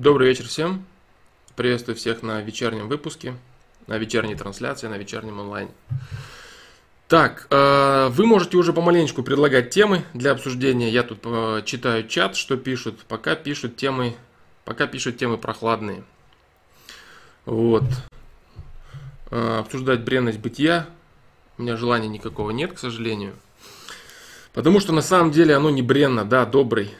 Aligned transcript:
Добрый 0.00 0.28
вечер 0.28 0.46
всем. 0.46 0.86
Приветствую 1.56 1.94
всех 1.94 2.22
на 2.22 2.40
вечернем 2.40 2.88
выпуске, 2.88 3.34
на 3.86 3.98
вечерней 3.98 4.34
трансляции, 4.34 4.86
на 4.86 4.96
вечернем 4.96 5.38
онлайне. 5.38 5.72
Так, 7.06 7.46
э, 7.50 8.08
вы 8.08 8.24
можете 8.24 8.56
уже 8.56 8.72
помаленечку 8.72 9.22
предлагать 9.22 9.68
темы 9.68 10.02
для 10.14 10.30
обсуждения. 10.30 10.88
Я 10.88 11.02
тут 11.02 11.18
э, 11.24 11.60
читаю 11.66 12.08
чат, 12.08 12.34
что 12.34 12.56
пишут. 12.56 13.00
Пока 13.08 13.34
пишут 13.34 13.76
темы, 13.76 14.16
пока 14.64 14.86
пишут 14.86 15.18
темы 15.18 15.36
прохладные. 15.36 16.02
Вот. 17.44 17.84
Э, 19.30 19.58
обсуждать 19.58 20.00
бренность 20.00 20.38
бытия. 20.38 20.86
У 21.58 21.62
меня 21.62 21.76
желания 21.76 22.08
никакого 22.08 22.52
нет, 22.52 22.72
к 22.72 22.78
сожалению. 22.78 23.34
Потому 24.54 24.80
что 24.80 24.94
на 24.94 25.02
самом 25.02 25.30
деле 25.30 25.54
оно 25.54 25.68
не 25.68 25.82
бренно, 25.82 26.24
да, 26.24 26.46
добрый. 26.46 26.90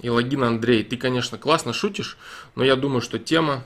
И 0.00 0.10
логин 0.10 0.44
Андрей, 0.44 0.84
ты, 0.84 0.96
конечно, 0.96 1.38
классно 1.38 1.72
шутишь, 1.72 2.18
но 2.54 2.64
я 2.64 2.76
думаю, 2.76 3.00
что 3.00 3.18
тема, 3.18 3.64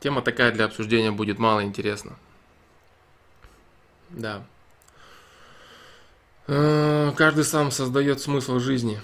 тема 0.00 0.22
такая 0.22 0.50
для 0.52 0.64
обсуждения 0.64 1.10
будет 1.10 1.38
мало 1.38 1.62
интересна. 1.62 2.16
Да. 4.10 4.44
Э, 6.46 7.12
каждый 7.16 7.44
сам 7.44 7.70
создает 7.70 8.20
смысл 8.20 8.58
жизни. 8.58 9.00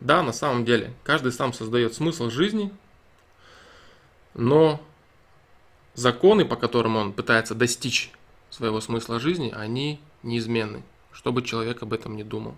Да, 0.00 0.22
на 0.22 0.32
самом 0.32 0.64
деле, 0.64 0.92
каждый 1.02 1.32
сам 1.32 1.52
создает 1.52 1.94
смысл 1.94 2.30
жизни, 2.30 2.72
но 4.34 4.80
законы, 5.94 6.44
по 6.44 6.56
которым 6.56 6.96
он 6.96 7.12
пытается 7.12 7.54
достичь 7.54 8.12
своего 8.50 8.80
смысла 8.80 9.18
жизни, 9.18 9.52
они 9.54 10.00
неизменны, 10.22 10.82
чтобы 11.12 11.42
человек 11.42 11.82
об 11.82 11.92
этом 11.92 12.16
не 12.16 12.24
думал. 12.24 12.54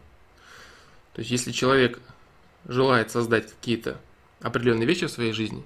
То 1.16 1.20
есть, 1.20 1.30
если 1.30 1.51
человек 1.51 1.98
желает 2.69 3.11
создать 3.11 3.51
какие-то 3.51 3.98
определенные 4.43 4.87
вещи 4.87 5.06
в 5.06 5.11
своей 5.11 5.33
жизни, 5.33 5.65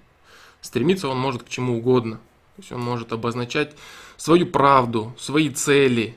стремиться 0.60 1.08
он 1.08 1.18
может 1.18 1.42
к 1.42 1.48
чему 1.48 1.78
угодно. 1.78 2.18
То 2.54 2.62
есть 2.62 2.70
он 2.70 2.80
может 2.80 3.12
обозначать 3.12 3.74
свою 4.16 4.46
правду, 4.46 5.12
свои 5.18 5.50
цели. 5.50 6.16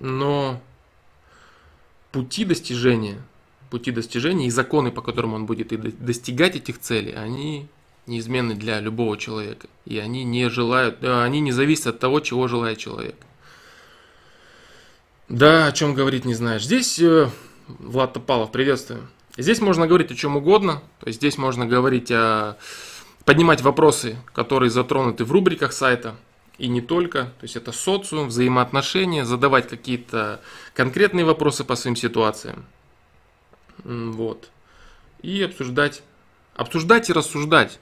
Но 0.00 0.58
пути 2.12 2.46
достижения, 2.46 3.20
пути 3.68 3.90
достижения 3.90 4.46
и 4.46 4.50
законы, 4.50 4.90
по 4.90 5.02
которым 5.02 5.34
он 5.34 5.44
будет 5.44 5.68
достигать 6.02 6.56
этих 6.56 6.78
целей, 6.80 7.12
они 7.12 7.68
неизменны 8.06 8.54
для 8.54 8.80
любого 8.80 9.18
человека. 9.18 9.68
И 9.84 9.98
они 9.98 10.24
не 10.24 10.48
желают, 10.48 11.04
они 11.04 11.40
не 11.40 11.52
зависят 11.52 11.88
от 11.88 11.98
того, 11.98 12.20
чего 12.20 12.48
желает 12.48 12.78
человек. 12.78 13.16
Да, 15.28 15.66
о 15.66 15.72
чем 15.72 15.92
говорить 15.92 16.24
не 16.24 16.34
знаешь. 16.34 16.64
Здесь 16.64 16.98
э, 17.00 17.28
Влад 17.68 18.12
Топалов, 18.12 18.52
приветствую. 18.52 19.08
Здесь 19.36 19.60
можно 19.60 19.88
говорить 19.88 20.12
о 20.12 20.14
чем 20.14 20.36
угодно, 20.36 20.82
то 21.00 21.08
есть 21.08 21.18
здесь 21.18 21.36
можно 21.36 21.66
говорить 21.66 22.12
о 22.12 22.56
поднимать 23.24 23.60
вопросы, 23.60 24.16
которые 24.32 24.70
затронуты 24.70 25.24
в 25.24 25.32
рубриках 25.32 25.72
сайта, 25.72 26.14
и 26.58 26.68
не 26.68 26.80
только. 26.80 27.24
То 27.24 27.42
есть 27.42 27.56
это 27.56 27.72
социум, 27.72 28.28
взаимоотношения, 28.28 29.24
задавать 29.24 29.68
какие-то 29.68 30.40
конкретные 30.74 31.24
вопросы 31.24 31.64
по 31.64 31.74
своим 31.74 31.96
ситуациям. 31.96 32.64
Вот. 33.82 34.48
И 35.22 35.42
обсуждать. 35.42 36.02
Обсуждать 36.54 37.10
и 37.10 37.12
рассуждать. 37.12 37.80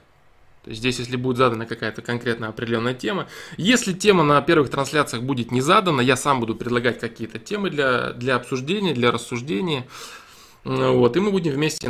То 0.65 0.71
есть 0.71 0.79
здесь, 0.79 0.97
если 0.97 1.15
будет 1.15 1.37
задана 1.37 1.67
какая-то 1.67 2.01
конкретная 2.01 2.49
определенная 2.49 2.95
тема. 2.95 3.29
Если 3.55 3.93
тема 3.93 4.23
на 4.23 4.41
первых 4.41 4.71
трансляциях 4.71 5.21
будет 5.21 5.51
не 5.51 5.61
задана, 5.61 6.01
я 6.01 6.17
сам 6.17 6.39
буду 6.39 6.55
предлагать 6.55 6.99
какие-то 6.99 7.37
темы 7.37 7.69
для, 7.69 8.13
для 8.13 8.35
обсуждения, 8.35 8.95
для 8.95 9.11
рассуждения. 9.11 9.87
Вот, 10.63 11.15
и 11.15 11.19
мы 11.19 11.29
будем 11.29 11.51
вместе 11.53 11.87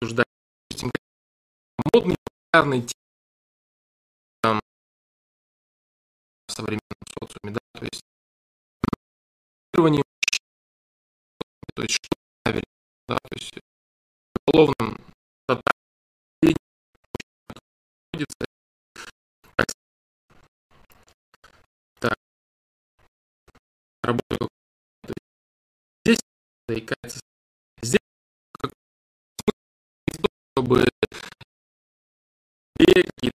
обсуждать 0.00 0.26
модные, 1.92 2.16
популярные 2.52 2.82
темы 4.42 4.60
в 6.46 6.52
современном 6.52 6.80
социуме. 7.18 7.54
Да? 7.54 7.60
То 7.72 7.84
есть, 7.84 8.02
то 11.74 11.82
есть 11.82 11.94
что 11.96 12.14
правильно, 12.44 12.66
да? 13.08 13.16
то 13.16 13.34
есть 13.34 13.52
в 14.46 15.01
находится. 18.22 18.46
Так. 22.00 22.14
Работаю. 24.02 24.48
Здесь 26.04 26.18
заикается. 26.68 27.20
Здесь 27.82 28.00
чтобы 30.56 30.84
какие-то 32.78 33.30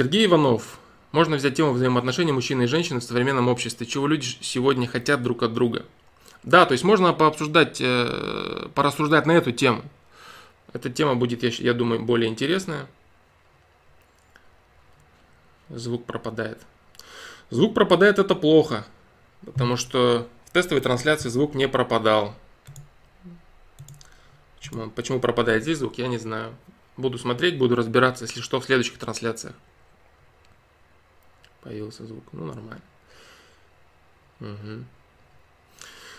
Сергей 0.00 0.24
Иванов. 0.24 0.78
Можно 1.12 1.36
взять 1.36 1.56
тему 1.56 1.72
взаимоотношений 1.72 2.32
мужчины 2.32 2.62
и 2.62 2.66
женщины 2.66 3.00
в 3.00 3.04
современном 3.04 3.48
обществе. 3.48 3.86
Чего 3.86 4.06
люди 4.06 4.28
сегодня 4.40 4.86
хотят 4.88 5.22
друг 5.22 5.42
от 5.42 5.52
друга. 5.52 5.84
Да, 6.42 6.64
то 6.64 6.72
есть 6.72 6.84
можно 6.84 7.12
пообсуждать, 7.12 7.82
э, 7.82 8.68
порассуждать 8.74 9.26
на 9.26 9.32
эту 9.32 9.52
тему. 9.52 9.82
Эта 10.72 10.88
тема 10.88 11.16
будет, 11.16 11.42
я, 11.42 11.74
думаю, 11.74 12.02
более 12.02 12.30
интересная. 12.30 12.86
Звук 15.68 16.06
пропадает. 16.06 16.62
Звук 17.50 17.74
пропадает 17.74 18.18
это 18.18 18.34
плохо, 18.34 18.86
потому 19.44 19.76
что 19.76 20.26
в 20.46 20.52
тестовой 20.52 20.80
трансляции 20.80 21.28
звук 21.28 21.54
не 21.54 21.68
пропадал. 21.68 22.34
Почему, 24.56 24.90
почему 24.92 25.20
пропадает 25.20 25.62
здесь 25.62 25.76
звук, 25.76 25.98
я 25.98 26.08
не 26.08 26.16
знаю. 26.16 26.54
Буду 26.96 27.18
смотреть, 27.18 27.58
буду 27.58 27.76
разбираться, 27.76 28.24
если 28.24 28.40
что, 28.40 28.60
в 28.60 28.64
следующих 28.64 28.96
трансляциях. 28.96 29.54
Появился 31.62 32.06
звук. 32.06 32.24
Ну, 32.32 32.46
нормально. 32.46 32.82
Угу. 34.40 34.84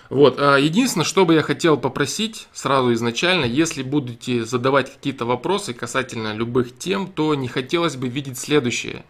Вот, 0.09 0.39
а, 0.39 0.57
единственное, 0.57 1.05
что 1.05 1.25
бы 1.25 1.35
я 1.35 1.41
хотел 1.41 1.77
попросить 1.77 2.49
сразу 2.51 2.93
изначально, 2.93 3.45
если 3.45 3.81
будете 3.81 4.43
задавать 4.43 4.93
какие-то 4.93 5.25
вопросы 5.25 5.73
касательно 5.73 6.33
любых 6.33 6.77
тем, 6.77 7.07
то 7.07 7.33
не 7.33 7.47
хотелось 7.47 7.95
бы 7.95 8.09
видеть 8.09 8.37
следующее. 8.37 9.05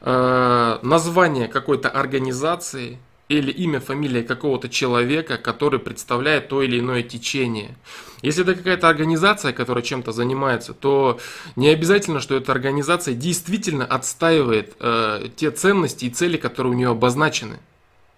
А, 0.00 0.80
название 0.82 1.46
какой-то 1.46 1.88
организации, 1.88 2.98
или 3.28 3.50
имя, 3.50 3.80
фамилия 3.80 4.22
какого-то 4.22 4.68
человека, 4.68 5.38
который 5.38 5.78
представляет 5.78 6.48
то 6.48 6.62
или 6.62 6.78
иное 6.78 7.02
течение. 7.02 7.76
Если 8.22 8.42
это 8.42 8.54
какая-то 8.54 8.88
организация, 8.88 9.52
которая 9.52 9.82
чем-то 9.82 10.12
занимается, 10.12 10.74
то 10.74 11.18
не 11.56 11.68
обязательно, 11.68 12.20
что 12.20 12.36
эта 12.36 12.52
организация 12.52 13.14
действительно 13.14 13.84
отстаивает 13.84 14.74
э, 14.80 15.28
те 15.36 15.50
ценности 15.50 16.06
и 16.06 16.10
цели, 16.10 16.36
которые 16.36 16.72
у 16.72 16.76
нее 16.76 16.90
обозначены 16.90 17.58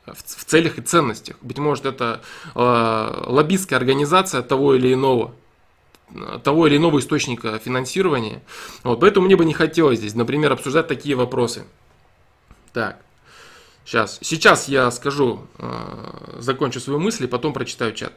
в, 0.06 0.14
в 0.14 0.44
целях 0.44 0.78
и 0.78 0.82
ценностях. 0.82 1.36
Быть 1.40 1.58
может, 1.58 1.86
это 1.86 2.20
э, 2.54 3.22
лоббистская 3.26 3.78
организация 3.78 4.42
того 4.42 4.74
или 4.74 4.92
иного 4.92 5.32
того 6.44 6.68
или 6.68 6.76
иного 6.76 7.00
источника 7.00 7.58
финансирования. 7.58 8.40
Вот, 8.84 9.00
поэтому 9.00 9.26
мне 9.26 9.36
бы 9.36 9.44
не 9.44 9.54
хотелось 9.54 9.98
здесь, 9.98 10.14
например, 10.14 10.52
обсуждать 10.52 10.86
такие 10.86 11.16
вопросы. 11.16 11.64
Так. 12.72 13.00
Сейчас, 13.86 14.18
сейчас 14.20 14.68
я 14.68 14.90
скажу, 14.90 15.46
э, 15.58 16.38
закончу 16.40 16.80
свою 16.80 16.98
мысль 16.98 17.24
и 17.24 17.28
потом 17.28 17.52
прочитаю 17.52 17.94
чат. 17.94 18.12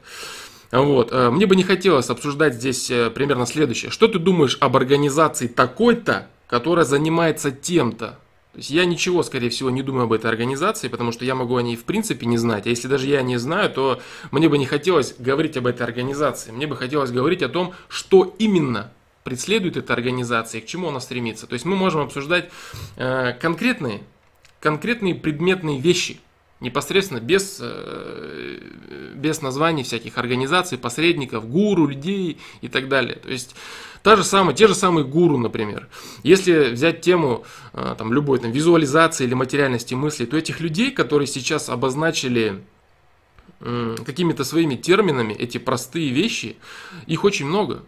Вот. 0.71 1.11
Э, 1.11 1.29
мне 1.29 1.45
бы 1.45 1.55
не 1.55 1.61
хотелось 1.61 2.09
обсуждать 2.09 2.55
здесь 2.55 2.89
э, 2.89 3.11
примерно 3.11 3.45
следующее. 3.45 3.91
Что 3.91 4.07
ты 4.07 4.17
думаешь 4.17 4.57
об 4.61 4.75
организации 4.75 5.45
такой-то, 5.45 6.27
которая 6.47 6.85
занимается 6.85 7.51
тем-то? 7.51 8.17
То 8.53 8.57
есть 8.57 8.71
я 8.71 8.83
ничего, 8.83 9.21
скорее 9.21 9.51
всего, 9.51 9.69
не 9.69 9.83
думаю 9.83 10.05
об 10.05 10.13
этой 10.13 10.25
организации, 10.31 10.87
потому 10.87 11.11
что 11.11 11.23
я 11.23 11.35
могу 11.35 11.55
о 11.55 11.61
ней 11.61 11.75
в 11.75 11.83
принципе 11.83 12.25
не 12.25 12.39
знать. 12.39 12.65
А 12.65 12.69
если 12.69 12.87
даже 12.87 13.05
я 13.05 13.21
не 13.21 13.37
знаю, 13.37 13.69
то 13.69 14.01
мне 14.31 14.49
бы 14.49 14.57
не 14.57 14.65
хотелось 14.65 15.13
говорить 15.19 15.55
об 15.55 15.67
этой 15.67 15.83
организации. 15.83 16.49
Мне 16.49 16.65
бы 16.65 16.75
хотелось 16.77 17.11
говорить 17.11 17.43
о 17.43 17.47
том, 17.47 17.75
что 17.89 18.35
именно 18.39 18.91
преследует 19.23 19.77
эта 19.77 19.93
организация 19.93 20.61
и 20.61 20.63
к 20.63 20.65
чему 20.65 20.89
она 20.89 20.99
стремится. 20.99 21.45
То 21.45 21.53
есть 21.53 21.65
мы 21.65 21.75
можем 21.75 22.01
обсуждать 22.01 22.49
конкретные 22.95 24.01
конкретные 24.59 25.15
предметные 25.15 25.79
вещи, 25.79 26.19
непосредственно 26.59 27.19
без, 27.19 27.59
э, 27.61 28.59
без 29.15 29.41
названий 29.41 29.83
всяких 29.83 30.17
организаций, 30.17 30.77
посредников, 30.77 31.49
гуру, 31.49 31.87
людей 31.87 32.37
и 32.61 32.67
так 32.67 32.89
далее. 32.89 33.15
То 33.15 33.29
есть 33.29 33.55
та 34.03 34.15
же 34.15 34.23
самая, 34.23 34.55
те 34.55 34.67
же 34.67 34.75
самые 34.75 35.05
гуру, 35.05 35.37
например. 35.37 35.87
Если 36.23 36.71
взять 36.71 37.01
тему 37.01 37.45
э, 37.73 37.95
там, 37.97 38.11
любой 38.11 38.39
там, 38.39 38.51
визуализации 38.51 39.23
или 39.23 39.33
материальности 39.33 39.93
мысли, 39.93 40.25
то 40.25 40.37
этих 40.37 40.59
людей, 40.59 40.91
которые 40.91 41.27
сейчас 41.27 41.69
обозначили 41.69 42.61
какими-то 44.05 44.45
своими 44.45 44.75
терминами 44.75 45.33
эти 45.33 45.57
простые 45.57 46.11
вещи, 46.11 46.55
их 47.07 47.25
очень 47.25 47.45
много. 47.45 47.83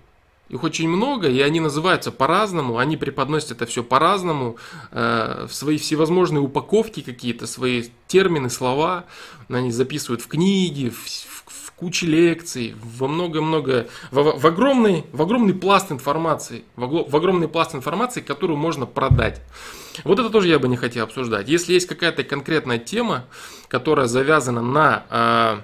Их 0.51 0.63
очень 0.63 0.89
много, 0.89 1.29
и 1.29 1.39
они 1.39 1.61
называются 1.61 2.11
по-разному, 2.11 2.77
они 2.77 2.97
преподносят 2.97 3.51
это 3.51 3.65
все 3.65 3.83
по-разному, 3.83 4.57
э, 4.91 5.47
в 5.49 5.53
свои 5.53 5.77
всевозможные 5.77 6.41
упаковки 6.41 7.01
какие-то, 7.01 7.47
свои 7.47 7.85
термины, 8.07 8.49
слова, 8.49 9.05
они 9.49 9.71
записывают 9.71 10.21
в 10.21 10.27
книги, 10.27 10.89
в, 10.89 10.97
в, 10.97 11.45
в 11.47 11.71
куче 11.71 12.05
лекций, 12.05 12.75
во 12.83 13.07
много-много, 13.07 13.87
в, 14.11 14.39
в, 14.39 14.45
огромный, 14.45 15.05
в 15.13 15.21
огромный 15.21 15.53
пласт 15.53 15.89
информации, 15.89 16.65
в, 16.75 17.09
в 17.09 17.15
огромный 17.15 17.47
пласт 17.47 17.73
информации, 17.73 18.19
которую 18.19 18.57
можно 18.57 18.85
продать. 18.85 19.41
Вот 20.03 20.19
это 20.19 20.29
тоже 20.29 20.49
я 20.49 20.59
бы 20.59 20.67
не 20.67 20.75
хотел 20.75 21.05
обсуждать. 21.05 21.47
Если 21.47 21.71
есть 21.73 21.87
какая-то 21.87 22.25
конкретная 22.25 22.77
тема, 22.77 23.23
которая 23.69 24.07
завязана 24.07 24.61
на, 24.61 25.05
э, 25.09 25.61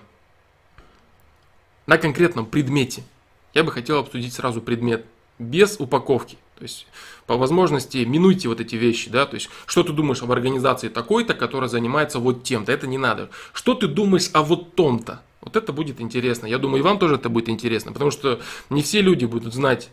на 1.88 1.98
конкретном 1.98 2.45
предмете, 2.45 3.04
я 3.53 3.63
бы 3.63 3.71
хотел 3.71 3.99
обсудить 3.99 4.33
сразу 4.33 4.61
предмет 4.61 5.05
без 5.39 5.79
упаковки. 5.79 6.38
То 6.57 6.63
есть, 6.63 6.88
по 7.27 7.38
возможности, 7.38 7.97
минуйте 7.99 8.47
вот 8.49 8.59
эти 8.59 8.75
вещи, 8.75 9.11
да, 9.11 9.27
то 9.27 9.35
есть, 9.35 9.49
что 9.67 9.83
ты 9.83 9.94
думаешь 9.94 10.23
об 10.23 10.31
организации 10.31 10.89
такой-то, 10.89 11.35
которая 11.35 11.69
занимается 11.69 12.17
вот 12.17 12.44
тем-то, 12.44 12.71
это 12.71 12.88
не 12.88 12.97
надо. 12.97 13.29
Что 13.53 13.75
ты 13.75 13.88
думаешь 13.88 14.29
о 14.33 14.41
вот 14.41 14.73
том-то, 14.73 15.21
вот 15.41 15.55
это 15.55 15.71
будет 15.71 16.01
интересно. 16.01 16.47
Я 16.47 16.57
думаю, 16.57 16.79
и 16.79 16.83
вам 16.83 16.97
тоже 16.97 17.15
это 17.15 17.29
будет 17.29 17.49
интересно, 17.49 17.94
потому 17.94 18.09
что 18.09 18.39
не 18.71 18.81
все 18.81 19.01
люди 19.01 19.25
будут 19.25 19.53
знать, 19.53 19.89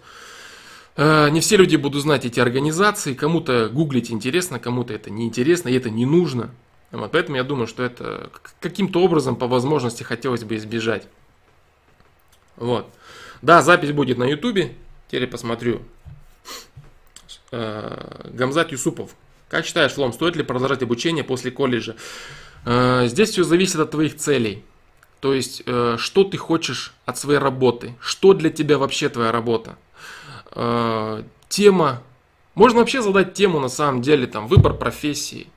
э, 0.97 1.29
не 1.31 1.41
все 1.41 1.59
люди 1.59 1.77
будут 1.77 2.03
знать 2.03 2.25
эти 2.25 2.41
организации, 2.41 3.13
кому-то 3.13 3.69
гуглить 3.69 4.11
интересно, 4.11 4.59
кому-то 4.59 4.95
это 4.95 5.11
неинтересно, 5.11 5.69
и 5.69 5.77
это 5.77 5.91
не 5.91 6.07
нужно. 6.07 6.51
Вот, 6.93 7.11
поэтому 7.13 7.37
я 7.37 7.45
думаю, 7.45 7.67
что 7.67 7.83
это 7.83 8.31
каким-то 8.61 9.03
образом 9.03 9.37
по 9.37 9.49
возможности 9.49 10.03
хотелось 10.03 10.45
бы 10.45 10.57
избежать. 10.57 11.09
Вот. 12.57 12.89
Да, 13.45 13.61
запись 13.61 13.93
будет 13.93 14.17
на 14.17 14.25
ютубе, 14.25 14.75
теперь 15.09 15.27
посмотрю. 15.27 15.83
Э, 17.53 18.31
Гамзат 18.33 18.73
Юсупов. 18.73 19.11
Как 19.51 19.67
считаешь, 19.67 19.93
Флом, 19.93 20.15
стоит 20.15 20.35
ли 20.35 20.43
продолжать 20.43 20.83
обучение 20.83 21.25
после 21.25 21.51
колледжа? 21.51 21.95
Э, 22.65 23.07
здесь 23.07 23.29
все 23.29 23.45
зависит 23.45 23.81
от 23.81 23.91
твоих 23.91 24.17
целей. 24.17 24.65
То 25.21 25.35
есть, 25.35 25.63
э, 25.67 25.97
что 25.99 26.25
ты 26.25 26.39
хочешь 26.39 26.95
от 27.05 27.19
своей 27.19 27.39
работы? 27.39 27.95
Что 28.01 28.33
для 28.33 28.49
тебя 28.49 28.79
вообще 28.79 29.11
твоя 29.11 29.31
работа? 29.31 29.77
Тема. 31.49 32.03
Можно 32.55 32.79
вообще 32.79 33.03
задать 33.03 33.35
тему 33.35 33.61
на 33.61 33.69
самом 33.69 34.01
деле, 34.01 34.27
там, 34.27 34.47
выбор 34.47 34.73
профессии 34.73 35.49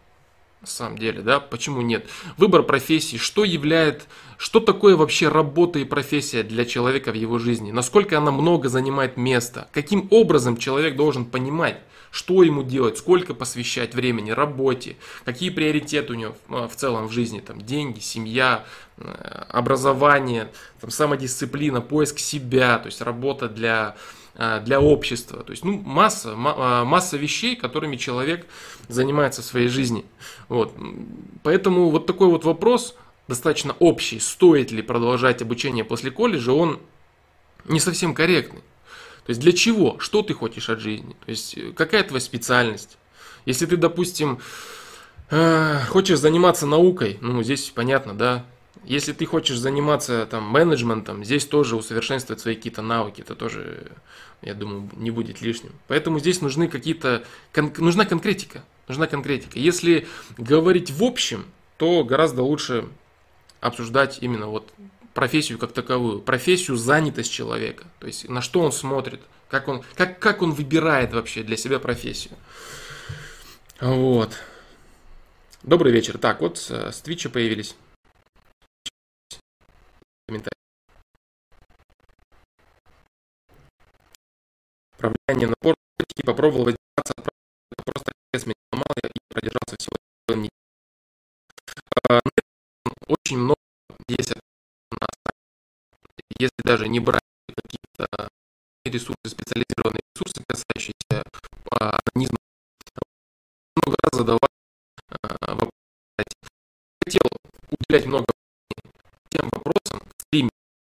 на 0.67 0.71
самом 0.71 0.97
деле, 0.97 1.21
да, 1.21 1.39
почему 1.39 1.81
нет? 1.81 2.07
Выбор 2.37 2.63
профессии, 2.63 3.17
что 3.17 3.43
является, 3.43 4.05
что 4.37 4.59
такое 4.59 4.95
вообще 4.95 5.29
работа 5.29 5.79
и 5.79 5.85
профессия 5.85 6.43
для 6.43 6.65
человека 6.65 7.11
в 7.11 7.15
его 7.15 7.39
жизни, 7.39 7.71
насколько 7.71 8.17
она 8.17 8.31
много 8.31 8.69
занимает 8.69 9.17
места, 9.17 9.69
каким 9.71 10.07
образом 10.11 10.57
человек 10.57 10.95
должен 10.95 11.25
понимать, 11.25 11.79
что 12.11 12.43
ему 12.43 12.63
делать, 12.63 12.97
сколько 12.97 13.33
посвящать 13.33 13.93
времени 13.93 14.31
работе, 14.31 14.97
какие 15.25 15.49
приоритеты 15.49 16.13
у 16.13 16.15
него 16.15 16.35
в 16.47 16.75
целом 16.75 17.07
в 17.07 17.11
жизни, 17.11 17.39
там, 17.39 17.61
деньги, 17.61 17.99
семья, 17.99 18.65
э, 18.97 19.45
образование, 19.49 20.49
там, 20.81 20.89
самодисциплина, 20.89 21.81
поиск 21.81 22.19
себя, 22.19 22.79
то 22.79 22.87
есть 22.87 23.01
работа 23.01 23.49
для 23.49 23.95
для 24.37 24.79
общества. 24.79 25.43
То 25.43 25.51
есть, 25.51 25.65
ну, 25.65 25.79
масса, 25.79 26.29
э, 26.29 26.83
масса 26.83 27.17
вещей, 27.17 27.55
которыми 27.55 27.95
человек 27.95 28.45
занимается 28.87 29.41
в 29.41 29.45
своей 29.45 29.67
жизни. 29.67 30.05
Вот. 30.47 30.75
Поэтому 31.43 31.89
вот 31.89 32.05
такой 32.05 32.27
вот 32.27 32.45
вопрос, 32.45 32.95
достаточно 33.27 33.75
общий, 33.79 34.19
стоит 34.19 34.71
ли 34.71 34.81
продолжать 34.81 35.41
обучение 35.41 35.83
после 35.83 36.11
колледжа, 36.11 36.51
он 36.51 36.79
не 37.65 37.79
совсем 37.79 38.13
корректный. 38.13 38.61
То 39.25 39.31
есть 39.31 39.41
для 39.41 39.51
чего? 39.51 39.97
Что 39.99 40.21
ты 40.21 40.33
хочешь 40.33 40.69
от 40.69 40.79
жизни? 40.79 41.15
То 41.25 41.31
есть 41.31 41.57
э, 41.57 41.71
какая 41.75 42.03
твоя 42.03 42.21
специальность? 42.21 42.97
Если 43.45 43.65
ты, 43.65 43.77
допустим, 43.77 44.39
хочешь 45.29 46.19
заниматься 46.19 46.65
наукой, 46.65 47.17
ну 47.21 47.41
здесь 47.43 47.69
понятно, 47.73 48.13
да, 48.13 48.45
если 48.87 49.11
ты 49.11 49.25
хочешь 49.25 49.57
заниматься 49.57 50.25
там 50.29 50.43
менеджментом, 50.43 51.23
здесь 51.23 51.45
тоже 51.45 51.75
усовершенствовать 51.75 52.41
свои 52.41 52.55
какие-то 52.55 52.81
навыки, 52.81 53.21
это 53.21 53.35
тоже, 53.35 53.91
я 54.41 54.53
думаю, 54.53 54.89
не 54.95 55.11
будет 55.11 55.41
лишним. 55.41 55.73
Поэтому 55.87 56.19
здесь 56.19 56.41
нужны 56.41 56.67
какие-то, 56.67 57.23
кон, 57.53 57.73
нужна 57.77 58.05
конкретика, 58.05 58.63
нужна 58.87 59.07
конкретика. 59.07 59.59
Если 59.59 60.07
говорить 60.37 60.89
в 60.91 61.03
общем, 61.03 61.45
то 61.77 62.03
гораздо 62.03 62.43
лучше 62.43 62.87
обсуждать 63.59 64.19
именно 64.21 64.47
вот 64.47 64.71
профессию 65.13 65.57
как 65.57 65.73
таковую, 65.73 66.19
профессию 66.19 66.77
занятость 66.77 67.31
человека, 67.31 67.85
то 67.99 68.07
есть 68.07 68.29
на 68.29 68.41
что 68.41 68.61
он 68.61 68.71
смотрит, 68.71 69.19
как 69.49 69.67
он, 69.67 69.83
как, 69.95 70.19
как 70.19 70.41
он 70.41 70.51
выбирает 70.51 71.13
вообще 71.13 71.43
для 71.43 71.57
себя 71.57 71.79
профессию. 71.79 72.35
Вот. 73.81 74.31
Добрый 75.63 75.91
вечер. 75.91 76.17
Так, 76.17 76.41
вот 76.41 76.57
с 76.57 77.01
Твича 77.01 77.29
появились 77.29 77.75
комментарий. 80.27 80.51
Управление 84.97 85.47
на 85.47 85.55
порт 85.59 85.77
и 86.15 86.23
попробовал 86.23 86.65
воздержаться 86.65 87.13
от 87.15 87.27
это 87.71 87.83
просто 87.85 88.11
вес 88.33 88.45
меня 88.45 88.55
ломал 88.71 88.87
и 88.97 89.19
продержался 89.29 89.77
всего 89.77 89.95
неделю. 90.29 90.51
А, 92.09 92.19
очень 93.07 93.37
много 93.37 93.61
есть 94.07 94.33
на 94.91 95.07
если 96.39 96.61
даже 96.63 96.87
не 96.87 96.99
брать 96.99 97.21
какие-то 97.47 98.29
ресурсы, 98.85 99.15
специализированные 99.25 100.01
ресурсы, 100.13 100.43
касающиеся 100.47 101.23
анонизма, 101.71 102.37
много 103.75 103.97
раз 104.03 104.19
задавать 104.19 104.51
а, 105.21 105.53
вопросы. 105.53 105.71
Хотел 107.03 107.21
уделять 107.69 108.05
много 108.05 108.25
тем 109.29 109.49
вопросам, 109.51 109.76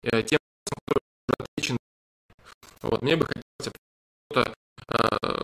тем 0.03 0.39
вопросам, 0.39 0.79
которые 0.87 1.03
уже 1.27 1.35
отвечены. 1.39 1.77
Вот, 2.81 3.01
мне 3.01 3.15
бы 3.15 3.25
хотелось 3.25 3.75
что-то 4.31 4.53
э, 4.87 5.43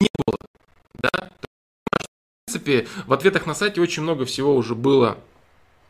не 0.00 0.08
было, 0.24 0.38
да, 0.94 1.30
в 1.90 2.46
принципе, 2.46 2.86
в 3.06 3.12
ответах 3.12 3.46
на 3.46 3.54
сайте 3.54 3.80
очень 3.80 4.02
много 4.02 4.24
всего 4.24 4.54
уже 4.54 4.74
было 4.74 5.18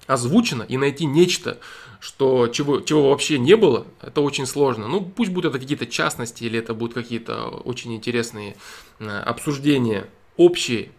озвучено, 0.06 0.62
и 0.62 0.78
найти 0.78 1.04
нечто, 1.04 1.58
что, 2.00 2.48
чего, 2.48 2.80
чего 2.80 3.10
вообще 3.10 3.38
не 3.38 3.56
было, 3.56 3.86
это 4.00 4.22
очень 4.22 4.46
сложно. 4.46 4.88
Ну, 4.88 5.02
пусть 5.02 5.30
будут 5.30 5.50
это 5.50 5.60
какие-то 5.60 5.86
частности, 5.86 6.44
или 6.44 6.58
это 6.58 6.72
будут 6.72 6.94
какие-то 6.94 7.48
очень 7.48 7.94
интересные 7.94 8.56
э, 9.00 9.06
обсуждения 9.06 10.08
общие, 10.36 10.92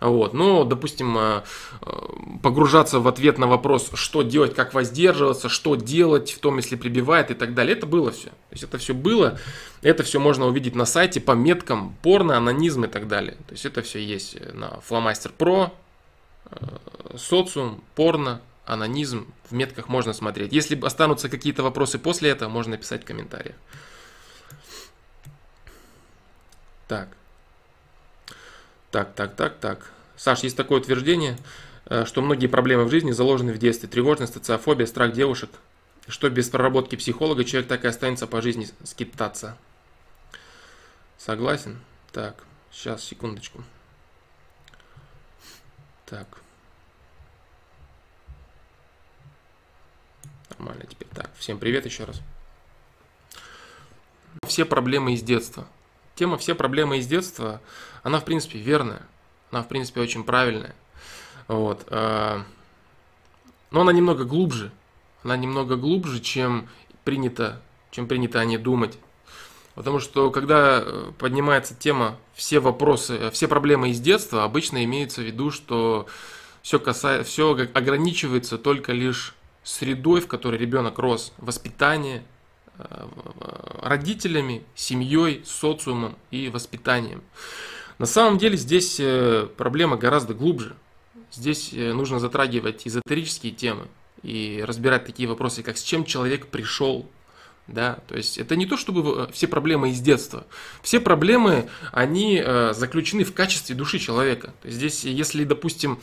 вот. 0.00 0.32
Но, 0.32 0.64
допустим, 0.64 1.16
э, 1.18 1.42
э, 1.82 1.92
погружаться 2.42 3.00
в 3.00 3.08
ответ 3.08 3.36
на 3.36 3.46
вопрос, 3.46 3.90
что 3.94 4.22
делать, 4.22 4.54
как 4.54 4.72
воздерживаться, 4.72 5.48
что 5.48 5.74
делать 5.74 6.32
в 6.32 6.38
том, 6.38 6.56
если 6.56 6.76
прибивает 6.76 7.30
и 7.30 7.34
так 7.34 7.54
далее, 7.54 7.76
это 7.76 7.86
было 7.86 8.10
все. 8.10 8.28
То 8.28 8.52
есть 8.52 8.62
это 8.64 8.78
все 8.78 8.94
было, 8.94 9.38
это 9.82 10.02
все 10.02 10.18
можно 10.18 10.46
увидеть 10.46 10.74
на 10.74 10.86
сайте 10.86 11.20
по 11.20 11.32
меткам 11.32 11.94
порно, 12.02 12.38
анонизм 12.38 12.84
и 12.84 12.88
так 12.88 13.08
далее. 13.08 13.36
То 13.46 13.52
есть 13.52 13.66
это 13.66 13.82
все 13.82 14.02
есть 14.02 14.36
на 14.54 14.80
Flowmaster 14.88 15.32
Pro, 15.36 15.70
э, 16.50 16.56
социум, 17.16 17.82
порно, 17.94 18.40
анонизм, 18.64 19.26
в 19.50 19.52
метках 19.52 19.88
можно 19.88 20.12
смотреть. 20.14 20.52
Если 20.52 20.80
останутся 20.80 21.28
какие-то 21.28 21.62
вопросы 21.62 21.98
после 21.98 22.30
этого, 22.30 22.48
можно 22.48 22.72
написать 22.72 23.02
в 23.02 23.06
комментариях. 23.06 23.56
Так. 26.88 27.08
Так, 28.90 29.14
так, 29.14 29.36
так, 29.36 29.58
так. 29.58 29.90
Саш, 30.16 30.40
есть 30.40 30.56
такое 30.56 30.80
утверждение, 30.80 31.38
э, 31.86 32.04
что 32.04 32.22
многие 32.22 32.48
проблемы 32.48 32.84
в 32.84 32.90
жизни 32.90 33.12
заложены 33.12 33.52
в 33.52 33.58
детстве. 33.58 33.88
Тревожность, 33.88 34.34
социофобия, 34.34 34.86
страх 34.86 35.12
девушек. 35.12 35.50
Что 36.08 36.28
без 36.28 36.48
проработки 36.48 36.96
психолога 36.96 37.44
человек 37.44 37.68
так 37.68 37.84
и 37.84 37.88
останется 37.88 38.26
по 38.26 38.42
жизни 38.42 38.68
скитаться. 38.82 39.56
Согласен? 41.18 41.78
Так, 42.12 42.42
сейчас, 42.72 43.04
секундочку. 43.04 43.62
Так. 46.06 46.26
Нормально 50.50 50.84
теперь. 50.90 51.08
Так, 51.14 51.30
всем 51.38 51.58
привет 51.58 51.84
еще 51.84 52.04
раз. 52.04 52.20
Все 54.46 54.64
проблемы 54.64 55.14
из 55.14 55.22
детства– 55.22 55.68
тема 56.20 56.36
«Все 56.36 56.54
проблемы 56.54 56.98
из 56.98 57.06
детства», 57.06 57.62
она, 58.02 58.20
в 58.20 58.24
принципе, 58.24 58.58
верная. 58.58 59.02
Она, 59.50 59.62
в 59.62 59.68
принципе, 59.68 60.00
очень 60.00 60.24
правильная. 60.24 60.74
Вот. 61.48 61.86
А, 61.88 62.44
но 63.70 63.82
она 63.82 63.92
немного 63.92 64.24
глубже. 64.24 64.70
Она 65.22 65.36
немного 65.36 65.76
глубже, 65.76 66.20
чем 66.20 66.68
принято, 67.04 67.60
чем 67.90 68.06
принято 68.06 68.40
о 68.40 68.44
ней 68.44 68.58
думать. 68.58 68.98
Потому 69.74 69.98
что, 69.98 70.30
когда 70.30 70.82
э, 70.82 71.12
поднимается 71.18 71.74
тема 71.74 72.16
«все 72.34 72.60
вопросы», 72.60 73.30
«все 73.30 73.48
проблемы 73.48 73.90
из 73.90 74.00
детства», 74.00 74.44
обычно 74.44 74.84
имеется 74.84 75.20
в 75.20 75.24
виду, 75.24 75.50
что 75.50 76.06
все, 76.62 76.78
касается, 76.78 77.30
все 77.30 77.52
ограничивается 77.52 78.58
только 78.58 78.92
лишь 78.92 79.34
средой, 79.62 80.20
в 80.20 80.26
которой 80.26 80.56
ребенок 80.56 80.98
рос, 80.98 81.32
воспитание, 81.38 82.24
родителями, 83.82 84.64
семьей, 84.74 85.42
социумом 85.44 86.16
и 86.30 86.48
воспитанием. 86.48 87.22
На 88.00 88.06
самом 88.06 88.38
деле 88.38 88.56
здесь 88.56 88.96
э, 88.98 89.46
проблема 89.58 89.98
гораздо 89.98 90.32
глубже. 90.32 90.74
Здесь 91.30 91.68
э, 91.74 91.92
нужно 91.92 92.18
затрагивать 92.18 92.88
эзотерические 92.88 93.52
темы 93.52 93.88
и 94.22 94.64
разбирать 94.66 95.04
такие 95.04 95.28
вопросы, 95.28 95.62
как 95.62 95.76
с 95.76 95.82
чем 95.82 96.06
человек 96.06 96.46
пришел. 96.46 97.06
Да, 97.66 97.98
то 98.08 98.16
есть 98.16 98.38
это 98.38 98.56
не 98.56 98.64
то, 98.64 98.78
чтобы 98.78 99.28
все 99.34 99.46
проблемы 99.48 99.90
из 99.90 100.00
детства. 100.00 100.46
Все 100.82 100.98
проблемы, 100.98 101.68
они 101.92 102.42
э, 102.42 102.72
заключены 102.72 103.22
в 103.22 103.34
качестве 103.34 103.76
души 103.76 103.98
человека. 103.98 104.54
То 104.62 104.68
есть 104.68 104.78
здесь, 104.78 105.04
если, 105.04 105.44
допустим, 105.44 106.00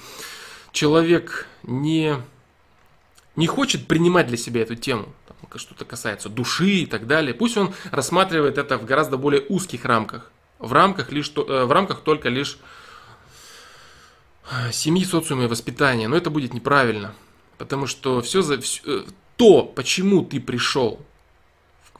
человек 0.74 1.48
не, 1.63 2.16
не 3.36 3.48
хочет 3.48 3.88
принимать 3.88 4.27
для 4.27 4.38
себя 4.38 4.62
эту 4.62 4.75
тему, 4.75 5.08
что-то 5.56 5.84
касается 5.84 6.30
души 6.30 6.70
и 6.70 6.86
так 6.86 7.08
далее, 7.08 7.34
пусть 7.34 7.58
он 7.58 7.74
рассматривает 7.89 8.60
это 8.60 8.77
в 8.77 8.86
гораздо 8.86 9.18
более 9.18 9.44
узких 9.50 9.84
рамках 9.84 10.32
в 10.60 10.74
рамках, 10.74 11.12
лишь, 11.12 11.32
э, 11.36 11.66
в 11.66 11.72
рамках 11.72 12.02
только 12.02 12.30
лишь 12.30 12.58
э, 14.52 14.72
семьи, 14.72 15.04
социума 15.04 15.46
и 15.46 15.48
воспитания. 15.48 16.08
Но 16.08 16.16
это 16.18 16.30
будет 16.30 16.54
неправильно. 16.54 17.14
Потому 17.58 17.88
что 17.88 18.22
все, 18.22 18.42
за, 18.42 18.60
все 18.60 18.82
э, 18.86 19.04
то, 19.36 19.64
почему 19.64 20.24
ты 20.24 20.40
пришел 20.40 21.02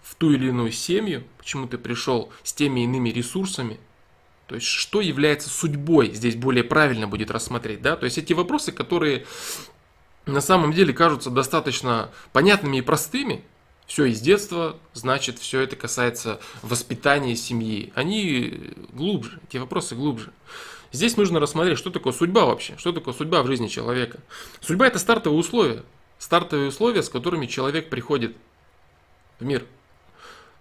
в 0.02 0.16
ту 0.16 0.32
или 0.32 0.48
иную 0.48 0.72
семью, 0.72 1.24
почему 1.38 1.68
ты 1.68 1.78
пришел 1.78 2.32
с 2.44 2.54
теми 2.54 2.82
иными 2.82 3.10
ресурсами, 3.10 3.80
то 4.48 4.56
есть 4.56 4.68
что 4.68 5.02
является 5.02 5.50
судьбой, 5.50 6.14
здесь 6.14 6.36
более 6.36 6.64
правильно 6.64 7.08
будет 7.08 7.30
рассмотреть, 7.30 7.82
да, 7.82 7.98
то 7.98 8.06
есть 8.06 8.18
эти 8.18 8.32
вопросы, 8.32 8.72
которые 8.72 9.26
на 10.26 10.42
самом 10.42 10.72
деле 10.72 10.94
кажутся 10.94 11.30
достаточно 11.30 12.10
понятными 12.32 12.78
и 12.78 12.82
простыми, 12.82 13.44
все 13.88 14.06
из 14.06 14.20
детства, 14.20 14.78
значит, 14.94 15.40
все 15.40 15.62
это 15.62 15.78
касается 15.78 16.40
воспитания 16.62 17.36
семьи. 17.38 17.94
Они 17.96 18.74
глубже, 18.92 19.40
эти 19.48 19.58
вопросы 19.58 19.96
глубже. 19.96 20.34
Здесь 20.92 21.16
нужно 21.16 21.40
рассмотреть, 21.40 21.78
что 21.78 21.90
такое 21.90 22.14
судьба 22.14 22.46
вообще, 22.46 22.76
что 22.78 22.92
такое 22.92 23.14
судьба 23.14 23.44
в 23.44 23.48
жизни 23.48 23.68
человека. 23.68 24.20
Судьба– 24.60 24.88
это 24.88 25.00
стартовые 25.00 25.40
условия, 25.40 25.84
стартовые 26.20 26.70
условия, 26.70 27.02
с 27.02 27.10
которыми 27.10 27.46
человек 27.46 27.90
приходит 27.90 28.36
в 29.40 29.46
мир. 29.46 29.66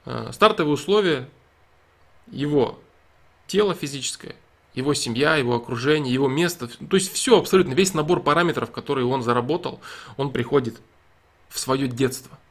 А, 0.04 0.30
стартовые 0.32 0.74
условия– 0.74 1.28
его 2.30 2.78
тело 3.46 3.74
физическое, 3.74 4.34
его 4.74 4.94
семья, 4.94 5.36
его 5.36 5.54
окружение, 5.56 6.12
его 6.12 6.28
место, 6.28 6.68
то 6.68 6.96
есть 6.96 7.12
все 7.12 7.38
абсолютно, 7.38 7.72
весь 7.72 7.94
набор 7.94 8.20
параметров, 8.20 8.72
которые 8.72 9.06
он 9.06 9.22
заработал, 9.22 9.80
он 10.16 10.32
приходит 10.32 10.80
в 11.48 11.58
свое 11.58 11.88
детство– 11.88 12.38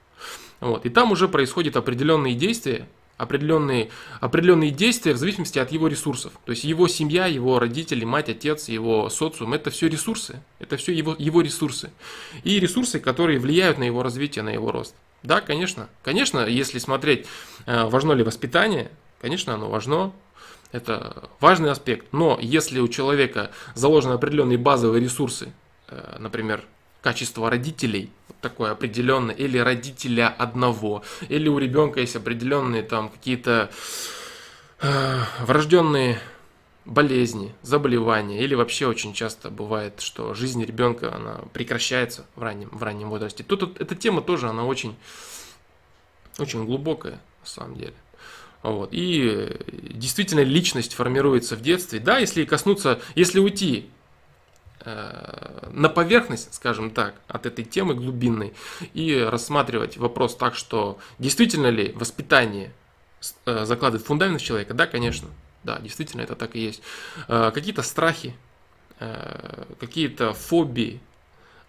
вот. 0.60 0.86
И 0.86 0.90
там 0.90 1.12
уже 1.12 1.28
происходят 1.28 1.76
определенные 1.76 2.36
действия, 2.36 2.88
определенные, 3.18 3.90
определенные 4.20 4.72
действия 4.72 5.14
в 5.14 5.18
зависимости 5.18 5.60
от 5.60 5.72
его 5.72 5.88
ресурсов. 5.88 6.34
То 6.46 6.52
есть 6.52 6.64
его 6.64 6.88
семья, 6.88 7.26
его 7.26 7.60
родители, 7.60 8.04
мать, 8.04 8.30
отец, 8.30 8.68
его 8.68 9.10
социум, 9.10 9.54
это 9.54 9.70
все 9.70 9.88
ресурсы. 9.88 10.42
Это 10.60 10.78
все 10.78 10.94
его, 10.94 11.16
его 11.18 11.42
ресурсы. 11.42 11.92
И 12.44 12.60
ресурсы, 12.60 13.00
которые 13.00 13.40
влияют 13.40 13.78
на 13.78 13.84
его 13.84 14.04
развитие, 14.04 14.44
на 14.44 14.50
его 14.50 14.72
рост. 14.72 14.96
Да, 15.24 15.42
конечно. 15.42 15.90
Конечно, 16.04 16.46
если 16.46 16.80
смотреть, 16.80 17.26
э, 17.66 17.86
важно 17.86 18.12
ли 18.14 18.24
воспитание, 18.24 18.92
конечно, 19.22 19.54
оно 19.54 19.70
важно. 19.70 20.12
Это 20.72 21.30
важный 21.40 21.72
аспект. 21.72 22.08
Но 22.12 22.38
если 22.42 22.80
у 22.80 22.88
человека 22.88 23.52
заложены 23.76 24.14
определенные 24.14 24.58
базовые 24.58 25.02
ресурсы, 25.02 25.54
э, 25.88 26.18
например, 26.20 26.66
качество 27.06 27.52
родителей, 27.52 28.10
такое 28.42 28.72
определенное, 28.72 29.36
или 29.36 29.60
родителя 29.60 30.28
одного, 30.28 31.04
или 31.30 31.48
у 31.48 31.60
ребенка 31.60 32.00
есть 32.00 32.16
определенные 32.16 32.82
там 32.82 33.10
какие-то 33.10 33.70
э, 34.82 35.20
врожденные 35.42 36.20
болезни, 36.84 37.54
заболевания, 37.62 38.44
или 38.44 38.56
вообще 38.56 38.88
очень 38.88 39.14
часто 39.14 39.52
бывает, 39.52 40.02
что 40.02 40.34
жизнь 40.34 40.66
ребенка 40.66 41.14
она 41.14 41.42
прекращается 41.54 42.26
в 42.36 42.42
раннем, 42.42 42.70
в 42.72 42.82
раннем 42.82 43.12
возрасте. 43.12 43.44
Тут 43.44 43.80
эта 43.80 43.94
тема 43.94 44.24
тоже, 44.24 44.50
она 44.50 44.66
очень, 44.66 44.96
очень 46.40 46.66
глубокая 46.66 47.20
на 47.42 47.48
самом 47.48 47.76
деле. 47.76 47.94
Вот. 48.64 48.90
И 48.94 49.56
действительно 49.92 50.40
личность 50.40 50.96
формируется 50.96 51.56
в 51.56 51.62
детстве. 51.62 52.00
Да, 52.00 52.18
если 52.18 52.46
коснуться, 52.46 53.00
если 53.14 53.40
уйти 53.40 53.92
Э, 53.95 53.95
на 54.84 55.90
поверхность, 55.90 56.54
скажем 56.54 56.92
так, 56.92 57.16
от 57.28 57.46
этой 57.46 57.66
темы 57.66 57.96
глубинной 57.96 58.54
и 58.94 59.18
рассматривать 59.18 59.98
вопрос 59.98 60.36
так, 60.36 60.56
что 60.56 61.00
действительно 61.18 61.68
ли 61.68 61.92
воспитание 61.94 62.72
э, 63.46 63.66
закладывает 63.66 64.06
фундамент 64.06 64.42
человека? 64.42 64.74
Да, 64.74 64.86
конечно. 64.86 65.30
Да, 65.64 65.80
действительно, 65.80 66.22
это 66.22 66.36
так 66.36 66.56
и 66.56 66.60
есть. 66.60 66.82
Э, 67.28 67.52
какие-то 67.54 67.82
страхи, 67.82 68.36
какие-то 69.80 70.34
фобии, 70.34 71.02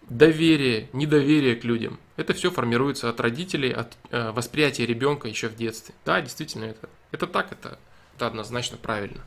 доверие, 0.09 0.87
недоверие 0.93 1.55
к 1.55 1.65
людям. 1.65 1.99
Это 2.15 2.33
все 2.33 2.51
формируется 2.51 3.09
от 3.09 3.19
родителей, 3.19 3.73
от 3.73 3.97
восприятия 4.11 4.85
ребенка 4.85 5.27
еще 5.27 5.49
в 5.49 5.55
детстве. 5.57 5.93
Да, 6.05 6.21
действительно, 6.21 6.65
это, 6.65 6.89
это 7.11 7.27
так, 7.27 7.51
это, 7.51 7.79
это 8.15 8.27
однозначно 8.27 8.77
правильно. 8.77 9.21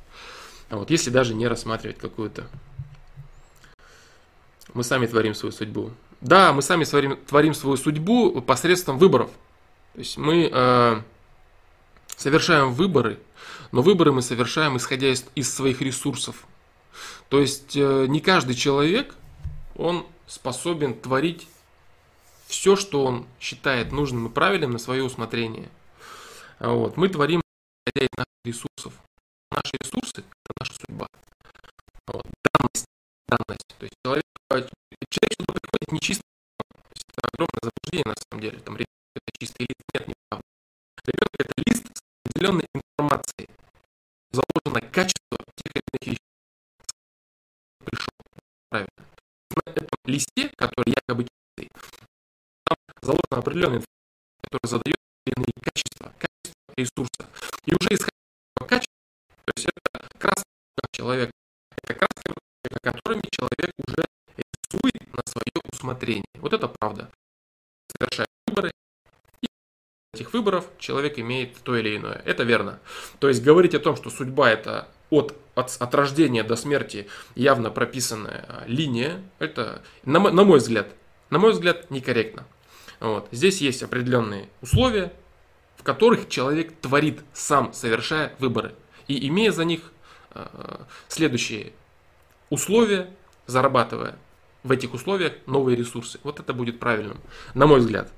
Вот, 0.70 0.90
если 0.90 1.10
даже 1.10 1.34
не 1.34 1.46
рассматривать 1.46 1.98
какую-то 1.98 2.46
мы 4.74 4.84
сами 4.84 5.06
творим 5.06 5.34
свою 5.34 5.52
судьбу. 5.52 5.90
Да, 6.20 6.52
мы 6.52 6.62
сами 6.62 6.84
творим, 6.84 7.16
творим 7.16 7.54
свою 7.54 7.76
судьбу 7.76 8.40
посредством 8.42 8.98
выборов. 8.98 9.30
То 9.94 9.98
есть 9.98 10.16
мы 10.18 10.50
э, 10.52 11.00
совершаем 12.16 12.72
выборы, 12.72 13.18
но 13.72 13.82
выборы 13.82 14.12
мы 14.12 14.22
совершаем 14.22 14.76
исходя 14.76 15.08
из, 15.12 15.24
из 15.34 15.52
своих 15.52 15.80
ресурсов. 15.80 16.44
То 17.28 17.40
есть 17.40 17.76
э, 17.76 18.06
не 18.08 18.20
каждый 18.20 18.54
человек, 18.54 19.14
он 19.76 20.06
способен 20.26 20.94
творить 20.94 21.48
все, 22.46 22.76
что 22.76 23.04
он 23.04 23.26
считает 23.40 23.92
нужным 23.92 24.26
и 24.26 24.30
правильным 24.30 24.72
на 24.72 24.78
свое 24.78 25.02
усмотрение. 25.02 25.68
Вот. 26.58 26.96
Мы 26.96 27.08
творим 27.08 27.40
исходя 27.86 28.06
из 28.06 28.18
наших 28.18 28.44
ресурсов. 28.44 28.92
Наши 29.50 29.72
ресурсы– 29.80 30.18
это 30.44 30.52
наша 30.60 30.72
судьба. 30.74 31.06
Вот. 32.06 32.26
Данность, 32.52 32.86
данность. 33.28 33.74
То 33.78 33.84
есть 33.84 33.94
человек 34.04 34.24
человек 35.10 35.34
сюда 35.38 35.52
приходит 35.52 35.92
нечисто. 35.92 36.24
Это 37.12 37.28
огромное 37.28 37.62
заблуждение 37.62 38.06
на 38.06 38.14
самом 38.16 38.40
деле. 38.42 38.58
Там 38.60 38.74
ребенок 38.74 38.86
это 39.14 39.38
чистый 39.38 39.62
лист. 39.62 39.80
Нет, 39.94 40.08
неправда. 40.08 40.46
Ребенок 41.04 41.34
это 41.38 41.52
лист 41.66 41.86
с 41.86 42.00
определенной 42.24 42.66
информацией. 42.74 43.48
Заложено 44.30 44.80
качество 44.90 45.38
тех 45.56 45.72
или 45.74 45.82
иных 45.90 46.02
вещей. 46.06 46.18
Пришел. 47.84 48.14
Правильно. 48.70 49.06
На 49.50 49.70
этом 49.72 49.88
листе, 50.04 50.48
который 50.56 50.94
якобы 50.94 51.24
чистый, 51.24 51.70
там 52.64 52.76
заложена 53.02 53.38
определенная 53.38 53.78
информация, 53.78 54.40
которая 54.42 54.70
задает 54.70 54.96
иные 55.26 55.52
качества, 55.60 56.14
качество 56.18 56.74
ресурса. 56.76 57.28
И 57.66 57.74
уже 57.74 57.88
исходя 57.94 58.16
из 58.60 58.66
качества, 58.68 58.94
то 59.44 59.52
есть 59.56 59.66
это 59.66 60.08
краска 60.18 60.44
человека, 60.92 61.32
это 61.82 61.94
краска, 61.94 62.34
которыми 62.80 63.22
человек 63.30 63.72
уже 63.86 64.04
рисует 64.36 65.12
на 65.12 65.22
свое 65.26 65.72
усмотрение. 65.72 66.24
Вот 66.34 66.52
это 66.52 66.68
правда. 66.68 67.10
Совершает 67.98 68.28
выборы, 68.46 68.70
и 69.42 69.46
этих 70.14 70.32
выборов 70.32 70.69
человек 70.80 71.18
имеет 71.18 71.54
то 71.62 71.76
или 71.76 71.96
иное. 71.96 72.22
Это 72.24 72.42
верно. 72.42 72.80
То 73.20 73.28
есть 73.28 73.42
говорить 73.42 73.74
о 73.74 73.78
том, 73.78 73.94
что 73.94 74.10
судьба 74.10 74.50
это 74.50 74.88
от, 75.10 75.36
от, 75.54 75.76
от 75.78 75.94
рождения 75.94 76.42
до 76.42 76.56
смерти 76.56 77.06
явно 77.34 77.70
прописанная 77.70 78.44
а, 78.48 78.64
линия, 78.66 79.22
это, 79.38 79.82
на, 80.04 80.18
на 80.18 80.44
мой 80.44 80.58
взгляд, 80.58 80.88
на 81.28 81.38
мой 81.38 81.52
взгляд, 81.52 81.90
некорректно. 81.90 82.46
Вот. 82.98 83.28
Здесь 83.30 83.60
есть 83.60 83.82
определенные 83.82 84.48
условия, 84.60 85.12
в 85.76 85.82
которых 85.82 86.28
человек 86.28 86.74
творит 86.80 87.20
сам, 87.32 87.72
совершая 87.72 88.34
выборы. 88.38 88.74
И 89.08 89.26
имея 89.28 89.52
за 89.52 89.64
них 89.64 89.92
э, 90.34 90.46
следующие 91.08 91.72
условия, 92.50 93.08
зарабатывая 93.46 94.16
в 94.62 94.72
этих 94.72 94.92
условиях 94.92 95.32
новые 95.46 95.76
ресурсы. 95.76 96.20
Вот 96.22 96.38
это 96.38 96.52
будет 96.52 96.78
правильным, 96.78 97.18
на 97.54 97.66
мой 97.66 97.80
взгляд. 97.80 98.12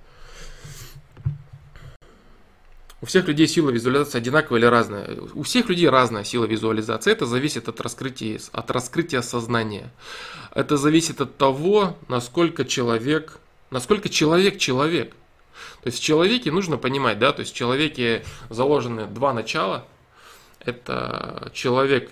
У 3.03 3.07
всех 3.07 3.27
людей 3.27 3.49
сила 3.49 3.71
визуализации 3.71 4.19
одинаковая 4.19 4.61
или 4.61 4.67
разная? 4.67 5.19
У 5.35 5.43
всех 5.43 5.69
людей 5.69 5.89
разная 5.89 6.23
сила 6.23 6.45
визуализации. 6.45 7.11
Это 7.11 7.27
зависит 7.27 7.69
от 7.69 7.81
раскрытия, 7.81 8.39
от 8.53 8.71
раскрытия 8.71 9.23
сознания. 9.23 9.91
Это 10.55 10.77
зависит 10.77 11.21
от 11.21 11.37
того, 11.37 11.97
насколько 12.07 12.65
человек, 12.65 13.41
насколько 13.71 14.09
человек 14.09 14.57
человек. 14.59 15.11
То 15.83 15.89
есть 15.89 15.99
в 15.99 16.03
человеке 16.03 16.53
нужно 16.53 16.77
понимать, 16.77 17.19
да, 17.19 17.33
то 17.33 17.41
есть 17.41 17.53
в 17.53 17.57
человеке 17.57 18.25
заложены 18.51 19.07
два 19.07 19.33
начала. 19.33 19.85
Это 20.61 21.51
человек 21.53 22.09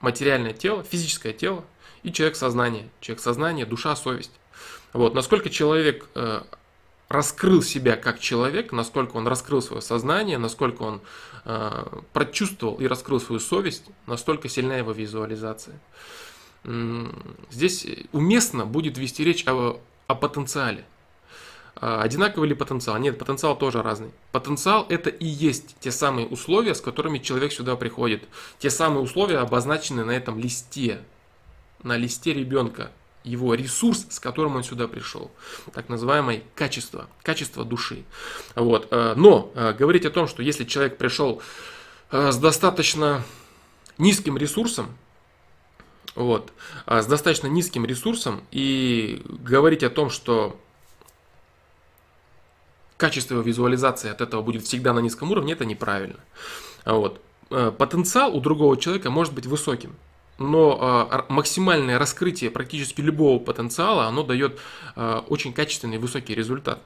материальное 0.00 0.54
тело, 0.54 0.82
физическое 0.84 1.34
тело, 1.34 1.66
и 2.02 2.10
человек 2.10 2.36
сознание. 2.36 2.88
Человек 3.02 3.22
сознание, 3.22 3.66
душа, 3.66 3.94
совесть. 3.94 4.32
Вот. 4.94 5.14
Насколько 5.14 5.50
человек 5.50 6.06
э, 6.14 6.40
раскрыл 7.14 7.62
себя 7.62 7.96
как 7.96 8.18
человек, 8.18 8.72
насколько 8.72 9.16
он 9.16 9.26
раскрыл 9.26 9.62
свое 9.62 9.80
сознание, 9.80 10.36
насколько 10.36 10.82
он 10.82 11.00
э, 11.44 11.84
прочувствовал 12.12 12.76
и 12.76 12.86
раскрыл 12.86 13.20
свою 13.20 13.40
совесть, 13.40 13.84
настолько 14.06 14.48
сильна 14.48 14.76
его 14.76 14.92
визуализация. 14.92 15.80
Здесь 17.50 17.86
уместно 18.12 18.64
будет 18.64 18.96
вести 18.96 19.22
речь 19.22 19.46
о, 19.46 19.80
о 20.06 20.14
потенциале. 20.14 20.84
А, 21.76 22.02
одинаковый 22.02 22.48
ли 22.48 22.54
потенциал? 22.54 22.96
Нет, 22.98 23.18
потенциал 23.18 23.58
тоже 23.58 23.82
разный. 23.82 24.12
Потенциал 24.32 24.86
это 24.88 25.10
и 25.10 25.26
есть 25.26 25.76
те 25.80 25.90
самые 25.90 26.26
условия, 26.26 26.74
с 26.74 26.80
которыми 26.80 27.18
человек 27.18 27.52
сюда 27.52 27.76
приходит. 27.76 28.24
Те 28.58 28.70
самые 28.70 29.02
условия 29.02 29.38
обозначены 29.38 30.04
на 30.04 30.12
этом 30.12 30.38
листе, 30.38 31.02
на 31.82 31.96
листе 31.98 32.32
ребенка, 32.32 32.90
его 33.24 33.54
ресурс, 33.54 34.06
с 34.10 34.20
которым 34.20 34.56
он 34.56 34.62
сюда 34.62 34.86
пришел. 34.86 35.30
Так 35.72 35.88
называемое 35.88 36.42
качество, 36.54 37.08
качество 37.22 37.64
души. 37.64 38.04
Вот. 38.54 38.88
Э, 38.90 39.14
но 39.16 39.50
э, 39.54 39.72
говорить 39.72 40.04
о 40.04 40.10
том, 40.10 40.28
что 40.28 40.42
если 40.42 40.64
человек 40.64 40.98
пришел 40.98 41.42
э, 42.10 42.30
с 42.30 42.36
достаточно 42.36 43.24
низким 43.96 44.36
ресурсом, 44.36 44.94
вот, 46.14 46.52
с 46.86 47.06
достаточно 47.06 47.48
низким 47.48 47.84
ресурсом 47.84 48.44
и 48.52 49.20
говорить 49.26 49.82
о 49.82 49.90
том, 49.90 50.10
что 50.10 50.60
качество 52.96 53.40
визуализации 53.40 54.10
от 54.10 54.20
этого 54.20 54.40
будет 54.40 54.62
всегда 54.62 54.92
на 54.92 55.00
низком 55.00 55.32
уровне, 55.32 55.54
это 55.54 55.64
неправильно. 55.64 56.20
Вот. 56.84 57.20
Потенциал 57.48 58.36
у 58.36 58.40
другого 58.40 58.76
человека 58.76 59.10
может 59.10 59.34
быть 59.34 59.46
высоким, 59.46 59.96
но 60.38 61.08
э, 61.10 61.32
максимальное 61.32 61.98
раскрытие 61.98 62.50
практически 62.50 63.00
любого 63.00 63.38
потенциала, 63.38 64.06
оно 64.06 64.22
дает 64.22 64.58
э, 64.96 65.22
очень 65.28 65.52
качественный 65.52 65.98
высокий 65.98 66.34
результат. 66.34 66.82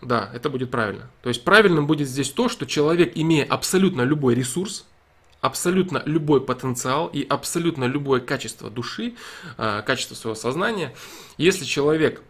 Да, 0.00 0.30
это 0.32 0.48
будет 0.48 0.70
правильно. 0.70 1.10
То 1.22 1.28
есть 1.28 1.44
правильным 1.44 1.86
будет 1.86 2.08
здесь 2.08 2.30
то, 2.30 2.48
что 2.48 2.66
человек, 2.66 3.12
имея 3.14 3.44
абсолютно 3.44 4.02
любой 4.02 4.34
ресурс, 4.34 4.86
абсолютно 5.40 6.02
любой 6.06 6.40
потенциал 6.40 7.08
и 7.08 7.24
абсолютно 7.24 7.84
любое 7.84 8.20
качество 8.20 8.70
души, 8.70 9.14
качество 9.56 10.14
своего 10.14 10.34
сознания, 10.34 10.94
если 11.36 11.64
человек 11.64 12.22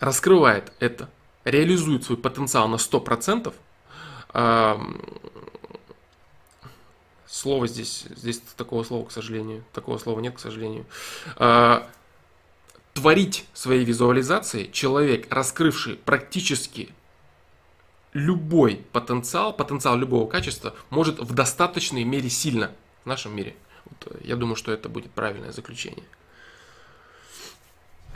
раскрывает 0.00 0.72
это 0.80 1.08
реализует 1.46 2.04
свой 2.04 2.18
потенциал 2.18 2.68
на 2.68 2.76
100%, 2.76 3.52
слово 7.36 7.66
здесь, 7.66 8.06
здесь 8.16 8.40
такого 8.56 8.82
слова, 8.82 9.06
к 9.06 9.12
сожалению, 9.12 9.62
такого 9.72 9.98
слова 9.98 10.20
нет, 10.20 10.34
к 10.36 10.38
сожалению, 10.38 10.86
а, 11.36 11.86
творить 12.94 13.44
своей 13.52 13.84
визуализацией 13.84 14.72
человек, 14.72 15.26
раскрывший 15.30 15.96
практически 15.96 16.88
любой 18.14 18.76
потенциал, 18.92 19.52
потенциал 19.52 19.98
любого 19.98 20.26
качества, 20.26 20.74
может 20.88 21.18
в 21.18 21.34
достаточной 21.34 22.04
мере 22.04 22.30
сильно 22.30 22.72
в 23.04 23.06
нашем 23.06 23.36
мире. 23.36 23.54
Вот, 23.84 24.14
э, 24.14 24.20
я 24.24 24.36
думаю, 24.36 24.56
что 24.56 24.72
это 24.72 24.88
будет 24.88 25.10
правильное 25.10 25.52
заключение. 25.52 26.04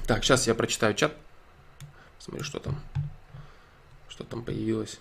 Так, 0.07 0.25
сейчас 0.25 0.47
я 0.47 0.55
прочитаю 0.55 0.95
чат. 0.95 1.15
Смотри, 2.19 2.43
что 2.43 2.59
там 2.59 2.81
что 4.09 4.25
там 4.25 4.43
появилось. 4.43 4.99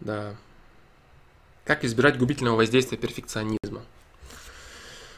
Да. 0.00 0.36
Как 1.68 1.84
избежать 1.84 2.16
губительного 2.16 2.56
воздействия 2.56 2.96
перфекционизма? 2.96 3.82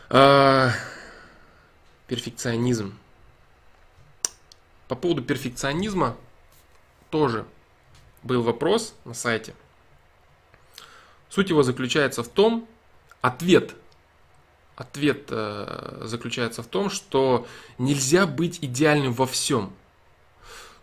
А, 0.08 0.72
перфекционизм. 2.08 2.98
По 4.88 4.96
поводу 4.96 5.22
перфекционизма 5.22 6.16
тоже 7.08 7.46
был 8.24 8.42
вопрос 8.42 8.96
на 9.04 9.14
сайте. 9.14 9.54
Суть 11.28 11.50
его 11.50 11.62
заключается 11.62 12.24
в 12.24 12.28
том, 12.28 12.66
ответ, 13.20 13.76
ответ 14.74 15.26
э, 15.28 16.00
заключается 16.02 16.64
в 16.64 16.66
том, 16.66 16.90
что 16.90 17.46
нельзя 17.78 18.26
быть 18.26 18.58
идеальным 18.60 19.12
во 19.12 19.28
всем. 19.28 19.72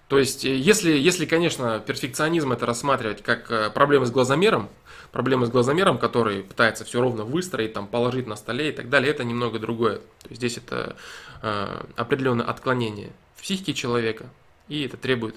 То 0.08 0.20
есть, 0.20 0.46
э, 0.46 0.56
если, 0.56 0.92
если, 0.92 1.26
конечно, 1.26 1.80
перфекционизм 1.80 2.52
это 2.54 2.66
рассматривать 2.66 3.22
как 3.22 3.52
э, 3.52 3.70
проблемы 3.70 4.06
с 4.06 4.12
глазомером, 4.12 4.70
проблемы 5.12 5.46
с 5.46 5.50
глазомером, 5.50 5.98
который 5.98 6.44
пытается 6.44 6.86
все 6.86 7.02
ровно 7.02 7.24
выстроить, 7.24 7.74
там, 7.74 7.88
положить 7.88 8.28
на 8.28 8.36
столе 8.36 8.70
и 8.70 8.72
так 8.72 8.90
далее, 8.90 9.12
это 9.12 9.24
немного 9.24 9.60
другое. 9.60 9.98
То 9.98 10.30
есть, 10.30 10.38
здесь 10.38 10.58
это 10.58 10.96
э, 11.42 11.86
определенное 11.96 12.46
отклонение 12.46 13.12
в 13.36 13.42
психике 13.42 13.74
человека, 13.74 14.30
и 14.70 14.86
это 14.86 14.96
требует 14.98 15.36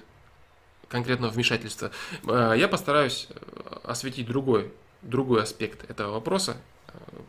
конкретного 0.88 1.32
вмешательства. 1.32 1.90
Э, 2.26 2.54
я 2.56 2.68
постараюсь 2.68 3.26
э, 3.30 3.34
осветить 3.82 4.26
другой, 4.26 4.72
другой 5.02 5.42
аспект 5.42 5.88
этого 5.90 6.12
вопроса, 6.12 6.56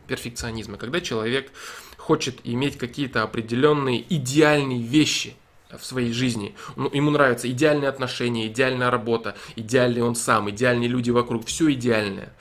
перфекционизма, 0.08 0.76
когда 0.76 1.00
человек 1.00 1.52
хочет 1.96 2.40
иметь 2.42 2.78
какие-то 2.78 3.22
определенные 3.22 4.04
идеальные 4.14 4.82
вещи– 4.82 5.34
в 5.78 5.84
своей 5.84 6.12
жизни. 6.12 6.54
Ну, 6.76 6.90
ему 6.92 7.10
нравятся 7.10 7.50
идеальные 7.50 7.88
отношения, 7.88 8.46
идеальная 8.46 8.90
работа, 8.90 9.36
идеальный 9.56 10.02
он 10.02 10.14
сам, 10.14 10.50
идеальные 10.50 10.88
люди 10.88 11.10
вокруг, 11.10 11.46
все 11.46 11.72
идеальное. 11.72 12.32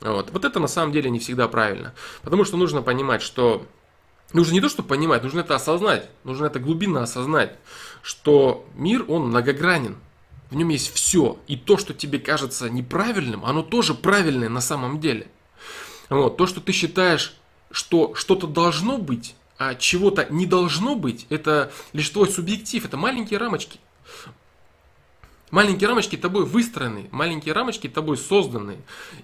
Вот. 0.00 0.30
вот 0.30 0.44
это 0.44 0.60
на 0.60 0.66
самом 0.66 0.92
деле 0.92 1.10
не 1.10 1.18
всегда 1.18 1.48
правильно. 1.48 1.94
Потому 2.22 2.44
что 2.44 2.56
нужно 2.56 2.82
понимать, 2.82 3.22
что 3.22 3.66
Нужно 4.32 4.54
не 4.54 4.60
то, 4.60 4.68
что 4.68 4.82
понимать, 4.82 5.22
нужно 5.22 5.40
это 5.40 5.54
осознать, 5.54 6.08
нужно 6.24 6.46
это 6.46 6.58
глубинно 6.58 7.04
осознать, 7.04 7.56
что 8.02 8.66
мир, 8.74 9.04
он 9.06 9.28
многогранен, 9.28 9.96
в 10.50 10.56
нем 10.56 10.70
есть 10.70 10.92
все, 10.92 11.38
и 11.46 11.56
то, 11.56 11.76
что 11.76 11.94
тебе 11.94 12.18
кажется 12.18 12.68
неправильным, 12.68 13.44
оно 13.44 13.62
тоже 13.62 13.94
правильное 13.94 14.48
на 14.48 14.60
самом 14.60 14.98
деле. 14.98 15.28
Вот, 16.08 16.36
то, 16.36 16.46
что 16.48 16.60
ты 16.60 16.72
считаешь, 16.72 17.34
что 17.70 18.16
что-то 18.16 18.48
должно 18.48 18.98
быть, 18.98 19.36
а 19.58 19.74
чего-то 19.74 20.26
не 20.30 20.46
должно 20.46 20.96
быть, 20.96 21.26
это 21.30 21.72
лишь 21.92 22.08
твой 22.10 22.28
субъектив, 22.28 22.84
это 22.84 22.96
маленькие 22.96 23.38
рамочки. 23.38 23.78
Маленькие 25.50 25.88
рамочки 25.88 26.16
тобой 26.16 26.44
выстроены, 26.44 27.08
маленькие 27.12 27.54
рамочки 27.54 27.88
тобой 27.88 28.16
созданы. 28.16 28.78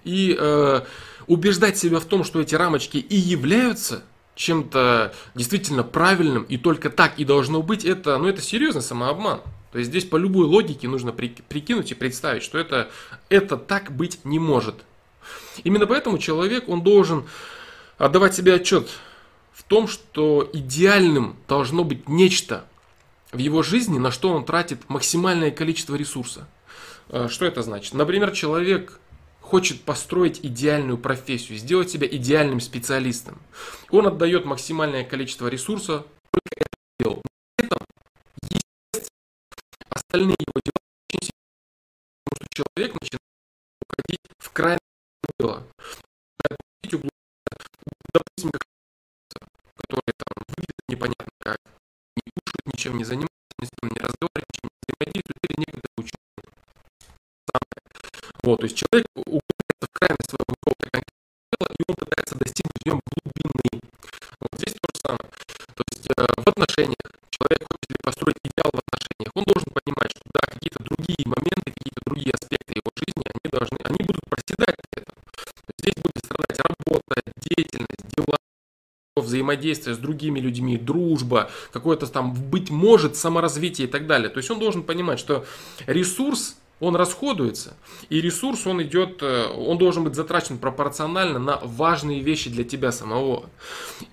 И 0.05 0.37
э, 0.39 0.83
убеждать 1.27 1.77
себя 1.77 1.99
в 1.99 2.05
том, 2.05 2.23
что 2.23 2.41
эти 2.41 2.55
рамочки 2.55 2.99
и 2.99 3.17
являются 3.17 4.05
чем-то 4.37 5.13
действительно 5.35 5.83
правильным, 5.83 6.45
и 6.45 6.57
только 6.57 6.89
так 6.89 7.19
и 7.19 7.25
должно 7.25 7.63
быть, 7.63 7.85
это, 7.85 8.17
ну, 8.19 8.29
это 8.29 8.41
серьезный 8.41 8.83
самообман. 8.83 9.41
То 9.73 9.79
есть 9.79 9.91
здесь 9.91 10.05
по 10.05 10.17
любой 10.17 10.47
логике 10.47 10.89
нужно 10.89 11.13
прикинуть 11.13 11.91
и 11.91 11.95
представить, 11.95 12.43
что 12.43 12.59
это, 12.59 12.91
это 13.29 13.57
так 13.57 13.91
быть 13.91 14.25
не 14.25 14.39
может. 14.39 14.77
Именно 15.65 15.87
поэтому 15.87 16.19
человек, 16.19 16.69
он 16.69 16.83
должен 16.83 17.25
отдавать 17.99 18.35
себе 18.35 18.55
отчет 18.55 18.89
том, 19.71 19.87
что 19.87 20.51
идеальным 20.53 21.37
должно 21.47 21.85
быть 21.85 22.09
нечто 22.09 22.67
в 23.31 23.39
его 23.39 23.63
жизни, 23.63 23.99
на 23.99 24.11
что 24.11 24.31
он 24.33 24.45
тратит 24.45 24.89
максимальное 24.89 25.53
количество 25.53 25.95
ресурса. 25.95 26.49
Э, 27.09 27.29
что 27.29 27.45
это 27.45 27.63
значит? 27.63 27.95
Например, 27.95 28.33
человек 28.33 28.99
хочет 29.41 29.83
построить 29.83 30.41
идеальную 30.43 30.99
профессию, 30.99 31.57
сделать 31.57 31.89
себя 31.89 32.09
идеальным 32.09 32.59
специалистом. 32.59 33.39
Он 33.91 34.09
отдает 34.09 34.45
максимальное 34.45 35.05
количество 35.05 35.47
ресурса 35.47 36.05
только 36.33 36.51
это 36.57 36.69
делу. 36.99 37.23
При 37.55 37.67
этом, 37.67 37.79
естественно, 38.43 39.87
остальные 39.91 40.37
его 40.41 40.61
дела 40.65 40.83
очень 41.15 41.23
сильно, 41.23 42.25
потому 42.25 42.47
что 42.51 42.65
человек 42.65 43.01
начинает 43.01 43.23
уходить 43.89 44.21
в 44.39 44.51
крайнее 44.51 44.81
дело. 45.39 45.63
Там 50.17 50.45
выглядят 50.49 50.89
непонятно 50.89 51.33
как, 51.39 51.59
не 52.17 52.23
кушают, 52.35 52.67
ничем 52.67 52.97
не 52.99 53.05
занимаются, 53.05 53.55
ни 53.61 53.67
с 53.67 53.71
кем 53.71 53.91
не 53.91 54.01
разговаривают, 54.01 54.51
ничем 54.55 54.69
не 54.71 54.85
взаимодействуют, 54.85 55.41
или 55.45 55.67
ученые. 55.97 56.21
Вот, 58.43 58.61
то 58.61 58.65
есть 58.65 58.77
человек 58.77 59.07
углубляется 59.15 59.85
в 59.85 59.93
крайность 59.93 60.31
своего 60.31 60.49
какого-то 60.49 60.89
дела, 60.91 61.69
и 61.77 61.83
он 61.87 61.95
пытается 61.95 62.35
достигнуть 62.39 62.81
в 62.81 62.87
нем 62.89 63.01
глубины. 63.05 63.85
Вот 64.41 64.51
здесь 64.57 64.75
то 64.81 64.89
же 64.89 65.01
самое. 65.05 65.29
То 65.77 65.83
есть 65.93 66.09
э, 66.09 66.25
в 66.25 66.49
отношениях 66.49 67.07
человек 67.29 67.63
хочет 67.69 68.01
построить 68.03 68.41
идеал 68.49 68.73
в 68.73 68.81
отношениях, 68.81 69.31
он 69.37 69.45
должен 69.45 69.69
понимать, 69.77 70.11
что 70.17 70.25
да, 70.33 70.41
какие-то 70.49 70.81
другие 70.83 71.21
моменты, 71.29 71.69
какие-то 71.77 72.01
другие 72.09 72.33
аспекты 72.33 72.73
его 72.81 72.91
жизни, 72.97 73.25
они 73.29 73.49
должны, 73.53 73.79
они 73.85 74.01
будут 74.09 74.25
проседать 74.25 74.77
при 74.89 75.05
этом. 75.05 75.17
Здесь 75.77 75.99
будет 76.01 76.25
страдать 76.25 76.59
работа, 76.65 77.15
деятельность, 77.45 78.09
дела, 78.17 78.40
взаимодействие 79.17 79.97
с 79.97 79.99
другими 79.99 80.39
людьми, 80.39 80.79
дружба, 80.79 81.51
какое-то 81.73 82.07
там, 82.07 82.33
быть 82.33 82.71
может, 82.71 83.17
саморазвитие 83.17 83.89
и 83.89 83.91
так 83.91 84.07
далее. 84.07 84.29
То 84.29 84.39
есть 84.39 84.51
он 84.51 84.61
должен 84.61 84.85
понимать, 84.85 85.19
что 85.19 85.45
ресурс, 85.87 86.57
он 86.79 86.95
расходуется, 86.95 87.77
и 88.09 88.21
ресурс, 88.21 88.67
он 88.69 88.83
идет, 88.83 89.19
э, 89.21 89.49
он 89.49 89.79
должен 89.79 90.05
быть 90.05 90.15
затрачен 90.15 90.59
пропорционально 90.59 91.41
на 91.41 91.59
важные 91.59 92.21
вещи 92.21 92.49
для 92.51 92.63
тебя 92.63 92.93
самого. 92.93 93.51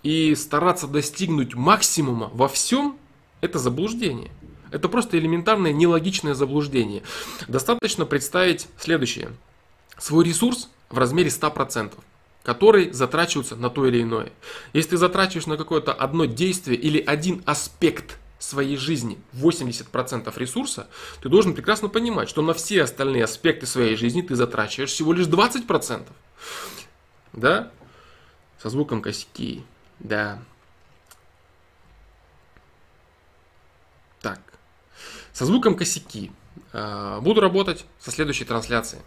И 0.01 0.33
стараться 0.33 0.87
достигнуть 0.87 1.53
максимума 1.53 2.31
во 2.33 2.47
всем, 2.47 2.97
это 3.39 3.59
заблуждение. 3.59 4.31
Это 4.71 4.89
просто 4.89 5.17
элементарное 5.19 5.71
нелогичное 5.71 6.33
заблуждение. 6.33 7.03
Достаточно 7.47 8.05
представить 8.05 8.67
следующее. 8.79 9.29
Свой 9.97 10.25
ресурс 10.25 10.69
в 10.89 10.97
размере 10.97 11.29
100%, 11.29 11.93
который 12.47 12.93
затрачивается 12.93 13.57
на 13.57 13.69
то 13.69 13.85
или 13.85 14.01
иное. 14.01 14.31
Если 14.71 14.91
ты 14.91 14.97
затрачиваешь 14.97 15.47
на 15.47 15.57
какое-то 15.57 15.91
одно 15.91 16.23
действие 16.23 16.79
или 16.79 16.97
один 16.97 17.43
аспект 17.45 18.17
своей 18.39 18.77
жизни 18.77 19.19
80% 19.33 20.31
ресурса, 20.39 20.87
ты 21.21 21.27
должен 21.27 21.53
прекрасно 21.53 21.89
понимать, 21.89 22.29
что 22.29 22.41
на 22.41 22.53
все 22.53 22.83
остальные 22.83 23.25
аспекты 23.25 23.65
своей 23.65 23.97
жизни 23.97 24.21
ты 24.21 24.37
затрачиваешь 24.37 24.91
всего 24.91 25.11
лишь 25.11 25.27
20%. 25.27 26.07
Да? 27.33 27.69
Со 28.61 28.69
звуком 28.69 29.01
косяки. 29.01 29.65
Да. 29.99 30.41
Так. 34.21 34.39
Со 35.33 35.45
звуком 35.45 35.75
косяки. 35.75 36.31
А, 36.71 37.19
буду 37.19 37.41
работать 37.41 37.85
со 37.99 38.09
следующей 38.09 38.45
трансляции. 38.45 39.01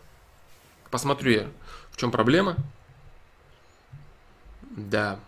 Посмотрю 0.90 1.33
я, 1.33 1.48
в 1.90 1.96
чем 1.96 2.11
проблема. 2.11 2.59
Да. 4.70 5.18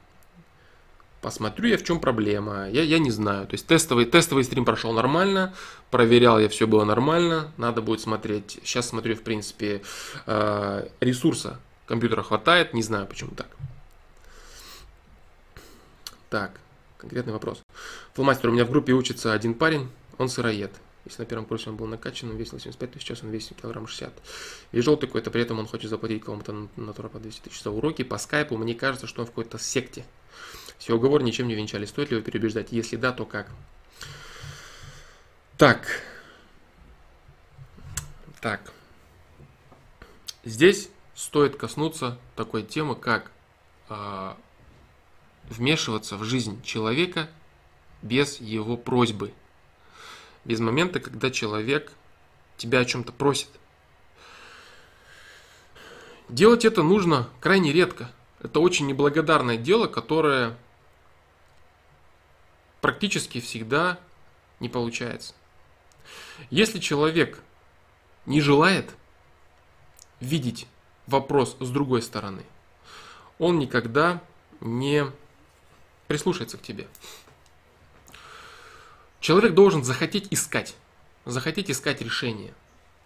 Посмотрю 1.20 1.68
я, 1.68 1.78
в 1.78 1.84
чем 1.84 2.00
проблема. 2.00 2.68
Я, 2.68 2.82
я 2.82 2.98
не 2.98 3.10
знаю. 3.10 3.46
То 3.46 3.54
есть 3.54 3.66
тестовый, 3.66 4.06
тестовый 4.06 4.42
стрим 4.42 4.64
прошел 4.64 4.92
нормально. 4.92 5.54
Проверял 5.90 6.40
я, 6.40 6.48
все 6.48 6.66
было 6.66 6.84
нормально. 6.84 7.52
Надо 7.56 7.80
будет 7.80 8.00
смотреть. 8.00 8.58
Сейчас 8.64 8.88
смотрю, 8.88 9.14
в 9.14 9.22
принципе, 9.22 9.82
а, 10.26 10.88
ресурса 11.00 11.60
компьютера 11.86 12.22
хватает. 12.22 12.74
Не 12.74 12.82
знаю, 12.82 13.06
почему 13.06 13.30
так. 13.36 13.48
Так, 16.28 16.52
конкретный 16.98 17.32
вопрос. 17.32 17.62
Фломастер, 18.14 18.48
у 18.48 18.52
меня 18.52 18.64
в 18.64 18.70
группе 18.70 18.92
учится 18.92 19.32
один 19.32 19.54
парень, 19.54 19.88
он 20.18 20.28
сыроед. 20.28 20.72
Если 21.04 21.22
на 21.22 21.26
первом 21.26 21.46
курсе 21.46 21.70
он 21.70 21.76
был 21.76 21.86
накачан, 21.86 22.30
он 22.30 22.36
весил 22.36 22.58
75 22.58 22.92
тысяч, 22.92 23.06
сейчас 23.06 23.22
он 23.22 23.30
весит 23.30 23.60
килограмм 23.60 23.86
60. 23.86 24.12
И 24.72 24.80
желтый 24.80 25.08
какой-то, 25.08 25.30
при 25.30 25.42
этом 25.42 25.58
он 25.58 25.66
хочет 25.66 25.90
заплатить 25.90 26.22
кому-то 26.22 26.68
натура 26.76 27.08
по 27.08 27.18
200 27.18 27.40
тысяч 27.40 27.62
за 27.62 27.70
уроки. 27.70 28.02
По 28.02 28.18
скайпу 28.18 28.56
мне 28.56 28.74
кажется, 28.74 29.06
что 29.06 29.22
он 29.22 29.26
в 29.26 29.30
какой-то 29.30 29.58
секте. 29.58 30.04
Все 30.78 30.94
уговоры 30.94 31.24
ничем 31.24 31.48
не 31.48 31.54
венчали. 31.54 31.86
Стоит 31.86 32.10
ли 32.10 32.16
его 32.16 32.24
переубеждать? 32.24 32.70
Если 32.70 32.96
да, 32.96 33.12
то 33.12 33.24
как? 33.26 33.50
Так. 35.56 35.86
Так. 38.40 38.72
Здесь 40.44 40.88
стоит 41.14 41.56
коснуться 41.56 42.18
такой 42.34 42.62
темы, 42.64 42.96
как 42.96 43.30
э, 43.88 44.34
вмешиваться 45.48 46.16
в 46.16 46.24
жизнь 46.24 46.62
человека 46.62 47.28
без 48.02 48.40
его 48.40 48.76
просьбы. 48.76 49.32
Без 50.44 50.60
момента, 50.60 51.00
когда 51.00 51.30
человек 51.30 51.92
тебя 52.56 52.80
о 52.80 52.84
чем-то 52.84 53.12
просит. 53.12 53.48
Делать 56.28 56.64
это 56.64 56.82
нужно 56.82 57.28
крайне 57.40 57.72
редко. 57.72 58.10
Это 58.40 58.60
очень 58.60 58.86
неблагодарное 58.86 59.56
дело, 59.56 59.86
которое 59.86 60.56
практически 62.80 63.40
всегда 63.40 63.98
не 64.60 64.68
получается. 64.68 65.34
Если 66.50 66.78
человек 66.78 67.40
не 68.26 68.40
желает 68.40 68.94
видеть 70.20 70.66
вопрос 71.06 71.56
с 71.60 71.70
другой 71.70 72.02
стороны, 72.02 72.44
он 73.38 73.58
никогда 73.58 74.22
не 74.60 75.06
прислушается 76.06 76.58
к 76.58 76.62
тебе. 76.62 76.88
Человек 79.22 79.54
должен 79.54 79.84
захотеть 79.84 80.26
искать, 80.32 80.74
захотеть 81.24 81.70
искать 81.70 82.02
решение. 82.02 82.52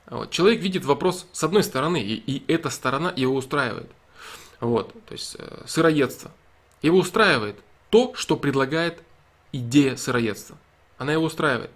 Вот. 0.07 0.31
Человек 0.31 0.63
видит 0.63 0.87
вопрос 0.87 1.27
с 1.31 1.45
одной 1.45 1.63
стороны, 1.63 2.03
и, 2.03 2.15
и 2.15 2.43
эта 2.51 2.71
сторона 2.71 3.13
его 3.15 3.37
устраивает. 3.37 3.91
Вот, 4.61 4.95
то 5.05 5.13
есть 5.13 5.37
э, 5.39 5.65
сыроедство. 5.67 6.31
Его 6.81 6.99
устраивает 6.99 7.57
то, 7.91 8.15
что 8.15 8.39
предлагает 8.39 9.03
идея 9.53 9.97
сыроедства. 9.97 10.57
Она 10.97 11.13
его 11.13 11.25
устраивает. 11.25 11.71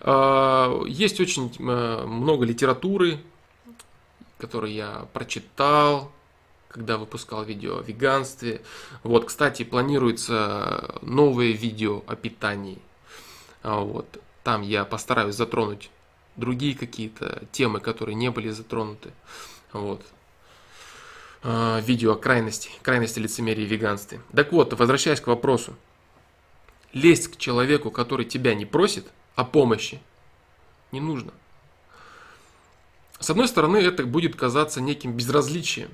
Э, 0.00 0.82
есть 0.88 1.20
очень 1.20 1.54
э, 1.58 2.06
много 2.06 2.46
литературы, 2.46 3.20
которую 4.38 4.72
я 4.72 5.06
прочитал, 5.12 6.10
когда 6.68 6.96
выпускал 6.96 7.44
видео 7.44 7.80
о 7.80 7.82
веганстве. 7.82 8.62
Вот, 9.02 9.26
кстати, 9.26 9.62
планируется 9.62 10.94
новое 11.02 11.52
видео 11.52 12.02
о 12.06 12.16
питании. 12.16 12.78
А 13.64 13.80
вот, 13.80 14.20
там 14.42 14.60
я 14.60 14.84
постараюсь 14.84 15.34
затронуть 15.36 15.90
другие 16.36 16.76
какие-то 16.76 17.44
темы, 17.50 17.80
которые 17.80 18.14
не 18.14 18.30
были 18.30 18.50
затронуты. 18.50 19.10
Вот. 19.72 20.04
А, 21.42 21.80
видео 21.80 22.12
о 22.12 22.16
крайности, 22.16 22.70
крайности 22.82 23.18
лицемерия 23.18 23.64
и 23.64 23.68
веганстве. 23.68 24.20
Так 24.36 24.52
вот, 24.52 24.74
возвращаясь 24.74 25.20
к 25.20 25.26
вопросу. 25.26 25.74
Лезть 26.92 27.28
к 27.28 27.36
человеку, 27.38 27.90
который 27.90 28.26
тебя 28.26 28.54
не 28.54 28.66
просит 28.66 29.06
о 29.34 29.44
помощи, 29.44 29.98
не 30.92 31.00
нужно. 31.00 31.32
С 33.18 33.30
одной 33.30 33.48
стороны, 33.48 33.78
это 33.78 34.04
будет 34.04 34.36
казаться 34.36 34.82
неким 34.82 35.12
безразличием, 35.16 35.88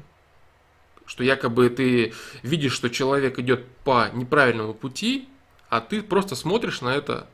что 1.06 1.22
якобы 1.22 1.70
ты 1.70 2.14
видишь, 2.42 2.72
что 2.72 2.90
человек 2.90 3.38
идет 3.38 3.64
по 3.84 4.10
неправильному 4.12 4.74
пути, 4.74 5.28
а 5.68 5.80
ты 5.80 6.02
просто 6.02 6.34
смотришь 6.34 6.80
на 6.80 6.88
это 6.88 7.28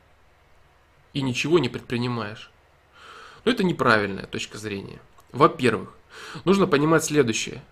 и 1.16 1.22
ничего 1.22 1.58
не 1.58 1.70
предпринимаешь. 1.70 2.50
Но 3.46 3.50
это 3.50 3.64
неправильная 3.64 4.26
точка 4.26 4.58
зрения. 4.58 5.00
Во-первых, 5.32 5.94
нужно 6.44 6.66
понимать 6.66 7.04
следующее. 7.04 7.62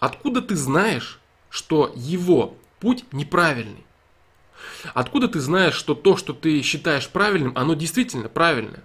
Откуда 0.00 0.40
ты 0.40 0.56
знаешь, 0.56 1.20
что 1.50 1.92
его 1.94 2.56
путь 2.80 3.04
неправильный? 3.12 3.84
Откуда 4.94 5.28
ты 5.28 5.38
знаешь, 5.38 5.74
что 5.74 5.94
то, 5.94 6.16
что 6.16 6.32
ты 6.32 6.62
считаешь 6.62 7.10
правильным, 7.10 7.52
оно 7.56 7.74
действительно 7.74 8.30
правильное? 8.30 8.82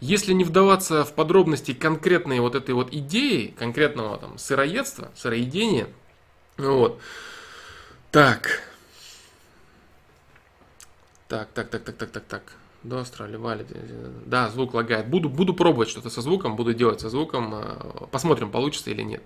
Если 0.00 0.32
не 0.32 0.42
вдаваться 0.42 1.04
в 1.04 1.14
подробности 1.14 1.74
конкретной 1.74 2.40
вот 2.40 2.56
этой 2.56 2.74
вот 2.74 2.92
идеи, 2.92 3.54
конкретного 3.56 4.18
там 4.18 4.36
сыроедства, 4.36 5.12
сыроедения, 5.14 5.86
вот. 6.56 7.00
Так. 8.10 8.64
Так, 11.28 11.48
так, 11.52 11.70
так, 11.70 11.84
так, 11.84 11.96
так, 11.96 12.10
так, 12.10 12.24
так. 12.24 12.59
До 12.82 13.00
Австралии, 13.00 13.36
валит. 13.36 13.66
Да, 14.24 14.48
звук 14.48 14.72
лагает. 14.72 15.08
Буду, 15.08 15.28
буду 15.28 15.52
пробовать 15.52 15.90
что-то 15.90 16.08
со 16.08 16.22
звуком, 16.22 16.56
буду 16.56 16.72
делать 16.72 17.00
со 17.00 17.10
звуком. 17.10 17.54
Э, 17.54 18.06
посмотрим, 18.10 18.50
получится 18.50 18.90
или 18.90 19.02
нет. 19.02 19.22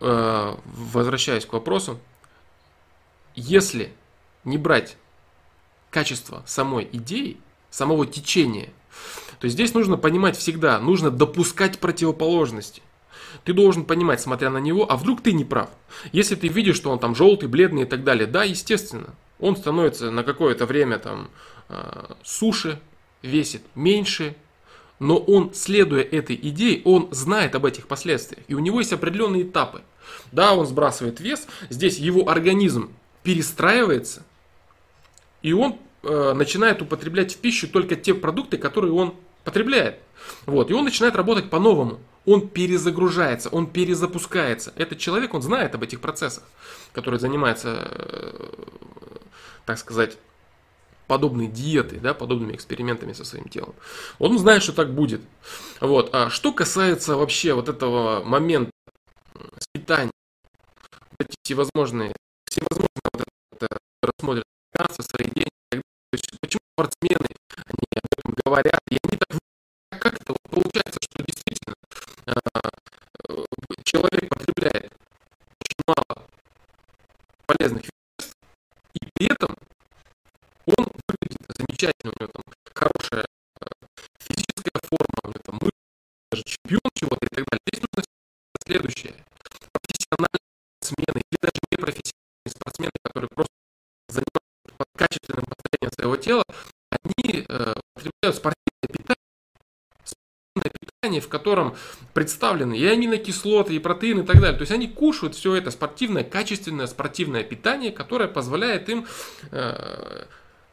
Э, 0.00 0.54
возвращаясь 0.64 1.46
к 1.46 1.52
вопросу. 1.52 1.98
Если 3.34 3.92
не 4.44 4.56
брать 4.56 4.96
качество 5.90 6.42
самой 6.46 6.88
идеи, 6.92 7.38
самого 7.70 8.06
течения, 8.06 8.68
то 9.40 9.48
здесь 9.48 9.74
нужно 9.74 9.96
понимать 9.96 10.36
всегда, 10.36 10.78
нужно 10.78 11.10
допускать 11.10 11.80
противоположности. 11.80 12.82
Ты 13.44 13.52
должен 13.52 13.84
понимать, 13.84 14.20
смотря 14.20 14.48
на 14.50 14.58
него, 14.58 14.90
а 14.90 14.96
вдруг 14.96 15.22
ты 15.22 15.32
не 15.32 15.44
прав. 15.44 15.68
Если 16.12 16.36
ты 16.36 16.48
видишь, 16.48 16.76
что 16.76 16.90
он 16.90 16.98
там 16.98 17.14
желтый, 17.14 17.48
бледный 17.48 17.82
и 17.82 17.86
так 17.86 18.04
далее, 18.04 18.26
да, 18.26 18.44
естественно, 18.44 19.14
он 19.38 19.56
становится 19.56 20.10
на 20.10 20.24
какое-то 20.24 20.66
время 20.66 20.98
там 20.98 21.30
э, 21.68 22.12
суше, 22.22 22.80
весит 23.22 23.62
меньше, 23.74 24.34
но 24.98 25.18
он, 25.18 25.52
следуя 25.52 26.02
этой 26.02 26.36
идее, 26.36 26.80
он 26.84 27.08
знает 27.10 27.54
об 27.54 27.66
этих 27.66 27.86
последствиях. 27.86 28.42
И 28.48 28.54
у 28.54 28.60
него 28.60 28.80
есть 28.80 28.92
определенные 28.92 29.42
этапы. 29.42 29.82
Да, 30.32 30.54
он 30.54 30.66
сбрасывает 30.66 31.20
вес, 31.20 31.46
здесь 31.68 31.98
его 31.98 32.28
организм 32.28 32.90
перестраивается, 33.22 34.22
и 35.42 35.52
он 35.52 35.78
э, 36.02 36.32
начинает 36.32 36.80
употреблять 36.82 37.34
в 37.34 37.38
пищу 37.38 37.68
только 37.68 37.96
те 37.96 38.14
продукты, 38.14 38.56
которые 38.56 38.92
он 38.92 39.14
потребляет. 39.44 39.98
Вот, 40.46 40.70
и 40.70 40.74
он 40.74 40.84
начинает 40.84 41.16
работать 41.16 41.50
по-новому. 41.50 42.00
Он 42.24 42.48
перезагружается, 42.48 43.48
он 43.50 43.68
перезапускается. 43.68 44.72
Этот 44.76 44.98
человек, 44.98 45.34
он 45.34 45.42
знает 45.42 45.74
об 45.76 45.84
этих 45.84 46.00
процессах, 46.00 46.42
который 46.92 47.20
занимается, 47.20 47.88
э, 47.90 48.48
так 49.66 49.78
сказать, 49.78 50.16
подобной 51.06 51.46
диетой, 51.46 51.98
да, 51.98 52.14
подобными 52.14 52.54
экспериментами 52.54 53.12
со 53.12 53.24
своим 53.24 53.48
телом. 53.48 53.74
Он 54.18 54.38
знает, 54.38 54.62
что 54.62 54.72
так 54.72 54.94
будет. 54.94 55.20
Вот. 55.80 56.14
А 56.14 56.30
что 56.30 56.52
касается 56.52 57.16
вообще 57.16 57.54
вот 57.54 57.68
этого 57.68 58.24
момента 58.24 58.70
с 59.58 59.66
питанием, 59.72 60.10
эти 61.18 61.34
всевозможные, 61.42 62.14
всевозможные 62.48 62.88
вот 63.12 63.22
это 63.52 63.78
рассмотрят 64.02 64.44
свои 65.00 65.30
деньги, 65.30 65.82
почему 66.10 66.60
спортсмены, 66.74 67.28
они 67.64 67.86
об 67.94 68.04
этом 68.18 68.34
говорят, 68.44 68.80
и 68.90 68.98
они 69.02 69.16
так 69.16 69.38
как 69.98 70.20
это 70.20 70.34
получается, 70.50 70.98
что 71.02 71.24
действительно 71.24 71.74
э, 72.26 73.44
человек 73.84 74.28
потребляет 74.28 74.92
очень 75.60 75.82
мало 75.86 76.26
полезных 77.46 77.84
замечательный, 81.76 82.12
у 82.18 82.22
него 82.22 82.32
там 82.32 82.42
хорошая 82.74 83.26
э, 83.60 83.66
физическая 84.18 84.80
форма, 84.82 85.20
у 85.24 85.28
него 85.28 85.40
там 85.44 85.54
мышцы, 85.60 85.72
даже 86.30 86.42
чемпион 86.44 86.90
чего-то 86.94 87.26
и 87.26 87.34
так 87.34 87.44
далее. 87.44 87.60
Здесь 87.66 87.82
нужно 87.82 88.04
следующее. 88.64 89.14
Профессиональные 89.72 90.40
спортсмены 90.80 91.22
или 91.30 91.38
даже 91.40 91.60
непрофессиональные 91.72 92.48
спортсмены, 92.48 92.92
которые 93.02 93.28
просто 93.34 93.52
занимаются 94.08 94.76
под 94.76 94.86
качественным 94.96 95.44
построением 95.44 95.92
своего 95.92 96.16
тела, 96.16 96.44
они 96.90 97.46
э, 97.48 97.74
употребляют 97.94 98.36
спортивное 98.36 98.88
питание, 98.88 99.26
спортивное 100.04 100.72
питание, 100.80 101.20
в 101.20 101.28
котором 101.28 101.76
представлены 102.14 102.78
и 102.78 102.86
аминокислоты, 102.86 103.74
и 103.74 103.78
протеины, 103.78 104.20
и 104.20 104.26
так 104.26 104.40
далее. 104.40 104.56
То 104.56 104.62
есть 104.62 104.72
они 104.72 104.88
кушают 104.88 105.34
все 105.34 105.54
это 105.54 105.70
спортивное, 105.70 106.24
качественное 106.24 106.86
спортивное 106.86 107.44
питание, 107.44 107.92
которое 107.92 108.28
позволяет 108.28 108.88
им 108.88 109.06
э, 109.50 110.26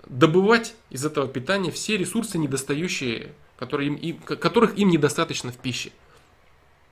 добывать 0.08 0.76
из 0.90 1.06
этого 1.06 1.28
питания 1.28 1.72
все 1.72 1.98
ресурсы 1.98 2.38
недостающие, 2.38 3.34
которые 3.58 3.88
им, 3.88 3.96
им, 3.96 4.18
которых 4.20 4.78
им 4.78 4.90
недостаточно 4.90 5.52
в 5.52 5.58
пище. 5.58 5.92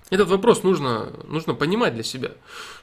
Этот 0.09 0.27
вопрос 0.27 0.63
нужно, 0.63 1.13
нужно 1.25 1.53
понимать 1.53 1.93
для 1.93 2.03
себя, 2.03 2.31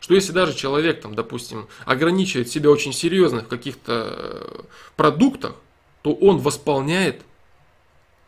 что 0.01 0.15
если 0.15 0.33
даже 0.33 0.55
человек, 0.55 1.03
там, 1.03 1.15
допустим, 1.15 1.69
ограничивает 1.85 2.49
себя 2.49 2.71
очень 2.71 2.95
серьезно 2.95 3.43
в 3.43 3.49
каких-то 3.49 4.15
э, 4.17 4.63
продуктах, 4.97 5.55
то 6.01 6.15
он 6.15 6.39
восполняет 6.39 7.23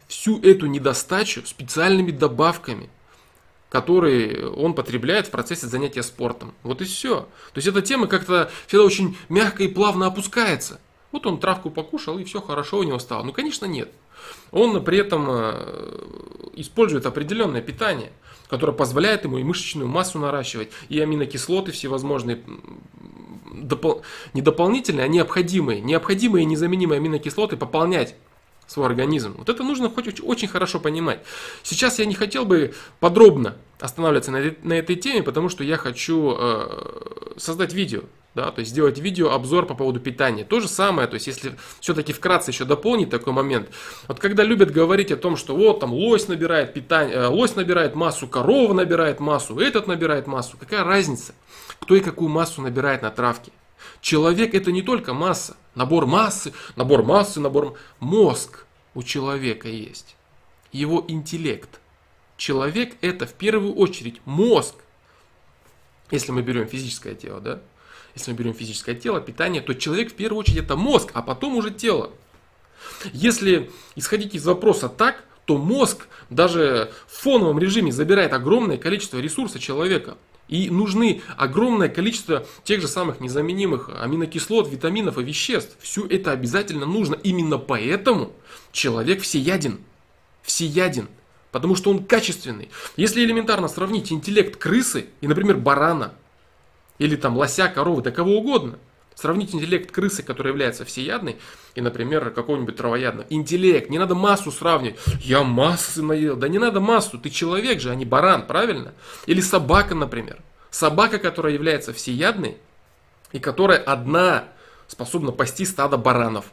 всю 0.06 0.38
эту 0.42 0.66
недостачу 0.66 1.46
специальными 1.46 2.10
добавками, 2.10 2.90
которые 3.70 4.50
он 4.50 4.74
потребляет 4.74 5.28
в 5.28 5.30
процессе 5.30 5.66
занятия 5.66 6.02
спортом. 6.02 6.52
Вот 6.62 6.82
и 6.82 6.84
все. 6.84 7.20
То 7.20 7.58
есть 7.58 7.68
эта 7.68 7.80
тема 7.80 8.06
как-то 8.06 8.50
всегда 8.66 8.84
очень 8.84 9.16
мягко 9.30 9.62
и 9.62 9.68
плавно 9.68 10.06
опускается. 10.06 10.78
Вот 11.12 11.26
он 11.26 11.40
травку 11.40 11.70
покушал 11.70 12.18
и 12.18 12.24
все 12.24 12.40
хорошо 12.40 12.78
у 12.78 12.82
него 12.82 12.98
стало. 12.98 13.22
Ну, 13.22 13.32
конечно, 13.32 13.66
нет. 13.66 13.90
Он 14.52 14.82
при 14.84 14.98
этом 14.98 15.26
э, 15.28 16.50
использует 16.54 17.06
определенное 17.06 17.62
питание– 17.62 18.12
которая 18.50 18.76
позволяет 18.76 19.24
ему 19.24 19.38
и 19.38 19.44
мышечную 19.44 19.88
массу 19.88 20.18
наращивать, 20.18 20.70
и 20.88 20.98
аминокислоты 20.98 21.70
всевозможные, 21.70 22.40
допол- 23.52 24.02
не 24.34 24.42
дополнительные, 24.42 25.04
а 25.04 25.08
необходимые, 25.08 25.80
необходимые 25.80 26.42
и 26.42 26.46
незаменимые 26.46 26.98
аминокислоты 26.98 27.56
пополнять 27.56 28.16
свой 28.66 28.86
организм. 28.86 29.36
Вот 29.38 29.48
это 29.48 29.62
нужно 29.62 29.88
хоть 29.88 30.20
очень 30.20 30.48
хорошо 30.48 30.80
понимать. 30.80 31.20
Сейчас 31.62 32.00
я 32.00 32.06
не 32.06 32.14
хотел 32.14 32.44
бы 32.44 32.74
подробно 32.98 33.56
останавливаться 33.80 34.30
на, 34.30 34.54
на 34.62 34.74
этой 34.74 34.96
теме, 34.96 35.22
потому 35.22 35.48
что 35.48 35.64
я 35.64 35.76
хочу 35.76 36.36
э, 36.38 37.34
создать 37.36 37.72
видео 37.72 38.02
да, 38.34 38.52
то 38.52 38.60
есть 38.60 38.70
сделать 38.70 38.98
видео 38.98 39.30
обзор 39.30 39.66
по 39.66 39.74
поводу 39.74 39.98
питания. 39.98 40.44
То 40.44 40.60
же 40.60 40.68
самое, 40.68 41.08
то 41.08 41.14
есть 41.14 41.26
если 41.26 41.56
все-таки 41.80 42.12
вкратце 42.12 42.52
еще 42.52 42.64
дополнить 42.64 43.10
такой 43.10 43.32
момент, 43.32 43.70
вот 44.06 44.20
когда 44.20 44.44
любят 44.44 44.70
говорить 44.70 45.10
о 45.10 45.16
том, 45.16 45.36
что 45.36 45.56
вот 45.56 45.80
там 45.80 45.92
лось 45.92 46.28
набирает 46.28 46.72
питание, 46.72 47.16
э, 47.16 47.26
лось 47.26 47.56
набирает 47.56 47.94
массу, 47.94 48.28
корова 48.28 48.72
набирает 48.72 49.18
массу, 49.18 49.58
этот 49.58 49.88
набирает 49.88 50.26
массу, 50.26 50.56
какая 50.56 50.84
разница, 50.84 51.34
кто 51.80 51.96
и 51.96 52.00
какую 52.00 52.28
массу 52.28 52.62
набирает 52.62 53.02
на 53.02 53.10
травке? 53.10 53.50
Человек 54.00 54.54
это 54.54 54.70
не 54.70 54.82
только 54.82 55.12
масса, 55.12 55.56
набор 55.74 56.06
массы, 56.06 56.52
набор 56.76 57.02
массы, 57.02 57.40
набор 57.40 57.76
мозг 57.98 58.64
у 58.94 59.02
человека 59.02 59.68
есть, 59.68 60.16
его 60.70 61.04
интеллект. 61.08 61.79
Человек 62.40 62.96
это 63.02 63.26
в 63.26 63.34
первую 63.34 63.74
очередь 63.74 64.22
мозг, 64.24 64.74
если 66.10 66.32
мы 66.32 66.40
берем 66.40 66.66
физическое 66.66 67.14
тело, 67.14 67.38
да? 67.38 67.60
если 68.14 68.32
мы 68.32 68.38
берем 68.38 68.54
физическое 68.54 68.94
тело, 68.94 69.20
питание, 69.20 69.60
то 69.60 69.74
человек 69.74 70.10
в 70.10 70.14
первую 70.14 70.40
очередь 70.40 70.64
это 70.64 70.74
мозг, 70.74 71.10
а 71.12 71.20
потом 71.20 71.56
уже 71.56 71.70
тело. 71.70 72.12
Если 73.12 73.70
исходить 73.94 74.34
из 74.34 74.46
вопроса 74.46 74.88
так, 74.88 75.22
то 75.44 75.58
мозг 75.58 76.08
даже 76.30 76.90
в 77.06 77.20
фоновом 77.20 77.58
режиме 77.58 77.92
забирает 77.92 78.32
огромное 78.32 78.78
количество 78.78 79.18
ресурса 79.18 79.58
человека. 79.58 80.16
И 80.48 80.70
нужны 80.70 81.20
огромное 81.36 81.90
количество 81.90 82.46
тех 82.64 82.80
же 82.80 82.88
самых 82.88 83.20
незаменимых 83.20 83.90
аминокислот, 84.00 84.66
витаминов 84.66 85.18
и 85.18 85.22
веществ. 85.22 85.76
Все 85.78 86.06
это 86.06 86.32
обязательно 86.32 86.86
нужно. 86.86 87.16
Именно 87.16 87.58
поэтому 87.58 88.32
человек 88.72 89.20
всеяден. 89.20 89.80
Всеяден. 90.42 91.10
Потому 91.50 91.74
что 91.74 91.90
он 91.90 92.04
качественный. 92.04 92.70
Если 92.96 93.24
элементарно 93.24 93.68
сравнить 93.68 94.12
интеллект 94.12 94.56
крысы 94.56 95.06
и, 95.20 95.28
например, 95.28 95.56
барана, 95.56 96.12
или 96.98 97.16
там 97.16 97.36
лося, 97.36 97.68
коровы, 97.68 98.02
да 98.02 98.10
кого 98.10 98.36
угодно. 98.38 98.78
Сравнить 99.14 99.54
интеллект 99.54 99.90
крысы, 99.90 100.22
которая 100.22 100.52
является 100.52 100.84
всеядной, 100.84 101.36
и, 101.74 101.80
например, 101.80 102.30
какого-нибудь 102.30 102.76
травоядного. 102.76 103.26
Интеллект, 103.30 103.90
не 103.90 103.98
надо 103.98 104.14
массу 104.14 104.52
сравнивать. 104.52 104.98
Я 105.20 105.42
массы 105.42 106.02
наел. 106.02 106.36
Да 106.36 106.48
не 106.48 106.58
надо 106.58 106.80
массу, 106.80 107.18
ты 107.18 107.28
человек 107.30 107.80
же, 107.80 107.90
а 107.90 107.94
не 107.94 108.04
баран, 108.04 108.46
правильно? 108.46 108.92
Или 109.26 109.40
собака, 109.40 109.94
например. 109.94 110.38
Собака, 110.70 111.18
которая 111.18 111.52
является 111.52 111.92
всеядной, 111.92 112.56
и 113.32 113.40
которая 113.40 113.78
одна 113.78 114.44
способна 114.86 115.32
пасти 115.32 115.64
стадо 115.64 115.96
баранов. 115.96 116.46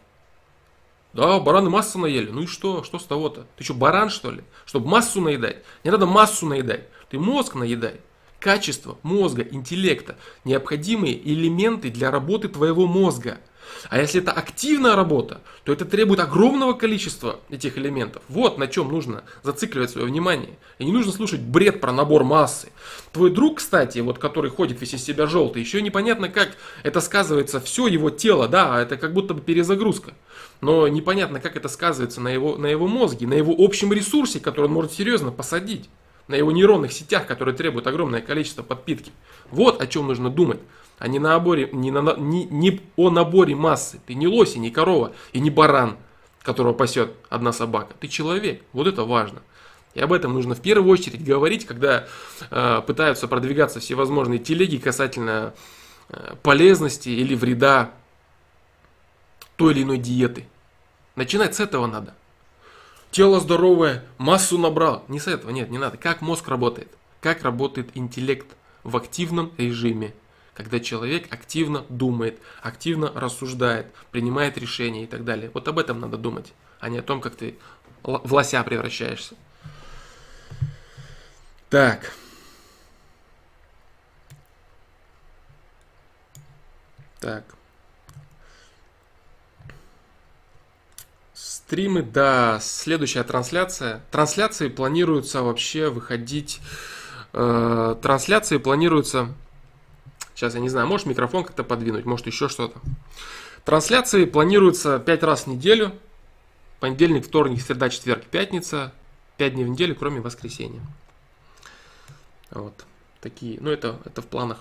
Да, 1.13 1.39
бараны 1.39 1.69
массу 1.69 1.99
наели. 1.99 2.29
Ну 2.29 2.41
и 2.41 2.47
что? 2.47 2.83
Что 2.83 2.99
с 2.99 3.05
того-то? 3.05 3.47
Ты 3.55 3.63
что, 3.63 3.73
баран, 3.73 4.09
что 4.09 4.31
ли? 4.31 4.43
Чтобы 4.65 4.87
массу 4.87 5.21
наедать? 5.21 5.63
Не 5.83 5.91
надо 5.91 6.05
массу 6.05 6.45
наедать. 6.45 6.87
Ты 7.09 7.17
мозг 7.19 7.55
наедай 7.55 8.01
качество 8.39 8.97
мозга, 9.03 9.41
интеллекта, 9.41 10.17
необходимые 10.45 11.19
элементы 11.27 11.89
для 11.89 12.11
работы 12.11 12.47
твоего 12.47 12.87
мозга. 12.87 13.39
А 13.89 13.99
если 13.99 14.21
это 14.21 14.31
активная 14.31 14.95
работа, 14.95 15.41
то 15.63 15.73
это 15.73 15.85
требует 15.85 16.19
огромного 16.19 16.73
количества 16.73 17.39
этих 17.49 17.77
элементов. 17.77 18.23
Вот 18.29 18.57
на 18.57 18.67
чем 18.67 18.89
нужно 18.89 19.23
зацикливать 19.43 19.89
свое 19.89 20.07
внимание. 20.07 20.57
И 20.79 20.85
не 20.85 20.91
нужно 20.91 21.11
слушать 21.11 21.41
бред 21.41 21.81
про 21.81 21.91
набор 21.91 22.23
массы. 22.23 22.69
Твой 23.11 23.29
друг, 23.29 23.57
кстати, 23.57 23.99
вот 23.99 24.19
который 24.19 24.51
ходит 24.51 24.79
весь 24.81 24.93
из 24.93 25.03
себя 25.03 25.27
желтый, 25.27 25.61
еще 25.61 25.81
непонятно, 25.81 26.29
как 26.29 26.49
это 26.83 27.01
сказывается 27.01 27.59
все 27.59 27.87
его 27.87 28.09
тело, 28.09 28.47
да, 28.47 28.81
это 28.81 28.97
как 28.97 29.13
будто 29.13 29.33
бы 29.33 29.41
перезагрузка. 29.41 30.13
Но 30.61 30.87
непонятно, 30.87 31.39
как 31.39 31.55
это 31.55 31.67
сказывается 31.69 32.21
на 32.21 32.29
его, 32.29 32.57
на 32.57 32.67
его 32.67 32.87
мозге, 32.87 33.27
на 33.27 33.33
его 33.33 33.55
общем 33.57 33.93
ресурсе, 33.93 34.39
который 34.39 34.65
он 34.65 34.71
может 34.71 34.93
серьезно 34.93 35.31
посадить 35.31 35.89
на 36.27 36.35
его 36.35 36.51
нейронных 36.51 36.91
сетях, 36.91 37.25
которые 37.25 37.55
требуют 37.55 37.87
огромное 37.87 38.21
количество 38.21 38.63
подпитки. 38.63 39.11
Вот 39.49 39.81
о 39.81 39.87
чем 39.87 40.07
нужно 40.07 40.29
думать, 40.29 40.59
а 40.99 41.07
не, 41.07 41.19
на 41.19 41.29
наборе, 41.29 41.69
не, 41.71 41.91
на, 41.91 42.15
не, 42.15 42.45
не 42.45 42.81
о 42.95 43.09
наборе 43.09 43.55
массы. 43.55 43.99
Ты 44.05 44.15
не 44.15 44.27
лось, 44.27 44.55
и 44.55 44.59
не 44.59 44.71
корова, 44.71 45.13
и 45.33 45.39
не 45.39 45.49
баран, 45.49 45.97
которого 46.41 46.73
пасет 46.73 47.13
одна 47.29 47.53
собака. 47.53 47.93
Ты 47.99 48.07
человек. 48.07 48.61
Вот 48.73 48.87
это 48.87 49.03
важно. 49.03 49.41
И 49.93 49.99
об 49.99 50.13
этом 50.13 50.33
нужно 50.33 50.55
в 50.55 50.61
первую 50.61 50.91
очередь 50.91 51.23
говорить, 51.23 51.65
когда 51.65 52.07
э, 52.49 52.81
пытаются 52.85 53.27
продвигаться 53.27 53.79
всевозможные 53.79 54.39
телеги 54.39 54.77
касательно 54.77 55.53
э, 56.09 56.35
полезности 56.43 57.09
или 57.09 57.35
вреда 57.35 57.91
той 59.55 59.73
или 59.73 59.83
иной 59.83 59.97
диеты. 59.97 60.45
Начинать 61.15 61.55
с 61.55 61.59
этого 61.59 61.87
надо 61.87 62.13
тело 63.11 63.39
здоровое, 63.39 64.03
массу 64.17 64.57
набрал. 64.57 65.03
Не 65.07 65.19
с 65.19 65.27
этого, 65.27 65.51
нет, 65.51 65.69
не 65.69 65.77
надо. 65.77 65.97
Как 65.97 66.21
мозг 66.21 66.47
работает? 66.47 66.89
Как 67.21 67.43
работает 67.43 67.89
интеллект 67.95 68.47
в 68.83 68.95
активном 68.95 69.51
режиме? 69.57 70.13
Когда 70.57 70.79
человек 70.79 71.31
активно 71.31 71.85
думает, 71.87 72.39
активно 72.63 73.11
рассуждает, 73.13 73.93
принимает 74.09 74.57
решения 74.57 75.03
и 75.03 75.05
так 75.05 75.23
далее. 75.23 75.51
Вот 75.53 75.67
об 75.67 75.77
этом 75.77 75.99
надо 75.99 76.17
думать, 76.17 76.51
а 76.79 76.89
не 76.89 76.97
о 76.97 77.03
том, 77.03 77.21
как 77.21 77.35
ты 77.35 77.59
в 78.01 78.33
лося 78.33 78.63
превращаешься. 78.63 79.35
Так. 81.69 82.11
Так. 87.19 87.43
Стримы, 91.35 92.01
да, 92.01 92.57
следующая 92.59 93.23
трансляция. 93.23 94.01
Трансляции 94.09 94.69
планируются 94.69 95.43
вообще 95.43 95.89
выходить... 95.89 96.61
Э, 97.33 97.95
трансляции 98.01 98.57
планируются... 98.57 99.35
Сейчас 100.37 100.53
я 100.53 100.59
не 100.59 100.69
знаю, 100.69 100.85
может 100.85 101.07
микрофон 101.07 101.43
как-то 101.43 101.63
подвинуть, 101.63 102.05
может 102.05 102.27
еще 102.27 102.47
что-то. 102.47 102.79
Трансляции 103.65 104.25
планируются 104.25 104.99
5 104.99 105.23
раз 105.23 105.43
в 105.43 105.47
неделю. 105.47 105.93
Понедельник, 106.79 107.25
вторник, 107.25 107.59
среда, 107.59 107.89
четверг, 107.89 108.23
пятница. 108.25 108.93
5 109.37 109.55
дней 109.55 109.65
в 109.65 109.69
неделю, 109.69 109.95
кроме 109.95 110.21
воскресенья. 110.21 110.79
Вот. 112.51 112.85
Такие. 113.19 113.57
Ну, 113.59 113.71
это, 113.71 113.99
это 114.05 114.21
в 114.21 114.27
планах. 114.27 114.59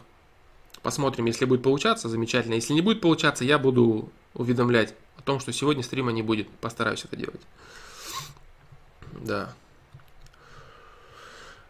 Посмотрим, 0.80 1.26
если 1.26 1.44
будет 1.44 1.62
получаться, 1.62 2.08
замечательно. 2.08 2.54
Если 2.54 2.72
не 2.72 2.80
будет 2.80 3.02
получаться, 3.02 3.44
я 3.44 3.58
буду 3.58 4.10
уведомлять 4.32 4.94
о 5.18 5.22
том, 5.22 5.40
что 5.40 5.52
сегодня 5.52 5.82
стрима 5.82 6.10
не 6.10 6.22
будет. 6.22 6.48
Постараюсь 6.48 7.04
это 7.04 7.16
делать. 7.16 7.42
Да. 9.12 9.52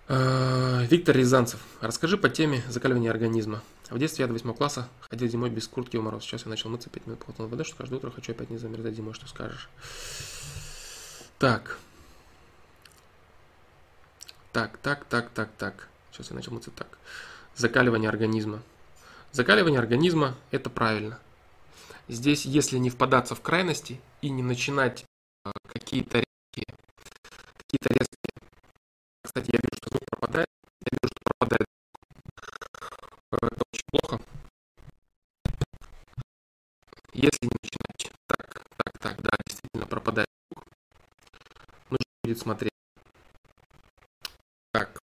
А, 0.07 0.85
Виктор 0.85 1.17
Рязанцев. 1.17 1.59
Расскажи 1.81 2.17
по 2.17 2.29
теме 2.29 2.63
закаливания 2.69 3.11
организма. 3.11 3.63
В 3.91 3.99
детстве 3.99 4.23
я 4.25 4.27
до 4.27 4.33
8 4.33 4.53
класса 4.55 4.89
ходил 5.01 5.29
зимой 5.29 5.51
без 5.51 5.69
куртки 5.69 5.97
в 5.97 6.03
мороз. 6.03 6.25
Сейчас 6.25 6.45
я 6.45 6.51
начал 6.51 6.71
мыться 6.71 6.91
5 6.91 7.07
минут 7.07 7.25
полотна 7.25 7.47
воды, 7.47 7.65
что 7.65 7.77
каждое 7.77 7.97
утро 7.97 8.11
хочу 8.11 8.33
опять 8.33 8.51
не 8.51 8.59
замерзать 8.59 8.95
зимой. 8.95 9.15
Что 9.15 9.29
скажешь? 9.29 9.69
Так. 11.39 11.79
Так, 14.53 14.79
так, 14.79 15.05
так, 15.05 15.31
так, 15.31 15.51
так. 15.59 15.89
Сейчас 16.11 16.31
я 16.31 16.37
начал 16.37 16.53
мыслить 16.53 16.75
так. 16.75 16.99
Закаливание 17.55 18.09
организма. 18.09 18.63
Закаливание 19.33 19.79
организма– 19.79 20.35
это 20.51 20.71
правильно. 20.71 21.19
Здесь, 22.09 22.47
если 22.47 22.79
не 22.79 22.89
впадаться 22.89 23.35
в 23.35 23.43
крайности 23.43 24.01
и 24.23 24.31
не 24.31 24.43
начинать 24.43 25.05
э, 25.45 25.51
какие-то 25.67 26.19
резкие, 26.19 26.75
какие-то 27.59 27.89
резкие. 27.91 28.33
Кстати, 29.23 29.51
я 29.53 29.59
вижу, 29.59 29.77
что 29.77 29.91
звук 29.91 30.05
пропадает. 30.09 30.49
Я 30.85 30.89
вижу, 30.93 31.13
что 31.13 31.21
пропадает. 31.25 31.67
Э, 33.33 33.37
это 33.43 33.63
очень 33.73 33.85
плохо. 33.91 34.21
Если 37.17 37.49
начинать 37.49 38.13
так, 38.27 38.63
так, 38.77 38.99
так, 38.99 39.23
да, 39.23 39.31
действительно 39.47 39.87
пропадает 39.87 40.29
звук. 40.53 40.67
Нужно 41.89 42.05
будет 42.23 42.39
смотреть. 42.39 42.73
Так. 44.71 44.99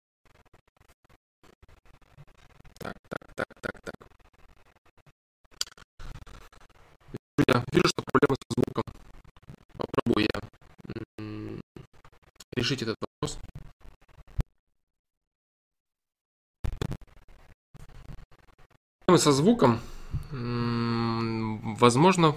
Так, 2.78 2.96
так, 3.08 3.34
так, 3.34 3.46
так, 3.62 3.80
так. 3.80 3.94
Я 7.48 7.64
вижу, 7.72 7.88
что 7.88 8.02
проблема 8.04 8.36
со 8.36 8.60
звуком. 8.60 8.84
Попробую 9.78 10.28
я 10.34 10.40
решить 12.54 12.82
этот 12.82 12.96
вопрос. 13.00 13.38
Проблемы 19.06 19.18
со 19.18 19.32
звуком, 19.32 19.80
возможно, 21.82 22.36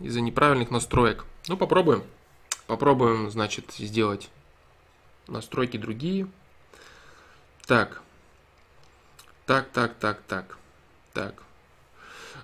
из-за 0.00 0.20
неправильных 0.20 0.72
настроек. 0.72 1.24
Ну, 1.46 1.56
попробуем. 1.56 2.02
Попробуем, 2.66 3.30
значит, 3.30 3.72
сделать 3.78 4.28
настройки 5.28 5.76
другие. 5.76 6.26
Так. 7.64 8.02
Так, 9.46 9.68
так, 9.72 9.94
так, 9.94 10.20
так. 10.26 10.58
Так. 11.12 11.34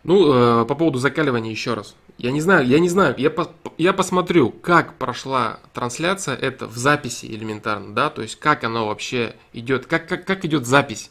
Ну, 0.05 0.63
э, 0.63 0.65
по 0.65 0.77
поводу 0.77 1.01
закаливания 1.01 1.51
еще 1.51 1.75
раз. 1.75 1.97
Я 2.19 2.31
не 2.31 2.41
знаю, 2.41 2.65
я 2.67 2.79
не 2.79 2.89
знаю, 2.89 3.17
я, 3.19 3.29
по, 3.29 3.53
я 3.77 3.93
посмотрю, 3.93 4.51
как 4.51 4.95
прошла 4.95 5.59
трансляция, 5.75 6.37
это 6.37 6.67
в 6.67 6.77
записи 6.77 7.27
элементарно, 7.27 7.95
да, 7.95 8.09
то 8.09 8.23
есть 8.23 8.37
как 8.37 8.65
оно 8.65 8.87
вообще 8.87 9.37
идет, 9.53 9.87
как, 9.87 10.09
как, 10.09 10.25
как 10.25 10.45
идет 10.47 10.67
запись. 10.67 11.11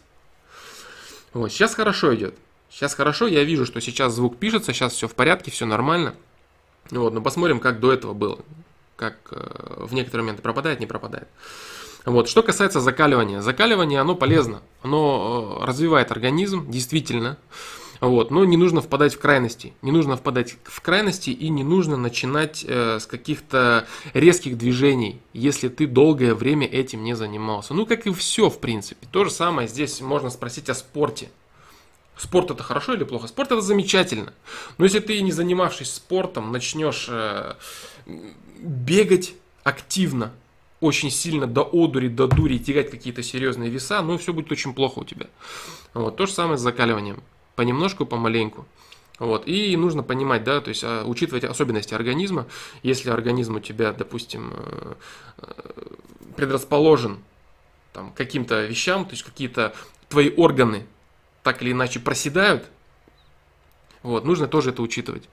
Вот, 1.34 1.52
сейчас 1.52 1.76
хорошо 1.76 2.16
идет. 2.16 2.36
Сейчас 2.76 2.94
хорошо, 2.94 3.26
я 3.26 3.46
вижу, 3.46 3.66
что 3.66 3.80
сейчас 3.80 4.14
звук 4.14 4.36
пишется, 4.36 4.74
сейчас 4.74 4.92
все 4.92 5.08
в 5.08 5.16
порядке, 5.16 5.50
все 5.50 5.66
нормально. 5.66 6.14
Вот, 6.92 7.14
но 7.14 7.22
посмотрим, 7.22 7.62
как 7.62 7.80
до 7.80 7.94
этого 7.94 8.14
было. 8.14 8.40
Как 8.98 9.16
э, 9.32 9.86
в 9.86 9.94
некоторые 9.94 10.26
моменты 10.26 10.42
пропадает, 10.42 10.82
не 10.82 10.86
пропадает. 10.86 11.30
Вот. 12.04 12.28
Что 12.28 12.44
касается 12.44 12.82
закаливания. 12.82 13.40
Закаливание, 13.40 14.02
оно 14.02 14.14
полезно. 14.14 14.62
Оно 14.82 15.62
э, 15.62 15.66
развивает 15.66 16.12
организм, 16.12 16.70
действительно. 16.70 17.38
Вот. 18.02 18.30
Но 18.30 18.44
не 18.44 18.58
нужно 18.58 18.82
впадать 18.82 19.16
в 19.16 19.20
крайности. 19.20 19.74
Не 19.82 19.94
нужно 19.94 20.18
впадать 20.18 20.58
в 20.66 20.82
крайности 20.82 21.30
и 21.30 21.48
не 21.48 21.64
нужно 21.64 21.96
начинать 21.96 22.66
э, 22.68 23.00
с 23.00 23.06
каких-то 23.06 23.88
резких 24.14 24.58
движений, 24.58 25.22
если 25.32 25.70
ты 25.70 25.88
долгое 25.88 26.36
время 26.36 26.68
этим 26.68 27.06
не 27.06 27.16
занимался. 27.16 27.74
Ну, 27.74 27.86
как 27.86 28.06
и 28.06 28.12
все, 28.12 28.50
в 28.50 28.60
принципе. 28.60 29.08
То 29.14 29.24
же 29.24 29.32
самое 29.32 29.70
здесь 29.70 30.02
можно 30.02 30.30
спросить 30.30 30.70
о 30.70 30.74
спорте. 30.74 31.30
Спорт 32.18 32.52
это 32.52 32.64
хорошо 32.64 32.94
или 32.94 33.04
плохо? 33.04 33.28
Спорт 33.28 33.52
это 33.52 33.62
замечательно. 33.62 34.34
Но 34.78 34.86
если 34.86 35.00
ты, 35.00 35.22
не 35.22 35.32
занимавшись 35.32 35.94
спортом, 35.94 36.52
начнешь 36.52 37.08
э, 37.10 37.56
бегать 38.60 39.34
активно, 39.64 40.32
очень 40.80 41.10
сильно 41.10 41.48
до 41.48 41.62
одури, 41.64 42.08
до 42.08 42.28
дури, 42.28 42.58
тягать 42.58 42.92
какие-то 42.92 43.24
серьезные 43.24 43.70
веса, 43.70 44.02
ну 44.02 44.18
все 44.18 44.34
будет 44.34 44.52
очень 44.52 44.74
плохо 44.74 45.00
у 45.00 45.04
тебя. 45.04 45.28
Вот, 45.94 46.16
то 46.16 46.26
же 46.26 46.32
самое 46.32 46.58
с 46.58 46.62
закаливанием. 46.62 47.22
Понемножку, 47.56 48.06
помаленьку. 48.06 48.66
Вот. 49.20 49.48
И 49.48 49.76
нужно 49.78 50.04
понимать, 50.04 50.44
да, 50.44 50.60
то 50.60 50.70
есть 50.70 50.84
а, 50.84 51.06
учитывать 51.06 51.46
особенности 51.46 51.94
организма. 51.94 52.48
Если 52.84 53.10
организм 53.10 53.56
у 53.56 53.60
тебя, 53.62 53.94
допустим, 53.94 54.52
э, 54.54 54.94
э, 55.38 55.72
предрасположен 56.36 57.20
там, 57.94 58.12
каким-то 58.12 58.66
вещам, 58.66 59.06
то 59.06 59.12
есть 59.12 59.24
какие-то 59.24 59.74
твои 60.10 60.34
органы 60.36 60.86
так 61.46 61.62
или 61.62 61.74
иначе 61.74 62.00
проседают, 62.00 62.66
вот, 64.02 64.26
нужно 64.26 64.48
тоже 64.48 64.72
это 64.72 64.82
учитывать. 64.82 65.30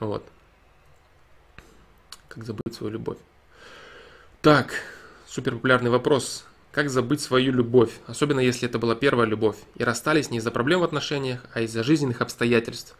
Вот. 0.00 0.26
Как 2.26 2.44
забыть 2.44 2.74
свою 2.74 2.94
любовь? 2.94 3.18
Так, 4.42 4.74
супер 5.28 5.54
популярный 5.54 5.90
вопрос. 5.90 6.44
Как 6.72 6.90
забыть 6.90 7.20
свою 7.20 7.52
любовь, 7.52 7.92
особенно 8.08 8.40
если 8.40 8.68
это 8.68 8.80
была 8.80 8.96
первая 8.96 9.26
любовь, 9.26 9.56
и 9.76 9.84
расстались 9.84 10.30
не 10.30 10.38
из-за 10.38 10.50
проблем 10.50 10.80
в 10.80 10.84
отношениях, 10.84 11.44
а 11.54 11.60
из-за 11.60 11.84
жизненных 11.84 12.22
обстоятельств. 12.22 12.96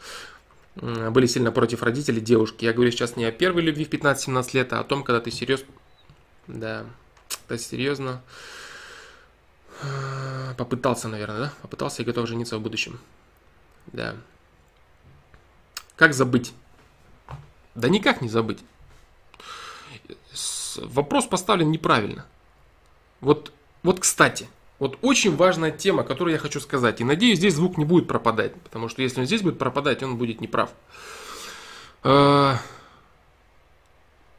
Были 0.77 1.27
сильно 1.27 1.51
против 1.51 1.83
родителей 1.83 2.21
девушки. 2.21 2.64
Я 2.64 2.73
говорю 2.73 2.93
сейчас 2.93 3.16
не 3.16 3.25
о 3.25 3.33
первой 3.33 3.62
любви 3.62 3.85
в 3.85 3.90
15-17 3.90 4.51
лет, 4.55 4.73
а 4.73 4.79
о 4.79 4.85
том, 4.85 5.03
когда 5.03 5.21
ты 5.21 5.33
серьезно... 5.33 5.66
Да, 6.47 6.87
ты 7.49 7.59
серьезно 7.59 8.23
попытался, 10.57 11.09
наверное, 11.09 11.38
да? 11.38 11.53
Попытался 11.62 12.03
и 12.03 12.05
готов 12.05 12.29
жениться 12.29 12.59
в 12.59 12.61
будущем. 12.61 13.01
Да. 13.87 14.16
Как 15.97 16.14
забыть? 16.14 16.53
Да 17.75 17.88
никак 17.88 18.21
не 18.21 18.29
забыть 18.29 18.61
вопрос 20.77 21.27
поставлен 21.27 21.71
неправильно. 21.71 22.27
Вот, 23.21 23.53
вот 23.83 24.01
кстати, 24.01 24.49
вот 24.79 24.99
очень 25.03 25.37
важная 25.37 25.71
тема, 25.71 26.05
которую 26.05 26.33
я 26.33 26.38
хочу 26.38 26.61
сказать. 26.61 27.01
И 27.01 27.05
надеюсь, 27.05 27.38
здесь 27.38 27.55
звук 27.55 27.77
не 27.77 27.85
будет 27.85 28.09
пропадать. 28.09 28.55
Потому 28.62 28.88
что 28.88 29.03
если 29.03 29.21
он 29.21 29.27
здесь 29.27 29.43
будет 29.43 29.59
пропадать, 29.59 30.03
он 30.03 30.16
будет 30.16 30.40
неправ. 30.40 30.71
Э, 32.03 32.55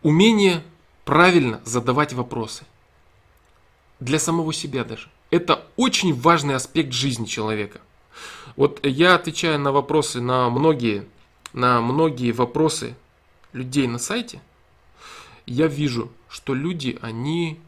умение 0.02 0.64
правильно 1.06 1.62
задавать 1.64 2.14
вопросы. 2.14 2.66
Для 4.00 4.18
самого 4.18 4.52
себя 4.52 4.84
даже. 4.84 5.10
Это 5.32 5.66
очень 5.76 6.14
важный 6.14 6.56
аспект 6.56 6.94
жизни 6.94 7.26
человека. 7.26 7.82
Вот 8.56 8.86
я 8.86 9.16
отвечаю 9.16 9.58
на 9.60 9.72
вопросы, 9.72 10.22
на 10.22 10.50
многие, 10.50 11.08
на 11.54 11.82
многие 11.82 12.32
вопросы 12.32 12.96
людей 13.54 13.88
на 13.88 13.98
сайте– 13.98 14.40
я 15.46 15.68
вижу, 15.68 16.12
что 16.30 16.54
люди, 16.54 16.98
они 17.02 17.60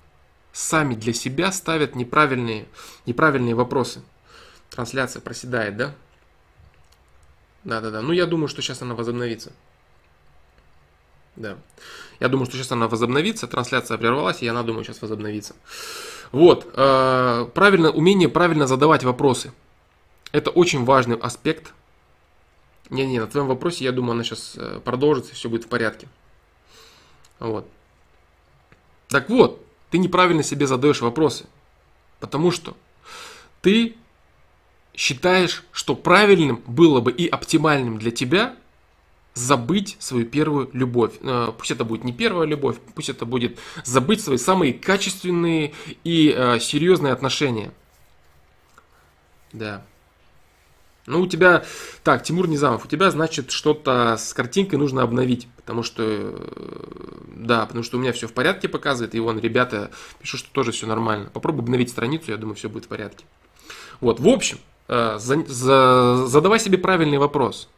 сами 0.51 0.95
для 0.95 1.13
себя 1.13 1.51
ставят 1.51 1.95
неправильные, 1.95 2.65
неправильные 3.05 3.55
вопросы. 3.55 4.01
Трансляция 4.69 5.21
проседает, 5.21 5.77
да? 5.77 5.95
Да-да-да. 7.63 8.01
Ну, 8.01 8.11
я 8.11 8.25
думаю, 8.25 8.47
что 8.47 8.61
сейчас 8.61 8.81
она 8.81 8.95
возобновится. 8.95 9.51
Да. 11.35 11.57
Я 12.19 12.27
думаю, 12.29 12.45
что 12.45 12.57
сейчас 12.57 12.71
она 12.71 12.87
возобновится. 12.87 13.47
Трансляция 13.47 13.97
прервалась, 13.97 14.41
и 14.41 14.47
она, 14.47 14.63
думаю, 14.63 14.83
сейчас 14.83 15.01
возобновится. 15.01 15.55
Вот. 16.33 16.67
Э, 16.73 17.47
правильно, 17.53 17.91
умение 17.91 18.27
правильно 18.27 18.65
задавать 18.67 19.03
вопросы. 19.03 19.53
Это 20.31 20.49
очень 20.49 20.83
важный 20.83 21.15
аспект. 21.15 21.73
Не-не, 22.89 23.19
на 23.19 23.27
твоем 23.27 23.47
вопросе, 23.47 23.85
я 23.85 23.91
думаю, 23.91 24.13
она 24.13 24.23
сейчас 24.23 24.55
э, 24.57 24.81
продолжится, 24.83 25.35
все 25.35 25.47
будет 25.47 25.65
в 25.65 25.67
порядке. 25.67 26.07
Вот. 27.39 27.67
Так 29.09 29.29
вот, 29.29 29.63
ты 29.91 29.99
неправильно 29.99 30.41
себе 30.41 30.65
задаешь 30.65 31.01
вопросы. 31.01 31.45
Потому 32.19 32.49
что 32.49 32.75
ты 33.61 33.95
считаешь, 34.95 35.63
что 35.71 35.95
правильным 35.95 36.63
было 36.65 36.99
бы 36.99 37.11
и 37.11 37.27
оптимальным 37.27 37.99
для 37.99 38.09
тебя 38.09 38.55
забыть 39.33 39.97
свою 39.99 40.25
первую 40.25 40.69
любовь. 40.73 41.13
Э, 41.21 41.51
пусть 41.57 41.71
это 41.71 41.83
будет 41.83 42.03
не 42.03 42.13
первая 42.13 42.47
любовь, 42.47 42.77
пусть 42.95 43.09
это 43.09 43.25
будет 43.25 43.59
забыть 43.83 44.21
свои 44.21 44.37
самые 44.37 44.73
качественные 44.73 45.73
и 46.03 46.33
э, 46.35 46.59
серьезные 46.59 47.13
отношения. 47.13 47.71
Да. 49.51 49.85
Ну, 51.05 51.21
у 51.21 51.27
тебя, 51.27 51.65
так, 52.03 52.23
Тимур 52.23 52.47
Низамов, 52.47 52.85
у 52.85 52.87
тебя, 52.87 53.11
значит, 53.11 53.51
что-то 53.51 54.15
с 54.17 54.33
картинкой 54.33 54.79
нужно 54.79 55.01
обновить, 55.01 55.49
потому 55.57 55.83
что, 55.83 56.03
э, 56.03 56.35
да, 57.35 57.65
потому 57.65 57.83
что 57.83 57.97
у 57.97 57.99
меня 57.99 58.13
все 58.13 58.27
в 58.27 58.33
порядке 58.33 58.69
показывает, 58.69 59.13
и 59.15 59.19
вон 59.19 59.39
ребята 59.39 59.91
пишут, 60.21 60.41
что 60.41 60.51
тоже 60.51 60.71
все 60.71 60.87
нормально. 60.87 61.29
Попробуй 61.33 61.63
обновить 61.63 61.89
страницу, 61.89 62.31
я 62.31 62.37
думаю, 62.37 62.55
все 62.55 62.69
будет 62.69 62.85
в 62.85 62.87
порядке. 62.87 63.25
Вот, 63.99 64.19
в 64.19 64.27
общем, 64.27 64.59
за, 64.87 65.17
за, 65.17 66.25
задавай 66.27 66.59
себе 66.59 66.77
правильный 66.77 67.17
вопрос. 67.17 67.69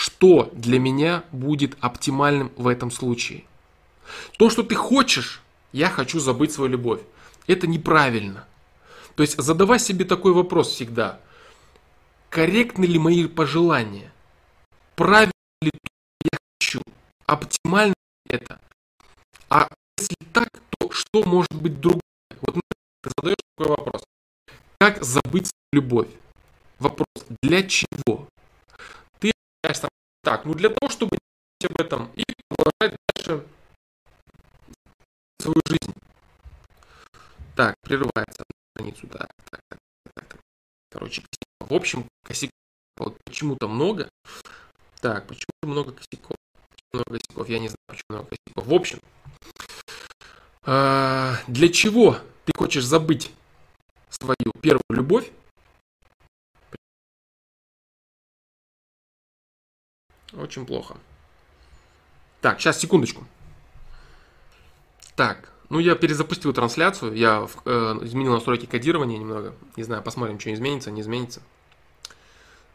Что 0.00 0.50
для 0.54 0.78
меня 0.78 1.24
будет 1.30 1.76
оптимальным 1.82 2.50
в 2.56 2.68
этом 2.68 2.90
случае? 2.90 3.44
То, 4.38 4.48
что 4.48 4.62
ты 4.62 4.74
хочешь, 4.74 5.42
я 5.72 5.90
хочу 5.90 6.20
забыть 6.20 6.52
свою 6.52 6.70
любовь. 6.70 7.00
Это 7.46 7.66
неправильно. 7.66 8.46
То 9.14 9.22
есть 9.22 9.38
задавай 9.38 9.78
себе 9.78 10.06
такой 10.06 10.32
вопрос 10.32 10.70
всегда– 10.70 11.20
корректны 12.30 12.86
ли 12.86 12.98
мои 12.98 13.26
пожелания, 13.26 14.10
правильно 14.96 15.32
ли 15.60 15.70
то, 15.70 15.90
я 16.32 16.38
хочу, 16.58 16.80
оптимально 17.26 17.92
ли 18.30 18.36
это. 18.38 18.58
А 19.50 19.68
если 19.98 20.16
так, 20.32 20.48
то 20.78 20.90
что 20.92 21.24
может 21.24 21.52
быть 21.52 21.78
другое? 21.78 22.00
Вот 22.40 22.54
ты 23.02 23.10
задаешь 23.18 23.36
такой 23.54 23.76
вопрос. 23.76 24.02
Как 24.78 25.04
забыть 25.04 25.50
любовь? 25.74 26.08
Вопрос, 26.78 27.26
для 27.42 27.62
чего? 27.64 28.26
Ты 29.62 29.70
отвечаешь 29.70 29.90
так, 30.22 30.44
ну 30.44 30.54
для 30.54 30.68
того, 30.68 30.90
чтобы 30.90 31.18
не 31.60 31.66
об 31.66 31.80
этом 31.80 32.10
и 32.14 32.24
продолжать 32.48 32.98
дальше 33.14 33.46
свою 35.40 35.60
жизнь. 35.66 35.94
Так, 37.56 37.74
прерывается 37.82 38.44
страницу, 38.74 39.06
так, 39.08 39.28
так, 39.50 39.60
так, 39.68 39.78
так, 40.14 40.28
так. 40.28 40.40
Короче, 40.90 41.22
в 41.60 41.74
общем, 41.74 42.06
косяков 42.24 42.54
вот 42.98 43.16
почему-то 43.24 43.68
много. 43.68 44.08
Так, 45.00 45.26
почему 45.26 45.50
много 45.62 45.92
косяков? 45.92 46.36
Много 46.92 47.18
косяков, 47.18 47.48
я 47.48 47.58
не 47.58 47.68
знаю, 47.68 47.86
почему 47.86 48.04
много 48.10 48.28
косяков. 48.28 48.66
В 48.66 48.74
общем, 48.74 49.00
а, 50.62 51.36
для 51.46 51.68
чего 51.70 52.18
ты 52.44 52.52
хочешь 52.56 52.84
забыть 52.84 53.32
свою 54.10 54.52
первую 54.60 54.84
любовь? 54.90 55.30
Очень 60.32 60.66
плохо. 60.66 60.96
Так, 62.40 62.60
сейчас, 62.60 62.78
секундочку. 62.78 63.24
Так, 65.16 65.52
ну 65.68 65.78
я 65.78 65.94
перезапустил 65.94 66.52
трансляцию, 66.52 67.14
я 67.14 67.46
э, 67.64 67.70
изменил 68.02 68.32
настройки 68.32 68.66
кодирования 68.66 69.18
немного. 69.18 69.54
Не 69.76 69.82
знаю, 69.82 70.02
посмотрим, 70.02 70.40
что 70.40 70.52
изменится, 70.52 70.90
не 70.90 71.00
изменится. 71.00 71.42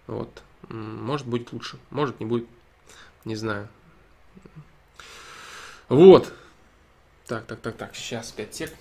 Вот. 0.07 0.43
Может 0.69 1.27
будет 1.27 1.51
лучше, 1.53 1.79
может 1.89 2.19
не 2.19 2.25
будет. 2.25 2.47
Не 3.23 3.35
знаю. 3.35 3.67
Вот. 5.89 6.31
Так, 7.25 7.45
так, 7.45 7.59
так, 7.59 7.75
так. 7.75 7.95
Сейчас 7.95 8.31
5 8.31 8.55
сек. 8.55 8.73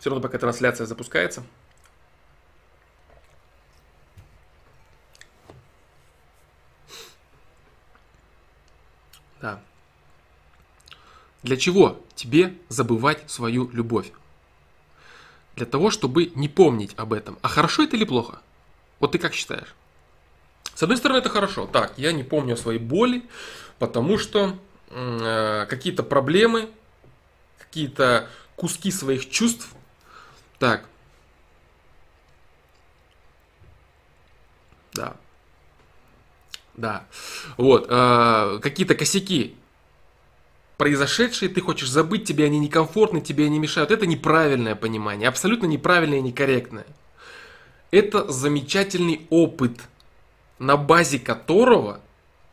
Все 0.00 0.10
равно 0.10 0.22
пока 0.22 0.38
трансляция 0.38 0.86
запускается. 0.86 1.44
Да. 9.46 9.60
Для 11.44 11.56
чего 11.56 12.04
тебе 12.16 12.54
забывать 12.68 13.30
свою 13.30 13.70
любовь? 13.70 14.10
Для 15.54 15.66
того, 15.66 15.92
чтобы 15.92 16.32
не 16.34 16.48
помнить 16.48 16.94
об 16.96 17.12
этом. 17.12 17.38
А 17.42 17.48
хорошо 17.48 17.84
это 17.84 17.94
или 17.94 18.04
плохо? 18.04 18.40
Вот 18.98 19.12
ты 19.12 19.18
как 19.18 19.34
считаешь? 19.34 19.72
С 20.74 20.82
одной 20.82 20.98
стороны, 20.98 21.18
это 21.18 21.28
хорошо. 21.28 21.68
Так, 21.68 21.96
я 21.96 22.10
не 22.10 22.24
помню 22.24 22.54
о 22.54 22.56
своей 22.56 22.80
боли, 22.80 23.22
потому 23.78 24.18
что 24.18 24.58
э, 24.90 25.66
какие-то 25.70 26.02
проблемы, 26.02 26.68
какие-то 27.56 28.28
куски 28.56 28.90
своих 28.90 29.30
чувств. 29.30 29.68
Так. 30.58 30.88
Да. 34.92 35.16
Да. 36.76 37.06
Вот. 37.56 37.86
Э, 37.88 38.58
какие-то 38.62 38.94
косяки 38.94 39.56
произошедшие, 40.76 41.48
ты 41.48 41.60
хочешь 41.60 41.88
забыть, 41.88 42.24
тебе 42.24 42.44
они 42.44 42.58
некомфортны, 42.58 43.20
тебе 43.20 43.46
они 43.46 43.58
мешают. 43.58 43.90
Это 43.90 44.06
неправильное 44.06 44.74
понимание, 44.74 45.28
абсолютно 45.28 45.66
неправильное 45.66 46.18
и 46.18 46.22
некорректное. 46.22 46.86
Это 47.90 48.30
замечательный 48.30 49.26
опыт– 49.30 49.80
на 50.58 50.76
базе 50.76 51.18
которого, 51.18 52.00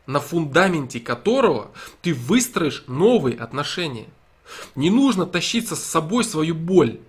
на 0.05 0.19
фундаменте 0.19 0.99
которого 0.99 1.71
ты 2.01 2.13
выстроишь 2.13 2.83
новые 2.87 3.37
отношения. 3.37 4.07
Не 4.75 4.89
нужно 4.89 5.25
тащиться 5.25 5.75
с 5.75 5.83
собой 5.83 6.23
свою 6.23 6.53
боль. 6.53 6.99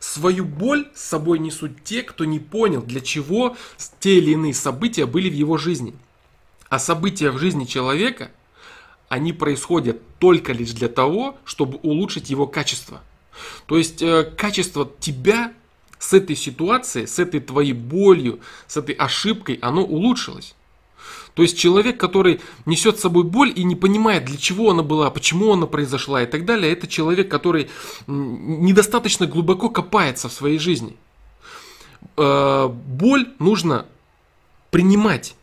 Свою 0.00 0.44
боль 0.44 0.88
с 0.94 1.02
собой 1.02 1.38
несут 1.38 1.82
те, 1.82 2.02
кто 2.02 2.24
не 2.24 2.38
понял, 2.38 2.82
для 2.82 3.00
чего 3.00 3.56
те 4.00 4.18
или 4.18 4.32
иные 4.32 4.54
события 4.54 5.06
были 5.06 5.30
в 5.30 5.34
его 5.34 5.56
жизни. 5.56 5.94
А 6.68 6.78
события 6.78 7.30
в 7.30 7.38
жизни 7.38 7.64
человека, 7.64 8.30
они 9.08 9.32
происходят 9.32 10.00
только 10.18 10.52
лишь 10.52 10.72
для 10.72 10.88
того, 10.88 11.38
чтобы 11.44 11.78
улучшить 11.82 12.30
его 12.30 12.46
качество. 12.46 13.00
То 13.66 13.78
есть 13.78 14.02
э, 14.02 14.24
качество 14.36 14.90
тебя 15.00 15.52
с 15.98 16.12
этой 16.12 16.36
ситуацией, 16.36 17.06
с 17.06 17.18
этой 17.18 17.40
твоей 17.40 17.72
болью, 17.72 18.40
с 18.66 18.76
этой 18.76 18.94
ошибкой, 18.94 19.58
оно 19.62 19.82
улучшилось. 19.84 20.54
То 21.34 21.42
есть 21.42 21.56
человек, 21.56 21.98
который 21.98 22.40
несет 22.66 22.98
с 22.98 23.02
собой 23.02 23.22
боль 23.22 23.52
и 23.54 23.62
не 23.62 23.76
понимает, 23.76 24.24
для 24.24 24.36
чего 24.36 24.70
она 24.70 24.82
была, 24.82 25.08
почему 25.10 25.52
она 25.52 25.66
произошла 25.66 26.22
и 26.22 26.26
так 26.26 26.44
далее, 26.44 26.72
это 26.72 26.86
человек, 26.86 27.30
который 27.30 27.70
недостаточно 28.06 29.26
глубоко 29.26 29.70
копается 29.70 30.28
в 30.28 30.32
своей 30.32 30.58
жизни. 30.58 30.96
Э, 32.16 32.68
боль 32.68 33.28
нужно 33.38 33.86
принимать 34.70 35.36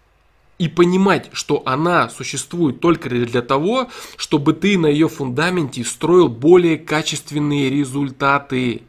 и 0.57 0.67
понимать, 0.67 1.29
что 1.33 1.63
она 1.65 2.09
существует 2.09 2.79
только 2.79 3.09
для 3.09 3.41
того, 3.41 3.89
чтобы 4.15 4.53
ты 4.53 4.77
на 4.77 4.87
ее 4.87 5.09
фундаменте 5.09 5.83
строил 5.83 6.29
более 6.29 6.77
качественные 6.77 7.69
результаты. 7.69 8.83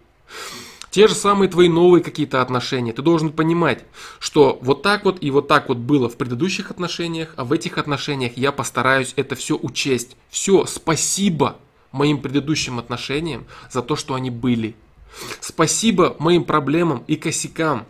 Те 0.91 1.09
же 1.09 1.15
самые 1.15 1.51
твои 1.51 1.69
новые 1.69 2.03
какие-то 2.03 2.41
отношения. 2.41 2.93
Ты 2.93 3.03
должен 3.03 3.31
понимать, 3.31 3.85
что 4.19 4.59
вот 4.63 4.83
так 4.83 5.05
вот 5.05 5.19
и 5.21 5.31
вот 5.31 5.47
так 5.47 5.69
вот 5.69 5.77
было 5.77 6.09
в 6.09 6.17
предыдущих 6.17 6.71
отношениях, 6.71 7.35
а 7.37 7.45
в 7.45 7.53
этих 7.53 7.77
отношениях 7.77 8.33
я 8.37 8.51
постараюсь 8.51 9.13
это 9.17 9.35
все 9.35 9.57
учесть. 9.57 10.17
Все, 10.31 10.65
спасибо 10.65 11.59
моим 11.93 12.19
предыдущим 12.21 12.79
отношениям 12.79 13.47
за 13.71 13.83
то, 13.83 13.97
что 13.97 14.15
они 14.15 14.31
были. 14.31 14.75
Спасибо 15.41 16.17
моим 16.19 16.45
проблемам 16.45 17.05
и 17.07 17.17
косякам 17.17 17.85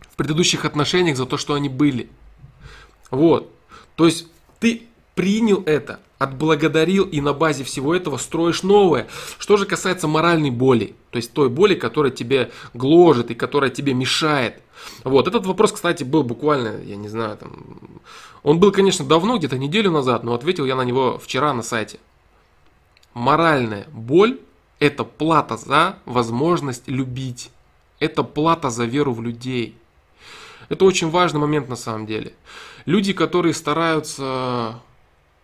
в 0.00 0.16
предыдущих 0.16 0.64
отношениях 0.64 1.16
за 1.16 1.26
то, 1.26 1.36
что 1.36 1.54
они 1.54 1.68
были. 1.68 2.08
Вот. 3.12 3.52
То 3.94 4.06
есть 4.06 4.26
ты 4.58 4.88
принял 5.14 5.62
это, 5.66 6.00
отблагодарил 6.18 7.04
и 7.04 7.20
на 7.20 7.32
базе 7.32 7.62
всего 7.62 7.94
этого 7.94 8.16
строишь 8.16 8.64
новое. 8.64 9.06
Что 9.38 9.56
же 9.56 9.66
касается 9.66 10.08
моральной 10.08 10.50
боли, 10.50 10.96
то 11.10 11.18
есть 11.18 11.32
той 11.32 11.48
боли, 11.48 11.74
которая 11.74 12.10
тебе 12.10 12.50
гложет 12.74 13.30
и 13.30 13.34
которая 13.34 13.70
тебе 13.70 13.94
мешает. 13.94 14.60
Вот, 15.04 15.28
этот 15.28 15.46
вопрос, 15.46 15.72
кстати, 15.72 16.02
был 16.02 16.24
буквально, 16.24 16.82
я 16.82 16.96
не 16.96 17.08
знаю, 17.08 17.36
там, 17.36 17.52
он 18.42 18.58
был, 18.58 18.72
конечно, 18.72 19.04
давно, 19.04 19.38
где-то 19.38 19.58
неделю 19.58 19.90
назад, 19.90 20.24
но 20.24 20.34
ответил 20.34 20.64
я 20.64 20.74
на 20.74 20.82
него 20.82 21.18
вчера 21.18 21.52
на 21.52 21.62
сайте. 21.62 22.00
Моральная 23.14 23.86
боль– 23.92 24.40
это 24.78 25.04
плата 25.04 25.58
за 25.58 25.98
возможность 26.06 26.88
любить. 26.88 27.50
Это 28.00 28.24
плата 28.24 28.70
за 28.70 28.84
веру 28.84 29.12
в 29.12 29.22
людей. 29.22 29.76
Это 30.68 30.86
очень 30.86 31.10
важный 31.10 31.38
момент 31.38 31.68
на 31.68 31.76
самом 31.76 32.06
деле. 32.06 32.32
Люди, 32.84 33.12
которые 33.12 33.54
стараются 33.54 34.80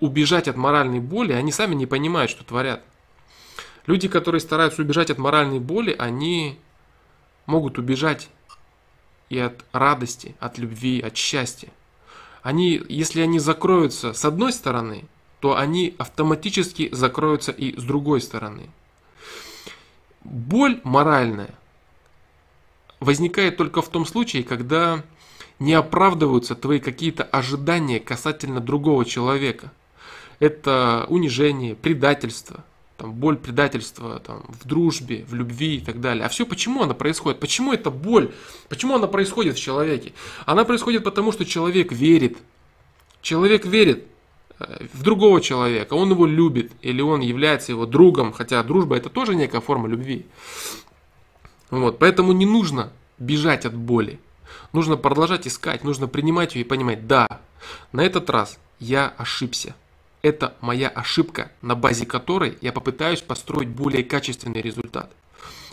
убежать 0.00 0.48
от 0.48 0.56
моральной 0.56 1.00
боли, 1.00 1.32
они 1.32 1.52
сами 1.52 1.74
не 1.74 1.86
понимают, 1.86 2.30
что 2.30 2.44
творят. 2.44 2.82
Люди, 3.86 4.08
которые 4.08 4.40
стараются 4.40 4.82
убежать 4.82 5.10
от 5.10 5.18
моральной 5.18 5.60
боли, 5.60 5.94
они 5.98 6.58
могут 7.46 7.78
убежать 7.78 8.28
и 9.30 9.38
от 9.38 9.64
радости, 9.72 10.34
от 10.40 10.58
любви, 10.58 11.00
от 11.00 11.16
счастья. 11.16 11.70
Они, 12.42 12.80
если 12.88 13.20
они 13.20 13.38
закроются 13.38 14.12
с 14.12 14.24
одной 14.24 14.52
стороны, 14.52 15.04
то 15.40 15.56
они 15.56 15.94
автоматически 15.98 16.88
закроются 16.92 17.52
и 17.52 17.78
с 17.78 17.82
другой 17.82 18.20
стороны. 18.20 18.70
Боль 20.24 20.80
моральная 20.84 21.54
возникает 23.00 23.56
только 23.56 23.82
в 23.82 23.88
том 23.88 24.04
случае, 24.04 24.42
когда 24.44 25.02
не 25.58 25.74
оправдываются 25.74 26.54
твои 26.54 26.78
какие-то 26.78 27.24
ожидания 27.24 28.00
касательно 28.00 28.60
другого 28.60 29.04
человека 29.04 29.72
это 30.40 31.06
унижение, 31.08 31.74
предательство, 31.74 32.64
там, 32.96 33.12
боль 33.12 33.36
предательства 33.36 34.20
там, 34.20 34.44
в 34.48 34.66
дружбе, 34.66 35.24
в 35.28 35.34
любви 35.34 35.76
и 35.76 35.80
так 35.80 36.00
далее. 36.00 36.24
А 36.24 36.28
все 36.28 36.46
почему 36.46 36.82
она 36.82 36.94
происходит? 36.94 37.40
Почему 37.40 37.72
эта 37.72 37.90
боль? 37.90 38.32
Почему 38.68 38.94
она 38.94 39.06
происходит 39.06 39.56
в 39.56 39.60
человеке? 39.60 40.12
Она 40.46 40.64
происходит 40.64 41.04
потому, 41.04 41.32
что 41.32 41.44
человек 41.44 41.92
верит. 41.92 42.38
Человек 43.20 43.66
верит 43.66 44.04
э, 44.60 44.86
в 44.92 45.02
другого 45.02 45.40
человека, 45.40 45.94
он 45.94 46.10
его 46.10 46.24
любит, 46.24 46.70
или 46.82 47.00
он 47.00 47.20
является 47.20 47.72
его 47.72 47.84
другом, 47.84 48.32
хотя 48.32 48.62
дружба 48.62 48.96
это 48.96 49.10
тоже 49.10 49.34
некая 49.34 49.60
форма 49.60 49.88
любви. 49.88 50.26
Вот, 51.70 51.98
поэтому 51.98 52.32
не 52.32 52.46
нужно 52.46 52.92
бежать 53.18 53.66
от 53.66 53.74
боли. 53.74 54.20
Нужно 54.72 54.96
продолжать 54.96 55.46
искать, 55.46 55.84
нужно 55.84 56.08
принимать 56.08 56.54
ее 56.54 56.62
и 56.62 56.64
понимать, 56.64 57.06
да, 57.06 57.40
на 57.92 58.02
этот 58.02 58.30
раз 58.30 58.58
я 58.78 59.12
ошибся. 59.16 59.74
Это 60.22 60.54
моя 60.60 60.88
ошибка, 60.88 61.50
на 61.62 61.74
базе 61.74 62.06
которой 62.06 62.58
я 62.60 62.72
попытаюсь 62.72 63.20
построить 63.22 63.68
более 63.68 64.04
качественный 64.04 64.60
результат. 64.60 65.10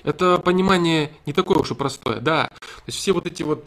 Это 0.04 0.38
понимание 0.38 1.12
не 1.26 1.34
такое 1.34 1.58
уж 1.58 1.72
и 1.72 1.76
простое. 1.76 2.20
Да, 2.20 2.48
то 2.48 2.84
есть 2.88 3.00
все 3.00 3.12
вот 3.12 3.26
эти 3.26 3.44
вот 3.44 3.66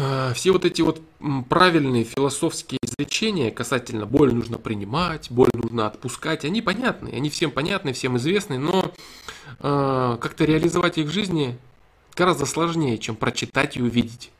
А, 0.00 0.32
все 0.32 0.52
вот 0.52 0.64
эти 0.64 0.80
вот 0.80 1.02
правильные 1.48 2.04
философские 2.04 2.78
изречения 2.82 3.50
касательно 3.50 4.06
боль 4.06 4.32
нужно 4.32 4.56
принимать, 4.56 5.30
боль 5.30 5.50
нужно 5.52 5.86
отпускать, 5.86 6.44
они 6.44 6.62
понятны, 6.62 7.10
они 7.10 7.28
всем 7.28 7.50
понятны, 7.50 7.92
всем 7.92 8.16
известны, 8.16 8.58
но 8.58 8.92
э, 9.58 10.18
как-то 10.20 10.44
реализовать 10.44 10.96
их 10.96 11.06
в 11.06 11.12
жизни 11.12 11.58
гораздо 12.14 12.46
сложнее, 12.46 12.98
чем 12.98 13.16
прочитать 13.16 13.76
и 13.76 13.82
увидеть. 13.82 14.30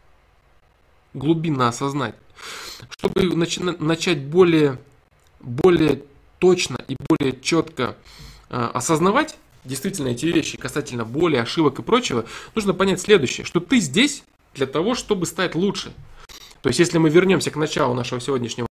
Глубинно 1.14 1.68
осознать. 1.68 2.14
Чтобы 2.90 3.34
начать 3.34 4.24
более, 4.24 4.78
более 5.40 6.02
точно 6.38 6.78
и 6.88 6.96
более 7.08 7.38
четко 7.40 7.96
э, 8.48 8.70
осознавать 8.72 9.36
действительно 9.64 10.08
эти 10.08 10.26
вещи 10.26 10.56
касательно 10.56 11.04
боли, 11.04 11.36
ошибок 11.36 11.78
и 11.78 11.82
прочего, 11.82 12.24
нужно 12.54 12.74
понять 12.74 13.00
следующее, 13.00 13.44
что 13.44 13.60
ты 13.60 13.78
здесь 13.78 14.24
для 14.54 14.66
того, 14.66 14.94
чтобы 14.94 15.26
стать 15.26 15.54
лучше. 15.54 15.92
То 16.62 16.68
есть, 16.68 16.78
если 16.78 16.98
мы 16.98 17.10
вернемся 17.10 17.50
к 17.50 17.56
началу 17.56 17.94
нашего 17.94 18.20
сегодняшнего 18.20 18.69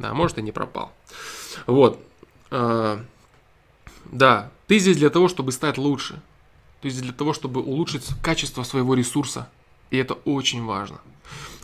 Да, 0.00 0.14
может 0.14 0.38
и 0.38 0.42
не 0.42 0.50
пропал. 0.50 0.92
Вот. 1.66 2.02
А, 2.50 3.04
да, 4.06 4.50
ты 4.66 4.78
здесь 4.78 4.96
для 4.96 5.10
того, 5.10 5.28
чтобы 5.28 5.52
стать 5.52 5.76
лучше. 5.76 6.22
Ты 6.80 6.88
здесь 6.88 7.02
для 7.02 7.12
того, 7.12 7.34
чтобы 7.34 7.60
улучшить 7.60 8.06
качество 8.22 8.62
своего 8.62 8.94
ресурса. 8.94 9.50
И 9.90 9.98
это 9.98 10.14
очень 10.14 10.64
важно. 10.64 11.00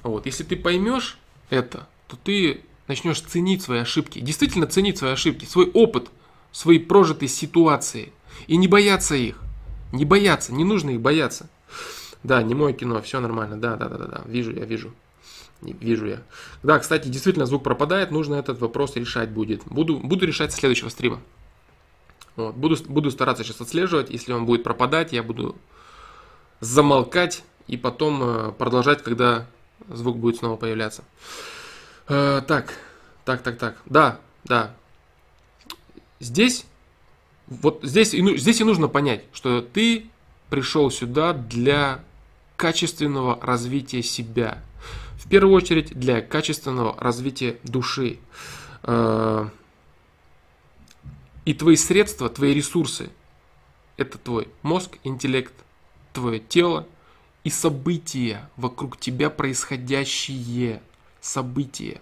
Вот. 0.02 0.26
Если 0.26 0.44
ты 0.44 0.54
поймешь 0.54 1.16
это, 1.48 1.88
то 2.08 2.16
ты 2.16 2.60
начнешь 2.88 3.22
ценить 3.22 3.62
свои 3.62 3.78
ошибки. 3.78 4.20
Действительно 4.20 4.66
ценить 4.66 4.98
свои 4.98 5.12
ошибки, 5.12 5.46
свой 5.46 5.70
опыт, 5.70 6.10
свои 6.52 6.78
прожитые 6.78 7.30
ситуации. 7.30 8.12
И 8.48 8.58
не 8.58 8.68
бояться 8.68 9.14
их. 9.14 9.40
Не 9.92 10.04
бояться, 10.04 10.52
не 10.52 10.64
нужно 10.64 10.90
их 10.90 11.00
бояться. 11.00 11.48
Да, 12.22 12.42
не 12.42 12.54
мое 12.54 12.74
кино, 12.74 13.00
все 13.00 13.18
нормально. 13.20 13.58
Да, 13.58 13.76
да, 13.76 13.88
да, 13.88 13.96
да, 13.96 14.06
да. 14.06 14.22
Вижу 14.26 14.52
я, 14.52 14.66
вижу. 14.66 14.92
Вижу 15.62 16.06
я. 16.06 16.22
Да, 16.62 16.78
кстати, 16.78 17.08
действительно 17.08 17.46
звук 17.46 17.62
пропадает, 17.62 18.10
нужно 18.10 18.34
этот 18.34 18.60
вопрос 18.60 18.96
решать 18.96 19.30
будет. 19.30 19.62
Буду, 19.66 19.98
буду 19.98 20.26
решать 20.26 20.52
с 20.52 20.56
следующего 20.56 20.88
стрима. 20.88 21.20
Вот. 22.36 22.54
Буду, 22.54 22.76
буду 22.86 23.10
стараться 23.10 23.42
сейчас 23.42 23.60
отслеживать. 23.60 24.10
Если 24.10 24.32
он 24.32 24.44
будет 24.44 24.62
пропадать, 24.62 25.12
я 25.12 25.22
буду 25.22 25.56
замолкать 26.60 27.42
и 27.66 27.76
потом 27.76 28.22
э, 28.22 28.52
продолжать, 28.52 29.02
когда 29.02 29.46
звук 29.88 30.18
будет 30.18 30.36
снова 30.36 30.56
появляться. 30.56 31.02
Э, 32.08 32.42
так, 32.46 32.74
так, 33.24 33.42
так, 33.42 33.58
так. 33.58 33.76
Да, 33.86 34.20
да. 34.44 34.74
Здесь, 36.20 36.66
вот 37.46 37.80
здесь, 37.82 38.12
ну, 38.12 38.36
здесь 38.36 38.60
и 38.60 38.64
нужно 38.64 38.88
понять, 38.88 39.24
что 39.32 39.60
ты 39.60 40.06
пришел 40.50 40.90
сюда 40.90 41.32
для 41.32 42.00
качественного 42.56 43.38
развития 43.42 44.02
себя. 44.02 44.62
В 45.26 45.28
первую 45.28 45.56
очередь 45.56 45.88
для 45.98 46.20
качественного 46.20 46.96
развития 47.00 47.56
души. 47.64 48.20
Э, 48.84 49.48
и 51.44 51.52
твои 51.52 51.74
средства, 51.74 52.28
твои 52.28 52.54
ресурсы– 52.54 53.10
это 53.96 54.18
твой 54.18 54.46
мозг, 54.62 54.98
интеллект, 55.02 55.52
твое 56.12 56.38
тело 56.38 56.86
и 57.42 57.50
события 57.50 58.48
вокруг 58.56 59.00
тебя 59.00 59.28
происходящие 59.28 60.80
события. 61.20 62.00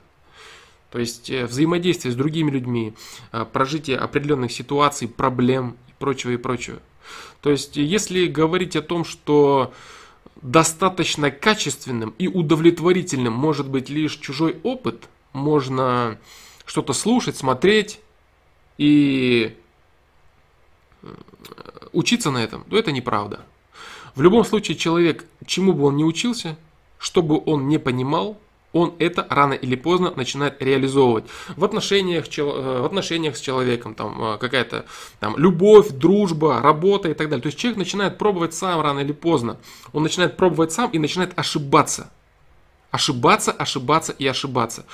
То 0.91 0.99
есть 0.99 1.31
э, 1.31 1.47
взаимодействие 1.47 2.13
с 2.13 2.17
другими 2.17 2.51
людьми, 2.51 2.93
э, 3.33 3.47
прожитие 3.51 3.97
определенных 3.97 4.53
ситуаций, 4.53 5.09
проблем 5.09 5.79
и 5.89 5.93
прочего 5.99 6.33
и 6.33 6.37
прочего. 6.37 6.79
То 7.41 7.51
есть 7.51 7.79
если 7.79 8.27
говорить 8.27 8.77
о 8.77 8.83
том, 8.83 9.03
что 9.03 9.73
достаточно 10.45 11.31
качественным 11.31 12.15
и 12.19 12.29
удовлетворительным 12.29 13.33
может 13.33 13.69
быть 13.69 13.89
лишь 13.89 14.17
чужой 14.19 14.59
опыт, 14.63 15.09
можно 15.33 16.19
что-то 16.67 16.93
слушать, 16.93 17.37
смотреть, 17.37 17.99
и 18.77 19.57
э, 21.03 21.07
учиться 21.93 22.31
на 22.31 22.45
этом, 22.45 22.65
то 22.65 22.77
это 22.77 22.93
неправда. 22.93 23.45
В 24.15 24.21
любом 24.21 24.45
случае 24.45 24.77
человек, 24.77 25.25
чему 25.47 25.73
бы 25.73 25.85
он 25.85 25.97
ни 25.97 26.05
учился, 26.05 26.59
что 26.99 27.23
бы 27.23 27.43
он 27.45 27.69
не 27.69 27.79
понимал, 27.79 28.39
он 28.75 28.95
это 28.99 29.27
рано 29.31 29.55
или 29.55 29.77
поздно 29.77 30.13
начинает 30.15 30.61
реализовывать. 30.61 31.25
В 31.57 31.65
отношениях, 31.65 32.27
э, 32.37 32.43
в 32.43 32.85
отношениях 32.85 33.37
с 33.37 33.41
человеком, 33.41 33.95
там 33.95 34.23
э, 34.23 34.39
какая-то 34.39 34.85
там, 35.21 35.39
любовь, 35.39 35.89
дружба, 35.91 36.61
работа 36.61 37.09
и 37.09 37.15
так 37.15 37.29
далее. 37.29 37.43
То 37.43 37.47
есть 37.47 37.59
человек 37.59 37.79
начинает 37.79 38.19
пробовать 38.19 38.53
сам 38.53 38.81
рано 38.81 39.01
или 39.01 39.13
поздно. 39.13 39.59
Он 39.93 40.03
начинает 40.03 40.37
пробовать 40.37 40.73
сам 40.73 40.91
и 40.91 40.99
начинает 40.99 41.39
ошибаться. 41.39 42.11
Ошибаться, 42.91 43.53
ошибаться 43.53 44.13
и 44.13 44.27
ошибаться. 44.27 44.85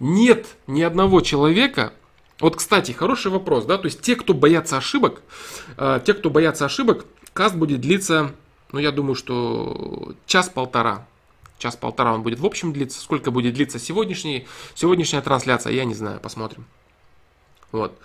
Нет 0.00 0.46
ни 0.66 0.82
одного 0.82 1.20
человека, 1.20 1.92
вот, 2.40 2.56
кстати, 2.56 2.92
хороший 2.92 3.32
вопрос, 3.32 3.64
да, 3.64 3.78
то 3.78 3.86
есть 3.86 4.00
те, 4.00 4.14
кто 4.14 4.32
боятся 4.32 4.76
ошибок, 4.76 5.22
э, 5.76 6.00
те, 6.04 6.14
кто 6.14 6.30
боятся 6.30 6.66
ошибок, 6.66 7.04
каст 7.32 7.56
будет 7.56 7.80
длиться, 7.80 8.32
ну, 8.70 8.78
я 8.78 8.92
думаю, 8.92 9.14
что 9.14 10.14
час-полтора. 10.26 11.06
Час-полтора 11.58 12.14
он 12.14 12.22
будет 12.22 12.38
в 12.38 12.46
общем 12.46 12.72
длиться. 12.72 13.00
Сколько 13.00 13.30
будет 13.30 13.54
длиться 13.54 13.78
сегодняшний, 13.78 14.46
сегодняшняя 14.74 15.20
трансляция, 15.20 15.72
я 15.72 15.84
не 15.84 15.94
знаю, 15.94 16.20
посмотрим. 16.20 16.66
Вот. 17.72 17.98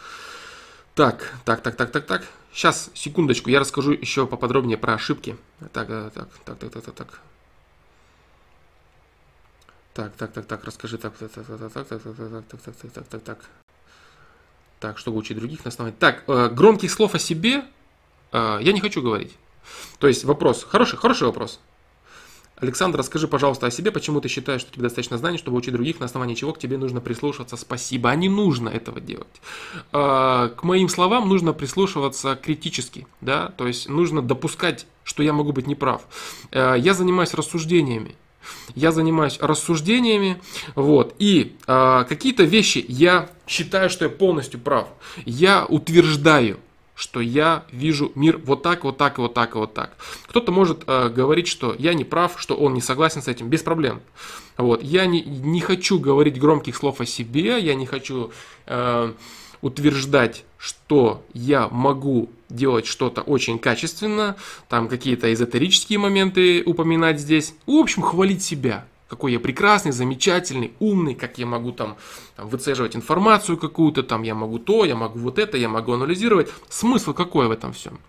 Так, 0.96 1.34
так, 1.46 1.62
так, 1.62 1.76
так, 1.76 1.92
так, 1.92 2.06
так. 2.06 2.28
Сейчас, 2.52 2.92
секундочку, 2.94 3.50
я 3.50 3.60
расскажу 3.60 3.92
еще 3.92 4.28
поподробнее 4.28 4.78
про 4.78 4.94
ошибки. 4.94 5.38
Так, 5.72 5.88
так, 5.88 6.14
так, 6.14 6.30
так, 6.46 6.58
так, 6.58 6.84
так, 6.84 6.96
так. 6.96 7.20
Так, 9.94 10.14
так, 10.16 10.34
так, 10.34 10.46
так, 10.46 10.64
расскажи, 10.64 10.98
так, 10.98 11.16
так, 11.16 11.32
так, 11.32 11.46
так, 11.46 11.58
так, 11.58 11.72
так, 11.72 11.88
так, 11.88 12.04
так, 12.04 12.62
так, 12.62 12.76
так, 12.76 12.92
так, 12.92 13.08
так, 13.08 13.24
так. 13.24 13.38
Так, 14.80 14.98
чтобы 14.98 15.18
учить 15.18 15.38
других 15.38 15.64
на 15.64 15.70
основании. 15.70 15.98
Так, 15.98 16.24
э, 16.28 16.50
громких 16.50 16.92
слов 16.92 17.16
о 17.16 17.20
себе 17.20 17.64
э, 18.32 18.58
я 18.62 18.74
не 18.74 18.82
хочу 18.82 19.02
говорить. 19.02 19.38
То 20.00 20.08
есть 20.08 20.24
вопрос, 20.26 20.64
хороший, 20.64 20.98
хороший 20.98 21.28
вопрос. 21.28 21.60
Александр, 22.64 23.00
расскажи, 23.00 23.28
пожалуйста, 23.28 23.68
о 23.68 23.72
себе, 23.72 23.92
почему 23.92 24.22
ты 24.22 24.30
считаешь, 24.30 24.62
что 24.62 24.72
тебе 24.72 24.84
достаточно 24.84 25.18
знаний, 25.18 25.38
чтобы 25.38 25.58
учить 25.58 25.74
других, 25.74 26.00
на 26.00 26.06
основании 26.06 26.34
чего 26.34 26.54
к 26.54 26.60
тебе 26.60 26.78
нужно 26.78 27.02
прислушиваться. 27.02 27.58
Спасибо. 27.58 28.10
А 28.10 28.16
не 28.16 28.30
нужно 28.30 28.70
этого 28.70 29.02
делать. 29.02 29.42
Э, 29.92 30.50
к 30.56 30.64
моим 30.64 30.88
словам 30.88 31.28
нужно 31.28 31.54
прислушиваться 31.54 32.36
критически, 32.36 33.06
да, 33.22 33.50
то 33.58 33.68
есть 33.68 33.90
нужно 33.90 34.22
допускать, 34.22 34.88
что 35.04 35.24
я 35.24 35.34
могу 35.34 35.52
быть 35.52 35.68
неправ. 35.68 36.04
Э, 36.52 36.76
я 36.78 36.94
занимаюсь 36.94 37.34
рассуждениями 37.34 38.16
я 38.76 38.92
занимаюсь 38.92 39.38
рассуждениями, 39.40 40.42
вот, 40.76 41.16
и 41.18 41.56
э, 41.66 42.06
какие-то 42.10 42.44
вещи 42.44 42.84
я 42.88 43.30
считаю, 43.48 43.90
что 43.90 44.06
я 44.06 44.10
полностью 44.12 44.60
прав. 44.60 44.90
Я 45.26 45.66
утверждаю, 45.66 46.60
что 46.96 47.20
я 47.22 47.66
вижу 47.72 48.12
мир 48.16 48.38
вот 48.38 48.62
так, 48.62 48.84
вот 48.84 48.98
так, 48.98 49.18
вот 49.18 49.34
так, 49.34 49.56
вот 49.56 49.74
так. 49.74 49.96
Кто-то 50.28 50.52
может 50.52 50.84
э, 50.86 51.10
говорить, 51.10 51.48
что 51.48 51.76
я 51.78 51.94
не 51.94 52.04
прав, 52.04 52.36
что 52.38 52.56
он 52.56 52.74
не 52.74 52.82
согласен 52.82 53.22
с 53.22 53.28
этим, 53.28 53.50
без 53.50 53.64
проблем. 53.64 54.02
Вот, 54.58 54.84
я 54.84 55.06
не, 55.06 55.22
не 55.22 55.62
хочу 55.62 56.00
говорить 56.00 56.40
громких 56.40 56.76
слов 56.76 57.02
о 57.02 57.06
себе, 57.06 57.60
я 57.60 57.74
не 57.74 57.86
хочу 57.86 58.32
э, 58.68 59.14
утверждать, 59.62 60.44
что 60.58 61.26
я 61.34 61.68
могу 61.70 62.30
делать 62.50 62.86
что-то 62.86 63.22
очень 63.22 63.58
качественно, 63.58 64.36
там 64.70 64.88
какие-то 64.88 65.34
эзотерические 65.34 65.98
моменты 65.98 66.64
упоминать 66.64 67.20
здесь. 67.20 67.56
В 67.66 67.72
общем, 67.72 68.04
хвалить 68.04 68.44
себя. 68.44 68.86
Какой 69.14 69.32
я 69.32 69.40
прекрасный, 69.40 69.92
замечательный, 69.92 70.74
умный, 70.80 71.14
как 71.14 71.38
я 71.38 71.46
могу 71.46 71.72
там, 71.72 71.98
там 72.36 72.48
выцеживать 72.48 72.96
информацию 72.96 73.60
какую-то, 73.60 74.02
там 74.02 74.24
я 74.24 74.34
могу 74.34 74.58
то, 74.58 74.86
я 74.86 74.96
могу 74.96 75.20
вот 75.20 75.38
это, 75.38 75.56
я 75.56 75.70
могу 75.70 75.94
анализировать. 75.94 76.50
Смысл 76.68 77.14
какой 77.14 77.48
в 77.48 77.52
этом 77.52 77.74
всем? 77.74 78.00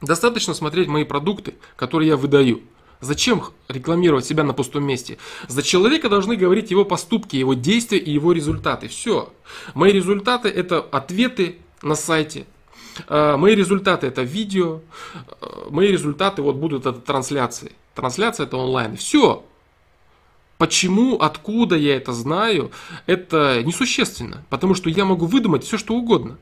Достаточно 0.00 0.54
смотреть 0.54 0.88
мои 0.88 1.04
продукты, 1.04 1.56
которые 1.76 2.08
я 2.08 2.16
выдаю. 2.16 2.62
Зачем 3.02 3.42
рекламировать 3.68 4.24
себя 4.24 4.42
на 4.42 4.54
пустом 4.54 4.84
месте? 4.84 5.18
За 5.48 5.62
человека 5.62 6.08
должны 6.08 6.34
говорить 6.34 6.70
его 6.70 6.86
поступки, 6.86 7.36
его 7.36 7.52
действия 7.52 7.98
и 7.98 8.10
его 8.10 8.32
результаты. 8.32 8.88
Все. 8.88 9.30
Мои 9.74 9.92
результаты 9.92 10.48
это 10.48 10.80
ответы 10.80 11.58
на 11.82 11.94
сайте. 11.94 12.46
А, 13.06 13.36
мои 13.36 13.54
результаты 13.54 14.06
это 14.06 14.22
видео. 14.22 14.80
А, 15.42 15.68
мои 15.68 15.88
результаты 15.88 16.40
вот 16.40 16.56
будут 16.56 16.86
это 16.86 17.00
трансляции. 17.00 17.72
Трансляция 17.94 18.46
это 18.46 18.56
онлайн. 18.56 18.96
Все. 18.96 19.44
Почему, 20.58 21.16
откуда 21.16 21.76
я 21.76 21.96
это 21.96 22.12
знаю, 22.12 22.72
это 23.06 23.62
несущественно. 23.62 24.44
Потому 24.50 24.74
что 24.74 24.90
я 24.90 25.04
могу 25.04 25.26
выдумать 25.26 25.64
все, 25.64 25.78
что 25.78 25.94
угодно. 25.94 26.36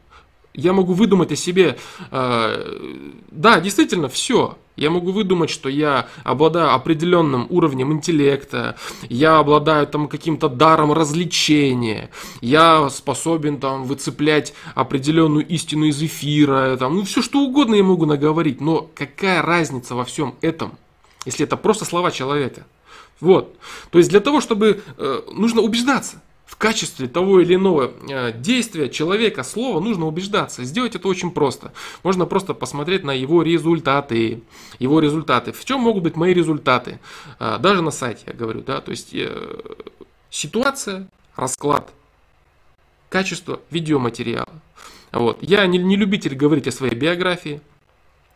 Я 0.55 0.73
могу 0.73 0.95
выдумать 0.95 1.31
о 1.33 1.37
себе, 1.37 1.77
э, 2.11 3.11
да, 3.31 3.61
действительно, 3.61 4.09
все. 4.09 4.57
Я 4.75 4.91
могу 4.91 5.13
выдумать, 5.13 5.51
что 5.51 5.69
я 5.69 6.09
обладаю 6.25 6.73
определенным 6.73 7.47
уровнем 7.51 7.93
интеллекта, 7.93 8.77
я 9.09 9.39
обладаю 9.39 9.87
там 9.87 10.07
каким-то 10.09 10.49
даром 10.49 10.93
развлечения, 10.93 12.11
я 12.43 12.89
способен 12.91 13.59
там 13.59 13.85
выцеплять 13.85 14.53
определенную 14.75 15.47
истину 15.47 15.87
из 15.87 16.03
эфира, 16.03 16.77
там, 16.77 16.97
ну 16.97 17.05
все 17.05 17.23
что 17.23 17.41
угодно 17.41 17.75
я 17.75 17.85
могу 17.85 18.05
наговорить, 18.05 18.61
но 18.61 18.87
какая 18.95 19.41
разница 19.41 19.95
во 19.95 20.05
всем 20.05 20.35
этом, 20.43 20.73
если 21.25 21.47
это 21.47 21.57
просто 21.57 21.87
слова 21.87 22.11
человека? 22.11 22.67
Вот. 23.21 23.57
То 23.91 23.99
есть 23.99 24.11
для 24.11 24.21
того, 24.21 24.41
чтобы 24.41 24.83
э, 24.97 25.23
нужно 25.33 25.63
убеждаться 25.63 26.23
в 26.45 26.57
качестве 26.57 27.09
того 27.09 27.41
или 27.41 27.55
иного 27.55 27.93
э, 28.09 28.33
действия 28.33 28.89
человека, 28.89 29.43
слова, 29.43 29.81
нужно 29.81 30.07
убеждаться. 30.07 30.65
Сделать 30.65 30.95
это 30.95 31.09
очень 31.09 31.31
просто. 31.31 31.73
Можно 32.03 32.27
просто 32.27 32.55
посмотреть 32.55 33.05
на 33.05 33.11
его 33.11 33.43
результаты. 33.43 34.43
Его 34.79 35.01
результаты. 35.01 35.53
В 35.53 35.65
чем 35.65 35.81
могут 35.81 36.05
быть 36.05 36.17
мои 36.17 36.33
результаты? 36.33 37.01
Э, 37.41 37.59
даже 37.59 37.83
на 37.83 37.91
сайте 37.91 38.23
я 38.27 38.33
говорю. 38.33 38.61
Да? 38.61 38.81
То 38.81 38.91
есть 38.91 39.11
э, 39.13 39.61
ситуация, 40.31 41.09
расклад, 41.35 41.91
качество 43.09 43.61
видеоматериала. 43.71 44.63
Вот. 45.13 45.39
Я 45.41 45.67
не, 45.67 45.79
не 45.79 45.97
любитель 45.97 46.35
говорить 46.35 46.69
о 46.69 46.73
своей 46.73 46.95
биографии. 46.95 47.61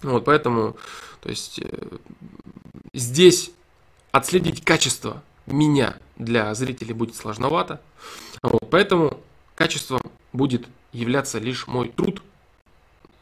Вот, 0.02 0.24
поэтому 0.24 0.76
то 1.20 1.28
есть, 1.28 1.60
здесь 2.94 3.52
отследить 4.12 4.64
качество 4.64 5.22
меня 5.46 5.96
для 6.16 6.54
зрителей 6.54 6.92
будет 6.92 7.16
сложновато. 7.16 7.80
Вот, 8.42 8.68
поэтому 8.70 9.20
качеством 9.54 10.00
будет 10.32 10.68
являться 10.92 11.38
лишь 11.38 11.66
мой 11.66 11.88
труд. 11.88 12.22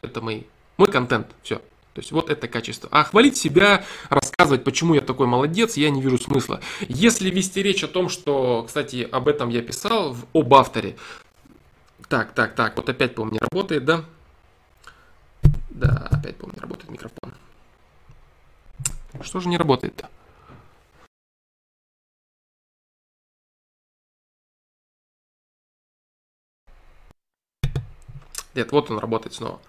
Это 0.01 0.21
мой, 0.21 0.47
мой 0.77 0.91
контент. 0.91 1.27
Все. 1.43 1.61
То 1.93 2.01
есть 2.01 2.11
вот 2.11 2.29
это 2.29 2.47
качество. 2.47 2.87
А 2.91 3.03
хвалить 3.03 3.35
себя, 3.35 3.83
рассказывать, 4.09 4.63
почему 4.63 4.93
я 4.93 5.01
такой 5.01 5.27
молодец, 5.27 5.75
я 5.75 5.89
не 5.89 6.01
вижу 6.01 6.17
смысла. 6.17 6.61
Если 6.87 7.29
вести 7.29 7.61
речь 7.61 7.83
о 7.83 7.87
том, 7.87 8.09
что, 8.09 8.63
кстати, 8.65 9.07
об 9.11 9.27
этом 9.27 9.49
я 9.49 9.61
писал, 9.61 10.15
об 10.33 10.53
авторе. 10.53 10.95
Так, 12.07 12.31
так, 12.33 12.55
так, 12.55 12.77
вот 12.77 12.87
опять, 12.89 13.15
по-моему, 13.15 13.35
не 13.35 13.39
работает, 13.39 13.85
да? 13.85 14.05
Да, 15.69 16.07
опять, 16.11 16.37
по-моему, 16.37 16.57
не 16.57 16.61
работает 16.61 16.91
микрофон. 16.91 17.33
Что 19.21 19.39
же 19.39 19.49
не 19.49 19.57
работает-то? 19.57 20.09
Нет, 28.55 28.71
вот 28.71 28.89
он 28.91 28.99
работает 28.99 29.33
снова. 29.33 29.59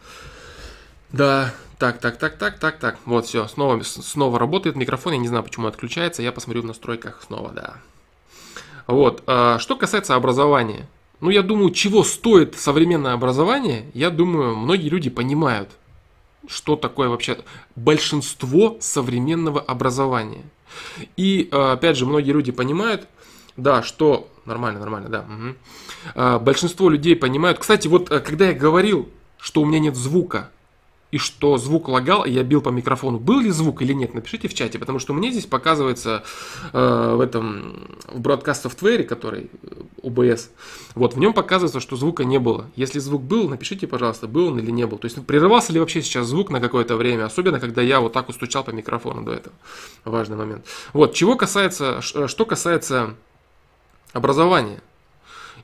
Да, 1.13 1.53
так, 1.79 1.99
так, 1.99 2.19
так, 2.19 2.39
так, 2.39 2.59
так, 2.59 2.79
так. 2.79 2.99
Вот, 3.05 3.27
все, 3.27 3.49
снова, 3.49 3.83
снова 3.83 4.39
работает 4.39 4.77
микрофон. 4.77 5.15
Я 5.15 5.19
не 5.19 5.29
знаю, 5.29 5.43
почему 5.43 5.67
отключается. 5.67 6.23
Я 6.23 6.33
посмотрю 6.33 6.63
в 6.63 6.67
настройках 6.67 7.23
снова, 7.27 7.51
да. 7.51 7.77
Вот, 8.87 9.23
а, 9.27 9.59
что 9.59 9.77
касается 9.77 10.15
образования. 10.15 10.89
Ну, 11.21 11.31
я 11.31 11.43
думаю, 11.43 11.71
чего 11.71 12.03
стоит 12.03 12.57
современное 12.57 13.13
образование, 13.13 13.91
я 13.93 14.11
думаю, 14.11 14.57
многие 14.57 14.89
люди 14.89 15.11
понимают, 15.11 15.69
что 16.49 16.77
такое 16.77 17.09
вообще 17.09 17.39
большинство 17.77 18.79
современного 18.81 19.61
образования. 19.61 20.45
И, 21.17 21.49
а, 21.53 21.73
опять 21.73 21.99
же, 21.99 22.07
многие 22.07 22.33
люди 22.33 22.53
понимают, 22.53 23.07
да, 23.57 23.83
что 23.83 24.30
нормально, 24.45 24.81
нормально, 24.81 25.09
да. 25.09 25.21
Угу. 25.21 25.55
А, 26.15 26.39
большинство 26.39 26.89
людей 26.89 27.17
понимают. 27.17 27.59
Кстати, 27.59 27.89
вот 27.89 28.11
э, 28.11 28.21
когда 28.21 28.49
я 28.49 28.55
говорил, 28.55 29.09
что 29.39 29.63
у 29.63 29.67
меня 29.67 29.79
нет 29.79 29.97
звука, 29.97 30.51
и 31.11 31.19
что 31.19 31.57
звук 31.59 31.89
лагал, 31.89 32.25
и 32.25 32.31
я 32.31 32.43
бил 32.43 32.61
по 32.61 32.69
микрофону, 32.69 33.19
был 33.19 33.41
ли 33.41 33.51
звук 33.51 33.83
или 33.83 33.93
нет, 33.93 34.15
напишите 34.15 34.49
в 34.49 34.55
чате, 34.55 34.79
потому 34.79 34.99
что 34.99 35.13
мне 35.13 35.31
здесь 35.31 35.47
показывается 35.47 36.23
э, 36.73 37.15
в 37.17 37.21
этом, 37.21 37.89
в 38.07 38.21
бродкаст 38.21 38.63
софтвере, 38.63 39.05
который 39.05 39.51
OBS, 40.03 40.35
э, 40.35 40.63
вот, 40.95 41.15
в 41.15 41.19
нем 41.19 41.33
показывается, 41.33 41.81
что 41.81 41.97
звука 41.97 42.25
не 42.25 42.39
было. 42.39 42.67
Если 42.77 42.99
звук 43.01 43.23
был, 43.23 43.49
напишите, 43.49 43.87
пожалуйста, 43.87 44.29
был 44.29 44.49
он 44.49 44.59
или 44.59 44.71
не 44.71 44.87
был. 44.87 44.99
То 44.99 45.07
есть 45.07 45.25
прерывался 45.27 45.73
ли 45.73 45.81
вообще 45.81 46.03
сейчас 46.03 46.29
звук 46.29 46.51
на 46.51 46.61
какое-то 46.61 46.97
время, 46.97 47.25
особенно 47.25 47.59
когда 47.59 47.83
я 47.83 48.01
вот 48.01 48.13
так 48.13 48.29
устучал 48.29 48.63
по 48.63 48.71
микрофону 48.71 49.23
до 49.23 49.33
этого. 49.33 49.55
Важный 50.05 50.37
момент. 50.37 50.65
Вот, 50.93 51.15
чего 51.15 51.37
касается, 51.37 52.01
что 52.03 52.45
касается 52.45 53.15
образования. 54.13 54.81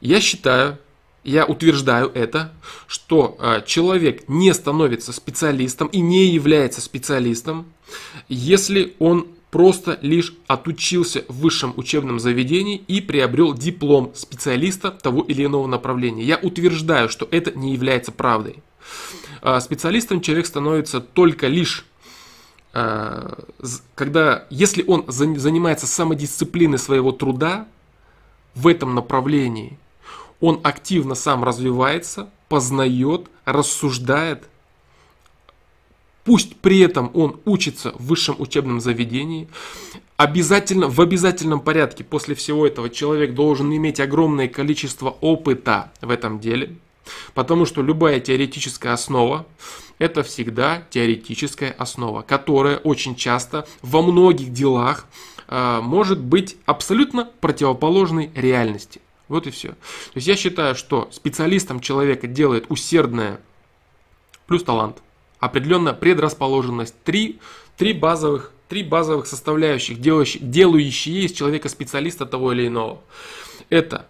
Я 0.01 0.21
считаю, 0.21 0.79
я 1.25 1.45
утверждаю 1.45 2.11
это, 2.15 2.53
что 2.87 3.37
э, 3.39 3.63
человек 3.67 4.29
не 4.29 4.55
становится 4.55 5.13
специалистом 5.13 5.89
и 5.89 6.01
не 6.01 6.27
является 6.27 6.81
специалистом, 6.81 7.67
если 8.29 8.95
он 8.99 9.27
просто 9.51 9.99
лишь 10.03 10.35
отучился 10.47 11.25
в 11.29 11.39
высшем 11.41 11.73
учебном 11.77 12.21
заведении 12.21 12.77
и 12.77 13.01
приобрел 13.01 13.55
диплом 13.55 14.13
специалиста 14.15 14.91
того 14.91 15.23
или 15.23 15.47
иного 15.47 15.67
направления. 15.67 16.25
Я 16.25 16.37
утверждаю, 16.37 17.09
что 17.09 17.27
это 17.31 17.53
не 17.53 17.73
является 17.73 18.13
правдой. 18.13 18.63
Э, 19.43 19.61
специалистом 19.61 20.21
человек 20.21 20.47
становится 20.47 21.01
только 21.01 21.49
лишь 21.49 21.87
э, 22.73 23.35
когда, 23.95 24.47
если 24.51 24.85
он 24.87 25.07
занимается 25.09 25.87
самодисциплиной 25.87 26.79
своего 26.79 27.13
труда 27.13 27.67
в 28.57 28.67
этом 28.67 28.97
направлении– 28.97 29.79
он 30.41 30.61
активно 30.63 31.15
сам 31.15 31.45
развивается, 31.45 32.31
познает, 32.49 33.29
рассуждает. 33.45 34.49
Пусть 36.25 36.57
при 36.57 36.81
этом 36.81 37.11
он 37.15 37.41
учится 37.45 37.93
в 37.93 38.07
высшем 38.07 38.37
учебном 38.39 38.81
заведении. 38.81 39.49
Обязательно, 40.17 40.89
в 40.89 41.01
обязательном 41.01 41.61
порядке 41.61 42.03
после 42.03 42.35
всего 42.35 42.67
этого 42.67 42.91
человек 42.91 43.35
должен 43.35 43.75
иметь 43.75 44.01
огромное 44.01 44.49
количество 44.49 45.11
опыта 45.21 45.93
в 46.01 46.11
этом 46.11 46.41
деле. 46.41 46.77
Потому 47.35 47.67
что 47.67 47.83
любая 47.83 48.19
теоретическая 48.19 48.93
основа 48.93 49.47
это 49.99 50.23
всегда 50.23 50.83
теоретическая 50.91 51.71
основа, 51.71 52.23
которая 52.23 52.79
очень 52.79 53.15
часто 53.15 53.67
во 53.81 54.03
многих 54.03 54.53
делах 54.53 55.07
может 55.49 56.19
быть 56.19 56.57
абсолютно 56.67 57.25
противоположной 57.41 58.31
реальности. 58.35 59.01
Вот 59.29 59.47
и 59.47 59.51
все. 59.51 59.69
То 59.69 60.17
есть 60.17 60.27
я 60.27 60.37
считаю, 60.37 60.75
что 60.75 61.09
специалистом 61.13 61.81
человека 61.81 62.27
делает 62.27 62.67
усердное 62.69 63.41
плюс 64.47 64.63
талант, 64.63 64.99
определенная 65.41 65.93
предрасположенность, 65.93 66.95
три, 67.03 67.41
три 67.77 67.93
базовых 67.93 68.53
три 68.69 68.83
базовых 68.83 69.27
составляющих, 69.27 70.01
делающие, 70.01 71.25
из 71.25 71.33
человека 71.33 71.69
специалиста 71.69 72.27
того 72.27 72.53
или 72.53 72.67
иного. 72.67 73.01
Это 73.71 74.07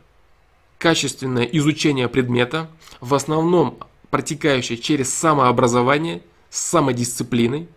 качественное 0.78 1.45
изучение 1.45 2.09
предмета, 2.09 2.70
в 3.01 3.14
основном 3.14 3.78
протекающее 4.11 4.78
через 4.78 5.12
самообразование 5.12 6.22
с 6.51 6.61
самодисциплиной. 6.61 7.68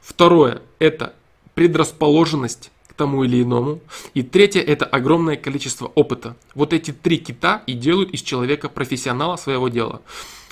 Второе– 0.00 0.62
это 0.78 1.14
предрасположенность 1.54 2.70
тому 3.02 3.24
или 3.24 3.42
иному. 3.42 3.80
И 4.14 4.22
третье– 4.22 4.60
это 4.72 4.84
огромное 4.84 5.36
количество 5.36 5.90
опыта. 5.96 6.36
Вот 6.54 6.72
эти 6.72 6.92
три 6.92 7.18
кита 7.18 7.62
и 7.66 7.72
делают 7.72 8.10
из 8.10 8.22
человека 8.22 8.68
профессионала 8.68 9.36
своего 9.36 9.68
дела. 9.68 10.00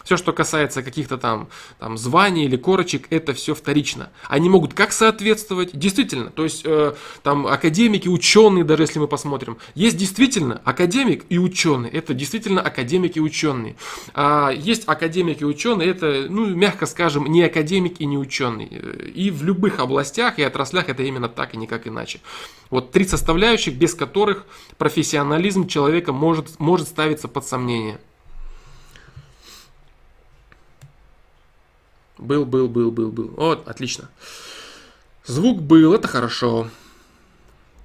Все, 0.05 0.17
что 0.17 0.33
касается 0.33 0.83
каких-то 0.83 1.19
там, 1.19 1.49
там 1.79 1.99
званий 1.99 2.45
или 2.45 2.57
корочек, 2.57 3.07
это 3.11 3.33
все 3.35 3.55
вторично. 3.55 4.11
Они 4.29 4.49
могут 4.49 4.75
как 4.75 4.93
соответствовать, 4.93 5.71
действительно, 5.73 6.31
то 6.31 6.45
есть 6.45 6.63
э, 6.65 6.95
там 7.23 7.47
академики, 7.47 8.09
ученые, 8.09 8.65
даже 8.65 8.85
если 8.85 8.99
мы 8.99 9.09
посмотрим, 9.09 9.59
есть 9.75 9.97
действительно 9.97 10.61
академик 10.65 11.25
и 11.29 11.39
ученый, 11.39 11.91
это 11.91 12.15
действительно 12.15 12.61
академики 12.61 13.19
и 13.19 13.21
ученые. 13.21 13.77
А 14.15 14.51
есть 14.51 14.85
академики 14.87 15.43
и 15.43 15.47
ученые, 15.47 15.91
это, 15.91 16.27
ну, 16.29 16.47
мягко 16.47 16.87
скажем, 16.87 17.27
не 17.27 17.43
академик 17.43 18.01
и 18.01 18.07
не 18.07 18.19
ученый. 18.19 18.67
И 19.15 19.31
в 19.31 19.43
любых 19.43 19.81
областях 19.81 20.39
и 20.39 20.43
отраслях 20.43 20.89
это 20.89 21.03
именно 21.03 21.29
так 21.29 21.55
и 21.55 21.57
никак 21.57 21.87
иначе. 21.87 22.21
Вот 22.71 22.93
три 22.93 23.05
составляющих, 23.05 23.75
без 23.75 23.95
которых 23.95 24.47
профессионализм 24.79 25.67
человека 25.67 26.13
может, 26.13 26.59
может 26.59 26.89
ставиться 26.89 27.29
под 27.29 27.47
сомнение. 27.47 27.99
Был, 32.21 32.45
был, 32.45 32.69
был, 32.69 32.91
был, 32.91 33.11
был. 33.11 33.29
Вот, 33.37 33.67
отлично. 33.67 34.11
Звук 35.25 35.63
был, 35.63 35.95
это 35.95 36.07
хорошо. 36.07 36.69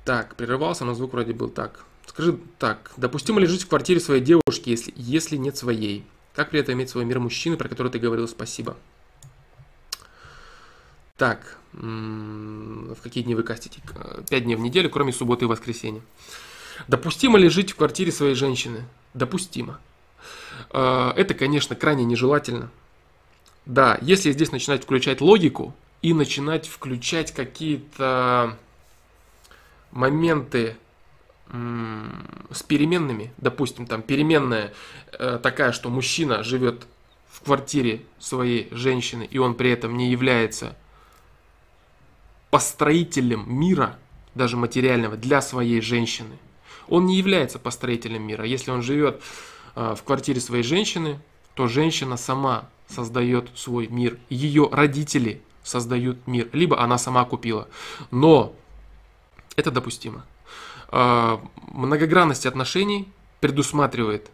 Так, 0.04 0.36
прерывался, 0.36 0.84
но 0.84 0.94
звук 0.94 1.14
вроде 1.14 1.34
был 1.34 1.50
так. 1.50 1.86
Скажи 2.06 2.38
так, 2.60 2.92
допустимо 2.98 3.40
ли 3.40 3.48
жить 3.48 3.64
в 3.64 3.70
квартире 3.70 4.00
своей 4.02 4.22
девушки, 4.22 4.70
если, 4.70 4.94
если 4.98 5.38
нет 5.38 5.56
своей? 5.56 6.06
Как 6.36 6.50
при 6.50 6.60
этом 6.60 6.76
иметь 6.76 6.90
свой 6.90 7.06
мир 7.06 7.20
мужчины, 7.20 7.56
про 7.56 7.70
который 7.70 7.92
ты 7.92 7.98
говорил, 7.98 8.28
спасибо? 8.28 8.76
Так, 11.16 11.58
в 11.72 12.96
какие 13.02 13.24
дни 13.24 13.36
вы 13.36 13.44
кастите? 13.44 13.82
Пять 14.30 14.44
дней 14.44 14.56
в 14.56 14.60
неделю, 14.60 14.90
кроме 14.90 15.14
субботы 15.14 15.46
и 15.46 15.48
воскресенья. 15.48 16.02
Допустимо 16.90 17.38
ли 17.38 17.48
жить 17.48 17.72
в 17.72 17.78
квартире 17.78 18.12
своей 18.12 18.36
женщины? 18.36 18.84
Допустимо. 19.14 19.80
А, 20.72 21.14
это, 21.16 21.34
конечно, 21.34 21.74
крайне 21.78 22.04
нежелательно 22.04 22.70
Да, 23.66 23.98
если 24.02 24.32
здесь 24.32 24.52
начинать 24.52 24.84
включать 24.84 25.22
логику 25.22 25.74
и 26.02 26.14
начинать 26.14 26.68
включать 26.68 27.34
какие-то 27.34 28.58
моменты 29.92 30.78
с 31.48 32.64
переменными, 32.64 33.32
допустим, 33.38 33.86
там 33.86 34.02
переменная 34.02 34.74
э, 35.12 35.40
такая, 35.42 35.72
что 35.72 35.90
мужчина 35.90 36.44
живет 36.44 36.88
в 37.30 37.42
квартире 37.42 38.02
своей 38.18 38.68
женщины, 38.72 39.28
и 39.30 39.38
он 39.38 39.54
при 39.54 39.70
этом 39.70 39.96
не 39.96 40.10
является 40.10 40.76
построителем 42.50 43.46
мира, 43.48 43.98
даже 44.34 44.58
материального, 44.58 45.18
для 45.18 45.42
своей 45.42 45.82
женщины. 45.82 46.38
Он 46.88 47.06
не 47.06 47.18
является 47.18 47.60
построителем 47.60 48.24
мира. 48.24 48.44
Если 48.44 48.72
он 48.72 48.82
живет 48.82 49.22
э, 49.76 49.96
в 49.96 50.04
квартире 50.04 50.42
своей 50.42 50.64
женщины, 50.64 51.20
то 51.54 51.68
женщина 51.68 52.18
сама 52.18 52.68
создает 52.88 53.50
свой 53.56 53.88
мир. 53.88 54.18
Ее 54.30 54.70
родители 54.72 55.42
создают 55.64 56.26
мир. 56.28 56.50
Либо 56.54 56.82
она 56.82 56.98
сама 56.98 57.26
купила. 57.26 57.68
Но 58.12 58.56
это 59.56 59.72
допустимо. 59.72 60.26
А, 60.90 61.42
многогранность 61.68 62.46
отношений 62.46 63.10
предусматривает 63.40 64.30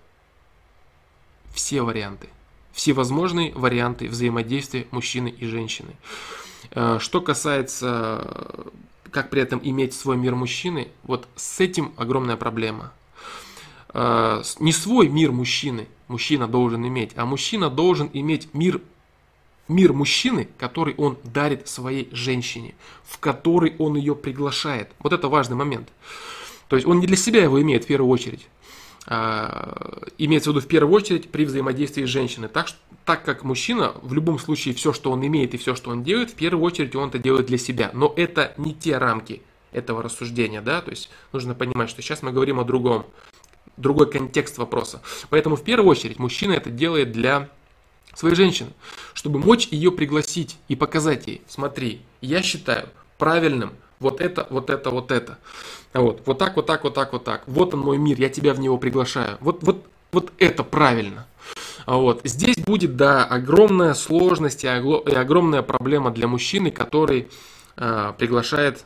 все 1.53 1.81
варианты, 1.81 2.29
все 2.71 2.93
возможные 2.93 3.53
варианты 3.53 4.07
взаимодействия 4.07 4.87
мужчины 4.91 5.29
и 5.29 5.45
женщины. 5.45 5.95
А, 6.71 6.99
что 6.99 7.21
касается, 7.21 8.65
как 9.09 9.29
при 9.29 9.41
этом 9.41 9.59
иметь 9.63 9.93
свой 9.93 10.17
мир 10.17 10.35
мужчины, 10.35 10.89
вот 11.03 11.27
с 11.35 11.59
этим 11.59 11.93
огромная 11.97 12.37
проблема. 12.37 12.91
А, 13.89 14.41
не 14.59 14.71
свой 14.71 15.07
мир 15.09 15.31
мужчины 15.31 15.87
мужчина 16.11 16.47
должен 16.47 16.87
иметь, 16.87 17.11
а 17.15 17.25
мужчина 17.25 17.69
должен 17.69 18.09
иметь 18.13 18.53
мир 18.53 18.81
мир 19.67 19.93
мужчины, 19.93 20.49
который 20.57 20.93
он 20.95 21.17
дарит 21.23 21.67
своей 21.67 22.09
женщине, 22.11 22.75
в 23.03 23.19
который 23.19 23.73
он 23.79 23.95
ее 23.95 24.15
приглашает. 24.15 24.89
Вот 24.99 25.13
это 25.13 25.29
важный 25.29 25.55
момент. 25.55 25.89
То 26.67 26.75
есть 26.75 26.87
он 26.87 26.99
не 26.99 27.07
для 27.07 27.15
себя 27.15 27.41
его 27.43 27.61
имеет 27.61 27.85
в 27.85 27.87
первую 27.87 28.09
очередь. 28.11 28.47
А, 29.07 30.03
имеется 30.17 30.51
в 30.51 30.53
виду 30.53 30.65
в 30.65 30.67
первую 30.67 30.93
очередь 30.95 31.31
при 31.31 31.45
взаимодействии 31.45 32.05
с 32.05 32.09
женщиной. 32.09 32.49
Так, 32.49 32.67
так 33.05 33.23
как 33.23 33.43
мужчина 33.43 33.93
в 34.01 34.13
любом 34.13 34.39
случае 34.39 34.73
все, 34.73 34.93
что 34.93 35.11
он 35.11 35.25
имеет 35.25 35.53
и 35.53 35.57
все, 35.57 35.75
что 35.75 35.91
он 35.91 36.03
делает, 36.03 36.31
в 36.31 36.35
первую 36.35 36.63
очередь 36.63 36.95
он 36.95 37.09
это 37.09 37.17
делает 37.17 37.47
для 37.47 37.57
себя. 37.57 37.91
Но 37.93 38.13
это 38.15 38.53
не 38.57 38.73
те 38.73 38.97
рамки 38.97 39.41
этого 39.71 40.03
рассуждения, 40.03 40.61
да, 40.61 40.81
то 40.81 40.91
есть 40.91 41.09
нужно 41.31 41.55
понимать, 41.55 41.89
что 41.89 42.01
сейчас 42.01 42.21
мы 42.23 42.31
говорим 42.31 42.59
о 42.59 42.65
другом, 42.65 43.05
другой 43.81 44.09
контекст 44.09 44.57
вопроса. 44.57 45.01
Поэтому 45.29 45.55
в 45.55 45.63
первую 45.63 45.89
очередь 45.89 46.19
мужчина 46.19 46.53
это 46.53 46.69
делает 46.69 47.11
для 47.11 47.49
своей 48.15 48.35
женщины, 48.35 48.71
чтобы 49.13 49.39
мочь 49.39 49.67
ее 49.71 49.91
пригласить 49.91 50.57
и 50.67 50.75
показать 50.75 51.27
ей, 51.27 51.41
смотри, 51.47 52.01
я 52.21 52.41
считаю 52.41 52.89
правильным 53.17 53.73
вот 53.99 54.19
это, 54.19 54.47
вот 54.49 54.69
это, 54.69 54.89
вот 54.89 55.11
это. 55.11 55.37
Вот, 55.93 56.23
вот 56.25 56.37
так, 56.37 56.55
вот 56.55 56.65
так, 56.65 56.83
вот 56.83 56.93
так, 56.93 57.13
вот 57.13 57.23
так. 57.23 57.43
Вот 57.45 57.73
он 57.73 57.81
мой 57.81 57.97
мир, 57.97 58.19
я 58.19 58.29
тебя 58.29 58.53
в 58.53 58.59
него 58.59 58.77
приглашаю. 58.77 59.37
Вот, 59.41 59.63
вот, 59.63 59.85
вот 60.11 60.31
это 60.39 60.63
правильно. 60.63 61.27
Вот. 61.85 62.21
Здесь 62.23 62.57
будет, 62.57 62.95
да, 62.95 63.25
огромная 63.25 63.93
сложность 63.93 64.63
и 64.63 64.67
огромная 64.67 65.61
проблема 65.61 66.11
для 66.11 66.27
мужчины, 66.27 66.71
который 66.71 67.27
э, 67.77 68.13
приглашает 68.17 68.85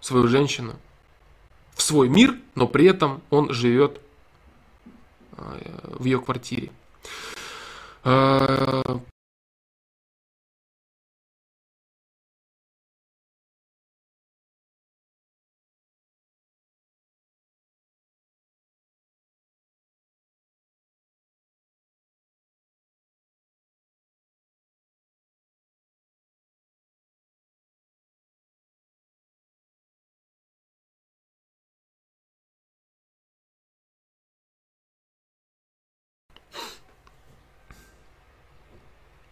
свою 0.00 0.28
женщину 0.28 0.74
в 1.74 1.82
свой 1.82 2.08
мир, 2.08 2.34
но 2.54 2.66
при 2.66 2.86
этом 2.86 3.22
он 3.30 3.52
живет 3.52 4.00
в 5.82 6.04
ее 6.04 6.20
квартире. 6.20 6.70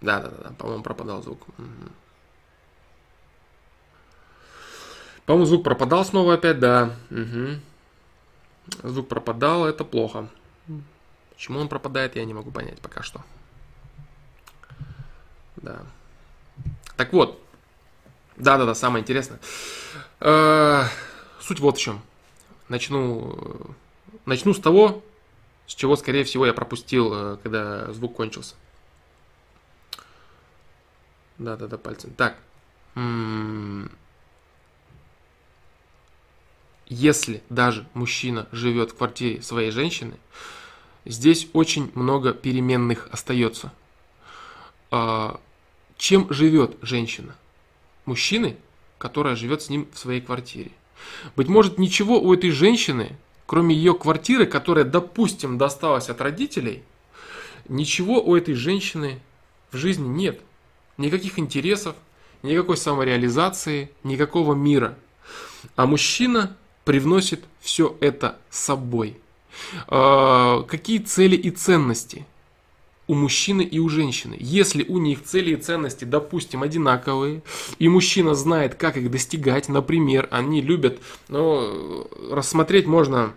Да, 0.06 0.20
да, 0.20 0.30
да, 0.30 0.50
по-моему, 0.56 0.84
пропадал 0.84 1.20
звук. 1.20 1.48
Угу. 1.58 1.90
По-моему, 5.26 5.46
звук 5.46 5.64
пропадал 5.64 6.04
снова 6.04 6.34
опять, 6.34 6.60
да. 6.60 6.94
Угу. 7.10 8.88
Звук 8.88 9.08
пропадал, 9.08 9.66
это 9.66 9.84
плохо. 9.84 10.28
Почему 11.34 11.58
он 11.58 11.68
пропадает, 11.68 12.14
я 12.14 12.24
не 12.24 12.34
могу 12.34 12.52
понять 12.52 12.80
пока 12.80 13.02
что. 13.02 13.24
Да. 15.56 15.82
Так 16.96 17.12
вот. 17.12 17.42
Да-да-да, 18.36 18.76
самое 18.76 19.02
интересное. 19.02 19.40
Э, 20.20 20.84
суть 21.40 21.58
вот 21.58 21.78
в 21.78 21.80
чем. 21.80 22.00
Начну, 22.68 23.74
начну 24.24 24.54
с 24.54 24.60
того, 24.60 25.02
с 25.66 25.74
чего, 25.74 25.96
скорее 25.96 26.22
всего, 26.22 26.46
я 26.46 26.52
пропустил, 26.52 27.12
э, 27.12 27.36
когда 27.42 27.92
звук 27.92 28.14
кончился. 28.14 28.54
Да, 31.38 31.56
да, 31.56 31.66
да, 31.66 31.76
пальцем. 31.78 32.10
Так. 32.16 32.38
Если 36.88 37.42
даже 37.50 37.86
мужчина 37.94 38.46
живет 38.52 38.92
в 38.92 38.96
квартире 38.96 39.42
своей 39.42 39.70
женщины, 39.70 40.14
здесь 41.04 41.48
очень 41.52 41.90
много 41.94 42.32
переменных 42.32 43.08
остается. 43.10 43.72
А, 44.90 45.40
чем 45.96 46.32
живет 46.32 46.76
женщина? 46.82 47.34
Мужчины, 48.04 48.56
которая 48.98 49.34
живет 49.34 49.62
с 49.62 49.68
ним 49.68 49.88
в 49.92 49.98
своей 49.98 50.20
квартире. 50.20 50.70
Быть 51.34 51.48
может, 51.48 51.78
ничего 51.78 52.20
у 52.20 52.32
этой 52.32 52.50
женщины, 52.50 53.16
кроме 53.46 53.74
ее 53.74 53.92
квартиры, 53.94 54.46
которая, 54.46 54.84
допустим, 54.84 55.58
досталась 55.58 56.08
от 56.08 56.20
родителей, 56.20 56.82
ничего 57.68 58.22
у 58.22 58.36
этой 58.36 58.54
женщины 58.54 59.20
в 59.72 59.76
жизни 59.76 60.06
нет 60.06 60.40
никаких 60.98 61.38
интересов, 61.38 61.96
никакой 62.42 62.76
самореализации, 62.76 63.90
никакого 64.02 64.54
мира. 64.54 64.96
А 65.74 65.86
мужчина 65.86 66.56
привносит 66.84 67.44
все 67.60 67.96
это 68.00 68.38
с 68.50 68.60
собой. 68.60 69.16
А, 69.88 70.62
какие 70.62 70.98
цели 70.98 71.36
и 71.36 71.50
ценности 71.50 72.26
у 73.08 73.14
мужчины 73.14 73.62
и 73.62 73.78
у 73.78 73.88
женщины? 73.88 74.36
Если 74.38 74.84
у 74.84 74.98
них 74.98 75.24
цели 75.24 75.54
и 75.54 75.56
ценности, 75.56 76.04
допустим, 76.04 76.62
одинаковые, 76.62 77.42
и 77.78 77.88
мужчина 77.88 78.34
знает, 78.34 78.74
как 78.74 78.96
их 78.96 79.10
достигать, 79.10 79.68
например, 79.68 80.28
они 80.30 80.60
любят, 80.60 81.00
ну, 81.28 82.08
рассмотреть 82.30 82.86
можно 82.86 83.32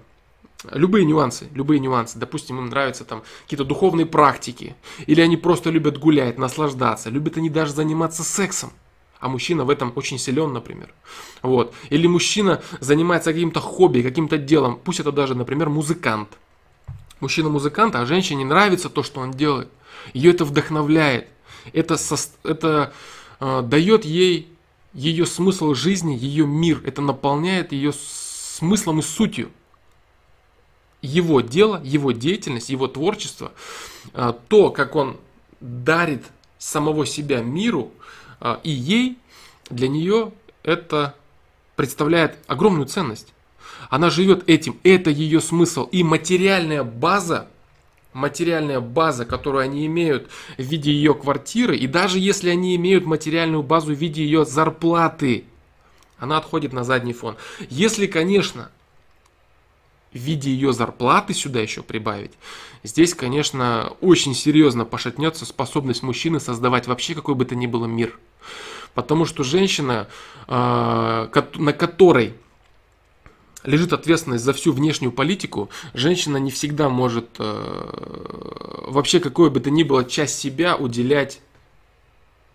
Любые 0.72 1.05
нюансы, 1.05 1.47
любые 1.53 1.80
нюансы. 1.80 2.20
Допустим, 2.20 2.57
им 2.57 2.66
нравятся 2.66 3.05
там 3.05 3.24
какие-то 3.43 3.64
духовные 3.64 4.05
практики. 4.05 4.76
Или 5.07 5.22
они 5.22 5.38
просто 5.38 5.70
любят 5.70 5.97
гулять, 5.97 6.38
наслаждаться. 6.38 7.10
Любят 7.10 7.38
они 7.38 7.49
даже 7.49 7.72
заниматься 7.72 8.24
сексом. 8.24 8.72
А 9.22 9.30
мужчина 9.30 9.64
в 9.64 9.70
этом 9.70 9.93
очень 9.95 10.20
силен, 10.20 10.51
например. 10.51 10.93
Вот. 11.41 11.74
Или 11.89 12.07
мужчина 12.07 12.62
занимается 12.82 13.32
каким-то 13.32 13.62
хобби, 13.62 14.01
каким-то 14.01 14.38
делом. 14.38 14.80
Пусть 14.84 14.99
это 14.99 15.14
даже, 15.14 15.34
например, 15.34 15.70
музыкант. 15.70 16.30
Мужчина 17.22 17.49
музыкант, 17.49 17.95
а 17.95 18.05
женщине 18.05 18.43
нравится 18.43 18.89
то, 18.89 19.01
что 19.01 19.22
он 19.22 19.32
делает. 19.32 19.70
Ее 20.14 20.32
это 20.32 20.43
вдохновляет. 20.43 21.28
Это, 21.72 21.95
со, 21.97 22.18
это 22.43 22.93
э, 23.39 23.62
дает 23.62 24.03
ей 24.03 24.49
ее 24.93 25.26
смысл 25.26 25.74
жизни, 25.74 26.18
ее 26.20 26.45
мир. 26.45 26.82
Это 26.86 27.01
наполняет 27.01 27.72
ее 27.72 27.93
смыслом 27.93 28.99
и 28.99 29.01
сутью 29.01 29.51
его 31.02 31.41
дело, 31.41 31.82
его 31.84 32.12
деятельность, 32.12 32.70
его 32.70 32.88
творчество, 32.88 33.52
а, 34.14 34.34
то, 34.34 34.70
как 34.70 34.95
он 34.95 35.18
дарит 35.60 36.24
самого 36.58 37.06
себя 37.06 37.41
миру 37.41 37.91
а, 38.39 38.60
и 38.64 38.72
ей, 38.72 39.18
для 39.70 39.88
нее 39.88 40.32
это 40.64 41.16
представляет 41.76 42.38
огромную 42.47 42.88
ценность. 42.88 43.34
Она 43.89 44.10
живет 44.10 44.47
этим, 44.50 44.78
это 44.84 45.10
ее 45.10 45.39
смысл. 45.39 45.86
И 45.86 46.04
материальная 46.04 46.84
база, 46.84 47.47
материальная 48.14 48.82
база, 48.82 49.26
которую 49.26 49.64
они 49.64 49.86
имеют 49.86 50.30
в 50.58 50.62
виде 50.62 50.91
ее 50.91 51.14
квартиры, 51.14 51.78
и 51.78 51.88
даже 51.88 52.20
если 52.20 52.50
они 52.50 52.76
имеют 52.76 53.06
материальную 53.06 53.64
базу 53.64 53.93
в 53.93 53.97
виде 53.97 54.24
ее 54.24 54.45
зарплаты, 54.45 55.45
она 56.18 56.38
отходит 56.38 56.74
на 56.74 56.84
задний 56.84 57.14
фон. 57.14 57.38
Если, 57.70 58.06
конечно, 58.06 58.70
в 60.14 60.18
виде 60.18 60.51
ее 60.51 60.74
зарплаты 60.74 61.34
сюда 61.34 61.60
еще 61.60 61.84
прибавить, 61.84 62.32
здесь, 62.84 63.14
конечно, 63.14 63.93
очень 64.01 64.34
серьезно 64.34 64.86
пошатнется 64.86 65.45
способность 65.45 66.03
мужчины 66.03 66.39
создавать 66.39 66.88
вообще 66.88 67.16
какой 67.16 67.36
бы 67.36 67.45
то 67.45 67.55
ни 67.55 67.68
было 67.68 67.86
мир. 67.86 68.18
Потому 68.93 69.26
что 69.26 69.43
женщина, 69.43 70.07
а, 70.47 71.30
на 71.55 71.74
которой 71.74 72.34
лежит 73.64 73.93
ответственность 73.93 74.43
за 74.43 74.53
всю 74.53 74.72
внешнюю 74.72 75.12
политику, 75.12 75.70
женщина 75.93 76.38
не 76.38 76.49
всегда 76.49 76.89
может 76.89 77.28
э, 77.39 78.86
вообще 78.88 79.20
какой 79.20 79.49
бы 79.49 79.60
то 79.60 79.70
ни 79.70 79.84
было 79.84 80.05
часть 80.05 80.39
себя 80.39 80.76
уделять 80.76 81.41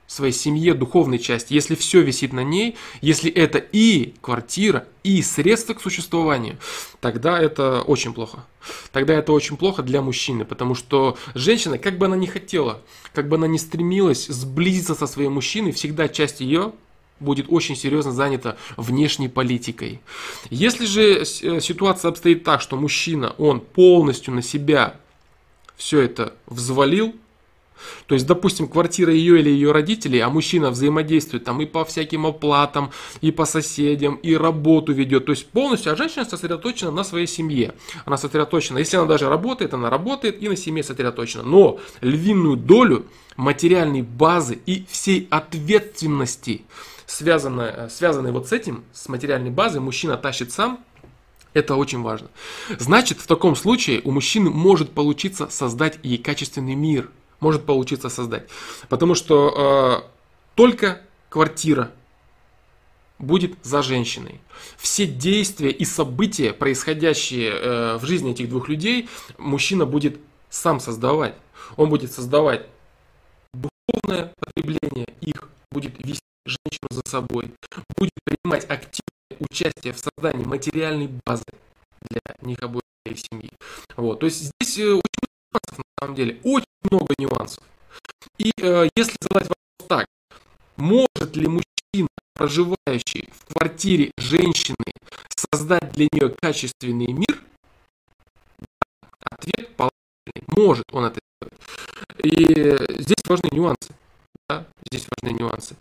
своей 0.07 0.33
семье, 0.33 0.75
духовной 0.75 1.19
части, 1.19 1.55
если 1.55 1.75
все 1.75 2.03
висит 2.03 2.33
на 2.33 2.45
ней, 2.45 2.77
если 3.01 3.31
это 3.31 3.59
и 3.59 4.15
квартира, 4.21 4.87
и 5.03 5.23
средства 5.23 5.75
к 5.75 5.81
существованию, 5.81 6.59
тогда 7.01 7.39
это 7.39 7.83
очень 7.83 8.13
плохо. 8.13 8.45
Тогда 8.93 9.15
это 9.15 9.33
очень 9.33 9.57
плохо 9.57 9.83
для 9.83 10.03
мужчины, 10.03 10.45
потому 10.45 10.75
что 10.75 11.17
женщина, 11.35 11.79
как 11.79 11.99
бы 11.99 12.07
она 12.07 12.17
ни 12.17 12.27
хотела, 12.27 12.81
как 13.13 13.29
бы 13.29 13.37
она 13.37 13.47
ни 13.47 13.57
стремилась 13.57 14.27
сблизиться 14.27 14.95
со 14.95 15.07
своим 15.07 15.33
мужчиной, 15.33 15.73
всегда 15.73 16.09
часть 16.09 16.41
ее 16.41 16.73
будет 17.21 17.47
очень 17.49 17.77
серьезно 17.77 18.13
занята 18.13 18.57
внешней 18.77 19.29
политикой. 19.29 20.01
Если 20.51 20.85
же 20.85 21.23
э, 21.23 21.61
ситуация 21.61 22.11
обстоит 22.11 22.45
так, 22.45 22.61
что 22.61 22.77
мужчина, 22.77 23.35
он 23.39 23.61
полностью 23.61 24.35
на 24.35 24.43
себя 24.43 24.97
все 25.77 26.01
это 26.01 26.35
взвалил, 26.47 27.15
то 28.07 28.15
есть, 28.15 28.27
допустим, 28.27 28.69
квартира 28.69 29.13
ее 29.13 29.41
или 29.41 29.51
ее 29.51 29.73
родителей, 29.73 30.21
а 30.21 30.29
мужчина 30.29 30.71
взаимодействует 30.71 31.45
там 31.45 31.61
и 31.61 31.67
по 31.67 31.85
всяким 31.85 32.27
оплатам, 32.27 32.91
и 33.21 33.31
по 33.31 33.45
соседям, 33.45 34.17
и 34.17 34.37
работу 34.37 34.93
ведет. 34.93 35.27
То 35.27 35.33
есть 35.33 35.47
полностью, 35.47 35.93
а 35.93 35.97
женщина 35.97 36.25
сосредоточена 36.25 36.91
на 36.91 37.05
своей 37.05 37.27
семье. 37.27 37.75
Она 38.05 38.17
сосредоточена, 38.17 38.79
если 38.79 38.97
она 38.97 39.07
даже 39.07 39.29
работает, 39.29 39.75
она 39.75 39.91
работает 39.91 40.43
и 40.43 40.49
на 40.49 40.57
семье 40.57 40.83
сосредоточена. 40.83 41.43
Но 41.43 41.79
львиную 42.01 42.57
долю 42.57 43.07
материальной 43.37 44.03
базы 44.03 44.59
и 44.67 44.85
всей 44.89 45.27
ответственности, 45.31 46.63
связанной, 47.07 47.91
связанной 47.91 48.33
вот 48.33 48.49
с 48.49 48.53
этим, 48.53 48.85
с 48.93 49.09
материальной 49.09 49.51
базой, 49.51 49.81
мужчина 49.81 50.17
тащит 50.17 50.53
сам, 50.53 50.81
это 51.53 51.77
очень 51.77 52.03
важно. 52.03 52.29
Значит, 52.79 53.21
в 53.21 53.27
таком 53.27 53.55
случае 53.55 54.01
у 54.05 54.11
мужчины 54.11 54.51
может 54.51 54.91
получиться 54.91 55.49
создать 55.49 55.99
ей 56.03 56.19
качественный 56.19 56.75
мир– 56.75 57.11
может 57.41 57.65
получиться 57.65 58.09
создать. 58.09 58.49
Потому 58.89 59.15
что 59.15 60.03
э, 60.05 60.11
только 60.55 61.03
квартира 61.29 61.91
будет 63.19 63.57
за 63.63 63.83
женщиной. 63.83 64.41
Все 64.77 65.07
действия 65.07 65.71
и 65.71 65.85
события, 65.85 66.53
происходящие 66.53 67.51
э, 67.51 67.97
в 67.97 68.05
жизни 68.05 68.33
этих 68.33 68.49
двух 68.49 68.69
людей, 68.69 69.09
мужчина 69.39 69.87
будет 69.87 70.19
сам 70.51 70.81
создавать. 70.81 71.35
Он 71.77 71.89
будет 71.89 72.13
создавать 72.13 72.67
духовное 73.53 74.33
потребление 74.39 75.07
их, 75.21 75.49
будет 75.71 75.95
вести 75.99 76.21
женщину 76.47 76.89
за 76.91 77.03
собой, 77.07 77.53
будет 77.97 78.13
принимать 78.25 78.65
активное 78.65 79.49
участие 79.51 79.93
в 79.93 79.99
создании 79.99 80.45
материальной 80.45 81.11
базы 81.25 81.45
для 82.09 82.21
них 82.43 82.59
обоих 82.63 82.83
и 83.07 83.17
семьи. 83.17 83.51
Вот. 83.97 84.21
То 84.21 84.27
есть 84.27 84.53
здесь 84.61 84.79
э, 84.79 84.93
очень 84.93 85.34
нюансов 85.55 85.79
на 85.79 85.85
самом 86.01 86.15
деле, 86.17 86.41
очень 86.45 86.67
много 86.91 87.15
нюансов. 87.19 87.63
И 88.39 88.53
э, 88.61 88.89
если 88.97 89.17
задать 89.21 89.49
вопрос 89.49 89.89
так, 89.89 90.07
может 90.77 91.37
ли 91.37 91.47
мужчина, 91.47 92.09
проживающий 92.35 93.31
в 93.33 93.55
квартире 93.55 94.11
женщины, 94.19 94.93
создать 95.37 95.93
для 95.93 96.09
нее 96.13 96.35
качественный 96.41 97.13
мир? 97.13 97.43
Ответ 99.21 99.75
положительный. 99.77 100.45
Может 100.49 100.85
он 100.93 101.05
это 101.05 101.21
сделать. 101.41 101.61
И 102.23 103.03
здесь 103.03 103.25
важны 103.27 103.49
нюансы. 103.53 103.95
Да? 104.49 104.67
Здесь 104.91 105.07
важны 105.09 105.37
нюансы. 105.37 105.77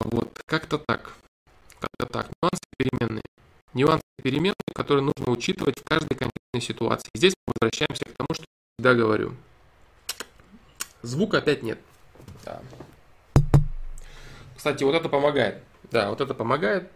Вот, 0.00 0.40
как-то 0.46 0.78
так. 0.78 1.14
Как-то 1.78 2.06
так. 2.06 2.30
Нюансы 2.42 2.62
переменные. 2.76 3.22
Нюансы 3.74 4.02
переменные, 4.22 4.54
которые 4.74 5.02
нужно 5.04 5.32
учитывать 5.32 5.78
в 5.78 5.84
каждой 5.84 6.14
конкретной 6.14 6.60
ситуации. 6.60 7.08
Здесь 7.14 7.34
мы 7.46 7.54
возвращаемся 7.60 8.04
к 8.04 8.16
тому, 8.16 8.28
что 8.34 8.44
всегда 8.76 8.94
говорю. 8.94 9.34
Звука 11.02 11.38
опять 11.38 11.62
нет. 11.62 11.78
Да. 12.44 12.60
Кстати, 14.56 14.84
вот 14.84 14.94
это 14.94 15.08
помогает. 15.08 15.62
Да, 15.90 16.10
вот 16.10 16.20
это 16.20 16.34
помогает. 16.34 16.90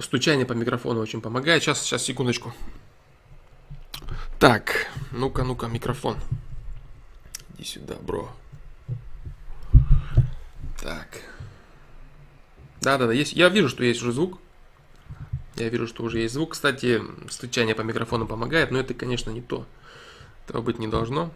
Стучание 0.00 0.46
по 0.46 0.52
микрофону 0.52 1.00
очень 1.00 1.20
помогает. 1.20 1.62
Сейчас, 1.62 1.82
сейчас, 1.82 2.04
секундочку. 2.04 2.52
Так, 4.38 4.86
ну-ка, 5.10 5.42
ну-ка, 5.42 5.66
микрофон. 5.66 6.16
Иди 7.58 7.66
сюда, 7.66 7.96
бро. 8.00 8.30
Так. 10.80 11.08
Да-да-да, 12.80 13.12
есть. 13.12 13.32
Я 13.32 13.48
вижу, 13.48 13.68
что 13.68 13.82
есть 13.82 14.00
уже 14.00 14.12
звук. 14.12 14.38
Я 15.56 15.68
вижу, 15.68 15.88
что 15.88 16.04
уже 16.04 16.20
есть 16.20 16.34
звук. 16.34 16.52
Кстати, 16.52 17.02
стучание 17.28 17.74
по 17.74 17.82
микрофону 17.82 18.26
помогает, 18.26 18.70
но 18.70 18.78
это, 18.78 18.94
конечно, 18.94 19.30
не 19.30 19.42
то. 19.42 19.66
Этого 20.46 20.62
быть 20.62 20.78
не 20.78 20.86
должно. 20.86 21.32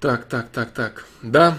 Так, 0.00 0.28
так, 0.28 0.50
так, 0.50 0.72
так. 0.72 1.06
Да, 1.22 1.56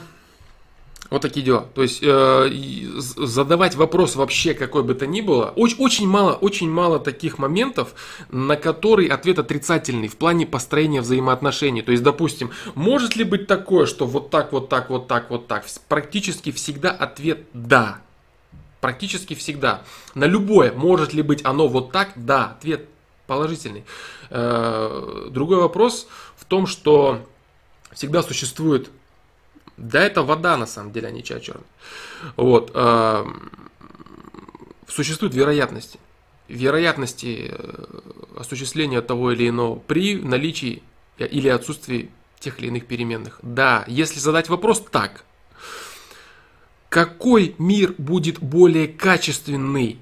вот 1.13 1.21
такие 1.21 1.45
дела. 1.45 1.67
То 1.75 1.83
есть 1.83 1.99
э, 2.01 2.49
задавать 2.97 3.75
вопрос 3.75 4.15
вообще 4.15 4.55
какой 4.55 4.81
бы 4.81 4.95
то 4.95 5.05
ни 5.05 5.21
было, 5.21 5.53
очень, 5.55 5.77
очень 5.77 6.07
мало, 6.07 6.33
очень 6.33 6.71
мало 6.71 6.99
таких 6.99 7.37
моментов, 7.37 7.93
на 8.31 8.55
которые 8.55 9.11
ответ 9.11 9.37
отрицательный 9.37 10.07
в 10.07 10.17
плане 10.17 10.47
построения 10.47 11.01
взаимоотношений. 11.01 11.83
То 11.83 11.91
есть, 11.91 12.03
допустим, 12.03 12.49
может 12.73 13.15
ли 13.15 13.23
быть 13.23 13.45
такое, 13.45 13.85
что 13.85 14.07
вот 14.07 14.31
так, 14.31 14.51
вот 14.51 14.69
так, 14.69 14.89
вот 14.89 15.07
так, 15.07 15.29
вот 15.29 15.45
так? 15.45 15.65
Практически 15.87 16.51
всегда 16.51 16.89
ответ 16.89 17.45
да. 17.53 18.01
Практически 18.81 19.35
всегда. 19.35 19.83
На 20.15 20.25
любое, 20.25 20.73
может 20.73 21.13
ли 21.13 21.21
быть 21.21 21.45
оно 21.45 21.67
вот 21.67 21.91
так, 21.91 22.13
да, 22.15 22.55
ответ 22.57 22.89
положительный. 23.27 23.83
Э, 24.31 25.27
другой 25.29 25.57
вопрос 25.57 26.07
в 26.35 26.45
том, 26.45 26.65
что 26.65 27.19
всегда 27.91 28.23
существует 28.23 28.89
да, 29.77 30.01
это 30.01 30.23
вода 30.23 30.57
на 30.57 30.65
самом 30.65 30.91
деле, 30.91 31.07
а 31.07 31.11
не 31.11 31.23
чай 31.23 31.41
черный. 31.41 31.65
Вот. 32.35 32.71
Э, 32.73 33.25
существуют 34.87 35.33
вероятности. 35.33 35.99
Вероятности 36.47 37.51
э, 37.51 37.99
осуществления 38.37 39.01
того 39.01 39.31
или 39.31 39.49
иного 39.49 39.79
при 39.79 40.15
наличии 40.15 40.83
или 41.17 41.47
отсутствии 41.47 42.09
тех 42.39 42.59
или 42.59 42.67
иных 42.67 42.85
переменных. 42.85 43.39
Да, 43.41 43.85
если 43.87 44.19
задать 44.19 44.49
вопрос 44.49 44.83
так, 44.91 45.23
какой 46.89 47.55
мир 47.57 47.95
будет 47.97 48.39
более 48.39 48.87
качественный 48.87 49.97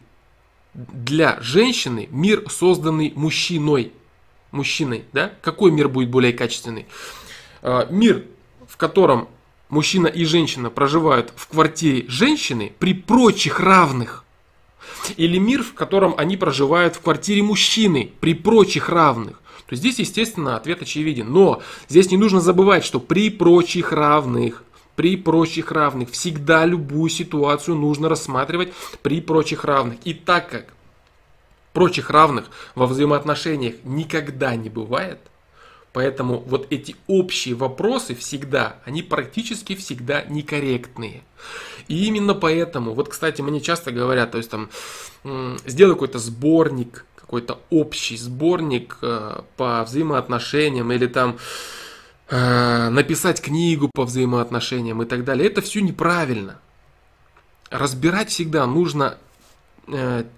для 0.74 1.40
женщины, 1.42 2.10
мир, 2.12 2.50
созданный 2.50 3.14
мужчиной, 3.16 3.94
мужчиной, 4.52 5.06
да? 5.14 5.32
Какой 5.42 5.72
мир 5.72 5.88
будет 5.88 6.10
более 6.10 6.34
качественный? 6.34 6.88
Э, 7.62 7.88
мир, 7.90 8.26
в 8.68 8.78
котором 8.78 9.30
мужчина 9.72 10.06
и 10.06 10.24
женщина 10.26 10.70
проживают 10.70 11.34
в 11.36 11.48
квартире 11.48 12.06
женщины 12.08 12.72
при 12.78 12.94
прочих 12.94 13.60
равных. 13.60 14.24
Или 15.18 15.40
мир, 15.40 15.64
в 15.64 15.74
котором 15.74 16.14
они 16.18 16.38
проживают 16.38 16.96
в 16.96 17.02
квартире 17.02 17.42
мужчины 17.42 18.12
при 18.20 18.36
прочих 18.36 18.90
равных. 18.90 19.42
То 19.66 19.76
здесь, 19.76 19.98
естественно, 19.98 20.58
ответ 20.58 20.82
очевиден. 20.82 21.32
Но 21.32 21.64
здесь 21.90 22.12
не 22.12 22.18
нужно 22.18 22.42
забывать, 22.42 22.84
что 22.84 23.00
при 23.00 23.30
прочих 23.30 23.94
равных, 23.94 24.64
при 24.96 25.16
прочих 25.16 25.72
равных, 25.72 26.12
всегда 26.12 26.66
любую 26.66 27.10
ситуацию 27.10 27.76
нужно 27.76 28.10
рассматривать 28.10 28.74
при 29.02 29.22
прочих 29.22 29.64
равных. 29.64 29.98
И 30.04 30.14
так 30.14 30.50
как 30.50 30.74
прочих 31.74 32.10
равных 32.10 32.52
во 32.76 32.86
взаимоотношениях 32.86 33.76
никогда 33.86 34.56
не 34.56 34.70
бывает, 34.70 35.20
Поэтому 35.94 36.40
вот 36.40 36.68
эти 36.70 36.96
общие 37.08 37.54
вопросы 37.54 38.16
всегда, 38.16 38.78
они 38.86 39.02
практически 39.04 39.76
всегда 39.76 40.24
некорректные. 40.24 41.24
И 41.90 42.06
именно 42.06 42.34
поэтому, 42.34 42.94
вот, 42.94 43.10
кстати, 43.10 43.42
мне 43.42 43.60
часто 43.60 43.92
говорят, 43.92 44.32
то 44.32 44.38
есть 44.38 44.50
там, 44.50 44.70
сделай 45.66 45.94
какой-то 45.94 46.20
сборник, 46.20 47.06
какой-то 47.16 47.60
общий 47.70 48.18
сборник 48.18 48.98
э, 49.02 49.42
по 49.56 49.84
взаимоотношениям 49.84 50.92
или 50.92 51.08
там 51.08 51.38
э, 52.30 52.90
написать 52.90 53.42
книгу 53.42 53.90
по 53.94 54.04
взаимоотношениям 54.04 55.02
и 55.02 55.06
так 55.06 55.24
далее. 55.24 55.48
Это 55.48 55.62
все 55.62 55.82
неправильно. 55.82 56.60
Разбирать 57.70 58.30
всегда 58.32 58.66
нужно 58.66 59.18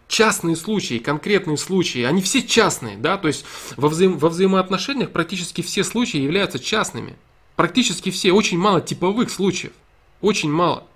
частные 0.07 0.55
случаи, 0.55 0.99
конкретные 0.99 1.57
случаи, 1.57 2.03
они 2.03 2.21
все 2.21 2.41
частные, 2.41 2.97
да, 2.97 3.17
то 3.17 3.27
есть 3.27 3.45
во, 3.77 3.89
взаим, 3.89 4.17
во 4.17 4.29
взаимоотношениях 4.29 5.11
практически 5.11 5.61
все 5.61 5.83
случаи 5.83 6.17
являются 6.17 6.59
частными. 6.59 7.15
Практически 7.55 8.09
все, 8.09 8.31
очень 8.31 8.57
мало 8.57 8.81
типовых 8.81 9.29
случаев. 9.29 9.73
Очень 10.21 10.51
мало. 10.51 10.87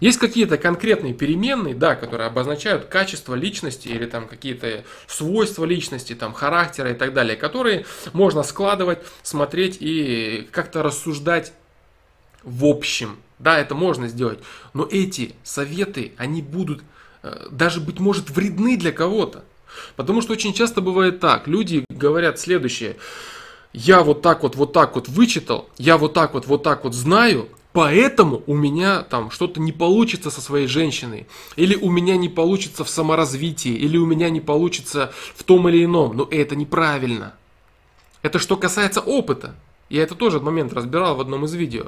Есть 0.00 0.18
какие-то 0.18 0.58
конкретные 0.58 1.14
переменные, 1.14 1.72
да, 1.72 1.94
которые 1.94 2.26
обозначают 2.26 2.86
качество 2.86 3.36
личности 3.36 3.86
или 3.86 4.06
там 4.06 4.26
какие-то 4.26 4.84
свойства 5.06 5.64
личности, 5.64 6.16
там 6.16 6.32
характера 6.32 6.90
и 6.90 6.94
так 6.94 7.14
далее, 7.14 7.36
которые 7.36 7.86
можно 8.12 8.42
складывать, 8.42 8.98
смотреть 9.22 9.76
и 9.78 10.48
как-то 10.50 10.82
рассуждать 10.82 11.52
в 12.42 12.64
общем. 12.64 13.18
Да, 13.38 13.58
это 13.58 13.76
можно 13.76 14.08
сделать. 14.08 14.40
Но 14.74 14.86
эти 14.90 15.34
советы, 15.44 16.12
они 16.16 16.42
будут 16.42 16.80
э, 16.80 16.84
даже, 17.50 17.80
быть 17.80 18.00
может, 18.00 18.30
вредны 18.30 18.76
для 18.76 18.92
кого-то. 18.92 19.44
Потому 19.96 20.20
что 20.22 20.32
очень 20.32 20.52
часто 20.52 20.80
бывает 20.80 21.20
так. 21.20 21.46
Люди 21.46 21.84
говорят 21.88 22.38
следующее. 22.38 22.96
Я 23.72 24.02
вот 24.02 24.22
так 24.22 24.42
вот, 24.42 24.54
вот 24.54 24.72
так 24.72 24.94
вот 24.94 25.08
вычитал, 25.08 25.68
я 25.78 25.96
вот 25.96 26.12
так 26.12 26.34
вот, 26.34 26.46
вот 26.46 26.62
так 26.62 26.84
вот 26.84 26.94
знаю, 26.94 27.48
Поэтому 27.72 28.42
у 28.46 28.54
меня 28.54 29.02
там 29.02 29.30
что-то 29.30 29.58
не 29.58 29.72
получится 29.72 30.30
со 30.30 30.42
своей 30.42 30.66
женщиной, 30.66 31.26
или 31.56 31.74
у 31.74 31.90
меня 31.90 32.16
не 32.16 32.28
получится 32.28 32.84
в 32.84 32.90
саморазвитии, 32.90 33.72
или 33.72 33.96
у 33.96 34.04
меня 34.04 34.28
не 34.28 34.40
получится 34.40 35.10
в 35.34 35.42
том 35.42 35.68
или 35.68 35.84
ином. 35.84 36.14
Но 36.16 36.28
это 36.30 36.54
неправильно. 36.54 37.34
Это 38.20 38.38
что 38.38 38.56
касается 38.56 39.00
опыта. 39.00 39.54
Я 39.88 40.02
это 40.02 40.14
тоже 40.14 40.38
момент 40.40 40.72
разбирал 40.72 41.16
в 41.16 41.20
одном 41.20 41.46
из 41.46 41.54
видео. 41.54 41.86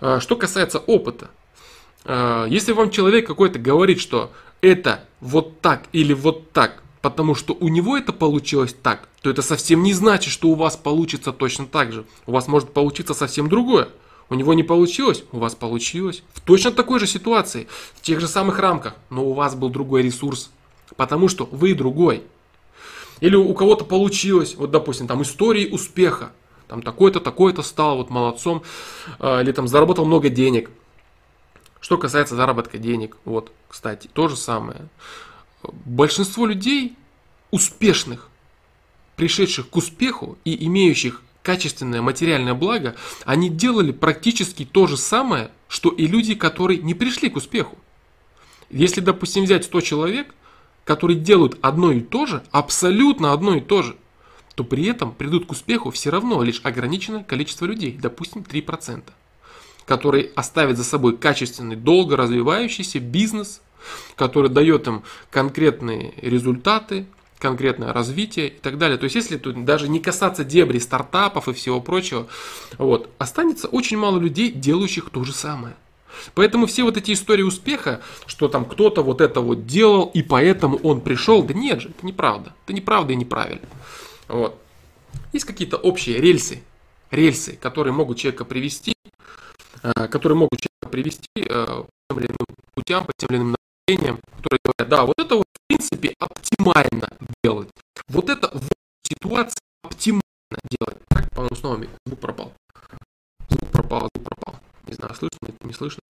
А, 0.00 0.20
что 0.20 0.36
касается 0.36 0.78
опыта. 0.78 1.28
А, 2.04 2.46
если 2.46 2.70
вам 2.72 2.90
человек 2.90 3.26
какой-то 3.26 3.58
говорит, 3.58 4.00
что 4.00 4.30
это 4.60 5.04
вот 5.20 5.60
так 5.60 5.84
или 5.92 6.12
вот 6.12 6.52
так, 6.52 6.82
потому 7.02 7.34
что 7.34 7.54
у 7.54 7.68
него 7.68 7.96
это 7.96 8.12
получилось 8.12 8.74
так, 8.82 9.08
то 9.22 9.30
это 9.30 9.42
совсем 9.42 9.82
не 9.82 9.92
значит, 9.92 10.32
что 10.32 10.48
у 10.48 10.54
вас 10.54 10.76
получится 10.76 11.32
точно 11.32 11.66
так 11.66 11.92
же. 11.92 12.04
У 12.26 12.32
вас 12.32 12.48
может 12.48 12.72
получиться 12.72 13.14
совсем 13.14 13.48
другое. 13.48 13.88
У 14.28 14.34
него 14.34 14.54
не 14.54 14.64
получилось, 14.64 15.24
у 15.32 15.38
вас 15.38 15.54
получилось. 15.54 16.22
В 16.34 16.40
точно 16.40 16.72
такой 16.72 16.98
же 16.98 17.06
ситуации, 17.06 17.68
в 17.94 18.00
тех 18.00 18.20
же 18.20 18.26
самых 18.26 18.58
рамках, 18.58 18.94
но 19.08 19.24
у 19.24 19.32
вас 19.32 19.54
был 19.54 19.68
другой 19.68 20.02
ресурс. 20.02 20.50
Потому 20.96 21.28
что 21.28 21.48
вы 21.50 21.74
другой. 21.74 22.22
Или 23.20 23.36
у 23.36 23.54
кого-то 23.54 23.84
получилось, 23.84 24.56
вот 24.56 24.70
допустим, 24.70 25.06
там 25.06 25.22
истории 25.22 25.68
успеха. 25.70 26.32
Там 26.68 26.82
такой-то, 26.82 27.20
такой-то 27.20 27.62
стал 27.62 27.98
вот 27.98 28.10
молодцом, 28.10 28.62
э, 29.20 29.42
или 29.42 29.52
там 29.52 29.68
заработал 29.68 30.04
много 30.04 30.28
денег. 30.28 30.70
Что 31.80 31.98
касается 31.98 32.36
заработка 32.36 32.78
денег, 32.78 33.16
вот, 33.24 33.52
кстати, 33.68 34.08
то 34.12 34.28
же 34.28 34.36
самое. 34.36 34.88
Большинство 35.84 36.46
людей 36.46 36.96
успешных, 37.50 38.28
пришедших 39.16 39.68
к 39.68 39.76
успеху 39.76 40.38
и 40.44 40.66
имеющих 40.66 41.22
качественное 41.42 42.02
материальное 42.02 42.54
благо, 42.54 42.96
они 43.24 43.48
делали 43.48 43.92
практически 43.92 44.64
то 44.64 44.86
же 44.86 44.96
самое, 44.96 45.50
что 45.68 45.90
и 45.90 46.06
люди, 46.06 46.34
которые 46.34 46.82
не 46.82 46.94
пришли 46.94 47.30
к 47.30 47.36
успеху. 47.36 47.78
Если, 48.68 49.00
допустим, 49.00 49.44
взять 49.44 49.64
100 49.64 49.80
человек, 49.82 50.34
которые 50.84 51.18
делают 51.18 51.56
одно 51.62 51.92
и 51.92 52.00
то 52.00 52.26
же, 52.26 52.42
абсолютно 52.50 53.32
одно 53.32 53.54
и 53.54 53.60
то 53.60 53.82
же, 53.82 53.96
то 54.56 54.64
при 54.64 54.86
этом 54.86 55.12
придут 55.14 55.46
к 55.46 55.52
успеху 55.52 55.90
все 55.90 56.10
равно 56.10 56.42
лишь 56.42 56.60
ограниченное 56.64 57.22
количество 57.22 57.66
людей, 57.66 57.96
допустим, 58.00 58.42
3%, 58.42 59.04
которые 59.86 60.30
оставят 60.34 60.76
за 60.76 60.84
собой 60.84 61.16
качественный, 61.16 61.76
долго 61.76 62.16
развивающийся 62.16 63.00
бизнес, 63.00 63.62
который 64.16 64.50
дает 64.50 64.86
им 64.88 65.04
конкретные 65.30 66.12
результаты, 66.20 67.06
конкретное 67.38 67.92
развитие 67.92 68.48
и 68.48 68.58
так 68.58 68.78
далее. 68.78 68.98
То 68.98 69.04
есть, 69.04 69.14
если 69.16 69.36
тут 69.36 69.64
даже 69.64 69.88
не 69.88 70.00
касаться 70.00 70.44
дебри 70.44 70.78
стартапов 70.78 71.48
и 71.48 71.52
всего 71.52 71.80
прочего, 71.80 72.26
вот, 72.78 73.10
останется 73.18 73.68
очень 73.68 73.96
мало 73.96 74.18
людей, 74.18 74.50
делающих 74.50 75.10
то 75.10 75.22
же 75.24 75.32
самое. 75.32 75.76
Поэтому 76.34 76.66
все 76.66 76.82
вот 76.82 76.96
эти 76.96 77.12
истории 77.12 77.42
успеха, 77.42 78.00
что 78.26 78.48
там 78.48 78.64
кто-то 78.64 79.02
вот 79.02 79.20
это 79.20 79.40
вот 79.40 79.66
делал, 79.66 80.10
и 80.14 80.22
поэтому 80.22 80.78
он 80.78 81.02
пришел, 81.02 81.42
да 81.42 81.54
нет 81.54 81.82
же, 81.82 81.90
это 81.90 82.04
неправда. 82.06 82.54
Это 82.64 82.72
неправда 82.72 83.12
и 83.12 83.16
неправильно. 83.16 83.68
Вот. 84.28 84.58
Есть 85.32 85.44
какие-то 85.44 85.76
общие 85.76 86.18
рельсы, 86.18 86.62
рельсы, 87.10 87.52
которые 87.60 87.92
могут 87.92 88.18
человека 88.18 88.46
привести, 88.46 88.95
которые 89.94 90.36
могут 90.36 90.60
человека 90.60 90.88
привести 90.90 91.28
э, 91.36 91.66
по 92.08 92.14
тем 92.14 92.18
или 92.18 92.26
иным 92.26 92.46
путям, 92.74 93.04
по 93.04 93.12
тем 93.16 93.28
или 93.30 93.36
иным 93.38 93.56
направлениям, 93.86 94.20
которые 94.36 94.60
говорят, 94.64 94.88
да, 94.88 95.04
вот 95.04 95.18
это 95.18 95.36
вот 95.36 95.46
в 95.46 95.66
принципе 95.68 96.14
оптимально 96.18 97.08
делать. 97.42 97.68
Вот 98.08 98.30
это 98.30 98.48
в 98.56 98.68
ситуации 99.06 99.60
оптимально 99.82 100.22
делать. 100.70 100.98
Так, 101.08 101.30
по-моему, 101.30 101.56
снова 101.56 101.84
звук 102.06 102.20
пропал. 102.20 102.52
Звук 103.48 103.70
пропал, 103.70 104.08
звук 104.14 104.28
пропал. 104.28 104.60
Не 104.86 104.94
знаю, 104.94 105.14
слышно, 105.14 105.48
не 105.60 105.72
слышно. 105.72 106.00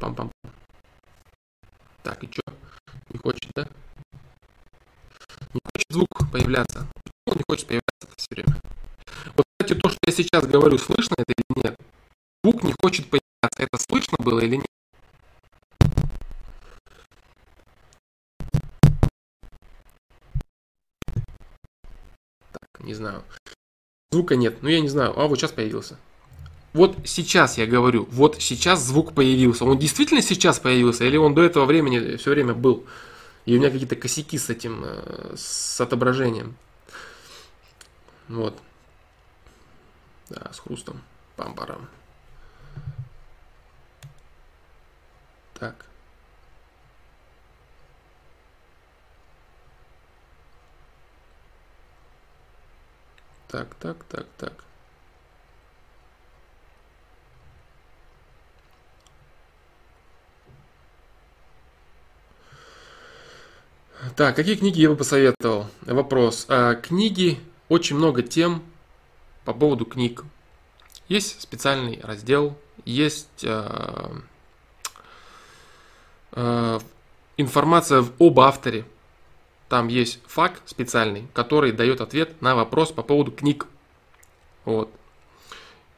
Пам-пам. 0.00 0.30
Так, 2.02 2.24
и 2.24 2.30
что? 2.30 2.42
Не 3.10 3.18
хочет, 3.18 3.50
да? 3.54 3.68
Не 5.52 5.60
хочет 5.64 5.86
звук 5.90 6.08
появляться. 6.32 6.86
Он 7.26 7.36
не 7.36 7.42
хочет 7.48 7.66
появляться 7.66 8.08
все 8.16 8.26
время. 8.30 8.60
Вот, 9.36 9.44
кстати, 9.58 9.78
то, 9.78 9.88
что 9.88 9.98
я 10.06 10.12
сейчас 10.12 10.46
говорю, 10.46 10.78
слышно 10.78 11.16
это 11.18 11.32
или 11.32 11.62
нет? 11.62 11.76
Звук 12.42 12.62
не 12.62 12.74
хочет 12.82 13.06
появляться. 13.06 13.58
Это 13.58 13.78
слышно 13.78 14.16
было 14.18 14.40
или 14.40 14.56
нет? 14.56 14.66
не 22.90 22.94
знаю. 22.94 23.22
Звука 24.10 24.34
нет, 24.34 24.62
ну 24.62 24.68
я 24.68 24.80
не 24.80 24.88
знаю, 24.88 25.18
а 25.18 25.26
вот 25.28 25.38
сейчас 25.38 25.52
появился. 25.52 25.96
Вот 26.72 26.96
сейчас 27.04 27.58
я 27.58 27.66
говорю, 27.66 28.08
вот 28.10 28.36
сейчас 28.40 28.82
звук 28.82 29.14
появился. 29.14 29.64
Он 29.64 29.78
действительно 29.78 30.22
сейчас 30.22 30.58
появился, 30.58 31.04
или 31.04 31.16
он 31.16 31.34
до 31.34 31.42
этого 31.42 31.64
времени 31.66 32.16
все 32.16 32.30
время 32.30 32.54
был? 32.54 32.84
И 33.44 33.56
у 33.56 33.58
меня 33.58 33.70
какие-то 33.70 33.96
косяки 33.96 34.38
с 34.38 34.50
этим, 34.50 34.82
э, 34.84 35.34
с 35.36 35.80
отображением. 35.80 36.56
Вот. 38.28 38.56
Да, 40.28 40.50
с 40.52 40.58
хрустом. 40.60 41.00
Пам-парам. 41.36 41.88
Так. 45.54 45.86
Так, 53.48 53.74
так, 53.74 54.04
так, 54.04 54.26
так. 54.38 54.52
Так, 64.16 64.36
какие 64.36 64.54
книги 64.54 64.80
я 64.80 64.88
бы 64.88 64.96
посоветовал? 64.96 65.66
Вопрос. 65.82 66.46
А, 66.48 66.74
книги, 66.74 67.38
очень 67.68 67.96
много 67.96 68.22
тем 68.22 68.62
по 69.44 69.52
поводу 69.52 69.84
книг. 69.84 70.24
Есть 71.10 71.40
специальный 71.40 71.98
раздел, 72.04 72.56
есть 72.84 73.44
а, 73.44 74.12
а, 76.30 76.78
информация 77.36 78.04
об 78.20 78.38
авторе, 78.38 78.84
там 79.68 79.88
есть 79.88 80.20
факт 80.28 80.62
специальный, 80.66 81.26
который 81.34 81.72
дает 81.72 82.00
ответ 82.00 82.40
на 82.40 82.54
вопрос 82.54 82.92
по 82.92 83.02
поводу 83.02 83.32
книг. 83.32 83.66
Вот. 84.64 84.88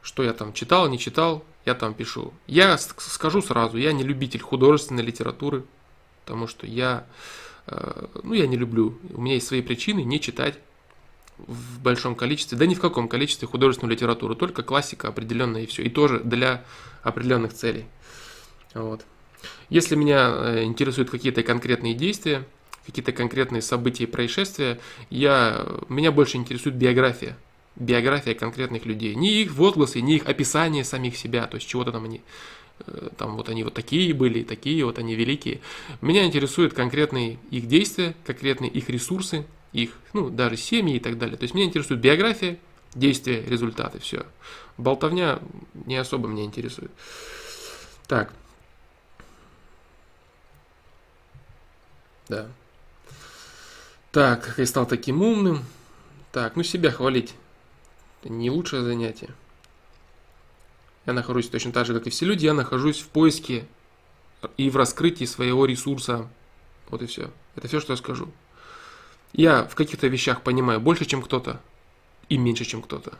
Что 0.01 0.23
я 0.23 0.33
там 0.33 0.51
читал, 0.51 0.89
не 0.89 0.97
читал, 0.97 1.45
я 1.63 1.75
там 1.75 1.93
пишу. 1.93 2.33
Я 2.47 2.79
скажу 2.79 3.43
сразу, 3.43 3.77
я 3.77 3.93
не 3.93 4.03
любитель 4.03 4.41
художественной 4.41 5.03
литературы, 5.03 5.63
потому 6.21 6.47
что 6.47 6.65
я, 6.65 7.05
э, 7.67 8.07
ну, 8.23 8.33
я 8.33 8.47
не 8.47 8.57
люблю. 8.57 8.97
У 9.13 9.21
меня 9.21 9.35
есть 9.35 9.45
свои 9.45 9.61
причины 9.61 10.01
не 10.01 10.19
читать 10.19 10.57
в 11.37 11.81
большом 11.81 12.15
количестве, 12.15 12.57
да 12.57 12.65
ни 12.65 12.75
в 12.75 12.79
каком 12.79 13.07
количестве 13.07 13.47
художественную 13.47 13.95
литературу, 13.95 14.35
только 14.35 14.63
классика 14.63 15.07
определенная 15.07 15.63
и 15.63 15.65
все. 15.65 15.83
И 15.83 15.89
тоже 15.89 16.19
для 16.19 16.63
определенных 17.01 17.53
целей. 17.53 17.85
Вот. 18.73 19.05
Если 19.69 19.95
меня 19.95 20.29
э, 20.29 20.63
интересуют 20.63 21.09
какие-то 21.09 21.43
конкретные 21.43 21.93
действия, 21.93 22.45
какие-то 22.85 23.11
конкретные 23.11 23.61
события 23.61 24.03
и 24.03 24.07
происшествия, 24.07 24.79
я, 25.09 25.65
меня 25.89 26.11
больше 26.11 26.37
интересует 26.37 26.75
биография. 26.75 27.37
Биография 27.75 28.35
конкретных 28.35 28.85
людей. 28.85 29.15
Не 29.15 29.41
их 29.41 29.53
возгласы, 29.53 29.99
не 30.01 30.17
их 30.17 30.27
описание 30.27 30.83
самих 30.83 31.17
себя, 31.17 31.47
то 31.47 31.55
есть 31.55 31.67
чего-то 31.67 31.91
там 31.91 32.05
они 32.05 32.21
э, 32.85 33.09
там 33.17 33.35
вот 33.35 33.49
они 33.49 33.63
вот 33.63 33.73
такие 33.73 34.13
были, 34.13 34.43
такие 34.43 34.85
вот 34.85 34.99
они 34.99 35.15
великие. 35.15 35.61
Меня 36.01 36.25
интересуют 36.25 36.73
конкретные 36.73 37.37
их 37.51 37.67
действия, 37.67 38.15
конкретные 38.25 38.69
их 38.69 38.89
ресурсы, 38.89 39.45
их, 39.73 39.91
ну, 40.13 40.29
даже 40.29 40.55
семьи 40.55 40.95
и 40.95 40.99
так 40.99 41.17
далее. 41.17 41.35
То 41.35 41.43
есть 41.43 41.53
меня 41.53 41.65
интересует 41.65 41.99
биография, 41.99 42.59
действия, 42.95 43.43
результаты, 43.43 43.99
все. 43.99 44.25
Болтовня 44.77 45.39
не 45.85 45.97
особо 45.97 46.27
меня 46.27 46.43
интересует. 46.43 46.91
Так. 48.07 48.31
Да. 52.29 52.47
Так, 54.11 54.45
как 54.45 54.57
я 54.59 54.65
стал 54.65 54.85
таким 54.85 55.21
умным. 55.21 55.65
Так, 56.31 56.55
ну 56.55 56.63
себя 56.63 56.91
хвалить. 56.91 57.33
Это 58.21 58.31
не 58.31 58.49
лучшее 58.49 58.83
занятие. 58.83 59.29
я 61.05 61.13
нахожусь 61.13 61.49
точно 61.49 61.71
так 61.71 61.85
же, 61.85 61.93
как 61.93 62.07
и 62.07 62.09
все 62.09 62.25
люди, 62.25 62.45
я 62.45 62.53
нахожусь 62.53 63.01
в 63.01 63.07
поиске 63.07 63.65
и 64.57 64.69
в 64.69 64.77
раскрытии 64.77 65.25
своего 65.25 65.65
ресурса. 65.65 66.29
Вот 66.89 67.01
и 67.01 67.07
все. 67.07 67.31
Это 67.55 67.67
все, 67.67 67.79
что 67.79 67.93
я 67.93 67.97
скажу. 67.97 68.29
Я 69.33 69.65
в 69.65 69.75
каких-то 69.75 70.07
вещах 70.07 70.43
понимаю 70.43 70.79
больше, 70.79 71.05
чем 71.05 71.21
кто-то, 71.21 71.59
и 72.29 72.37
меньше, 72.37 72.65
чем 72.65 72.81
кто-то. 72.81 73.17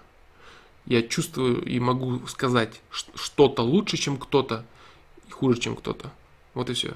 Я 0.86 1.02
чувствую 1.02 1.64
и 1.64 1.80
могу 1.80 2.28
сказать 2.28 2.82
что-то 2.92 3.64
лучше, 3.64 3.98
чем 3.98 4.18
кто-то, 4.18 4.66
и 5.28 5.32
хуже, 5.32 5.60
чем 5.60 5.76
кто-то. 5.76 6.12
Вот 6.54 6.70
и 6.70 6.74
все. 6.74 6.94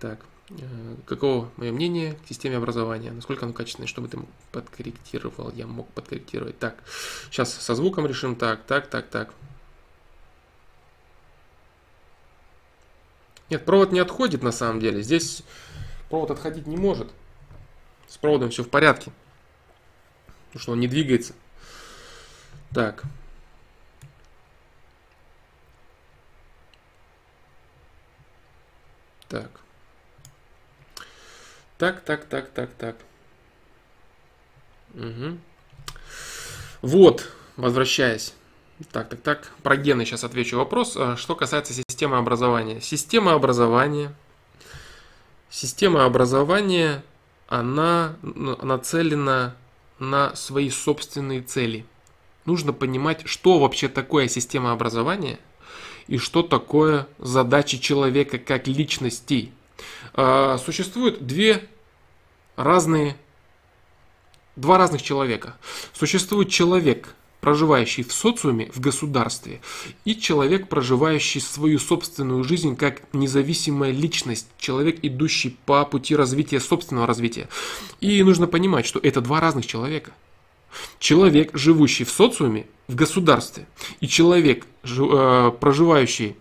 Так, 0.00 0.24
э, 0.50 0.96
каково 1.04 1.50
мое 1.56 1.72
мнение 1.72 2.14
к 2.14 2.28
системе 2.28 2.56
образования? 2.56 3.10
Насколько 3.12 3.44
оно 3.44 3.52
качественное? 3.52 3.88
Чтобы 3.88 4.08
ты 4.08 4.18
подкорректировал, 4.52 5.52
я 5.52 5.66
мог 5.66 5.88
подкорректировать. 5.88 6.58
Так, 6.58 6.82
сейчас 7.30 7.52
со 7.52 7.74
звуком 7.74 8.06
решим. 8.06 8.36
Так, 8.36 8.64
так, 8.64 8.88
так, 8.88 9.08
так. 9.08 9.34
Нет, 13.50 13.64
провод 13.64 13.92
не 13.92 14.00
отходит 14.00 14.42
на 14.42 14.52
самом 14.52 14.80
деле. 14.80 15.02
Здесь 15.02 15.42
провод 16.08 16.30
отходить 16.30 16.66
не 16.66 16.76
может. 16.76 17.08
С 18.16 18.18
проводом 18.18 18.48
все 18.48 18.64
в 18.64 18.70
порядке. 18.70 19.12
Потому 20.46 20.62
что 20.62 20.72
он 20.72 20.80
не 20.80 20.88
двигается. 20.88 21.34
Так. 22.72 23.04
Так. 29.28 29.50
Так, 31.76 32.00
так, 32.00 32.24
так, 32.24 32.48
так, 32.48 32.70
так. 32.78 32.96
Угу. 34.94 35.38
Вот, 36.80 37.30
возвращаясь. 37.58 38.32
Так, 38.92 39.10
так, 39.10 39.20
так. 39.20 39.52
Про 39.62 39.76
гены 39.76 40.06
сейчас 40.06 40.24
отвечу 40.24 40.56
вопрос. 40.56 40.96
А, 40.96 41.18
что 41.18 41.36
касается 41.36 41.74
системы 41.74 42.16
образования. 42.16 42.80
Система 42.80 43.34
образования. 43.34 44.14
Система 45.50 46.06
образования, 46.06 47.04
она 47.48 48.16
нацелена 48.22 49.54
на 49.98 50.34
свои 50.34 50.70
собственные 50.70 51.42
цели. 51.42 51.86
Нужно 52.44 52.72
понимать, 52.72 53.26
что 53.26 53.58
вообще 53.58 53.88
такое 53.88 54.28
система 54.28 54.72
образования 54.72 55.38
и 56.06 56.18
что 56.18 56.42
такое 56.42 57.08
задачи 57.18 57.78
человека 57.78 58.38
как 58.38 58.68
личностей. 58.68 59.52
А, 60.14 60.58
существует 60.58 61.26
две 61.26 61.68
разные, 62.56 63.16
два 64.54 64.78
разных 64.78 65.02
человека. 65.02 65.56
Существует 65.92 66.48
человек, 66.48 67.14
проживающий 67.46 68.02
в 68.02 68.12
социуме, 68.12 68.68
в 68.74 68.80
государстве, 68.80 69.60
и 70.04 70.16
человек, 70.16 70.68
проживающий 70.68 71.40
свою 71.40 71.78
собственную 71.78 72.42
жизнь 72.42 72.74
как 72.74 73.02
независимая 73.12 73.92
личность, 73.92 74.48
человек, 74.58 74.98
идущий 75.02 75.56
по 75.64 75.84
пути 75.84 76.16
развития, 76.16 76.58
собственного 76.58 77.06
развития. 77.06 77.48
И 78.00 78.20
нужно 78.24 78.48
понимать, 78.48 78.84
что 78.84 78.98
это 79.00 79.20
два 79.20 79.38
разных 79.38 79.64
человека. 79.64 80.10
Человек, 80.98 81.56
живущий 81.56 82.02
в 82.02 82.10
социуме, 82.10 82.66
в 82.88 82.96
государстве, 82.96 83.68
и 84.00 84.08
человек, 84.08 84.66
э, 84.82 85.52
проживающий 85.60 86.34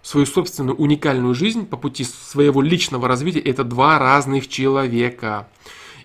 свою 0.00 0.24
собственную 0.24 0.76
уникальную 0.78 1.34
жизнь 1.34 1.66
по 1.66 1.76
пути 1.76 2.04
своего 2.04 2.62
личного 2.62 3.08
развития, 3.08 3.40
это 3.40 3.62
два 3.62 3.98
разных 3.98 4.48
человека. 4.48 5.48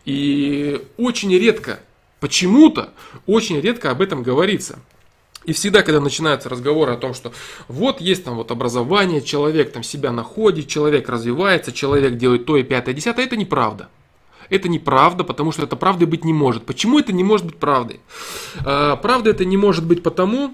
И 0.04 0.86
очень 0.98 1.34
редко 1.34 1.80
Почему-то 2.24 2.94
очень 3.26 3.60
редко 3.60 3.92
об 3.92 4.02
этом 4.02 4.24
говорится. 4.24 4.80
И 5.44 5.52
всегда, 5.52 5.84
когда 5.84 6.00
начинаются 6.00 6.48
разговоры 6.48 6.94
о 6.94 6.96
том, 6.96 7.14
что 7.14 7.34
вот 7.68 8.00
есть 8.00 8.24
там 8.24 8.36
вот 8.36 8.50
образование, 8.50 9.22
человек 9.22 9.74
там 9.74 9.84
себя 9.84 10.14
находит, 10.14 10.70
человек 10.70 11.10
развивается, 11.10 11.74
человек 11.74 12.16
делает 12.16 12.46
то 12.46 12.56
и 12.56 12.64
пятое, 12.64 12.96
десятое, 12.96 13.26
это 13.26 13.36
неправда. 13.36 13.90
Это 14.48 14.70
неправда, 14.70 15.26
потому 15.26 15.52
что 15.52 15.64
это 15.64 15.76
правдой 15.76 16.08
быть 16.08 16.24
не 16.24 16.32
может. 16.32 16.66
Почему 16.66 16.98
это 16.98 17.12
не 17.12 17.26
может 17.26 17.46
быть 17.46 17.58
правдой? 17.58 18.00
А, 18.64 18.96
правда 18.96 19.32
это 19.32 19.44
не 19.44 19.58
может 19.58 19.86
быть 19.86 20.02
потому, 20.02 20.54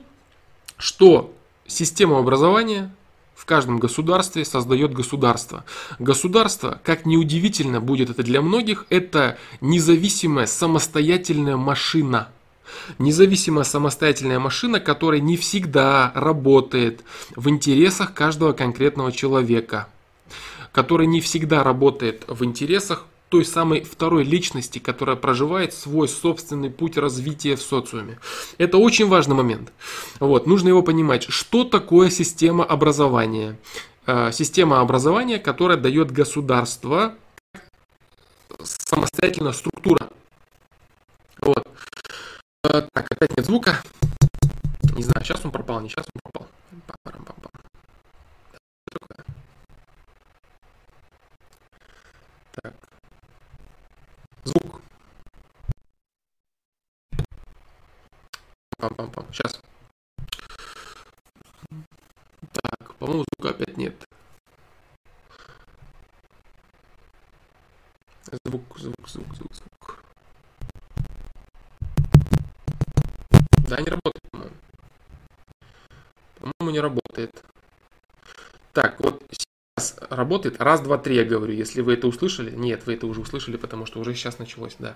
что 0.75 1.31
система 1.67 2.17
образования 2.17 2.91
в 3.39 3.45
каждом 3.45 3.79
государстве 3.79 4.43
создает 4.43 4.91
государство. 4.91 5.63
Государство, 5.97 6.81
как 6.83 7.05
неудивительно 7.05 7.79
будет 7.79 8.09
это 8.09 8.21
для 8.21 8.41
многих, 8.41 8.85
это 8.89 9.37
независимая 9.61 10.45
самостоятельная 10.45 11.55
машина. 11.55 12.27
Независимая 12.97 13.63
самостоятельная 13.63 14.39
машина, 14.39 14.81
которая 14.81 15.21
не 15.21 15.37
всегда 15.37 16.11
работает 16.15 17.05
в 17.37 17.47
интересах 17.47 18.13
каждого 18.13 18.51
конкретного 18.51 19.13
человека, 19.13 19.87
которая 20.73 21.07
не 21.07 21.21
всегда 21.21 21.63
работает 21.63 22.25
в 22.27 22.43
интересах 22.43 23.05
той 23.29 23.45
самой 23.45 23.81
второй 23.81 24.23
личности, 24.23 24.79
которая 24.79 25.15
проживает 25.15 25.73
свой 25.73 26.07
собственный 26.07 26.69
путь 26.69 26.97
развития 26.97 27.55
в 27.55 27.61
социуме. 27.61 28.19
Это 28.57 28.77
очень 28.77 29.07
важный 29.07 29.35
момент. 29.35 29.71
Вот, 30.19 30.47
нужно 30.47 30.69
его 30.69 30.81
понимать, 30.83 31.25
что 31.29 31.63
такое 31.63 32.09
система 32.09 32.63
образования. 32.63 33.57
Э, 34.07 34.31
система 34.31 34.81
образования, 34.81 35.39
которая 35.39 35.77
дает 35.77 36.11
государство 36.11 37.13
самостоятельная 38.63 39.53
структура. 39.53 40.09
Вот. 41.41 41.63
Э, 42.63 42.81
так, 42.93 43.11
опять 43.11 43.37
нет 43.37 43.45
звука. 43.45 43.81
Не 44.95 45.03
знаю, 45.03 45.23
сейчас 45.23 45.45
он 45.45 45.51
пропал, 45.51 45.79
не 45.81 45.89
сейчас 45.89 46.05
он 46.13 46.21
пропал. 46.21 46.47
Так. 52.61 52.73
Звук. 54.43 54.81
Пам-пам-пам. 58.79 59.25
Сейчас. 59.33 59.59
Так, 62.53 62.95
по-моему, 62.95 63.25
звука 63.35 63.53
опять 63.53 63.75
нет. 63.75 63.93
Звук, 68.45 68.79
звук, 68.79 69.09
звук, 69.09 69.35
звук, 69.35 69.53
звук. 69.53 70.03
Да, 73.67 73.81
не 73.81 73.89
работает, 73.89 74.23
по-моему. 74.31 74.55
По-моему, 76.39 76.71
не 76.71 76.79
работает. 76.79 77.43
Так, 78.71 78.99
вот 79.01 79.21
работает. 80.09 80.61
Раз, 80.61 80.79
два, 80.81 80.97
три, 80.97 81.15
я 81.15 81.25
говорю. 81.25 81.53
Если 81.53 81.81
вы 81.81 81.93
это 81.95 82.07
услышали. 82.07 82.51
Нет, 82.51 82.85
вы 82.85 82.93
это 82.93 83.07
уже 83.07 83.19
услышали, 83.19 83.57
потому 83.57 83.85
что 83.85 83.99
уже 83.99 84.13
сейчас 84.13 84.39
началось, 84.39 84.75
да. 84.79 84.95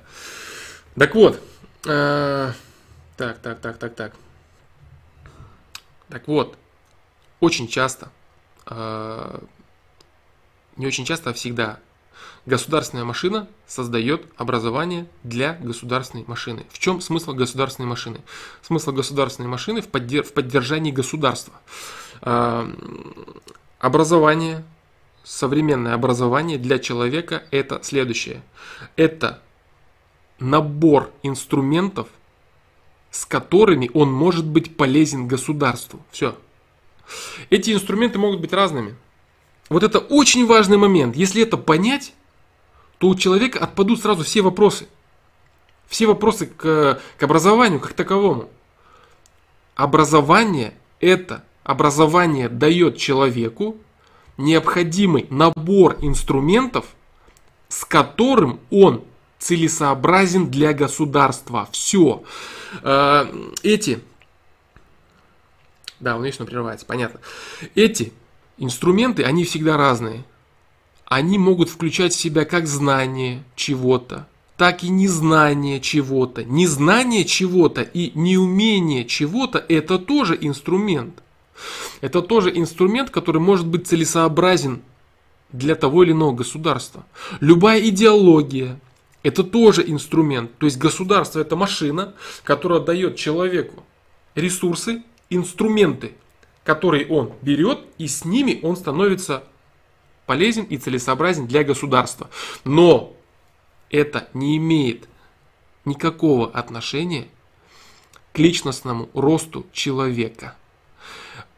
Так 0.96 1.16
вот. 1.16 1.42
Э, 1.86 2.54
так, 3.18 3.40
так, 3.40 3.60
так, 3.60 3.78
так, 3.78 3.96
так. 3.96 4.14
Так 6.10 6.28
вот. 6.28 6.58
Очень 7.40 7.68
часто, 7.68 8.10
э, 8.68 9.40
не 10.78 10.88
очень 10.88 11.04
часто, 11.04 11.32
а 11.32 11.34
всегда, 11.34 11.80
государственная 12.46 13.04
машина 13.04 13.50
создает 13.68 14.26
образование 14.38 15.08
для 15.24 15.54
государственной 15.56 16.24
машины. 16.26 16.66
В 16.70 16.80
чем 16.80 17.02
смысл 17.02 17.34
государственной 17.34 17.88
машины? 17.88 18.22
Смысл 18.62 18.94
государственной 18.94 19.50
машины 19.50 19.82
в, 19.82 19.90
поддерж- 19.90 20.24
в 20.24 20.34
поддержании 20.34 20.92
государства. 20.92 21.54
Э, 22.22 22.74
образование 23.80 24.64
современное 25.24 25.94
образование 25.94 26.58
для 26.58 26.80
человека 26.80 27.44
это 27.52 27.82
следующее. 27.82 28.42
Это 28.96 29.42
набор 30.40 31.12
инструментов, 31.24 32.08
с 33.14 33.28
которыми 33.28 33.92
он 33.94 34.12
может 34.12 34.44
быть 34.44 34.76
полезен 34.76 35.28
государству. 35.28 36.00
Все. 36.10 36.36
Эти 37.52 37.72
инструменты 37.72 38.18
могут 38.18 38.42
быть 38.42 38.52
разными. 38.52 38.96
Вот 39.70 39.84
это 39.84 40.00
очень 40.00 40.48
важный 40.48 40.78
момент. 40.78 41.16
Если 41.16 41.44
это 41.44 41.56
понять, 41.56 42.16
то 42.98 43.10
у 43.10 43.16
человека 43.16 43.60
отпадут 43.60 44.02
сразу 44.02 44.24
все 44.24 44.42
вопросы. 44.42 44.88
Все 45.88 46.08
вопросы 46.08 46.48
к, 46.48 47.00
к 47.18 47.24
образованию 47.24 47.80
как 47.80 47.94
таковому. 47.94 48.50
Образование 49.76 50.74
это 51.00 51.44
образование 51.64 52.50
дает 52.50 52.98
человеку 52.98 53.78
необходимый 54.38 55.28
набор 55.30 55.98
инструментов, 56.02 56.88
с 57.70 57.86
которым 57.86 58.60
он 58.72 59.04
целесообразен 59.44 60.50
для 60.50 60.74
государства. 60.74 61.68
Все. 61.72 62.24
Э, 62.82 63.26
эти, 63.62 64.00
да, 66.00 66.16
он 66.16 66.24
вечно 66.24 66.46
прерывается, 66.46 66.86
понятно. 66.86 67.20
Эти 67.76 68.14
инструменты, 68.58 69.24
они 69.24 69.44
всегда 69.44 69.76
разные. 69.78 70.24
Они 71.06 71.38
могут 71.38 71.70
включать 71.70 72.14
в 72.14 72.20
себя 72.20 72.46
как 72.46 72.68
знание 72.68 73.44
чего-то, 73.56 74.28
так 74.56 74.84
и 74.84 74.90
незнание 74.90 75.82
чего-то. 75.82 76.46
Незнание 76.46 77.26
чего-то 77.26 77.82
и 77.82 78.18
неумение 78.18 79.04
чего-то– 79.06 79.64
это 79.68 80.00
тоже 80.00 80.38
инструмент. 80.40 81.22
Это 82.00 82.22
тоже 82.22 82.50
инструмент, 82.58 83.10
который 83.10 83.42
может 83.42 83.68
быть 83.68 83.88
целесообразен 83.88 84.82
для 85.52 85.76
того 85.76 86.04
или 86.04 86.14
иного 86.14 86.32
государства. 86.32 87.06
Любая 87.42 87.82
идеология– 87.82 88.80
это 89.24 89.44
тоже 89.44 89.84
инструмент. 89.90 90.58
То 90.58 90.66
есть 90.66 90.78
государство– 90.78 91.40
это 91.42 91.56
машина, 91.56 92.14
которая 92.44 92.80
дает 92.80 93.16
человеку 93.16 93.84
ресурсы, 94.36 95.04
инструменты, 95.30 96.14
которые 96.64 97.08
он 97.08 97.34
берет, 97.42 97.80
и 97.98 98.08
с 98.08 98.26
ними 98.26 98.60
он 98.62 98.76
становится 98.76 99.44
полезен 100.26 100.64
и 100.64 100.78
целесообразен 100.78 101.48
для 101.48 101.64
государства. 101.64 102.30
Но 102.64 103.16
это 103.90 104.28
не 104.34 104.58
имеет 104.58 105.08
никакого 105.86 106.50
отношения 106.52 107.28
к 108.34 108.40
личностному 108.40 109.10
росту 109.14 109.66
человека, 109.72 110.56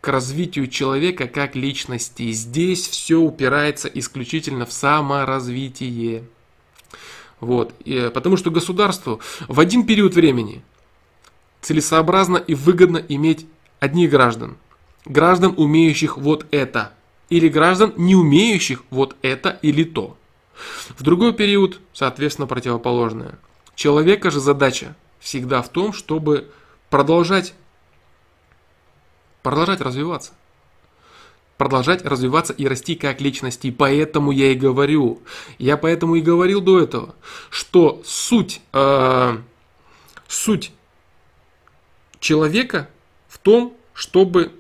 к 0.02 0.08
развитию 0.08 0.68
человека 0.68 1.28
как 1.28 1.56
личности. 1.56 2.32
Здесь 2.32 2.88
все 2.88 3.18
упирается 3.18 3.88
исключительно 3.88 4.66
в 4.66 4.74
саморазвитие. 4.74 6.26
Вот. 7.40 7.74
И, 7.84 8.12
потому 8.14 8.38
что 8.38 8.52
государству 8.52 9.20
в 9.48 9.60
один 9.60 9.86
период 9.86 10.16
времени 10.16 10.64
целесообразно 11.62 12.38
и 12.38 12.56
выгодно 12.56 12.98
иметь 12.98 13.46
одних 13.80 14.10
граждан. 14.10 14.58
Граждан, 15.06 15.54
умеющих 15.58 16.18
вот 16.18 16.46
это. 16.52 16.94
Или 17.30 17.48
граждан, 17.50 17.94
не 17.98 18.16
умеющих 18.16 18.84
вот 18.90 19.16
это 19.22 19.60
или 19.62 19.84
то. 19.84 20.18
В 20.98 21.04
другой 21.04 21.34
период, 21.34 21.80
соответственно, 21.94 22.48
противоположное. 22.48 23.38
Человека 23.76 24.32
же 24.32 24.40
задача 24.40 24.96
всегда 25.20 25.62
в 25.62 25.70
том, 25.70 25.92
чтобы 25.92 26.50
продолжать, 26.90 27.54
продолжать 29.44 29.82
развиваться. 29.82 30.32
Продолжать 31.58 32.04
развиваться 32.04 32.52
и 32.54 32.68
расти 32.68 32.96
как 32.96 33.22
личности. 33.22 33.72
Поэтому 33.72 34.32
я 34.32 34.52
и 34.52 34.56
говорю, 34.56 35.22
я 35.58 35.78
поэтому 35.78 36.16
и 36.16 36.22
говорил 36.22 36.60
до 36.62 36.82
этого, 36.82 37.16
что 37.50 38.02
суть, 38.06 38.62
э, 38.74 39.38
суть 40.28 40.74
человека 42.20 42.90
в 43.28 43.38
том, 43.38 43.74
чтобы 43.94 44.52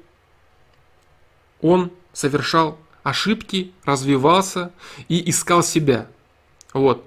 он 1.61 1.91
совершал 2.13 2.77
ошибки, 3.03 3.71
развивался 3.83 4.71
и 5.09 5.29
искал 5.29 5.63
себя. 5.63 6.07
Вот. 6.73 7.05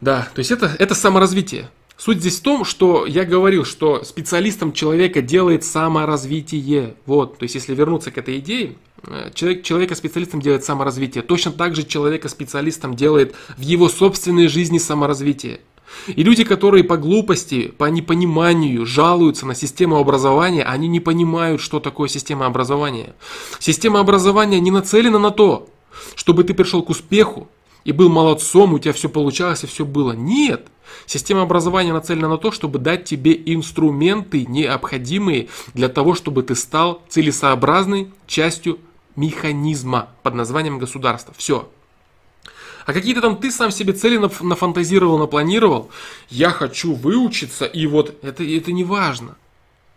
Да, 0.00 0.28
то 0.34 0.38
есть 0.38 0.50
это, 0.50 0.74
это 0.78 0.94
саморазвитие. 0.94 1.70
Суть 2.04 2.18
здесь 2.18 2.38
в 2.38 2.42
том, 2.42 2.66
что 2.66 3.06
я 3.06 3.24
говорил, 3.24 3.64
что 3.64 4.04
специалистом 4.04 4.74
человека 4.74 5.22
делает 5.22 5.64
саморазвитие. 5.64 6.96
Вот, 7.06 7.38
то 7.38 7.44
есть 7.44 7.54
если 7.54 7.74
вернуться 7.74 8.10
к 8.10 8.18
этой 8.18 8.40
идее, 8.40 8.74
э, 9.06 9.30
человек, 9.32 9.62
человека 9.62 9.94
специалистом 9.94 10.42
делает 10.42 10.64
саморазвитие. 10.64 11.22
Точно 11.22 11.50
так 11.50 11.74
же 11.74 11.82
человека 11.82 12.28
специалистом 12.28 12.94
делает 12.94 13.34
в 13.56 13.62
его 13.62 13.88
собственной 13.88 14.48
жизни 14.48 14.76
саморазвитие. 14.76 15.60
И 16.08 16.22
люди, 16.22 16.44
которые 16.44 16.84
по 16.84 16.98
глупости, 16.98 17.68
по 17.68 17.86
непониманию 17.86 18.84
жалуются 18.84 19.46
на 19.46 19.54
систему 19.54 19.96
образования, 19.96 20.64
они 20.64 20.88
не 20.88 21.00
понимают, 21.00 21.62
что 21.62 21.80
такое 21.80 22.10
система 22.10 22.44
образования. 22.44 23.14
Система 23.60 24.00
образования 24.00 24.60
не 24.60 24.70
нацелена 24.70 25.18
на 25.18 25.30
то, 25.30 25.70
чтобы 26.16 26.44
ты 26.44 26.52
пришел 26.52 26.82
к 26.82 26.90
успеху 26.90 27.48
и 27.86 27.92
был 27.92 28.10
молодцом, 28.10 28.74
у 28.74 28.78
тебя 28.78 28.92
все 28.92 29.08
получалось 29.08 29.64
и 29.64 29.66
все 29.66 29.86
было. 29.86 30.12
Нет. 30.12 30.68
Система 31.06 31.42
образования 31.42 31.92
нацелена 31.92 32.28
на 32.28 32.38
то, 32.38 32.50
чтобы 32.50 32.78
дать 32.78 33.04
тебе 33.04 33.34
инструменты, 33.46 34.46
необходимые 34.46 35.48
для 35.74 35.88
того, 35.88 36.14
чтобы 36.14 36.42
ты 36.42 36.54
стал 36.54 37.02
целесообразной 37.08 38.10
частью 38.26 38.78
механизма 39.16 40.08
под 40.22 40.34
названием 40.34 40.78
государство. 40.78 41.34
Все. 41.36 41.68
А 42.86 42.92
какие-то 42.92 43.22
там 43.22 43.36
ты 43.36 43.50
сам 43.50 43.70
себе 43.70 43.92
цели 43.92 44.18
нафантазировал, 44.42 45.18
напланировал. 45.18 45.90
Я 46.28 46.50
хочу 46.50 46.94
выучиться, 46.94 47.64
и 47.64 47.86
вот 47.86 48.18
это, 48.22 48.44
это 48.44 48.72
не 48.72 48.84
важно. 48.84 49.36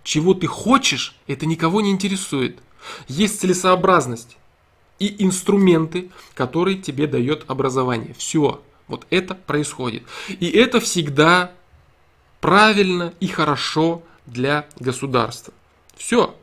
Чего 0.04 0.34
ты 0.34 0.48
хочешь, 0.48 1.16
это 1.28 1.46
никого 1.46 1.82
не 1.82 1.92
интересует. 1.92 2.60
Есть 3.10 3.42
целесообразность 3.42 4.38
и 5.00 5.24
инструменты, 5.24 6.10
которые 6.34 6.78
тебе 6.78 7.08
дает 7.08 7.44
образование. 7.48 8.16
Все. 8.18 8.62
Вот 8.88 9.06
это 9.10 9.36
происходит. 9.36 10.04
И 10.28 10.50
это 10.50 10.80
всегда 10.80 11.52
правильно 12.40 13.14
и 13.20 13.28
хорошо 13.28 14.04
для 14.26 14.68
государства. 14.80 15.54
Все. 15.96 16.36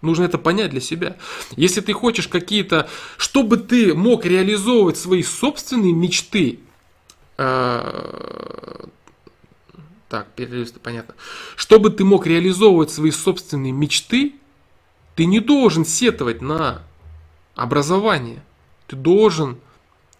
Нужно 0.00 0.24
это 0.24 0.38
понять 0.38 0.70
для 0.70 0.80
себя. 0.80 1.16
Если 1.56 1.80
ты 1.80 1.92
хочешь 1.92 2.28
какие-то, 2.28 2.88
чтобы 3.16 3.56
ты 3.56 3.94
мог 3.94 4.24
реализовывать 4.24 4.96
свои 4.96 5.22
собственные 5.22 5.92
мечты, 5.92 6.60
э, 7.36 8.86
так, 10.08 10.28
перелисты, 10.34 10.78
понятно. 10.78 11.14
Чтобы 11.56 11.90
ты 11.90 12.04
мог 12.04 12.26
реализовывать 12.26 12.90
свои 12.90 13.10
собственные 13.10 13.72
мечты, 13.72 14.34
ты 15.16 15.26
не 15.26 15.40
должен 15.40 15.84
сетовать 15.84 16.42
на 16.42 16.82
образование. 17.56 18.42
Ты 18.86 18.94
должен 18.94 19.58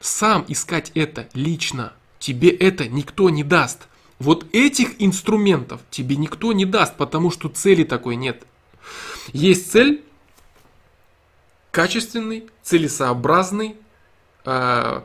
сам 0.01 0.45
искать 0.49 0.93
это 0.95 1.29
лично. 1.35 1.93
Тебе 2.19 2.51
это 2.51 2.89
никто 2.89 3.31
не 3.31 3.45
даст. 3.45 3.89
Вот 4.19 4.47
этих 4.53 5.01
инструментов 5.01 5.81
тебе 5.91 6.17
никто 6.17 6.53
не 6.53 6.65
даст, 6.65 6.97
потому 6.97 7.31
что 7.31 7.49
цели 7.49 7.85
такой 7.85 8.17
нет. 8.17 8.45
Есть 9.33 9.71
цель, 9.71 10.05
качественный, 11.71 12.49
целесообразный 12.63 13.77
э, 14.45 15.03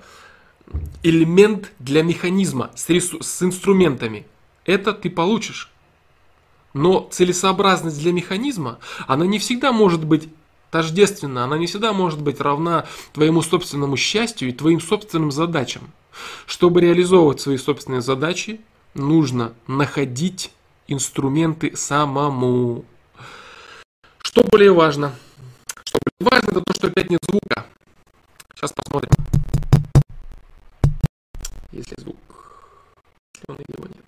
элемент 1.04 1.72
для 1.80 2.02
механизма 2.02 2.72
с, 2.76 2.90
ресу- 2.90 3.22
с 3.22 3.44
инструментами. 3.44 4.26
Это 4.66 4.94
ты 4.94 5.10
получишь. 5.10 5.70
Но 6.74 7.08
целесообразность 7.12 8.00
для 8.00 8.12
механизма, 8.12 8.80
она 9.06 9.28
не 9.28 9.38
всегда 9.38 9.72
может 9.72 10.04
быть 10.04 10.30
тождественна, 10.74 11.44
она 11.44 11.60
не 11.60 11.68
всегда 11.68 11.94
может 11.94 12.20
быть 12.20 12.42
равна 12.42 12.88
твоему 13.14 13.44
собственному 13.44 13.96
счастью 13.96 14.50
и 14.50 14.54
твоим 14.54 14.82
собственным 14.82 15.32
задачам. 15.32 15.92
Чтобы 16.48 16.82
реализовывать 16.82 17.40
свои 17.40 17.58
собственные 17.58 18.02
задачи, 18.02 18.60
нужно 18.96 19.54
находить 19.68 20.52
инструменты 20.88 21.78
самому. 21.78 22.86
Что 24.18 24.44
более 24.44 24.74
важно? 24.74 25.14
Что 25.84 26.00
более 26.20 26.32
важно, 26.32 26.50
это 26.50 26.62
то, 26.62 26.74
что 26.74 26.88
опять 26.88 27.12
нет 27.12 27.22
звука. 27.24 27.68
Сейчас 28.56 28.74
посмотрим. 28.74 29.12
Если 31.72 32.02
звук, 32.02 32.18
что 33.36 33.54
он 33.54 33.60
его 33.68 33.86
нет. 33.86 34.06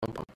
Пам-пам. 0.00 0.33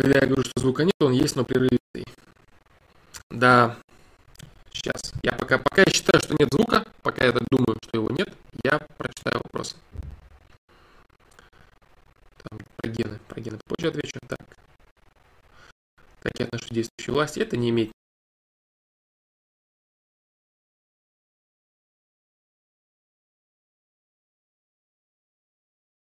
Когда 0.00 0.18
я 0.18 0.26
говорю, 0.26 0.42
что 0.44 0.58
звука 0.58 0.84
нет, 0.84 0.94
он 1.00 1.12
есть, 1.12 1.36
но 1.36 1.44
прерывистый. 1.44 2.06
Да, 3.28 3.76
Сейчас. 4.72 5.12
Я 5.22 5.32
пока, 5.32 5.58
пока 5.58 5.82
я 5.82 5.92
считаю, 5.92 6.22
что 6.22 6.34
нет 6.38 6.48
звука, 6.50 6.86
пока 7.02 7.26
я 7.26 7.32
так 7.32 7.42
думаю, 7.50 7.76
что 7.82 7.98
его 7.98 8.08
нет, 8.08 8.32
я 8.64 8.78
прочитаю 8.96 9.42
вопрос. 9.44 9.76
Там, 12.42 12.60
про 12.76 12.88
гены. 12.88 13.18
Про 13.28 13.40
гены 13.42 13.58
позже 13.66 13.88
отвечу. 13.88 14.18
Так. 14.26 14.40
Как 16.20 16.32
я 16.38 16.46
отношусь 16.46 16.70
к 16.70 16.72
действующей 16.72 17.12
власти, 17.12 17.40
это 17.40 17.58
не 17.58 17.68
имеет 17.68 17.92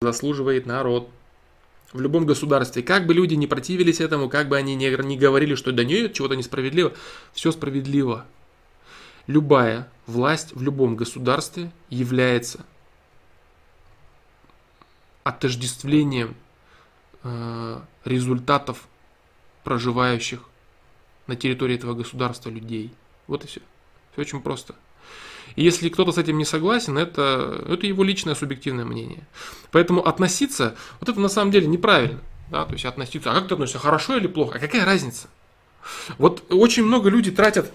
заслуживает 0.02 0.66
народ. 0.66 1.08
В 1.92 2.00
любом 2.00 2.24
государстве, 2.24 2.82
как 2.82 3.06
бы 3.06 3.14
люди 3.14 3.34
не 3.34 3.46
противились 3.46 4.00
этому, 4.00 4.28
как 4.28 4.48
бы 4.48 4.56
они 4.56 4.76
не, 4.76 4.90
не 5.04 5.16
говорили, 5.16 5.56
что 5.56 5.72
да 5.72 5.84
нет, 5.84 6.12
чего-то 6.12 6.36
несправедливо, 6.36 6.92
все 7.32 7.50
справедливо 7.50 8.26
любая 9.30 9.88
власть 10.06 10.52
в 10.52 10.62
любом 10.62 10.96
государстве 10.96 11.70
является 11.88 12.64
отождествлением 15.22 16.34
э, 17.22 17.80
результатов 18.04 18.88
проживающих 19.62 20.42
на 21.26 21.36
территории 21.36 21.76
этого 21.76 21.94
государства 21.94 22.50
людей. 22.50 22.92
Вот 23.28 23.44
и 23.44 23.46
все. 23.46 23.60
Все 24.12 24.22
очень 24.22 24.42
просто. 24.42 24.74
И 25.60 25.62
если 25.62 25.90
кто-то 25.90 26.10
с 26.10 26.16
этим 26.16 26.38
не 26.38 26.46
согласен, 26.46 26.96
это, 26.96 27.62
это 27.68 27.86
его 27.86 28.02
личное 28.02 28.34
субъективное 28.34 28.86
мнение. 28.86 29.28
Поэтому 29.72 30.00
относиться, 30.06 30.74
вот 31.00 31.10
это 31.10 31.20
на 31.20 31.28
самом 31.28 31.50
деле 31.50 31.66
неправильно. 31.66 32.20
да, 32.48 32.64
то 32.64 32.72
есть 32.72 32.86
относиться, 32.86 33.30
а 33.30 33.34
как 33.34 33.48
ты 33.48 33.52
относишься, 33.52 33.78
хорошо 33.78 34.16
или 34.16 34.26
плохо, 34.26 34.56
а 34.56 34.58
какая 34.58 34.86
разница? 34.86 35.28
Вот 36.16 36.44
очень 36.48 36.82
много 36.82 37.10
людей 37.10 37.34
тратят, 37.34 37.70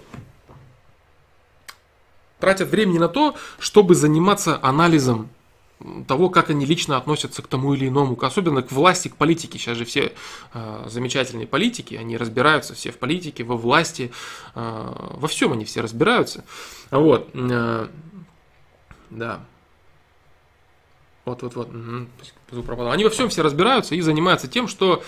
тратят 2.40 2.70
времени 2.70 2.98
на 2.98 3.06
то, 3.06 3.36
чтобы 3.60 3.94
заниматься 3.94 4.58
анализом 4.62 5.28
того, 6.06 6.30
как 6.30 6.50
они 6.50 6.64
лично 6.64 6.96
относятся 6.96 7.42
к 7.42 7.46
тому 7.48 7.74
или 7.74 7.88
иному, 7.88 8.18
особенно 8.20 8.62
к 8.62 8.72
власти, 8.72 9.08
к 9.08 9.16
политике. 9.16 9.58
Сейчас 9.58 9.76
же 9.76 9.84
все 9.84 10.12
э, 10.54 10.84
замечательные 10.86 11.46
политики, 11.46 11.94
они 11.94 12.16
разбираются 12.16 12.74
все 12.74 12.90
в 12.90 12.98
политике, 12.98 13.44
во 13.44 13.56
власти, 13.56 14.10
э, 14.54 14.92
во 15.10 15.28
всем 15.28 15.52
они 15.52 15.64
все 15.64 15.82
разбираются. 15.82 16.44
Вот, 16.90 17.28
э, 17.34 17.88
да. 19.10 19.40
Вот, 21.26 21.42
вот, 21.42 21.56
вот. 21.56 21.68
Угу. 21.68 22.90
Они 22.90 23.04
во 23.04 23.10
всем 23.10 23.28
все 23.28 23.42
разбираются 23.42 23.94
и 23.94 24.00
занимаются 24.00 24.48
тем, 24.48 24.68
что 24.68 25.02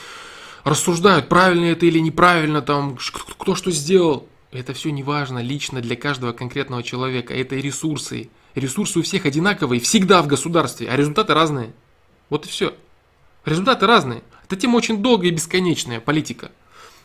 рассуждают, 0.64 1.28
правильно 1.28 1.66
это 1.66 1.86
или 1.86 1.98
неправильно, 1.98 2.60
там, 2.60 2.98
кто 3.38 3.54
что 3.54 3.70
сделал. 3.70 4.28
Это 4.50 4.72
все 4.72 4.90
не 4.90 5.02
важно 5.02 5.40
лично 5.40 5.80
для 5.80 5.94
каждого 5.94 6.32
конкретного 6.32 6.82
человека. 6.82 7.34
Это 7.34 7.56
ресурсы, 7.56 8.30
Ресурсы 8.54 8.98
у 8.98 9.02
всех 9.02 9.26
одинаковые, 9.26 9.80
всегда 9.80 10.22
в 10.22 10.26
государстве, 10.26 10.88
а 10.88 10.96
результаты 10.96 11.34
разные. 11.34 11.72
Вот 12.30 12.46
и 12.46 12.48
все. 12.48 12.74
Результаты 13.44 13.86
разные. 13.86 14.22
Это 14.44 14.56
тема 14.56 14.76
очень 14.76 15.02
долгая 15.02 15.30
и 15.30 15.34
бесконечная, 15.34 16.00
политика. 16.00 16.50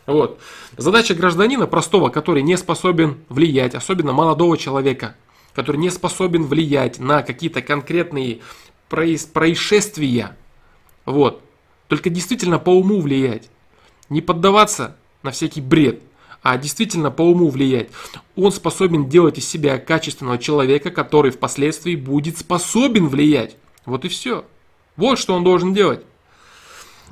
Вот. 0.06 0.40
Задача 0.76 1.14
гражданина 1.14 1.66
простого, 1.66 2.08
который 2.08 2.42
не 2.42 2.56
способен 2.56 3.24
влиять, 3.28 3.74
особенно 3.74 4.12
молодого 4.12 4.58
человека, 4.58 5.16
который 5.54 5.76
не 5.76 5.90
способен 5.90 6.44
влиять 6.44 6.98
на 6.98 7.22
какие-то 7.22 7.62
конкретные 7.62 8.40
происшествия, 8.88 10.36
вот, 11.04 11.42
только 11.88 12.10
действительно 12.10 12.58
по 12.58 12.70
уму 12.70 13.00
влиять, 13.00 13.48
не 14.08 14.20
поддаваться 14.20 14.96
на 15.22 15.30
всякий 15.30 15.60
бред– 15.60 16.02
а 16.44 16.58
действительно 16.58 17.10
по 17.10 17.22
уму 17.22 17.48
влиять. 17.48 17.88
Он 18.36 18.52
способен 18.52 19.08
делать 19.08 19.38
из 19.38 19.48
себя 19.48 19.78
качественного 19.78 20.36
человека, 20.36 20.90
который 20.90 21.30
впоследствии 21.30 21.96
будет 21.96 22.38
способен 22.38 23.08
влиять. 23.08 23.56
Вот 23.86 24.04
и 24.04 24.08
все. 24.08 24.44
Вот 24.96 25.18
что 25.18 25.34
он 25.34 25.42
должен 25.42 25.72
делать. 25.72 26.02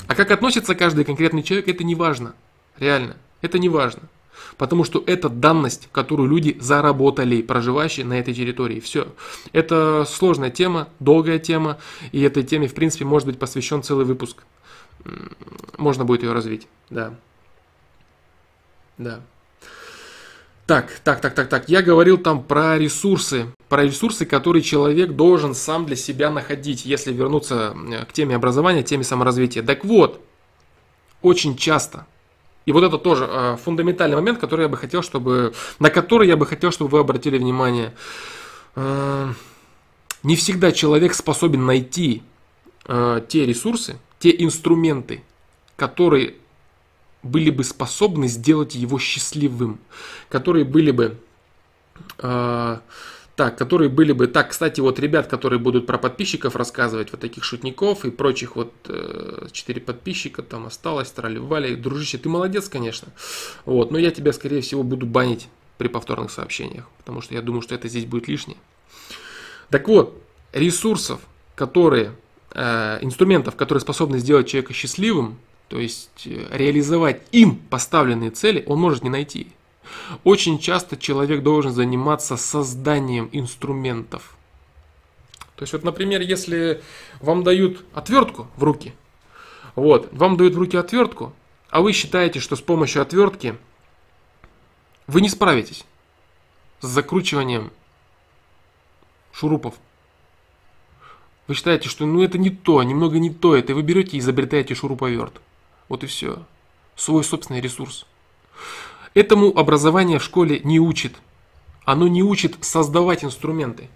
А 0.06 0.14
как 0.14 0.30
относится 0.30 0.74
каждый 0.74 1.06
конкретный 1.06 1.42
человек, 1.42 1.66
это 1.68 1.82
не 1.82 1.94
важно. 1.94 2.34
Реально, 2.78 3.16
это 3.40 3.58
не 3.58 3.70
важно. 3.70 4.02
Потому 4.58 4.84
что 4.84 5.02
это 5.06 5.30
данность, 5.30 5.88
которую 5.92 6.28
люди 6.28 6.58
заработали, 6.60 7.40
проживающие 7.40 8.04
на 8.04 8.18
этой 8.18 8.34
территории. 8.34 8.80
Все. 8.80 9.08
Это 9.52 10.04
сложная 10.06 10.50
тема, 10.50 10.90
долгая 11.00 11.38
тема, 11.38 11.78
и 12.12 12.20
этой 12.20 12.42
теме, 12.42 12.68
в 12.68 12.74
принципе, 12.74 13.06
может 13.06 13.26
быть 13.26 13.38
посвящен 13.38 13.82
целый 13.82 14.04
выпуск. 14.04 14.44
Можно 15.78 16.04
будет 16.04 16.22
ее 16.22 16.32
развить, 16.34 16.68
да. 16.90 17.14
Да. 18.98 19.20
Так, 20.66 21.00
так, 21.04 21.20
так, 21.20 21.34
так, 21.34 21.48
так. 21.48 21.68
Я 21.68 21.82
говорил 21.82 22.18
там 22.18 22.42
про 22.42 22.78
ресурсы, 22.78 23.46
про 23.68 23.84
ресурсы, 23.84 24.24
которые 24.24 24.62
человек 24.62 25.12
должен 25.12 25.54
сам 25.54 25.86
для 25.86 25.96
себя 25.96 26.30
находить, 26.30 26.84
если 26.84 27.12
вернуться 27.12 27.74
э, 27.74 28.04
к 28.04 28.12
теме 28.12 28.36
образования, 28.36 28.82
теме 28.82 29.04
саморазвития. 29.04 29.62
Так 29.62 29.84
вот, 29.84 30.20
очень 31.20 31.56
часто, 31.56 32.06
и 32.64 32.72
вот 32.72 32.84
это 32.84 32.98
тоже 32.98 33.28
э, 33.28 33.56
фундаментальный 33.62 34.16
момент, 34.16 34.38
который 34.38 34.62
я 34.62 34.68
бы 34.68 34.76
хотел, 34.76 35.02
чтобы, 35.02 35.52
на 35.78 35.90
который 35.90 36.28
я 36.28 36.36
бы 36.36 36.46
хотел, 36.46 36.70
чтобы 36.70 36.92
вы 36.92 37.00
обратили 37.00 37.38
внимание. 37.38 37.92
Э, 38.76 39.32
не 40.22 40.36
всегда 40.36 40.70
человек 40.70 41.14
способен 41.14 41.66
найти 41.66 42.22
э, 42.86 43.20
те 43.28 43.46
ресурсы, 43.46 43.96
те 44.20 44.30
инструменты, 44.42 45.22
которые 45.74 46.34
были 47.22 47.50
бы 47.50 47.64
способны 47.64 48.28
сделать 48.28 48.74
его 48.74 48.98
счастливым, 48.98 49.78
которые 50.28 50.64
были 50.64 50.90
бы... 50.90 51.18
Э, 52.18 52.78
так, 53.36 53.56
которые 53.56 53.88
были 53.88 54.12
бы... 54.12 54.26
Так, 54.26 54.50
кстати, 54.50 54.80
вот 54.80 54.98
ребят, 54.98 55.26
которые 55.26 55.58
будут 55.58 55.86
про 55.86 55.96
подписчиков 55.98 56.54
рассказывать, 56.54 57.12
вот 57.12 57.20
таких 57.20 57.44
шутников 57.44 58.04
и 58.04 58.10
прочих 58.10 58.56
вот 58.56 58.72
э, 58.88 59.48
4 59.50 59.80
подписчика 59.80 60.42
там 60.42 60.66
осталось, 60.66 61.10
трали-вали. 61.10 61.76
Дружище, 61.76 62.18
ты 62.18 62.28
молодец, 62.28 62.68
конечно. 62.68 63.08
Вот, 63.64 63.90
но 63.90 63.98
я 63.98 64.10
тебя, 64.10 64.32
скорее 64.32 64.60
всего, 64.60 64.82
буду 64.82 65.06
банить 65.06 65.48
при 65.78 65.88
повторных 65.88 66.30
сообщениях, 66.30 66.88
потому 66.98 67.22
что 67.22 67.34
я 67.34 67.42
думаю, 67.42 67.62
что 67.62 67.74
это 67.74 67.88
здесь 67.88 68.04
будет 68.04 68.28
лишнее. 68.28 68.58
Так 69.70 69.88
вот, 69.88 70.22
ресурсов, 70.52 71.20
которые, 71.54 72.14
э, 72.50 72.98
инструментов, 73.00 73.56
которые 73.56 73.80
способны 73.80 74.18
сделать 74.18 74.48
человека 74.48 74.74
счастливым, 74.74 75.38
то 75.72 75.80
есть 75.80 76.26
э, 76.26 76.48
реализовать 76.50 77.22
им 77.32 77.56
поставленные 77.56 78.30
цели 78.30 78.62
он 78.66 78.78
может 78.78 79.02
не 79.02 79.08
найти. 79.08 79.46
Очень 80.22 80.58
часто 80.58 80.98
человек 80.98 81.42
должен 81.42 81.72
заниматься 81.72 82.36
созданием 82.36 83.30
инструментов. 83.32 84.36
То 85.56 85.62
есть 85.62 85.72
вот, 85.72 85.82
например, 85.82 86.20
если 86.20 86.82
вам 87.20 87.42
дают 87.42 87.86
отвертку 87.94 88.48
в 88.58 88.64
руки, 88.64 88.92
вот, 89.74 90.10
вам 90.12 90.36
дают 90.36 90.54
в 90.54 90.58
руки 90.58 90.76
отвертку, 90.76 91.32
а 91.70 91.80
вы 91.80 91.94
считаете, 91.94 92.38
что 92.38 92.54
с 92.54 92.60
помощью 92.60 93.00
отвертки 93.00 93.56
вы 95.06 95.22
не 95.22 95.30
справитесь 95.30 95.86
с 96.82 96.86
закручиванием 96.86 97.72
шурупов. 99.32 99.72
Вы 101.48 101.54
считаете, 101.54 101.88
что 101.88 102.04
ну 102.04 102.22
это 102.22 102.36
не 102.36 102.50
то, 102.50 102.82
немного 102.82 103.18
не 103.18 103.30
то, 103.30 103.56
это 103.56 103.74
вы 103.74 103.80
берете 103.80 104.18
и 104.18 104.20
изобретаете 104.20 104.74
шуруповерт. 104.74 105.40
Вот 105.92 106.04
и 106.04 106.06
все. 106.06 106.38
Свой 106.96 107.22
собственный 107.22 107.60
ресурс. 107.60 108.06
Этому 109.12 109.48
образование 109.54 110.18
в 110.18 110.24
школе 110.24 110.62
не 110.64 110.80
учит. 110.80 111.16
Оно 111.84 112.08
не 112.08 112.22
учит 112.22 112.56
создавать 112.62 113.24
инструменты. 113.24 113.90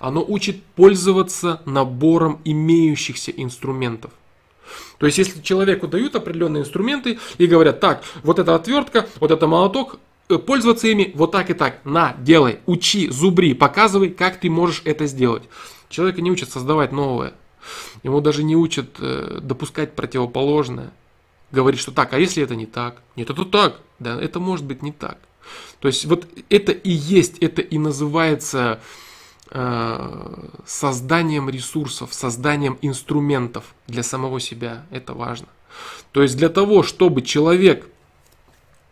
Оно 0.00 0.22
учит 0.22 0.62
пользоваться 0.76 1.62
набором 1.64 2.42
имеющихся 2.44 3.30
инструментов. 3.30 4.12
То 4.98 5.06
есть, 5.06 5.16
если 5.16 5.40
человеку 5.40 5.88
дают 5.88 6.14
определенные 6.14 6.60
инструменты 6.60 7.18
и 7.38 7.46
говорят, 7.46 7.80
так, 7.80 8.04
вот 8.22 8.38
эта 8.38 8.54
отвертка, 8.54 9.08
вот 9.18 9.30
это 9.30 9.46
молоток, 9.46 9.98
э, 10.28 10.36
пользоваться 10.36 10.88
ими 10.88 11.10
вот 11.14 11.32
так 11.32 11.48
и 11.48 11.54
так. 11.54 11.82
На, 11.86 12.14
делай, 12.18 12.58
учи, 12.66 13.08
зубри, 13.08 13.54
показывай, 13.54 14.10
как 14.10 14.40
ты 14.40 14.50
можешь 14.50 14.82
это 14.84 15.06
сделать. 15.06 15.44
Человека 15.88 16.20
не 16.20 16.30
учат 16.30 16.50
создавать 16.50 16.92
новое. 16.92 17.32
Ему 18.02 18.20
даже 18.20 18.42
не 18.42 18.56
учат 18.56 18.96
э, 18.98 19.38
допускать 19.40 19.94
противоположное 19.94 20.92
говорит, 21.54 21.80
что 21.80 21.92
так, 21.92 22.12
а 22.12 22.18
если 22.18 22.42
это 22.42 22.56
не 22.56 22.66
так? 22.66 23.00
Нет, 23.16 23.30
это 23.30 23.44
так. 23.44 23.80
Да, 23.98 24.20
это 24.20 24.40
может 24.40 24.66
быть 24.66 24.82
не 24.82 24.92
так. 24.92 25.18
То 25.80 25.88
есть 25.88 26.04
вот 26.06 26.26
это 26.50 26.72
и 26.72 26.90
есть, 26.90 27.38
это 27.38 27.62
и 27.62 27.78
называется 27.78 28.80
э, 29.50 30.48
созданием 30.66 31.48
ресурсов, 31.48 32.12
созданием 32.12 32.78
инструментов 32.82 33.64
для 33.86 34.02
самого 34.02 34.40
себя. 34.40 34.84
Это 34.90 35.14
важно. 35.14 35.48
То 36.12 36.22
есть 36.22 36.36
для 36.36 36.48
того, 36.48 36.82
чтобы 36.82 37.22
человек 37.22 37.88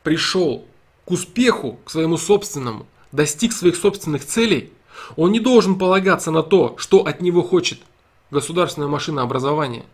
пришел 0.02 0.66
к 1.04 1.10
успеху, 1.10 1.78
к 1.84 1.90
своему 1.90 2.16
собственному, 2.16 2.86
достиг 3.12 3.52
своих 3.52 3.76
собственных 3.76 4.24
целей, 4.24 4.72
он 5.16 5.32
не 5.32 5.40
должен 5.40 5.78
полагаться 5.78 6.30
на 6.30 6.42
то, 6.42 6.74
что 6.78 7.06
от 7.06 7.20
него 7.20 7.42
хочет 7.42 7.80
государственная 8.32 8.88
машина 8.88 9.22
образования. 9.22 9.84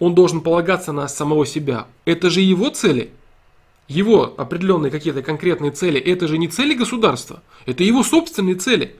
Он 0.00 0.14
должен 0.14 0.40
полагаться 0.40 0.92
на 0.92 1.08
самого 1.08 1.46
себя. 1.46 1.86
Это 2.04 2.28
же 2.28 2.40
его 2.40 2.68
цели. 2.68 3.10
Его 3.88 4.34
определенные 4.36 4.90
какие-то 4.90 5.22
конкретные 5.22 5.70
цели, 5.70 6.00
это 6.00 6.26
же 6.26 6.38
не 6.38 6.48
цели 6.48 6.74
государства, 6.74 7.42
это 7.66 7.84
его 7.84 8.02
собственные 8.02 8.54
цели. 8.54 8.96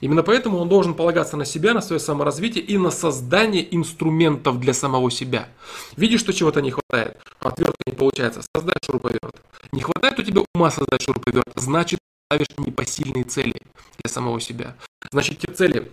Именно 0.00 0.22
поэтому 0.22 0.58
он 0.58 0.68
должен 0.68 0.94
полагаться 0.94 1.36
на 1.36 1.44
себя, 1.44 1.74
на 1.74 1.82
свое 1.82 2.00
саморазвитие 2.00 2.64
и 2.64 2.78
на 2.78 2.90
создание 2.90 3.74
инструментов 3.74 4.58
для 4.58 4.72
самого 4.72 5.10
себя. 5.10 5.48
Видишь, 5.96 6.20
что 6.20 6.32
чего-то 6.32 6.60
не 6.62 6.70
хватает, 6.70 7.18
отвертка 7.40 7.82
не 7.86 7.92
получается, 7.92 8.42
создай 8.54 8.76
шуруповерт. 8.84 9.42
Не 9.72 9.82
хватает 9.82 10.18
у 10.18 10.22
тебя 10.22 10.42
ума 10.54 10.70
создать 10.70 11.02
шуруповерт, 11.02 11.52
значит 11.56 11.98
ставишь 12.30 12.48
непосильные 12.56 13.24
цели 13.24 13.54
для 14.02 14.10
самого 14.10 14.40
себя. 14.40 14.76
Значит, 15.10 15.38
те 15.38 15.52
цели, 15.52 15.90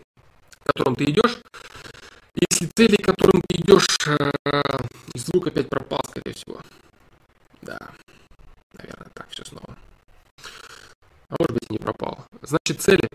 к 0.63 0.67
которым 0.67 0.95
ты 0.95 1.05
идешь, 1.05 1.39
если 2.49 2.67
цели, 2.67 2.95
к 2.95 3.05
которым 3.05 3.41
ты 3.47 3.57
идешь, 3.57 3.87
э, 4.07 4.31
и 5.13 5.19
звук 5.19 5.47
опять 5.47 5.69
пропал, 5.69 6.01
скорее 6.07 6.33
всего. 6.33 6.61
Да, 7.61 7.91
наверное, 8.73 9.09
так, 9.13 9.29
все 9.29 9.43
снова. 9.45 9.77
А 11.29 11.35
может 11.37 11.53
быть 11.53 11.69
не 11.69 11.77
пропал. 11.77 12.25
Значит, 12.41 12.81
цели, 12.81 13.07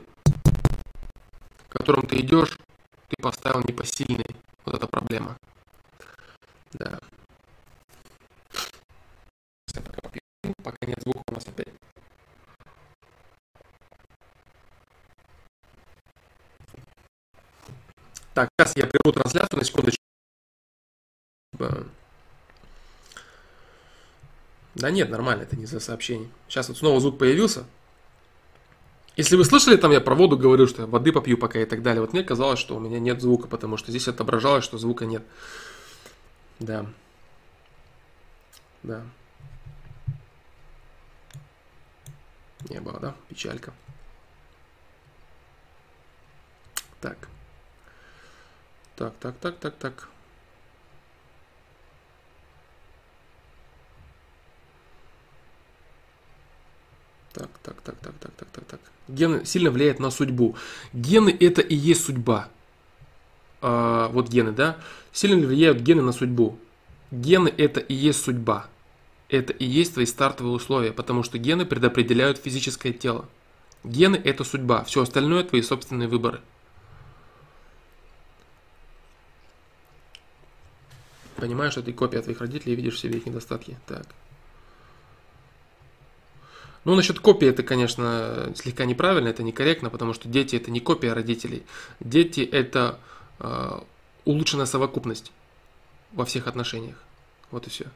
к 1.69 1.73
которым 1.73 2.07
ты 2.07 2.21
идешь, 2.21 2.59
ты 3.09 3.23
поставил 3.23 3.61
непосильные. 3.67 4.37
Вот 4.65 4.77
эта 4.77 4.87
проблема. 4.87 5.37
Да. 6.73 6.99
Пока 10.63 10.87
нет 10.87 11.03
звука 11.03 11.23
у 11.29 11.35
нас 11.35 11.47
опять. 11.47 11.69
Так, 18.35 18.49
сейчас 18.59 18.77
я 18.77 18.87
прерву 18.87 19.13
трансляцию 19.13 19.61
на 19.61 19.65
секундочку. 19.65 20.03
Да 24.75 24.91
нет, 24.91 25.09
нормально, 25.09 25.43
это 25.43 25.57
не 25.57 25.67
за 25.67 25.79
сообщение. 25.79 26.29
Сейчас 26.49 26.69
вот 26.69 26.79
снова 26.79 27.01
звук 27.01 27.17
появился. 27.17 27.65
Если 29.17 29.37
вы 29.37 29.45
слышали, 29.45 29.77
там 29.77 29.93
я 29.93 30.01
про 30.01 30.17
воду 30.17 30.37
говорил, 30.37 30.67
что 30.67 30.83
я 30.83 30.89
воды 30.89 31.13
попью 31.13 31.39
пока 31.39 31.61
и 31.61 31.65
так 31.65 31.83
далее. 31.83 32.01
Вот 32.01 32.13
мне 32.13 32.25
казалось, 32.25 32.59
что 32.59 32.77
у 32.77 32.81
меня 32.81 32.99
нет 32.99 33.23
звука, 33.23 33.47
потому 33.47 33.77
что 33.77 33.93
здесь 33.93 34.09
отображалось, 34.09 34.65
что 34.65 34.77
звука 34.79 35.07
нет. 35.07 35.23
Да. 36.59 36.87
Да. 38.83 39.03
Не 42.69 42.81
было, 42.81 42.99
да? 42.99 43.15
Печалька. 43.29 43.73
Так. 47.01 47.29
Так, 48.97 49.15
так, 49.21 49.35
так, 49.41 49.59
так, 49.59 49.75
так. 49.75 50.09
Так, 57.33 57.51
так, 57.63 57.81
так, 57.81 57.97
так, 57.99 58.15
так, 58.21 58.33
так, 58.33 58.49
так, 58.51 58.65
так. 58.65 58.81
Гены 59.09 59.45
сильно 59.45 59.73
влияют 59.73 59.99
на 59.99 60.11
судьбу. 60.11 60.57
Гены 60.93 61.37
это 61.41 61.61
и 61.61 61.75
есть 61.75 62.05
судьба. 62.05 62.49
А, 63.61 64.09
вот 64.09 64.29
гены, 64.29 64.53
да? 64.53 64.77
Сильно 65.13 65.45
влияют 65.45 65.79
гены 65.81 66.03
на 66.03 66.13
судьбу. 66.13 66.57
Гены 67.11 67.53
это 67.57 67.81
и 67.81 67.95
есть 67.95 68.23
судьба. 68.23 68.69
Это 69.29 69.53
и 69.53 69.65
есть 69.65 69.95
твои 69.95 70.07
стартовые 70.07 70.55
условия, 70.55 70.93
потому 70.93 71.25
что 71.25 71.39
гены 71.39 71.67
предопределяют 71.67 72.39
физическое 72.39 72.93
тело. 72.93 73.25
Гены 73.83 74.17
это 74.17 74.45
судьба, 74.45 74.85
все 74.85 75.03
остальное 75.03 75.43
твои 75.43 75.63
собственные 75.63 76.09
выборы. 76.09 76.41
Понимаешь, 81.45 81.73
что 81.73 81.83
ты 81.83 81.93
копия 81.93 82.23
твоих 82.23 82.41
родителей 82.41 82.73
и 82.73 82.77
видишь 82.77 82.95
в 82.95 82.99
себе 82.99 83.19
их 83.19 83.27
недостатки. 83.27 83.77
Так. 83.87 84.07
Ну, 86.87 86.95
насчет 86.95 87.21
копии 87.21 87.47
это, 87.47 87.63
конечно, 87.63 88.51
слегка 88.57 88.87
неправильно, 88.87 89.29
это 89.29 89.43
некорректно, 89.43 89.91
потому 89.91 90.15
что 90.15 90.27
дети 90.27 90.57
это 90.57 90.71
не 90.71 90.81
копия 90.81 91.13
родителей. 91.13 91.63
Дети 92.01 92.41
это 92.41 92.99
э, 93.41 93.79
улучшенная 94.25 94.65
совокупность 94.65 95.33
во 96.13 96.25
всех 96.25 96.47
отношениях. 96.47 96.97
Вот 97.51 97.67
и 97.67 97.71
все. 97.71 97.89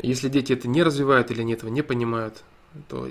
Если 0.00 0.28
дети 0.28 0.52
это 0.52 0.68
не 0.68 0.82
развивают 0.82 1.30
или 1.30 1.40
они 1.40 1.54
этого 1.54 1.70
не 1.70 1.80
понимают, 1.80 2.44
то 2.90 3.08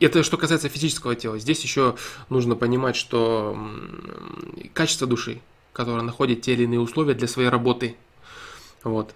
это 0.00 0.24
что 0.24 0.36
касается 0.36 0.68
физического 0.68 1.14
тела. 1.14 1.38
Здесь 1.38 1.62
еще 1.62 1.94
нужно 2.28 2.56
понимать, 2.56 2.96
что 2.96 3.56
качество 4.72 5.06
души, 5.06 5.42
которое 5.72 6.02
находит 6.02 6.40
те 6.40 6.54
или 6.54 6.64
иные 6.64 6.80
условия 6.80 7.14
для 7.14 7.28
своей 7.28 7.50
работы, 7.50 7.94
вот, 8.84 9.14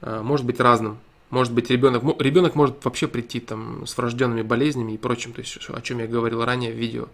а, 0.00 0.22
может 0.22 0.46
быть 0.46 0.60
разным. 0.60 0.98
Может 1.30 1.54
быть, 1.54 1.70
ребенок, 1.70 2.02
ребенок 2.20 2.54
может 2.54 2.84
вообще 2.84 3.08
прийти 3.08 3.40
там 3.40 3.86
с 3.86 3.96
врожденными 3.96 4.42
болезнями 4.42 4.92
и 4.92 4.98
прочим, 4.98 5.32
то 5.32 5.40
есть 5.40 5.58
о 5.70 5.80
чем 5.80 5.98
я 5.98 6.06
говорил 6.06 6.44
ранее 6.44 6.72
в 6.72 6.76
видео. 6.76 7.08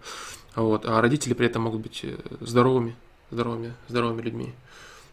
Вот, 0.55 0.85
а 0.85 1.01
родители 1.01 1.33
при 1.33 1.45
этом 1.45 1.63
могут 1.63 1.81
быть 1.81 2.01
э, 2.03 2.17
здоровыми, 2.41 2.95
здоровыми, 3.31 3.73
здоровыми 3.87 4.21
людьми. 4.21 4.53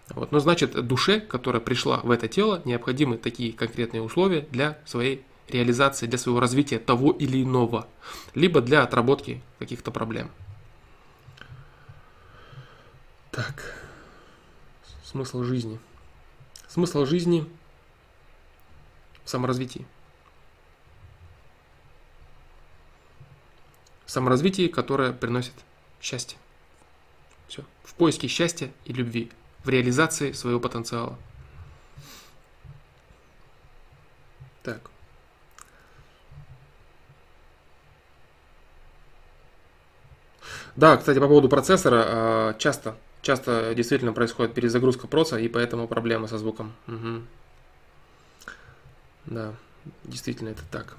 Вот. 0.09 0.33
Но 0.33 0.41
значит, 0.41 0.73
душе, 0.87 1.21
которая 1.21 1.61
пришла 1.61 1.99
в 1.99 2.11
это 2.11 2.29
тело, 2.29 2.63
необходимы 2.65 3.17
такие 3.17 3.53
конкретные 3.53 4.03
условия 4.03 4.47
для 4.51 4.79
своей 4.87 5.25
реализации, 5.49 6.07
для 6.07 6.19
своего 6.19 6.41
развития 6.41 6.79
того 6.79 7.13
или 7.13 7.43
иного, 7.43 7.87
либо 8.35 8.61
для 8.61 8.83
отработки 8.83 9.43
каких-то 9.59 9.91
проблем. 9.91 10.31
Так, 13.31 13.75
смысл 15.05 15.43
жизни. 15.43 15.79
Смысл 16.77 17.07
жизни 17.07 17.51
саморазвитии. 19.25 19.87
Саморазвитие, 24.05 24.69
которое 24.69 25.15
приносит 25.15 25.55
счастье. 26.03 26.37
Все. 27.49 27.65
В 27.83 27.95
поиске 27.95 28.29
счастья 28.29 28.71
и 28.85 28.93
любви, 28.93 29.33
в 29.65 29.71
реализации 29.71 30.33
своего 30.33 30.61
потенциала. 30.61 31.17
Так. 34.63 34.91
Да, 40.77 40.99
кстати, 40.99 41.19
по 41.19 41.27
поводу 41.27 41.49
процессора, 41.49 42.05
а, 42.07 42.55
часто, 42.59 42.99
часто 43.27 43.75
действительно 43.75 44.13
происходит 44.13 44.55
перезагрузка 44.55 45.07
проца, 45.07 45.39
и 45.39 45.49
поэтому 45.49 45.89
проблемы 45.89 46.29
со 46.29 46.39
звуком. 46.39 46.73
Угу. 46.87 47.23
Да, 49.27 49.55
действительно 50.05 50.51
это 50.51 50.63
так. 50.71 50.97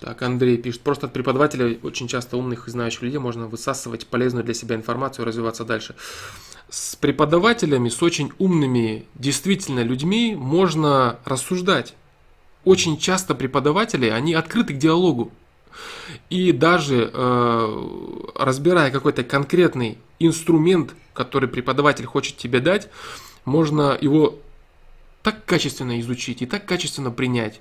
Так, 0.00 0.20
Андрей 0.22 0.58
пишет, 0.58 0.82
просто 0.82 1.06
от 1.06 1.12
преподавателя 1.12 1.78
очень 1.82 2.08
часто 2.08 2.36
умных 2.36 2.68
и 2.68 2.70
знающих 2.70 3.02
людей 3.02 3.18
можно 3.18 3.46
высасывать 3.46 4.06
полезную 4.06 4.44
для 4.44 4.52
себя 4.52 4.74
информацию 4.74 5.24
и 5.24 5.28
развиваться 5.28 5.64
дальше. 5.64 5.94
С 6.68 6.96
преподавателями, 6.96 7.88
с 7.88 8.02
очень 8.02 8.32
умными, 8.38 9.06
действительно 9.14 9.80
людьми 9.80 10.34
можно 10.34 11.20
рассуждать. 11.24 11.94
Очень 12.64 12.98
часто 12.98 13.34
преподаватели, 13.34 14.08
они 14.08 14.34
открыты 14.34 14.74
к 14.74 14.78
диалогу. 14.78 15.32
И 16.30 16.52
даже 16.52 17.10
э, 17.12 18.30
разбирая 18.34 18.90
какой-то 18.90 19.24
конкретный 19.24 19.98
инструмент, 20.18 20.94
который 21.12 21.48
преподаватель 21.48 22.06
хочет 22.06 22.36
тебе 22.36 22.60
дать, 22.60 22.88
можно 23.44 23.96
его 24.00 24.38
так 25.22 25.44
качественно 25.44 26.00
изучить 26.00 26.42
и 26.42 26.46
так 26.46 26.66
качественно 26.66 27.10
принять, 27.10 27.60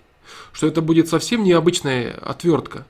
что 0.52 0.68
это 0.68 0.81
будет 0.81 1.07
совсем 1.07 1.44
необычная 1.44 2.14
отвертка, 2.22 2.85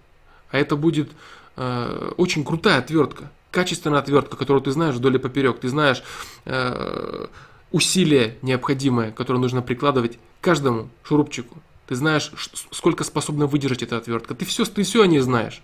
а 0.49 0.57
это 0.57 0.75
будет 0.75 1.11
э, 1.55 2.11
очень 2.17 2.43
крутая 2.43 2.79
отвертка, 2.79 3.31
качественная 3.51 3.99
отвертка, 3.99 4.35
которую 4.35 4.63
ты 4.63 4.71
знаешь 4.71 4.95
вдоль 4.95 5.15
и 5.15 5.19
поперек, 5.19 5.59
ты 5.59 5.69
знаешь 5.69 6.03
э, 6.45 7.27
усилие 7.71 8.37
необходимое, 8.41 9.11
которое 9.11 9.39
нужно 9.39 9.61
прикладывать 9.61 10.17
каждому 10.41 10.89
шурупчику. 11.03 11.61
Ты 11.87 11.95
знаешь, 11.95 12.31
сколько 12.71 13.03
способна 13.03 13.45
выдержать 13.45 13.83
эта 13.83 13.97
отвертка. 13.97 14.35
Ты 14.35 14.45
все, 14.45 14.63
ты 14.63 14.83
все 14.83 15.03
о 15.03 15.07
ней 15.07 15.19
знаешь. 15.19 15.61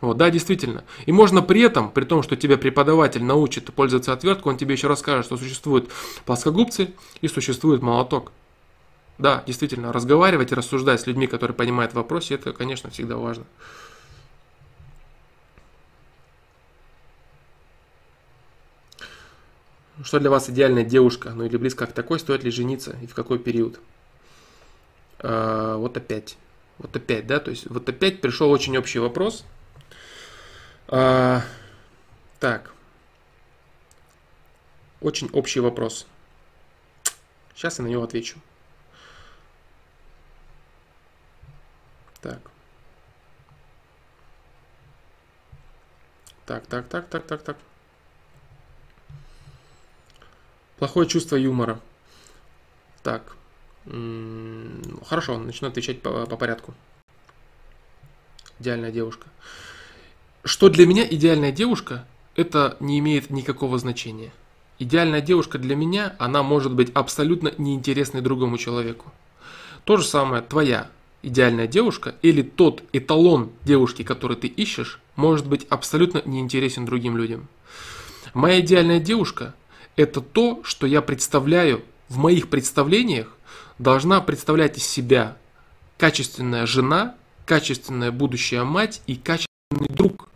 Вот, 0.00 0.16
да, 0.16 0.30
действительно. 0.30 0.84
И 1.04 1.12
можно 1.12 1.42
при 1.42 1.60
этом, 1.60 1.90
при 1.90 2.04
том, 2.04 2.22
что 2.22 2.36
тебя 2.36 2.56
преподаватель 2.56 3.22
научит 3.22 3.72
пользоваться 3.74 4.12
отверткой, 4.12 4.52
он 4.52 4.58
тебе 4.58 4.74
еще 4.74 4.86
расскажет, 4.86 5.26
что 5.26 5.36
существуют 5.36 5.90
плоскогубцы 6.24 6.94
и 7.20 7.28
существует 7.28 7.82
молоток. 7.82 8.32
Да, 9.18 9.42
действительно, 9.46 9.92
разговаривать 9.92 10.52
и 10.52 10.54
рассуждать 10.54 11.00
с 11.00 11.06
людьми, 11.06 11.26
которые 11.26 11.54
понимают 11.54 11.92
в 11.92 11.96
вопросе, 11.96 12.36
это, 12.36 12.52
конечно, 12.52 12.88
всегда 12.88 13.16
важно. 13.16 13.44
Что 20.04 20.20
для 20.20 20.30
вас 20.30 20.48
идеальная 20.48 20.84
девушка, 20.84 21.30
ну 21.30 21.44
или 21.44 21.56
близко 21.56 21.86
к 21.86 21.92
такой, 21.92 22.20
стоит 22.20 22.44
ли 22.44 22.52
жениться 22.52 22.96
и 23.02 23.06
в 23.08 23.14
какой 23.14 23.40
период? 23.40 23.80
А, 25.20 25.76
вот 25.76 25.96
опять, 25.96 26.36
вот 26.78 26.94
опять, 26.94 27.26
да, 27.26 27.40
то 27.40 27.50
есть 27.50 27.66
вот 27.66 27.88
опять 27.88 28.20
пришел 28.20 28.50
очень 28.50 28.76
общий 28.76 28.98
вопрос. 28.98 29.44
А, 30.88 31.42
так, 32.40 32.70
очень 35.00 35.28
общий 35.32 35.60
вопрос. 35.60 36.06
Сейчас 37.54 37.78
я 37.78 37.84
на 37.84 37.88
него 37.88 38.04
отвечу. 38.04 38.38
Так. 42.20 42.38
Так, 46.46 46.66
так, 46.66 46.88
так, 46.88 47.08
так, 47.08 47.26
так, 47.26 47.42
так. 47.42 47.56
Плохое 50.78 51.08
чувство 51.08 51.36
юмора. 51.36 51.80
Так. 53.02 53.37
Хорошо, 55.06 55.38
начну 55.38 55.68
отвечать 55.68 56.02
по, 56.02 56.26
по 56.26 56.36
порядку. 56.36 56.74
Идеальная 58.58 58.90
девушка. 58.90 59.28
Что 60.44 60.68
для 60.68 60.86
меня 60.86 61.06
идеальная 61.08 61.52
девушка, 61.52 62.06
это 62.36 62.76
не 62.80 62.98
имеет 62.98 63.30
никакого 63.30 63.78
значения. 63.78 64.32
Идеальная 64.78 65.20
девушка 65.20 65.58
для 65.58 65.74
меня, 65.74 66.14
она 66.18 66.42
может 66.42 66.72
быть 66.72 66.90
абсолютно 66.94 67.52
неинтересной 67.58 68.20
другому 68.20 68.58
человеку. 68.58 69.12
То 69.84 69.96
же 69.96 70.04
самое 70.04 70.42
твоя 70.42 70.90
идеальная 71.22 71.66
девушка 71.66 72.14
или 72.22 72.42
тот 72.42 72.82
эталон 72.92 73.50
девушки, 73.64 74.02
который 74.02 74.36
ты 74.36 74.46
ищешь, 74.46 75.00
может 75.16 75.46
быть 75.46 75.66
абсолютно 75.68 76.22
неинтересен 76.24 76.84
другим 76.84 77.16
людям. 77.16 77.48
Моя 78.34 78.60
идеальная 78.60 79.00
девушка– 79.00 79.54
это 79.96 80.20
то, 80.20 80.60
что 80.62 80.86
я 80.86 81.00
представляю 81.02 81.82
в 82.08 82.18
моих 82.18 82.48
представлениях, 82.48 83.36
должна 83.78 84.20
представлять 84.20 84.76
из 84.78 84.86
себя 84.86 85.36
качественная 85.96 86.66
жена, 86.66 87.16
качественная 87.46 88.12
будущая 88.12 88.64
мать 88.64 89.02
и 89.06 89.16
качественный 89.16 89.88
друг, 89.88 90.28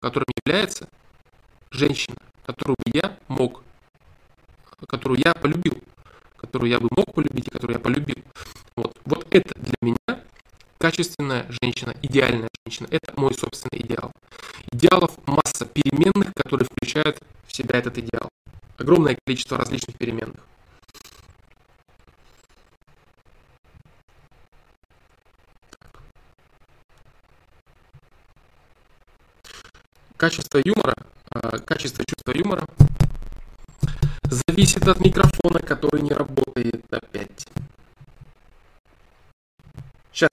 которым 0.00 0.26
является 0.44 0.88
женщина, 1.70 2.16
которую 2.46 2.76
я 2.86 3.16
мог, 3.28 3.62
которую 4.86 5.20
я 5.24 5.34
полюбил, 5.34 5.78
которую 6.36 6.70
я 6.70 6.80
бы 6.80 6.88
мог 6.90 7.12
полюбить 7.12 7.48
и 7.48 7.50
которую 7.50 7.76
я 7.76 7.80
полюбил. 7.80 8.22
Вот, 8.76 8.96
вот 9.04 9.26
это 9.30 9.52
для 9.56 9.74
меня 9.80 10.22
качественная 10.78 11.46
женщина, 11.60 11.94
идеальная 12.02 12.48
женщина. 12.64 12.86
Это 12.90 13.12
мой 13.20 13.34
собственный 13.34 13.82
идеал. 13.82 14.12
Идеалов 14.72 15.12
масса 15.26 15.66
переменных, 15.66 16.32
которые 16.34 16.66
включают 16.66 17.20
в 17.46 17.54
себя 17.54 17.78
этот 17.78 17.98
идеал. 17.98 18.28
Огромное 18.78 19.18
количество 19.24 19.58
различных 19.58 19.96
переменных. 19.96 20.40
Качество 30.28 30.60
юмора, 30.62 30.94
а, 31.30 31.58
качество 31.58 32.04
чувства 32.04 32.32
юмора 32.38 32.66
зависит 34.24 34.86
от 34.86 35.00
микрофона, 35.00 35.58
который 35.58 36.02
не 36.02 36.12
работает 36.12 36.84
опять. 36.90 37.46
Сейчас. 40.12 40.28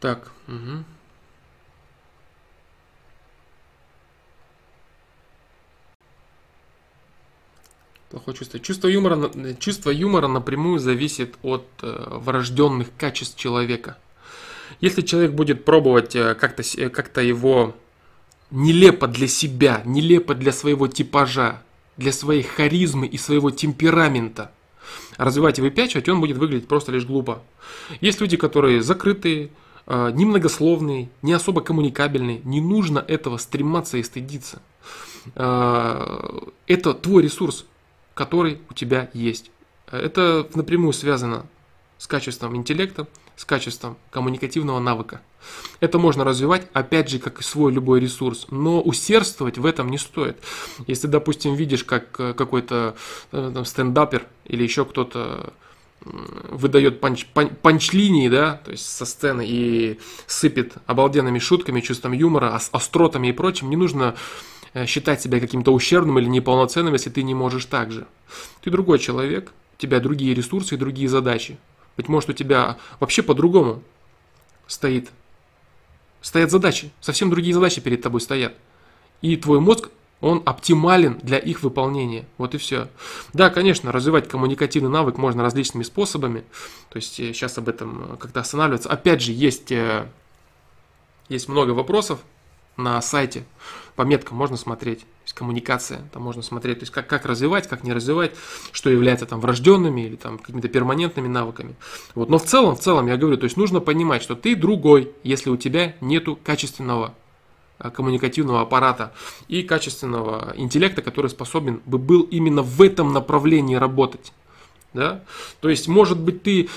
Так, 0.00 0.32
угу. 0.48 0.84
Плохое 8.16 8.34
чувство. 8.34 8.58
Чувство 8.58 8.88
юмора, 8.88 9.30
чувство 9.58 9.90
юмора 9.90 10.26
напрямую 10.26 10.78
зависит 10.78 11.34
от 11.42 11.66
э, 11.82 12.18
врожденных 12.24 12.88
качеств 12.96 13.36
человека. 13.36 13.98
Если 14.80 15.02
человек 15.02 15.32
будет 15.32 15.66
пробовать 15.66 16.16
э, 16.16 16.34
как-то 16.34 16.62
э, 16.78 16.88
как 16.88 17.14
его 17.18 17.76
нелепо 18.50 19.06
для 19.06 19.28
себя, 19.28 19.82
нелепо 19.84 20.34
для 20.34 20.52
своего 20.52 20.86
типажа, 20.88 21.62
для 21.98 22.10
своей 22.10 22.42
харизмы 22.42 23.06
и 23.06 23.18
своего 23.18 23.50
темперамента 23.50 24.50
развивать 25.18 25.58
и 25.58 25.62
выпячивать, 25.62 26.08
он 26.08 26.18
будет 26.18 26.38
выглядеть 26.38 26.68
просто 26.68 26.92
лишь 26.92 27.04
глупо. 27.04 27.42
Есть 28.00 28.22
люди, 28.22 28.38
которые 28.38 28.82
закрытые, 28.82 29.50
немногословные, 29.86 31.10
не 31.20 31.34
особо 31.34 31.60
коммуникабельные. 31.60 32.40
Не 32.44 32.62
нужно 32.62 32.98
этого 32.98 33.36
стрематься 33.36 33.98
и 33.98 34.02
стыдиться. 34.02 34.62
Это 35.34 36.94
твой 36.94 37.22
ресурс 37.22 37.66
который 38.16 38.60
у 38.70 38.74
тебя 38.74 39.10
есть. 39.12 39.50
Это 39.92 40.48
напрямую 40.54 40.94
связано 40.94 41.46
с 41.98 42.06
качеством 42.06 42.56
интеллекта, 42.56 43.06
с 43.36 43.44
качеством 43.44 43.98
коммуникативного 44.10 44.80
навыка. 44.80 45.20
Это 45.80 45.98
можно 45.98 46.24
развивать, 46.24 46.66
опять 46.72 47.10
же, 47.10 47.18
как 47.18 47.40
и 47.40 47.42
свой 47.42 47.70
любой 47.70 48.00
ресурс, 48.00 48.46
но 48.50 48.80
усердствовать 48.80 49.58
в 49.58 49.66
этом 49.66 49.90
не 49.90 49.98
стоит. 49.98 50.38
Если, 50.86 51.06
допустим, 51.06 51.54
видишь, 51.54 51.84
как 51.84 52.18
э, 52.18 52.32
какой-то 52.32 52.96
э, 53.32 53.52
там, 53.54 53.64
стендапер 53.64 54.26
или 54.46 54.62
еще 54.62 54.86
кто-то 54.86 55.52
выдает 56.02 57.00
панч, 57.00 57.26
панч, 57.26 57.50
панч-линии, 57.62 58.28
да, 58.28 58.60
то 58.64 58.70
есть 58.70 58.86
со 58.86 59.04
сцены 59.04 59.44
и 59.46 59.98
сыпет 60.26 60.74
обалденными 60.86 61.38
шутками, 61.38 61.80
чувством 61.80 62.12
юмора, 62.12 62.54
остротами 62.72 63.28
и 63.28 63.32
прочим, 63.32 63.68
не 63.70 63.76
нужно 63.76 64.14
Э, 64.14 64.55
считать 64.84 65.22
себя 65.22 65.40
каким-то 65.40 65.72
ущербным 65.72 66.18
или 66.18 66.26
неполноценным, 66.26 66.92
если 66.92 67.08
ты 67.08 67.22
не 67.22 67.34
можешь 67.34 67.64
так 67.64 67.90
же. 67.90 68.06
Ты 68.60 68.70
другой 68.70 68.98
человек, 68.98 69.52
у 69.78 69.80
тебя 69.80 70.00
другие 70.00 70.34
ресурсы 70.34 70.74
и 70.74 70.78
другие 70.78 71.08
задачи. 71.08 71.56
Быть 71.96 72.08
может, 72.08 72.28
у 72.28 72.32
тебя 72.34 72.76
вообще 73.00 73.22
по-другому 73.22 73.82
стоит, 74.66 75.10
стоят 76.20 76.50
задачи, 76.50 76.90
совсем 77.00 77.30
другие 77.30 77.54
задачи 77.54 77.80
перед 77.80 78.02
тобой 78.02 78.20
стоят. 78.20 78.54
И 79.22 79.36
твой 79.36 79.60
мозг, 79.60 79.88
он 80.20 80.42
оптимален 80.44 81.18
для 81.22 81.38
их 81.38 81.62
выполнения. 81.62 82.26
Вот 82.36 82.54
и 82.54 82.58
все. 82.58 82.88
Да, 83.32 83.50
конечно, 83.50 83.92
развивать 83.92 84.28
коммуникативный 84.28 84.90
навык 84.90 85.16
можно 85.16 85.42
различными 85.42 85.84
способами. 85.84 86.44
То 86.90 86.96
есть 86.96 87.14
сейчас 87.14 87.56
э, 87.56 87.60
об 87.60 87.68
этом 87.68 88.12
э, 88.12 88.16
как-то 88.16 88.40
останавливаться. 88.40 88.90
Опять 88.90 89.22
же, 89.22 89.32
есть, 89.32 89.72
есть 91.28 91.48
много 91.48 91.70
вопросов 91.70 92.20
на 92.76 93.00
сайте 93.02 93.44
по 93.94 94.02
меткам 94.02 94.36
можно 94.36 94.56
смотреть, 94.56 95.00
то 95.00 95.24
есть 95.24 95.34
коммуникация, 95.34 96.02
там 96.12 96.22
можно 96.22 96.42
смотреть, 96.42 96.80
то 96.80 96.82
есть 96.82 96.92
как, 96.92 97.06
как 97.06 97.24
развивать, 97.24 97.66
как 97.66 97.82
не 97.82 97.92
развивать, 97.92 98.32
что 98.72 98.90
является 98.90 99.26
там 99.26 99.40
врожденными 99.40 100.02
или 100.02 100.16
там 100.16 100.38
какими-то 100.38 100.68
перманентными 100.68 101.28
навыками. 101.28 101.74
Вот. 102.14 102.28
Но 102.28 102.38
в 102.38 102.44
целом, 102.44 102.76
в 102.76 102.80
целом 102.80 103.06
я 103.06 103.16
говорю, 103.16 103.38
то 103.38 103.44
есть 103.44 103.56
нужно 103.56 103.80
понимать, 103.80 104.22
что 104.22 104.34
ты 104.34 104.54
другой, 104.54 105.12
если 105.22 105.50
у 105.50 105.56
тебя 105.56 105.96
нету 106.00 106.38
качественного 106.44 107.14
а, 107.78 107.90
коммуникативного 107.90 108.62
аппарата 108.62 109.12
и 109.48 109.62
качественного 109.62 110.54
интеллекта, 110.56 111.02
который 111.02 111.30
способен 111.30 111.82
бы 111.84 111.98
был 111.98 112.22
именно 112.22 112.62
в 112.62 112.80
этом 112.80 113.12
направлении 113.12 113.74
работать. 113.74 114.32
Да? 114.94 115.24
То 115.60 115.68
есть, 115.68 115.86
может 115.86 116.18
быть, 116.18 116.42
ты 116.42 116.68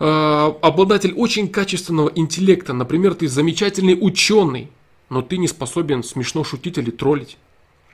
э, 0.00 0.52
обладатель 0.62 1.12
очень 1.12 1.48
качественного 1.48 2.10
интеллекта, 2.12 2.72
например, 2.72 3.14
ты 3.14 3.28
замечательный 3.28 3.96
ученый, 4.00 4.68
но 5.12 5.20
ты 5.20 5.36
не 5.36 5.46
способен 5.46 6.02
смешно 6.02 6.42
шутить 6.42 6.78
или 6.78 6.90
троллить. 6.90 7.36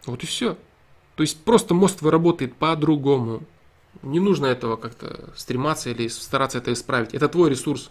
Вот 0.06 0.22
и 0.22 0.26
все. 0.26 0.56
То 1.16 1.24
есть 1.24 1.42
просто 1.42 1.74
мозг 1.74 1.96
твой 1.96 2.12
работает 2.12 2.54
по-другому. 2.54 3.42
Не 4.02 4.20
нужно 4.20 4.46
этого 4.46 4.76
как-то 4.76 5.30
стрематься 5.34 5.90
или 5.90 6.06
стараться 6.06 6.58
это 6.58 6.72
исправить. 6.72 7.14
Это 7.14 7.28
твой 7.28 7.50
ресурс. 7.50 7.90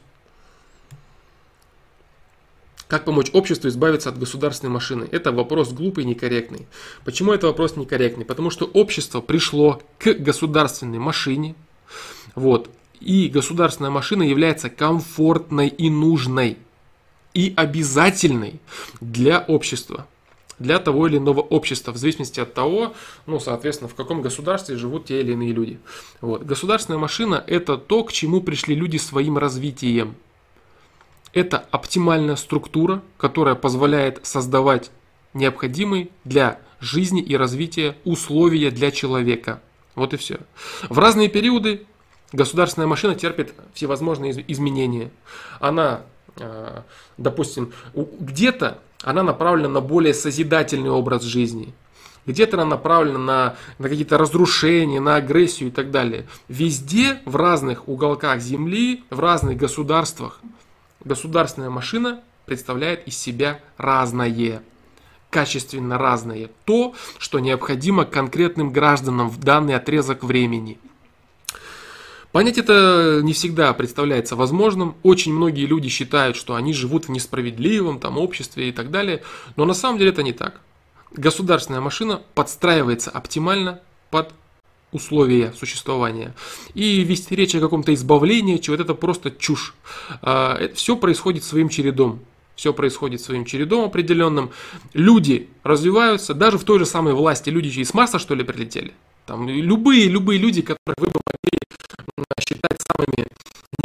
Как 2.87 3.03
помочь 3.03 3.29
обществу 3.33 3.67
избавиться 3.67 4.07
от 4.07 4.17
государственной 4.17 4.71
машины? 4.71 5.09
Это 5.11 5.33
вопрос 5.33 5.73
глупый 5.73 6.05
и 6.05 6.07
некорректный. 6.07 6.65
Почему 7.03 7.33
это 7.33 7.47
вопрос 7.47 7.75
некорректный? 7.75 8.23
Потому 8.23 8.49
что 8.49 8.63
общество 8.63 9.19
пришло 9.19 9.81
к 9.99 10.13
государственной 10.13 10.99
машине. 10.99 11.53
Вот. 12.33 12.69
И 13.01 13.27
государственная 13.27 13.91
машина 13.91 14.23
является 14.23 14.69
комфортной 14.69 15.67
и 15.67 15.89
нужной 15.89 16.57
и 17.37 17.53
обязательной 17.55 18.59
для 18.99 19.39
общества 19.47 20.07
для 20.59 20.79
того 20.79 21.05
или 21.05 21.17
иного 21.17 21.41
общества, 21.41 21.91
в 21.91 21.97
зависимости 21.97 22.39
от 22.39 22.55
того, 22.55 22.95
ну, 23.27 23.39
соответственно, 23.39 23.87
в 23.87 23.93
каком 23.93 24.23
государстве 24.23 24.75
живут 24.75 25.05
те 25.05 25.21
или 25.21 25.33
иные 25.33 25.51
люди. 25.51 25.79
Вот. 26.19 26.41
Государственная 26.45 26.97
машина– 26.97 27.43
это 27.47 27.77
то, 27.77 28.03
к 28.03 28.11
чему 28.11 28.41
пришли 28.41 28.73
люди 28.73 28.97
своим 28.97 29.37
развитием. 29.37 30.15
Это 31.31 31.59
оптимальная 31.69 32.37
структура, 32.37 33.03
которая 33.19 33.53
позволяет 33.53 34.25
создавать 34.25 34.89
необходимые 35.35 36.09
для 36.23 36.59
жизни 36.79 37.21
и 37.21 37.37
развития 37.37 37.95
условия 38.03 38.71
для 38.71 38.89
человека. 38.89 39.61
Вот 39.93 40.15
и 40.15 40.17
все. 40.17 40.39
В 40.89 40.97
разные 40.97 41.29
периоды 41.29 41.85
государственная 42.31 42.87
машина 42.87 43.13
терпит 43.13 43.53
всевозможные 43.75 44.43
изменения. 44.51 45.11
Она 45.59 46.01
допустим, 47.17 47.73
где-то 47.93 48.79
она 49.03 49.23
направлена 49.23 49.69
на 49.69 49.81
более 49.81 50.13
созидательный 50.13 50.89
образ 50.89 51.23
жизни, 51.23 51.73
где-то 52.25 52.57
она 52.57 52.65
направлена 52.65 53.19
на, 53.19 53.55
на 53.79 53.89
какие-то 53.89 54.17
разрушения, 54.17 54.99
на 54.99 55.15
агрессию 55.15 55.69
и 55.69 55.71
так 55.71 55.91
далее. 55.91 56.27
Везде, 56.49 57.19
в 57.25 57.35
разных 57.35 57.87
уголках 57.87 58.41
Земли, 58.41 59.03
в 59.09 59.19
разных 59.19 59.57
государствах, 59.57 60.39
государственная 61.03 61.69
машина 61.69 62.21
представляет 62.45 63.07
из 63.07 63.17
себя 63.17 63.59
разное, 63.77 64.61
качественно 65.29 65.97
разное. 65.97 66.49
То, 66.65 66.95
что 67.17 67.39
необходимо 67.39 68.05
конкретным 68.05 68.71
гражданам 68.71 69.29
в 69.29 69.39
данный 69.39 69.75
отрезок 69.75 70.23
времени– 70.23 70.79
Понять 72.37 72.59
это 72.59 73.21
не 73.23 73.33
всегда 73.33 73.73
представляется 73.73 74.35
возможным. 74.35 74.95
Очень 75.01 75.33
многие 75.33 75.65
люди 75.65 75.89
считают, 75.89 76.37
что 76.37 76.53
они 76.53 76.71
живут 76.71 77.07
в 77.07 77.09
несправедливом 77.09 77.99
там, 77.99 78.19
обществе 78.19 78.69
и 78.69 78.71
так 78.71 78.91
далее. 78.91 79.23
Но 79.55 79.65
на 79.65 79.73
самом 79.73 79.97
деле 79.97 80.11
это 80.11 80.21
не 80.21 80.33
так. 80.33 80.61
Государственная 81.13 81.81
машина 81.81 82.21
подстраивается 82.35 83.09
оптимально 83.09 83.79
под 84.11 84.35
условия 84.91 85.51
существования. 85.57 86.35
И 86.75 86.99
вести 87.01 87.35
речь 87.35 87.55
о 87.55 87.59
каком-то 87.59 87.91
избавлении, 87.95 88.57
чего 88.57 88.75
это 88.75 88.93
просто 88.93 89.31
чушь. 89.31 89.73
А, 90.21 90.59
Все 90.75 90.95
происходит 90.95 91.43
своим 91.43 91.69
чередом. 91.69 92.19
Все 92.55 92.71
происходит 92.71 93.19
своим 93.19 93.45
чередом 93.45 93.83
определенным. 93.83 94.51
Люди 94.93 95.49
развиваются, 95.63 96.35
даже 96.35 96.59
в 96.59 96.65
той 96.65 96.77
же 96.77 96.85
самой 96.85 97.15
власти. 97.15 97.49
Люди 97.49 97.69
из 97.79 97.95
Марса, 97.95 98.19
что 98.19 98.35
ли, 98.35 98.43
прилетели? 98.43 98.93
Там 99.25 99.49
любые, 99.49 100.07
любые 100.07 100.37
люди, 100.37 100.61
которые 100.61 100.95
вы 100.99 101.07
бы 101.07 101.19
могли 101.25 101.37
считать 102.39 102.79
самыми 102.81 103.27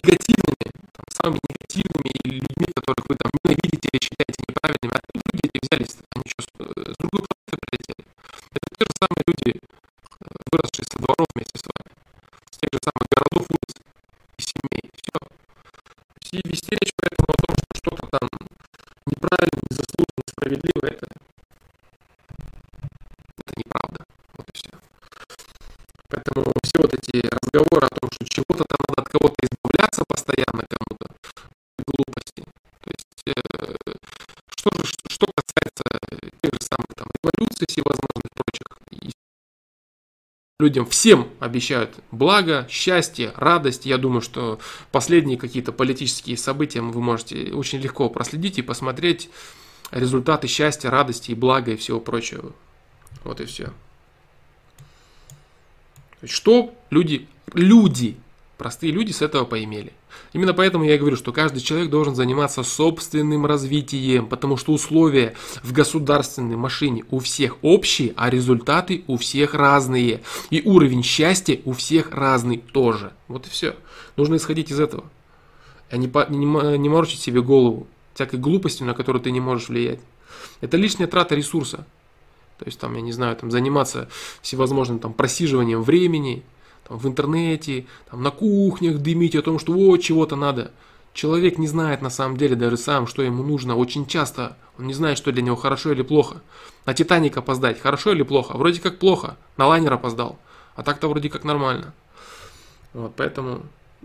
негативными, 0.02 0.66
там, 0.92 1.04
самыми 1.10 1.40
негативными 1.48 2.10
людьми, 2.24 2.66
которых 2.74 3.04
вы 3.08 3.16
там 3.16 3.30
ненавидите 3.44 3.88
или 3.92 4.00
считаете 4.00 4.40
неправильными, 4.48 4.96
откуда 4.96 5.28
люди 5.32 5.50
эти 5.52 5.58
взялись, 5.62 5.96
они 6.14 6.24
что, 6.26 6.42
с 6.92 6.96
другой 6.96 7.22
планеты 7.28 7.54
прилетели? 7.60 8.04
Это 8.54 8.66
те 8.76 8.84
же 8.84 8.94
самые 9.02 9.22
люди, 9.28 9.50
э, 9.56 10.26
выросшие 10.50 10.86
со 10.88 10.96
дворов 10.98 11.26
вместе 11.34 11.58
с 11.58 11.64
вами, 11.68 11.90
с 12.50 12.56
тех 12.58 12.70
же 12.72 12.80
самых 12.82 13.06
городов, 13.12 13.44
улиц 13.50 13.72
и 14.38 14.42
семей, 14.42 14.84
все. 14.96 15.18
И 16.32 16.48
вести 16.48 16.72
речь 16.72 16.94
поэтому 16.96 17.28
о 17.28 17.40
том, 17.46 17.56
что 17.56 17.72
что-то 17.76 18.06
там 18.08 18.28
все 19.06 19.51
людям 40.62 40.86
всем 40.86 41.28
обещают 41.40 41.98
благо, 42.12 42.66
счастье, 42.70 43.32
радость. 43.36 43.84
Я 43.84 43.98
думаю, 43.98 44.22
что 44.22 44.60
последние 44.92 45.36
какие-то 45.36 45.72
политические 45.72 46.36
события 46.36 46.80
вы 46.80 47.02
можете 47.02 47.52
очень 47.52 47.80
легко 47.80 48.08
проследить 48.08 48.58
и 48.58 48.62
посмотреть 48.62 49.28
результаты 49.90 50.46
счастья, 50.46 50.88
радости 50.88 51.32
и 51.32 51.34
блага 51.34 51.72
и 51.72 51.76
всего 51.76 51.98
прочего. 51.98 52.52
Вот 53.24 53.40
и 53.40 53.44
все. 53.44 53.72
Что 56.24 56.72
люди, 56.90 57.28
люди, 57.52 58.16
простые 58.62 58.92
люди 58.92 59.10
с 59.10 59.22
этого 59.22 59.44
поимели? 59.44 59.92
Именно 60.32 60.54
поэтому 60.54 60.84
я 60.84 60.94
и 60.94 60.98
говорю, 60.98 61.16
что 61.16 61.32
каждый 61.32 61.60
человек 61.60 61.90
должен 61.90 62.14
заниматься 62.14 62.62
собственным 62.62 63.44
развитием, 63.44 64.28
потому 64.28 64.56
что 64.56 64.72
условия 64.72 65.34
в 65.64 65.72
государственной 65.72 66.54
машине 66.54 67.02
у 67.10 67.18
всех 67.18 67.56
общие, 67.62 68.14
а 68.16 68.30
результаты 68.30 69.02
у 69.08 69.16
всех 69.16 69.54
разные. 69.54 70.22
И 70.50 70.62
уровень 70.64 71.02
счастья 71.02 71.58
у 71.64 71.72
всех 71.72 72.12
разный 72.12 72.58
тоже. 72.58 73.12
Вот 73.26 73.48
и 73.48 73.50
все. 73.50 73.74
Нужно 74.16 74.36
исходить 74.36 74.70
из 74.70 74.78
этого. 74.78 75.02
А 75.90 75.96
не, 75.96 76.06
не, 76.06 76.78
не 76.78 76.88
морочить 76.88 77.20
себе 77.20 77.42
голову 77.42 77.88
всякой 78.14 78.38
глупостью, 78.38 78.86
на 78.86 78.94
которую 78.94 79.22
ты 79.22 79.32
не 79.32 79.40
можешь 79.40 79.70
влиять. 79.70 79.98
Это 80.60 80.76
лишняя 80.76 81.08
трата 81.08 81.34
ресурса. 81.34 81.84
То 82.60 82.66
есть 82.66 82.78
там, 82.78 82.94
я 82.94 83.00
не 83.00 83.10
знаю, 83.10 83.34
там 83.34 83.50
заниматься 83.50 84.08
всевозможным 84.40 85.00
там 85.00 85.14
просиживанием 85.14 85.82
времени, 85.82 86.44
в 86.96 87.08
интернете, 87.08 87.86
там, 88.10 88.22
на 88.22 88.30
кухнях 88.30 88.98
дымить 88.98 89.36
о 89.36 89.42
том, 89.42 89.58
что 89.58 89.72
вот 89.72 89.98
чего-то 89.98 90.36
надо. 90.36 90.72
Человек 91.14 91.58
не 91.58 91.66
знает 91.66 92.00
на 92.02 92.10
самом 92.10 92.36
деле 92.36 92.56
даже 92.56 92.76
сам, 92.76 93.06
что 93.06 93.22
ему 93.22 93.42
нужно. 93.42 93.76
Очень 93.76 94.06
часто 94.06 94.56
он 94.78 94.86
не 94.86 94.94
знает, 94.94 95.18
что 95.18 95.32
для 95.32 95.42
него 95.42 95.56
хорошо 95.56 95.92
или 95.92 96.02
плохо. 96.02 96.40
На 96.86 96.94
Титаник 96.94 97.36
опоздать, 97.36 97.80
хорошо 97.80 98.12
или 98.12 98.22
плохо? 98.22 98.56
Вроде 98.56 98.80
как 98.80 98.98
плохо. 98.98 99.36
На 99.56 99.66
лайнер 99.66 99.92
опоздал. 99.92 100.38
А 100.74 100.82
так-то 100.82 101.08
вроде 101.08 101.28
как 101.28 101.44
нормально. 101.44 101.92
Вот, 102.94 103.12
поэтому 103.16 103.62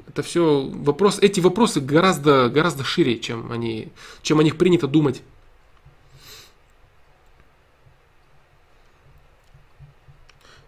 это 0.08 0.22
все 0.22 0.70
вопрос, 0.70 1.20
эти 1.20 1.40
вопросы 1.40 1.80
гораздо, 1.80 2.50
гораздо 2.50 2.84
шире, 2.84 3.18
чем, 3.18 3.52
они, 3.52 3.90
чем 4.22 4.40
о 4.40 4.44
них 4.44 4.58
принято 4.58 4.88
думать. 4.88 5.22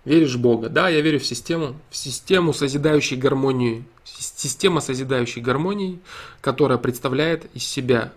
Веришь 0.09 0.33
в 0.33 0.41
Бога? 0.41 0.69
Да, 0.69 0.89
я 0.89 1.01
верю 1.01 1.19
в 1.19 1.23
систему, 1.23 1.75
в 1.91 1.95
систему, 1.95 2.51
созидающей 2.51 3.15
гармонию. 3.15 3.85
Система, 4.03 4.81
созидающей 4.81 5.39
гармонии, 5.39 5.99
которая 6.41 6.79
представляет 6.79 7.45
из 7.53 7.63
себя 7.63 8.11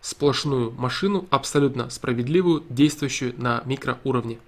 сплошную 0.00 0.70
машину, 0.70 1.26
абсолютно 1.30 1.90
справедливую, 1.90 2.62
действующую 2.68 3.34
на 3.36 3.64
микроуровне. 3.64 4.38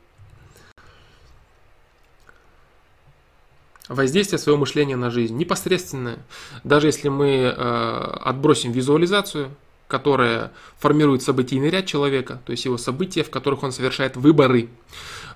Воздействие 3.88 4.38
своего 4.38 4.60
мышления 4.60 4.94
на 4.94 5.10
жизнь 5.10 5.36
непосредственное. 5.36 6.20
Даже 6.62 6.86
если 6.86 7.08
мы 7.08 7.26
э, 7.26 7.50
отбросим 7.50 8.70
визуализацию, 8.70 9.50
которая 9.88 10.52
формирует 10.78 11.22
событийный 11.22 11.70
ряд 11.70 11.86
человека, 11.86 12.40
то 12.44 12.52
есть 12.52 12.64
его 12.64 12.78
события, 12.78 13.22
в 13.22 13.30
которых 13.30 13.62
он 13.62 13.72
совершает 13.72 14.16
выборы. 14.16 14.68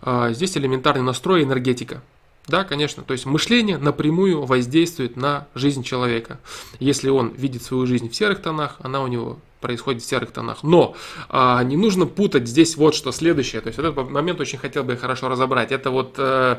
Э, 0.03 0.31
здесь 0.33 0.57
элементарный 0.57 1.03
настрой 1.03 1.43
энергетика. 1.43 2.03
Да, 2.47 2.65
конечно, 2.65 3.05
то 3.05 3.13
есть 3.13 3.27
мышление 3.27 3.79
напрямую 3.79 4.45
воздействует 4.45 5.17
на 5.17 5.47
жизнь 5.55 5.85
человека. 5.85 6.41
Если 6.81 7.09
он 7.09 7.29
видит 7.29 7.63
свою 7.63 7.87
жизнь 7.87 8.11
в 8.11 8.17
серых 8.17 8.43
тонах, 8.43 8.77
она 8.81 9.03
у 9.03 9.07
него 9.07 9.39
происходит 9.61 10.03
в 10.03 10.07
серых 10.07 10.33
тонах. 10.33 10.63
Но 10.63 10.97
а, 11.29 11.63
не 11.63 11.77
нужно 11.77 12.07
путать 12.07 12.49
здесь 12.49 12.77
вот 12.77 12.95
что 12.95 13.13
следующее. 13.13 13.61
То 13.61 13.69
есть 13.69 13.79
этот 13.79 14.11
момент 14.11 14.41
очень 14.41 14.59
хотел 14.59 14.83
бы 14.83 14.97
хорошо 14.97 15.29
разобрать. 15.29 15.71
Это 15.71 15.91
вот 15.91 16.15
э, 16.17 16.59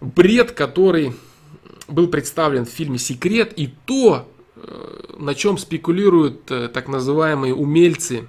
бред, 0.00 0.52
который 0.52 1.14
был 1.88 2.06
представлен 2.06 2.64
в 2.64 2.70
фильме 2.70 2.98
«Секрет», 2.98 3.52
и 3.56 3.68
то, 3.86 4.28
на 5.18 5.34
чем 5.34 5.58
спекулируют 5.58 6.50
э, 6.50 6.68
так 6.68 6.88
называемые 6.88 7.54
умельцы 7.54 8.26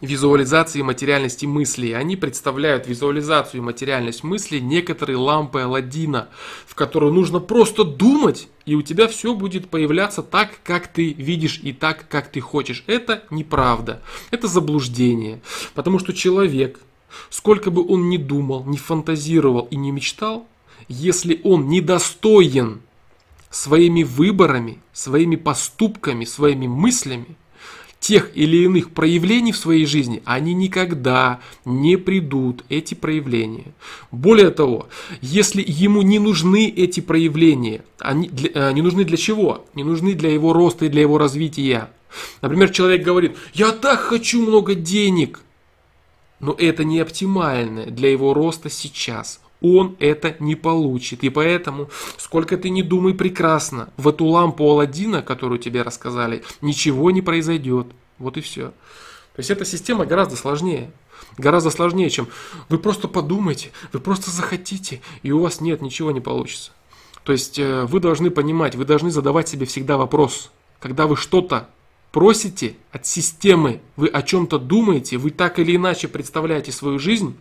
визуализации 0.00 0.82
материальности 0.82 1.46
мыслей. 1.46 1.92
Они 1.92 2.16
представляют 2.16 2.86
визуализацию 2.86 3.60
и 3.60 3.64
материальность 3.64 4.22
мыслей 4.22 4.60
некоторой 4.60 5.16
лампы 5.16 5.60
Алладина, 5.60 6.28
в 6.66 6.74
которую 6.74 7.12
нужно 7.12 7.40
просто 7.40 7.84
думать, 7.84 8.48
и 8.66 8.74
у 8.74 8.82
тебя 8.82 9.08
все 9.08 9.34
будет 9.34 9.68
появляться 9.68 10.22
так, 10.22 10.60
как 10.62 10.88
ты 10.88 11.12
видишь 11.12 11.60
и 11.62 11.72
так, 11.72 12.06
как 12.08 12.30
ты 12.30 12.40
хочешь. 12.40 12.84
Это 12.86 13.24
неправда, 13.30 14.02
это 14.30 14.46
заблуждение, 14.46 15.40
потому 15.74 15.98
что 15.98 16.12
человек, 16.12 16.80
сколько 17.30 17.70
бы 17.70 17.86
он 17.86 18.08
ни 18.08 18.16
думал, 18.16 18.64
ни 18.64 18.76
фантазировал 18.76 19.68
и 19.70 19.76
не 19.76 19.90
мечтал, 19.90 20.46
если 20.88 21.40
он 21.44 21.68
недостоин 21.68 22.82
своими 23.54 24.02
выборами, 24.02 24.78
своими 24.92 25.36
поступками, 25.36 26.24
своими 26.24 26.66
мыслями 26.66 27.36
тех 28.00 28.36
или 28.36 28.64
иных 28.64 28.90
проявлений 28.90 29.52
в 29.52 29.56
своей 29.56 29.86
жизни, 29.86 30.22
они 30.24 30.54
никогда 30.54 31.40
не 31.64 31.96
придут, 31.96 32.64
эти 32.68 32.94
проявления. 32.94 33.72
Более 34.10 34.50
того, 34.50 34.88
если 35.22 35.64
ему 35.64 36.02
не 36.02 36.18
нужны 36.18 36.68
эти 36.68 36.98
проявления, 36.98 37.84
они 38.00 38.28
для, 38.28 38.50
э, 38.52 38.72
не 38.72 38.82
нужны 38.82 39.04
для 39.04 39.16
чего? 39.16 39.64
Не 39.74 39.84
нужны 39.84 40.14
для 40.14 40.30
его 40.30 40.52
роста 40.52 40.86
и 40.86 40.88
для 40.90 41.02
его 41.02 41.16
развития. 41.16 41.90
Например, 42.42 42.70
человек 42.70 43.04
говорит, 43.04 43.36
я 43.54 43.70
так 43.70 44.00
хочу 44.00 44.44
много 44.44 44.74
денег, 44.74 45.40
но 46.40 46.52
это 46.58 46.82
не 46.82 46.98
оптимально 46.98 47.86
для 47.86 48.10
его 48.10 48.34
роста 48.34 48.68
сейчас 48.68 49.40
он 49.64 49.96
это 49.98 50.36
не 50.40 50.56
получит. 50.56 51.24
И 51.24 51.30
поэтому, 51.30 51.88
сколько 52.18 52.58
ты 52.58 52.68
не 52.68 52.82
думай 52.82 53.14
прекрасно, 53.14 53.88
в 53.96 54.08
эту 54.08 54.26
лампу 54.26 54.64
Алладина, 54.64 55.22
которую 55.22 55.58
тебе 55.58 55.80
рассказали, 55.80 56.44
ничего 56.60 57.10
не 57.10 57.22
произойдет. 57.22 57.86
Вот 58.18 58.36
и 58.36 58.42
все. 58.42 58.68
То 59.34 59.40
есть 59.40 59.50
эта 59.50 59.64
система 59.64 60.04
гораздо 60.04 60.36
сложнее. 60.36 60.92
Гораздо 61.38 61.70
сложнее, 61.70 62.10
чем 62.10 62.28
вы 62.68 62.78
просто 62.78 63.08
подумайте, 63.08 63.72
вы 63.92 64.00
просто 64.00 64.30
захотите, 64.30 65.00
и 65.22 65.32
у 65.32 65.40
вас 65.40 65.60
нет, 65.60 65.80
ничего 65.80 66.10
не 66.10 66.20
получится. 66.20 66.70
То 67.24 67.32
есть 67.32 67.58
э, 67.58 67.84
вы 67.86 67.98
должны 67.98 68.30
понимать, 68.30 68.76
вы 68.76 68.84
должны 68.84 69.10
задавать 69.10 69.48
себе 69.48 69.66
всегда 69.66 69.96
вопрос, 69.96 70.52
когда 70.78 71.06
вы 71.06 71.16
что-то 71.16 71.68
просите 72.12 72.76
от 72.92 73.06
системы, 73.06 73.80
вы 73.96 74.08
о 74.08 74.22
чем-то 74.22 74.58
думаете, 74.58 75.16
вы 75.16 75.30
так 75.30 75.58
или 75.58 75.74
иначе 75.74 76.06
представляете 76.06 76.70
свою 76.70 76.98
жизнь, 76.98 77.34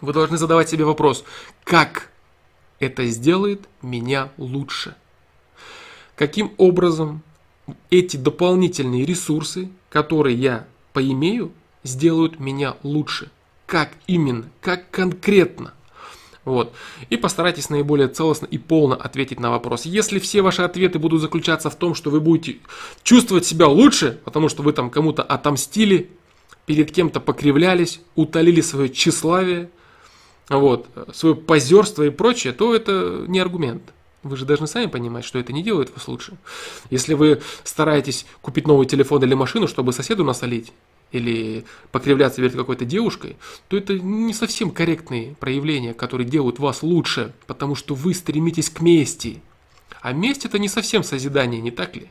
вы 0.00 0.12
должны 0.12 0.36
задавать 0.36 0.68
себе 0.68 0.84
вопрос, 0.84 1.24
как 1.64 2.10
это 2.78 3.06
сделает 3.06 3.68
меня 3.82 4.30
лучше? 4.36 4.94
Каким 6.16 6.52
образом 6.56 7.22
эти 7.90 8.16
дополнительные 8.16 9.04
ресурсы, 9.04 9.70
которые 9.88 10.36
я 10.36 10.66
поимею, 10.92 11.52
сделают 11.82 12.40
меня 12.40 12.76
лучше? 12.82 13.30
Как 13.66 13.90
именно? 14.06 14.44
Как 14.60 14.90
конкретно? 14.90 15.72
Вот. 16.44 16.72
И 17.10 17.16
постарайтесь 17.16 17.70
наиболее 17.70 18.08
целостно 18.08 18.46
и 18.46 18.58
полно 18.58 18.96
ответить 18.96 19.40
на 19.40 19.50
вопрос. 19.50 19.84
Если 19.84 20.18
все 20.18 20.42
ваши 20.42 20.62
ответы 20.62 20.98
будут 20.98 21.20
заключаться 21.20 21.70
в 21.70 21.76
том, 21.76 21.94
что 21.94 22.10
вы 22.10 22.20
будете 22.20 22.58
чувствовать 23.02 23.46
себя 23.46 23.68
лучше, 23.68 24.18
потому 24.24 24.48
что 24.48 24.62
вы 24.62 24.72
там 24.72 24.90
кому-то 24.90 25.22
отомстили, 25.22 26.10
перед 26.66 26.90
кем-то 26.92 27.20
покривлялись, 27.20 28.00
утолили 28.14 28.60
свое 28.60 28.88
тщеславие, 28.90 29.70
вот, 30.58 30.88
свое 31.12 31.34
позерство 31.34 32.02
и 32.02 32.10
прочее, 32.10 32.52
то 32.52 32.74
это 32.74 33.24
не 33.28 33.38
аргумент. 33.38 33.82
Вы 34.22 34.36
же 34.36 34.44
должны 34.44 34.66
сами 34.66 34.86
понимать, 34.86 35.24
что 35.24 35.38
это 35.38 35.52
не 35.52 35.62
делает 35.62 35.90
вас 35.94 36.06
лучше. 36.06 36.36
Если 36.90 37.14
вы 37.14 37.40
стараетесь 37.64 38.26
купить 38.42 38.66
новый 38.66 38.86
телефон 38.86 39.22
или 39.24 39.34
машину, 39.34 39.66
чтобы 39.66 39.92
соседу 39.92 40.24
насолить, 40.24 40.72
или 41.12 41.64
покривляться 41.90 42.40
перед 42.40 42.54
какой-то 42.54 42.84
девушкой, 42.84 43.36
то 43.68 43.76
это 43.76 43.98
не 43.98 44.32
совсем 44.32 44.70
корректные 44.70 45.34
проявления, 45.36 45.94
которые 45.94 46.26
делают 46.26 46.58
вас 46.58 46.82
лучше, 46.82 47.32
потому 47.46 47.74
что 47.74 47.94
вы 47.94 48.14
стремитесь 48.14 48.70
к 48.70 48.80
мести. 48.80 49.42
А 50.02 50.12
месть 50.12 50.44
это 50.44 50.58
не 50.58 50.68
совсем 50.68 51.02
созидание, 51.02 51.60
не 51.60 51.70
так 51.70 51.96
ли? 51.96 52.02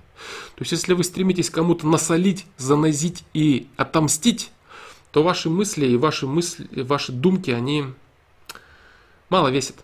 То 0.56 0.61
есть, 0.61 0.74
если 0.74 0.94
вы 0.94 1.03
стремитесь 1.03 1.49
кому-то 1.49 1.88
насолить, 1.88 2.45
занозить 2.57 3.24
и 3.34 3.68
отомстить, 3.78 4.52
то 5.11 5.24
ваши 5.24 5.49
мысли 5.49 5.88
и 5.88 5.98
ваши 5.98 6.28
мысли, 6.28 6.68
ваши 6.82 7.11
думки, 7.11 7.52
они 7.52 7.86
мало 9.30 9.49
весят, 9.49 9.77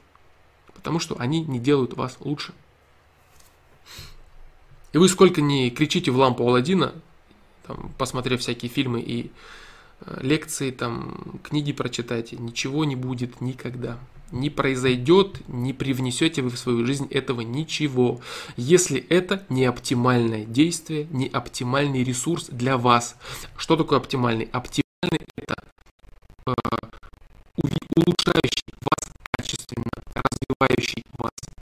потому 0.73 0.99
что 0.99 1.15
они 1.19 1.41
не 1.41 1.59
делают 1.59 1.93
вас 1.95 2.17
лучше. 2.19 2.53
И 4.93 4.97
вы 4.97 5.09
сколько 5.09 5.41
не 5.41 5.71
кричите 5.71 6.11
в 6.11 6.17
лампу 6.17 6.47
Алладина, 6.47 6.93
там, 7.67 7.91
посмотрев 7.97 8.41
всякие 8.41 8.69
фильмы 8.69 9.01
и 9.01 9.31
э, 10.01 10.19
лекции, 10.21 10.71
там, 10.71 11.39
книги 11.43 11.73
прочитайте, 11.73 12.37
ничего 12.37 12.85
не 12.85 12.95
будет 12.95 13.41
никогда. 13.41 13.99
не 14.31 14.49
произойдет, 14.49 15.47
не 15.47 15.73
привнесете 15.73 16.41
вы 16.41 16.49
в 16.49 16.57
свою 16.57 16.85
жизнь 16.85 17.07
этого 17.09 17.41
ничего, 17.41 18.21
если 18.57 18.99
это 18.99 19.45
не 19.49 19.65
оптимальное 19.65 20.45
действие, 20.45 21.07
не 21.11 21.27
оптимальный 21.27 22.03
ресурс 22.03 22.47
для 22.49 22.77
вас. 22.77 23.15
Что 23.57 23.75
такое 23.75 23.99
оптимальный? 23.99 24.49
Оптимальный 24.51 25.25
это 25.35 25.55
э, 26.47 26.53
улучшающий 27.95 28.63
развивающий 30.13 31.05
вас. 31.17 31.54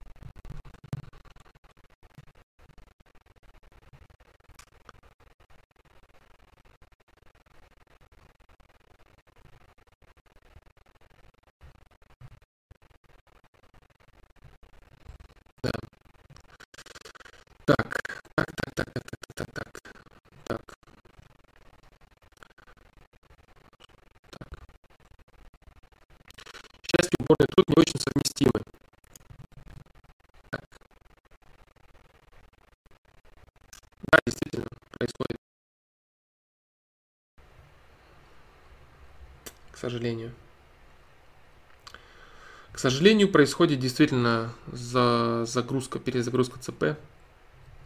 Сожалению, 42.84 43.30
происходит 43.30 43.80
действительно 43.80 44.54
за 44.72 45.46
загрузка, 45.46 46.00
перезагрузка 46.00 46.60
ЦП. 46.60 46.98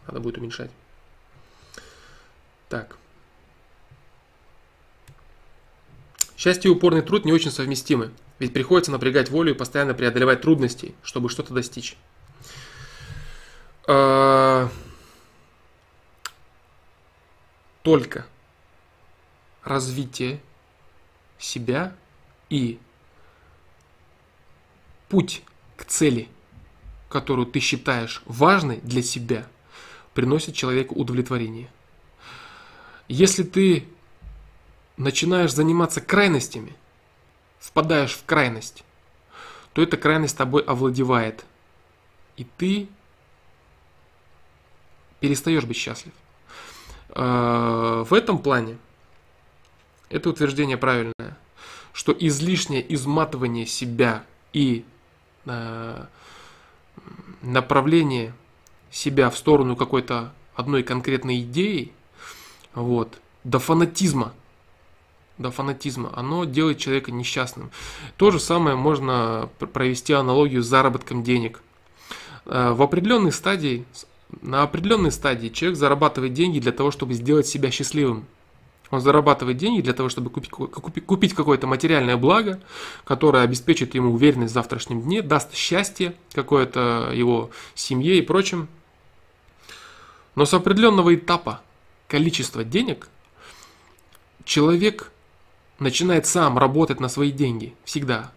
Надо 0.06 0.20
будет 0.20 0.38
уменьшать. 0.38 0.72
Так. 2.68 2.96
Счастье 6.36 6.68
и 6.70 6.74
упорный 6.74 7.02
труд 7.02 7.24
не 7.24 7.32
очень 7.32 7.52
совместимы. 7.52 8.10
Ведь 8.40 8.52
приходится 8.52 8.90
напрягать 8.90 9.30
волю 9.30 9.52
и 9.52 9.56
постоянно 9.56 9.94
преодолевать 9.94 10.40
трудности, 10.40 10.94
чтобы 11.02 11.28
что-то 11.28 11.54
достичь. 11.54 11.96
Только 17.82 18.26
развитие 19.62 20.40
себя 21.38 21.94
и 22.50 22.78
путь 25.08 25.42
к 25.76 25.84
цели, 25.84 26.28
которую 27.08 27.46
ты 27.46 27.60
считаешь 27.60 28.22
важной 28.26 28.78
для 28.78 29.02
себя, 29.02 29.46
приносит 30.14 30.54
человеку 30.54 30.94
удовлетворение. 30.94 31.70
Если 33.08 33.42
ты 33.42 33.88
начинаешь 34.96 35.52
заниматься 35.52 36.00
крайностями– 36.00 36.74
впадаешь 37.58 38.14
в 38.14 38.24
крайность, 38.24 38.84
то 39.72 39.82
эта 39.82 39.96
крайность 39.96 40.36
тобой 40.36 40.62
овладевает. 40.62 41.44
И 42.36 42.44
ты 42.44 42.88
перестаешь 45.20 45.64
быть 45.64 45.76
счастлив. 45.76 46.12
А, 47.10 48.04
в 48.04 48.14
этом 48.14 48.38
плане 48.38 48.78
это 50.08 50.30
утверждение 50.30 50.76
правильное, 50.76 51.36
что 51.92 52.16
излишнее 52.18 52.94
изматывание 52.94 53.66
себя 53.66 54.24
и 54.52 54.84
направление 57.42 58.32
себя 58.90 59.30
в 59.30 59.38
сторону 59.38 59.76
какой-то 59.76 60.32
одной 60.54 60.82
конкретной 60.82 61.40
идеи, 61.40 61.92
вот, 62.74 63.18
до 63.44 63.58
фанатизма– 63.58 64.32
до 65.38 65.50
фанатизма, 65.50 66.12
оно 66.14 66.44
делает 66.44 66.78
человека 66.78 67.12
несчастным. 67.12 67.70
То 68.16 68.30
же 68.30 68.40
самое 68.40 68.76
можно 68.76 69.48
провести 69.58 70.12
аналогию 70.12 70.62
с 70.62 70.66
заработком 70.66 71.22
денег. 71.22 71.62
Э, 72.44 72.72
в 72.72 72.82
определенной 72.82 73.32
стадии, 73.32 73.84
на 74.42 74.62
определенной 74.62 75.12
стадии 75.12 75.48
человек 75.48 75.78
зарабатывает 75.78 76.34
деньги 76.34 76.58
для 76.58 76.72
того, 76.72 76.90
чтобы 76.90 77.14
сделать 77.14 77.46
себя 77.46 77.70
счастливым. 77.70 78.26
Он 78.90 79.00
зарабатывает 79.00 79.58
деньги 79.58 79.82
для 79.82 79.92
того, 79.92 80.08
чтобы 80.08 80.30
купить, 80.30 80.50
купить 80.50 81.34
какое-то 81.34 81.66
материальное 81.66 82.16
благо, 82.16 82.58
которое 83.04 83.42
обеспечит 83.42 83.94
ему 83.94 84.12
уверенность 84.12 84.52
в 84.52 84.54
завтрашнем 84.54 85.02
дне, 85.02 85.20
даст 85.20 85.54
счастье 85.54 86.14
какое-то 86.32 87.10
его 87.12 87.50
семье 87.74 88.18
и 88.18 88.22
прочим. 88.22 88.68
Но 90.34 90.46
с 90.46 90.54
определенного 90.54 91.14
этапа 91.14 91.60
количество 92.06 92.64
денег 92.64 93.08
человек 94.44 95.12
начинает 95.78 96.26
сам 96.26 96.58
работать 96.58 97.00
на 97.00 97.08
свои 97.08 97.30
деньги. 97.30 97.74
Всегда. 97.84 98.32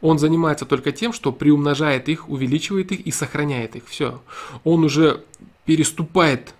Он 0.00 0.18
занимается 0.18 0.66
только 0.66 0.90
тем, 0.90 1.12
что 1.12 1.30
приумножает 1.30 2.08
их, 2.08 2.28
увеличивает 2.28 2.90
их 2.90 3.00
и 3.00 3.12
сохраняет 3.12 3.76
их. 3.76 3.86
Все. 3.86 4.20
Он 4.64 4.82
уже 4.82 5.24
переступает 5.64 6.54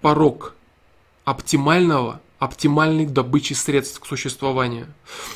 порог 0.00 0.54
оптимального, 1.24 2.20
оптимальной 2.44 3.06
добычи 3.06 3.52
средств 3.54 4.00
к 4.00 4.06
существованию. 4.06 4.86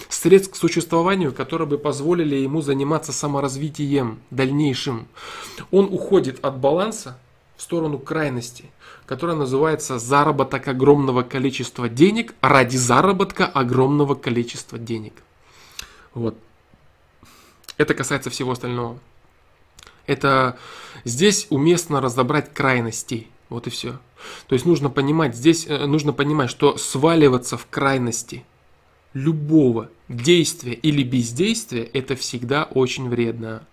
Средств 0.08 0.52
к 0.52 0.56
существованию, 0.56 1.32
которые 1.32 1.66
бы 1.66 1.78
позволили 1.78 2.36
ему 2.36 2.60
заниматься 2.60 3.12
саморазвитием 3.12 4.20
дальнейшим. 4.30 5.08
Он 5.70 5.86
уходит 5.86 6.44
от 6.44 6.58
баланса 6.58 7.18
в 7.56 7.62
сторону 7.62 7.98
крайности– 7.98 8.66
которая 9.08 9.36
называется 9.36 9.98
«Заработок 9.98 10.68
огромного 10.68 11.22
количества 11.22 11.88
денег 11.88 12.34
ради 12.42 12.76
заработка 12.76 13.46
огромного 13.46 14.14
количества 14.14 14.78
денег». 14.78 15.14
Вот. 16.12 16.36
Это 17.78 17.94
касается 17.94 18.28
всего 18.28 18.52
остального. 18.52 18.98
Это 20.04 20.58
здесь 21.04 21.46
уместно 21.48 22.02
разобрать 22.02 22.52
крайности. 22.52 23.28
Вот 23.48 23.66
и 23.66 23.70
все. 23.70 23.98
То 24.46 24.54
есть 24.54 24.66
нужно 24.66 24.90
понимать, 24.90 25.34
здесь 25.34 25.66
э, 25.66 25.86
нужно 25.86 26.12
понимать, 26.12 26.50
что 26.50 26.76
сваливаться 26.76 27.56
в 27.56 27.66
крайности 27.68 28.44
любого 29.14 29.90
действия 30.08 30.74
или 30.74 31.02
бездействия 31.02 31.82
это 31.82 32.14
всегда 32.14 32.64
очень 32.64 33.08
вредно. 33.08 33.66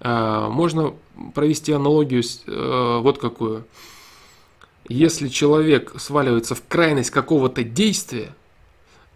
А, 0.00 0.48
можно 0.48 0.94
провести 1.34 1.72
аналогию 1.72 2.22
э, 2.22 2.98
вот 3.02 3.18
какую. 3.18 3.66
Если 4.88 5.28
человек 5.28 5.94
сваливается 5.98 6.54
в 6.54 6.62
крайность 6.66 7.10
какого-то 7.10 7.64
действия, 7.64 8.34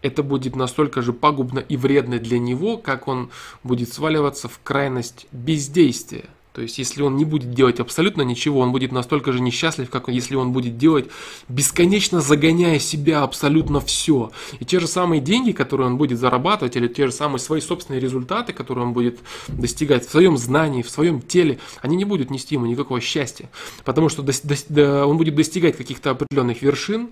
это 0.01 0.23
будет 0.23 0.57
настолько 0.57 1.03
же 1.03 1.13
пагубно 1.13 1.59
и 1.59 1.77
вредно 1.77 2.19
для 2.19 2.39
него, 2.39 2.79
как 2.79 3.09
он 3.09 3.31
будет 3.63 3.93
сваливаться 3.93 4.49
в 4.49 4.61
крайность 4.63 5.27
бездействия. 5.33 6.27
То 6.59 6.63
есть, 6.63 6.77
если 6.77 7.03
он 7.03 7.15
не 7.15 7.25
будет 7.25 7.55
делать 7.55 7.79
абсолютно 7.79 8.23
ничего, 8.23 8.59
он 8.59 8.73
будет 8.73 8.91
настолько 8.91 9.31
же 9.31 9.39
несчастлив, 9.39 9.89
как 9.91 10.09
если 10.09 10.35
он 10.35 10.53
будет 10.53 10.77
делать, 10.77 11.07
бесконечно 11.49 12.21
загоняя 12.21 12.81
себя 12.81 13.23
абсолютно 13.23 13.81
все. 13.81 14.33
И 14.59 14.65
те 14.65 14.81
же 14.81 14.89
самые 14.89 15.21
деньги, 15.21 15.53
которые 15.53 15.87
он 15.87 15.97
будет 15.99 16.19
зарабатывать, 16.19 16.75
или 16.75 16.89
те 16.89 17.07
же 17.07 17.13
самые 17.13 17.39
свои 17.39 17.61
собственные 17.61 18.01
результаты, 18.01 18.53
которые 18.53 18.87
он 18.87 18.93
будет 18.93 19.21
достигать 19.47 20.05
в 20.05 20.11
своем 20.11 20.37
знании, 20.37 20.83
в 20.83 20.91
своем 20.91 21.23
теле, 21.23 21.61
они 21.81 21.95
не 21.95 22.05
будут 22.05 22.29
нести 22.29 22.57
ему 22.57 22.67
никакого 22.67 23.01
счастья. 23.01 23.49
Потому 23.85 24.09
что 24.09 24.23
он 24.23 25.17
будет 25.17 25.37
достигать 25.37 25.77
каких-то 25.77 26.11
определенных 26.11 26.61
вершин, 26.61 27.11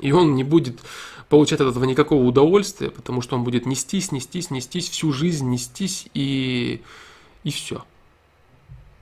и 0.00 0.12
он 0.12 0.34
не 0.34 0.44
будет 0.44 0.80
получать 1.30 1.62
от 1.62 1.68
этого 1.68 1.84
никакого 1.86 2.24
удовольствия, 2.24 2.90
потому 2.90 3.22
что 3.22 3.36
он 3.36 3.42
будет 3.42 3.64
нестись, 3.64 4.12
нестись, 4.12 4.50
нестись 4.50 4.90
всю 4.90 5.14
жизнь, 5.14 5.48
нестись 5.48 6.08
и, 6.12 6.82
и 7.42 7.50
все 7.50 7.84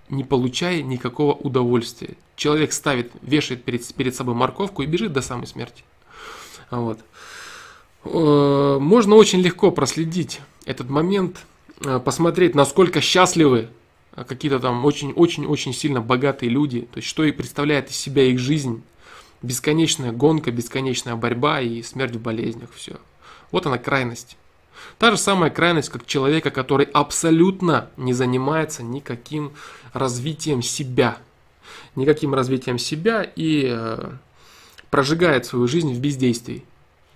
не 0.09 0.25
получая 0.25 0.83
никакого 0.83 1.35
удовольствия. 1.35 2.17
Человек 2.37 2.73
ставит, 2.73 3.13
вешает 3.23 3.65
перед, 3.65 3.87
перед 3.95 4.15
собой 4.15 4.35
морковку 4.35 4.83
и 4.83 4.87
бежит 4.87 5.13
до 5.13 5.23
самой 5.23 5.47
смерти. 5.47 5.85
Вот. 6.71 7.01
Э, 8.05 8.79
можно 8.81 9.15
очень 9.15 9.41
легко 9.41 9.71
проследить 9.71 10.41
этот 10.65 10.89
момент, 10.89 11.45
э, 11.85 11.99
посмотреть, 11.99 12.55
насколько 12.55 13.01
счастливы 13.01 13.69
какие-то 14.27 14.59
там 14.59 14.85
очень-очень-очень 14.85 15.73
сильно 15.73 16.01
богатые 16.01 16.51
люди, 16.51 16.83
то 16.93 16.99
есть 16.99 17.09
что 17.09 17.25
и 17.25 17.33
представляет 17.33 17.91
из 17.91 17.97
себя 17.97 18.25
их 18.25 18.39
жизнь, 18.39 18.83
бесконечная 19.43 20.13
гонка, 20.13 20.51
бесконечная 20.51 21.15
борьба 21.15 21.61
и 21.61 21.83
смерть 21.83 22.17
в 22.17 22.21
болезнях, 22.21 22.71
все. 22.75 22.97
Вот 23.53 23.67
она 23.67 23.79
крайность. 23.79 24.37
Та 24.99 25.11
же 25.11 25.17
самая 25.17 25.51
крайность, 25.51 25.89
как 25.89 26.07
человека, 26.07 26.51
который 26.51 26.87
абсолютно 26.87 27.91
не 27.97 28.13
занимается 28.13 28.83
никаким 28.83 29.53
развитием 29.93 30.63
себя. 30.63 31.19
Никаким 31.95 32.35
развитием 32.35 32.79
себя 32.79 33.23
и 33.23 33.69
э, 33.71 34.11
прожигает 34.91 35.47
свою 35.47 35.69
жизнь 35.69 35.93
в 35.93 36.01
бездействии. 36.01 36.65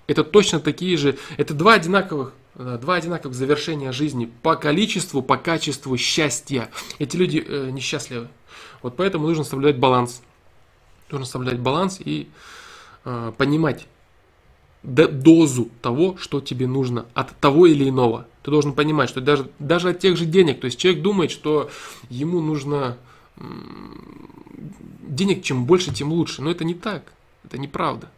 Это 0.06 0.24
точно 0.24 0.60
такие 0.60 0.96
же, 0.96 1.16
это 1.36 1.54
два 1.54 1.74
одинаковых 1.74 2.32
э, 2.56 2.78
два 2.80 2.96
одинаковых 2.96 3.34
завершения 3.36 3.92
жизни 3.92 4.30
по 4.42 4.56
количеству, 4.56 5.22
по 5.22 5.36
качеству 5.36 5.96
счастья. 5.96 6.70
Эти 6.98 7.16
люди 7.16 7.44
э, 7.46 7.70
несчастливы. 7.70 8.28
Вот 8.82 8.96
поэтому 8.96 9.26
нужно 9.26 9.44
соблюдать 9.44 9.78
баланс. 9.78 10.22
Нужно 11.10 11.26
соблюдать 11.26 11.60
баланс 11.60 12.00
и 12.00 12.28
э, 13.04 13.32
понимать 13.36 13.86
дозу 14.82 15.68
того, 15.80 16.16
что 16.18 16.40
тебе 16.40 16.66
нужно 16.66 17.06
от 17.14 17.36
того 17.38 17.66
или 17.66 17.88
иного. 17.88 18.26
Ты 18.42 18.50
должен 18.50 18.72
понимать, 18.72 19.08
что 19.08 19.20
даже, 19.20 19.48
даже 19.58 19.90
от 19.90 20.00
тех 20.00 20.16
же 20.16 20.26
денег, 20.26 20.60
то 20.60 20.64
есть 20.64 20.78
человек 20.78 21.02
думает, 21.02 21.30
что 21.30 21.70
ему 22.10 22.40
нужно 22.40 22.96
денег 25.12 25.42
чем 25.42 25.64
больше, 25.64 25.92
тем 25.92 26.12
лучше. 26.12 26.42
Но 26.42 26.50
это 26.50 26.64
не 26.64 26.74
так, 26.74 27.12
это 27.44 27.58
неправда. 27.58 28.08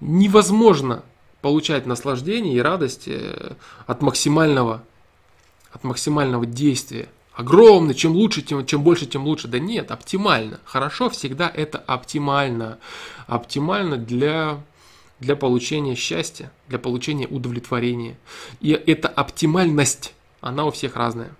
Невозможно 0.00 1.02
получать 1.40 1.86
наслаждение 1.86 2.54
и 2.54 2.60
радость 2.60 3.04
э, 3.06 3.54
от 3.86 4.02
максимального, 4.02 4.82
от 5.72 5.84
максимального 5.84 6.46
действия. 6.46 7.08
Огромный, 7.32 7.94
чем 7.94 8.12
лучше, 8.12 8.42
тем, 8.42 8.66
чем 8.66 8.82
больше, 8.82 9.06
тем 9.06 9.24
лучше. 9.24 9.46
Да 9.46 9.58
нет, 9.58 9.90
оптимально. 9.90 10.58
Хорошо 10.64 11.08
всегда 11.10 11.48
это 11.48 11.78
оптимально. 11.78 12.78
Оптимально 13.26 13.96
для, 13.96 14.60
для 15.20 15.36
получения 15.36 15.94
счастья, 15.94 16.52
для 16.68 16.78
получения 16.78 17.26
удовлетворения. 17.26 18.16
И 18.60 18.70
эта 18.70 19.08
оптимальность, 19.08 20.14
она 20.40 20.64
у 20.64 20.70
всех 20.70 20.96
разная. 20.96 21.30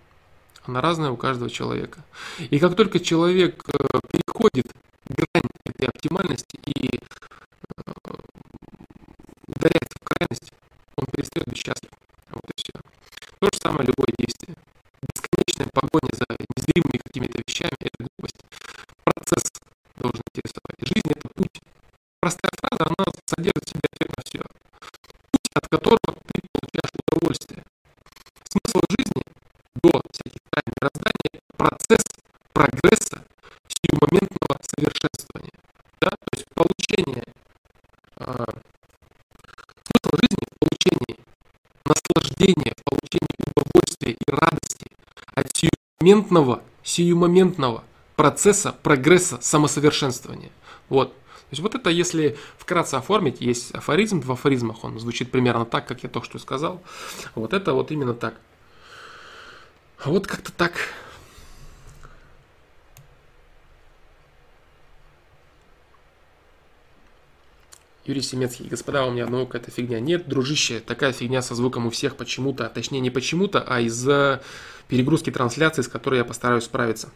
Она 0.64 0.80
разная 0.80 1.10
у 1.10 1.16
каждого 1.16 1.48
человека. 1.48 2.04
И 2.50 2.58
как 2.58 2.76
только 2.76 3.00
человек 3.00 3.64
э, 3.68 4.00
переходит 4.10 4.66
грань 5.08 5.48
этой 5.64 5.88
оптимальности 5.88 6.58
и 6.66 6.98
э, 6.98 7.92
ударяется 9.46 9.96
в 9.98 10.04
крайность, 10.04 10.52
он 10.96 11.06
перестает 11.06 11.48
быть 11.48 11.56
счастлив. 11.56 11.90
Вот 12.30 12.42
и 12.50 12.52
все. 12.56 12.72
То 13.38 13.46
же 13.46 13.58
самое 13.62 13.86
любое 13.86 14.14
действие. 14.18 14.56
Бесконечная 15.00 15.70
погоня 15.72 16.10
за 16.12 16.36
незримыми 16.56 17.00
какими-то 17.02 17.40
вещами– 17.46 17.76
это 17.80 17.96
глупость. 18.00 18.36
Процесс 19.04 19.52
должен 19.96 20.20
интересовать. 20.34 20.76
Жизнь– 20.80 21.08
это 21.16 21.28
путь. 21.34 21.62
Простая 22.20 22.52
фраза, 22.60 22.92
она 22.92 23.04
содержит 23.28 23.64
в 23.64 23.68
себе 23.68 23.80
ответ 23.92 24.10
все. 24.24 24.42
Путь, 25.30 25.50
от 25.54 25.68
которого 25.68 26.14
ты 26.32 26.40
получаешь 26.52 26.92
удовольствие. 27.06 27.64
Смысл 28.48 28.80
жизни 28.88 29.22
до 29.82 30.02
всяких 30.10 30.40
крайних 30.50 30.72
мирозданий– 30.80 31.28
это 31.32 31.40
процесс 31.56 32.04
прогресса 32.52 33.24
сиюмоментного 33.68 34.56
совершенствования. 34.62 35.58
Да? 36.00 36.10
То 36.10 36.30
есть 36.32 36.46
получение 36.54 37.24
э, 38.16 38.44
смысл 39.84 40.16
жизни 40.16 40.44
в 40.46 40.58
получении 40.58 41.16
наслаждения, 41.84 42.72
в 42.76 42.84
получении 42.84 43.36
удовольствия 43.54 44.12
и 44.12 44.30
радости 44.30 44.86
от 45.34 45.48
сиюмоментного, 45.54 46.62
сиюмоментного 46.82 47.84
процесса 48.16 48.72
прогресса 48.72 49.38
самосовершенствования. 49.40 50.50
Вот. 50.88 51.14
То 51.48 51.54
есть 51.54 51.62
вот 51.62 51.74
это, 51.74 51.88
если 51.88 52.36
вкратце 52.58 52.96
оформить, 52.96 53.40
есть 53.40 53.74
афоризм 53.74 54.20
в 54.20 54.30
афоризмах, 54.30 54.84
он 54.84 54.98
звучит 54.98 55.30
примерно 55.30 55.64
так, 55.64 55.88
как 55.88 56.02
я 56.02 56.10
только 56.10 56.26
что 56.26 56.38
сказал. 56.38 56.82
Вот 57.34 57.54
это 57.54 57.72
вот 57.72 57.90
именно 57.90 58.12
так. 58.12 58.34
А 59.98 60.10
вот 60.10 60.26
как-то 60.26 60.52
так 60.52 60.74
Юрий 68.04 68.22
Семецкий, 68.22 68.66
господа, 68.68 69.04
у 69.04 69.10
меня 69.10 69.24
одного 69.24 69.44
какая-то 69.44 69.70
фигня. 69.70 70.00
Нет, 70.00 70.28
дружище, 70.28 70.80
такая 70.80 71.12
фигня 71.12 71.40
со 71.40 71.54
звуком 71.54 71.86
у 71.86 71.90
всех 71.90 72.16
почему-то, 72.16 72.68
точнее 72.68 73.00
не 73.00 73.10
почему-то, 73.10 73.62
а 73.62 73.80
из-за 73.80 74.42
перегрузки 74.88 75.30
трансляции, 75.30 75.82
с 75.82 75.88
которой 75.88 76.16
я 76.16 76.24
постараюсь 76.24 76.64
справиться. 76.64 77.10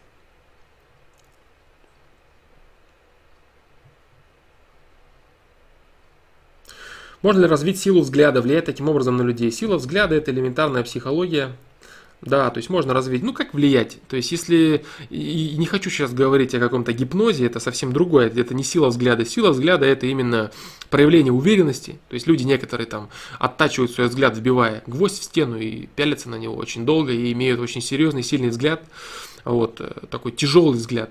Можно 7.23 7.43
ли 7.43 7.47
развить 7.47 7.79
силу 7.79 8.01
взгляда, 8.01 8.43
влиять 8.43 8.65
таким 8.65 8.89
образом 8.89 9.17
на 9.17 9.23
людей? 9.23 9.51
Сила 9.51 9.77
взгляда– 9.77 10.15
это 10.17 10.33
элементарная 10.33 10.83
психология, 10.83 11.53
да, 12.23 12.51
то 12.51 12.59
есть 12.59 12.71
можно 12.71 12.95
развить, 12.95 13.25
ну 13.25 13.33
как 13.33 13.53
влиять. 13.53 13.99
То 14.09 14.17
есть 14.17 14.31
если, 14.31 14.85
и 15.11 15.57
не 15.59 15.67
хочу 15.67 15.91
сейчас 15.91 16.15
говорить 16.15 16.55
о 16.55 16.61
каком-то 16.61 16.93
гипнозе, 16.93 17.47
это 17.47 17.59
совсем 17.59 17.93
другое, 17.93 18.29
это 18.29 18.55
не 18.55 18.63
сила 18.63 18.89
взгляда. 18.89 19.25
Сила 19.25 19.51
взгляда 19.51 19.87
это 19.87 20.07
именно 20.07 20.53
проявление 20.89 21.33
уверенности. 21.33 21.99
То 22.09 22.15
есть 22.15 22.29
люди 22.29 22.45
некоторые 22.45 22.87
там 22.87 23.09
оттачивают 23.41 23.91
свой 23.91 24.07
взгляд, 24.07 24.37
вбивая 24.37 24.85
гвоздь 24.87 25.21
в 25.21 25.25
стену 25.25 25.59
и 25.59 25.87
пялятся 25.97 26.29
на 26.29 26.37
него 26.37 26.55
очень 26.55 26.87
долго 26.87 27.13
и 27.13 27.33
имеют 27.33 27.59
очень 27.59 27.81
серьезный, 27.81 28.23
сильный 28.23 28.51
взгляд, 28.51 28.85
вот 29.45 29.81
э, 29.81 29.93
такой 30.09 30.31
тяжелый 30.31 30.77
взгляд. 30.77 31.11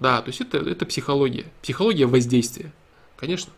Да, 0.00 0.20
то 0.20 0.30
есть 0.30 0.40
это, 0.40 0.58
это 0.58 0.84
психология, 0.84 1.44
психология 1.62 2.06
воздействия, 2.06 2.72
конечно. 3.16 3.52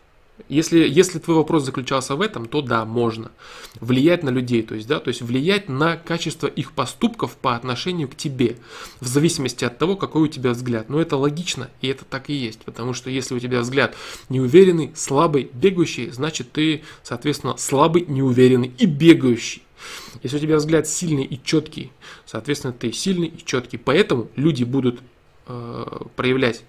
Если, 0.49 0.87
если 0.87 1.19
твой 1.19 1.37
вопрос 1.37 1.63
заключался 1.63 2.15
в 2.15 2.21
этом, 2.21 2.47
то 2.47 2.61
да, 2.61 2.85
можно 2.85 3.31
влиять 3.79 4.23
на 4.23 4.29
людей, 4.29 4.63
то 4.63 4.73
есть, 4.73 4.87
да, 4.87 4.99
то 4.99 5.09
есть 5.09 5.21
влиять 5.21 5.69
на 5.69 5.95
качество 5.95 6.47
их 6.47 6.71
поступков 6.71 7.37
по 7.37 7.55
отношению 7.55 8.09
к 8.09 8.15
тебе, 8.15 8.57
в 8.99 9.07
зависимости 9.07 9.63
от 9.63 9.77
того, 9.77 9.95
какой 9.95 10.23
у 10.23 10.27
тебя 10.27 10.51
взгляд. 10.51 10.89
Но 10.89 10.99
это 10.99 11.17
логично, 11.17 11.69
и 11.81 11.87
это 11.87 12.03
так 12.03 12.31
и 12.31 12.33
есть, 12.33 12.61
потому 12.61 12.93
что 12.93 13.11
если 13.11 13.35
у 13.35 13.39
тебя 13.39 13.61
взгляд 13.61 13.95
неуверенный, 14.29 14.91
слабый, 14.95 15.51
бегающий, 15.53 16.09
значит 16.09 16.51
ты, 16.51 16.83
соответственно, 17.03 17.55
слабый, 17.57 18.05
неуверенный 18.07 18.73
и 18.77 18.87
бегающий. 18.87 19.61
Если 20.23 20.37
у 20.37 20.39
тебя 20.39 20.57
взгляд 20.57 20.87
сильный 20.87 21.25
и 21.25 21.41
четкий, 21.43 21.91
соответственно, 22.25 22.73
ты 22.73 22.91
сильный 22.91 23.27
и 23.27 23.45
четкий. 23.45 23.77
Поэтому 23.77 24.29
люди 24.35 24.63
будут 24.63 24.99
э, 25.47 25.85
проявлять 26.15 26.63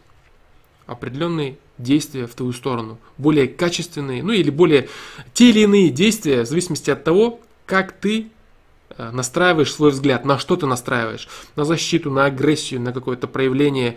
определенные 0.87 1.57
действия 1.79 2.27
в 2.27 2.35
твою 2.35 2.53
сторону, 2.53 2.99
более 3.19 3.49
качественные, 3.49 4.23
ну 4.23 4.33
или 4.33 4.51
более 4.51 4.89
те 5.33 5.51
или 5.51 5.61
иные 5.61 5.91
действия, 5.91 6.43
в 6.43 6.47
зависимости 6.47 6.91
от 6.91 7.05
того, 7.05 7.41
как 7.67 7.93
ты 7.93 8.29
э, 8.91 9.11
настраиваешь 9.11 9.73
свой 9.73 9.91
взгляд, 9.91 10.25
на 10.25 10.39
что 10.39 10.57
ты 10.57 10.67
настраиваешь, 10.67 11.29
на 11.57 11.65
защиту, 11.65 12.11
на 12.11 12.27
агрессию, 12.27 12.81
на 12.81 12.93
какое-то 12.93 13.27
проявление, 13.27 13.97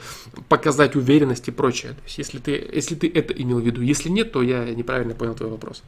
показать 0.50 0.96
уверенность 0.96 1.48
и 1.48 1.52
прочее. 1.52 1.92
То 1.94 2.02
есть, 2.06 2.18
если 2.18 2.40
ты, 2.40 2.70
если 2.74 2.96
ты 2.96 3.12
это 3.14 3.34
имел 3.34 3.60
в 3.60 3.66
виду, 3.66 3.82
если 3.82 4.10
нет, 4.10 4.32
то 4.32 4.42
я 4.42 4.66
неправильно 4.66 5.14
понял 5.14 5.36
твой 5.36 5.50
вопрос. 5.50 5.84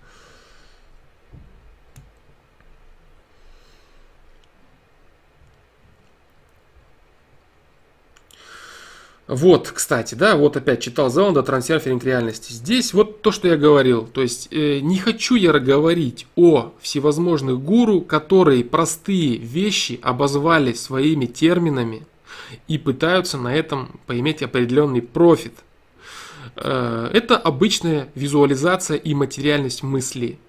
Вот, 9.30 9.70
кстати, 9.70 10.16
да, 10.16 10.36
вот 10.36 10.58
опять 10.58 10.82
читал 10.82 11.12
Заунда 11.12 11.44
трансерферинг 11.44 12.04
реальности. 12.04 12.52
Здесь 12.52 12.96
вот 12.96 13.22
то, 13.22 13.32
что 13.32 13.48
я 13.48 13.58
говорил. 13.58 14.08
То 14.08 14.24
есть 14.24 14.48
э, 14.50 14.80
не 14.80 14.98
хочу 14.98 15.36
я 15.36 15.54
говорить 15.60 16.26
о 16.36 16.74
всевозможных 16.82 17.62
гуру, 17.62 18.02
которые 18.02 18.64
простые 18.64 19.38
вещи 19.38 20.00
обозвали 20.02 20.74
своими 20.74 21.28
терминами 21.28 22.08
и 22.68 22.80
пытаются 22.80 23.38
на 23.38 23.54
этом 23.54 24.00
поиметь 24.08 24.42
определенный 24.42 25.04
профит. 25.04 25.54
Э, 26.56 27.12
это 27.14 27.38
обычная 27.38 28.10
визуализация 28.16 28.98
и 28.98 29.14
материальность 29.14 29.84
мысли 29.84 30.40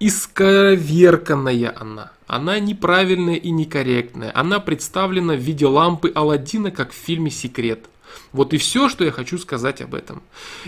исковерканная 0.00 1.74
она. 1.78 2.12
Она 2.26 2.58
неправильная 2.58 3.36
и 3.36 3.50
некорректная. 3.50 4.32
Она 4.34 4.60
представлена 4.60 5.34
в 5.34 5.40
виде 5.40 5.66
лампы 5.66 6.10
Алладина, 6.14 6.70
как 6.70 6.92
в 6.92 6.96
фильме 6.96 7.30
«Секрет». 7.30 7.86
Вот 8.32 8.54
и 8.54 8.58
все, 8.58 8.88
что 8.88 9.04
я 9.04 9.10
хочу 9.10 9.38
сказать 9.38 9.80
об 9.80 9.94
этом. 9.94 10.22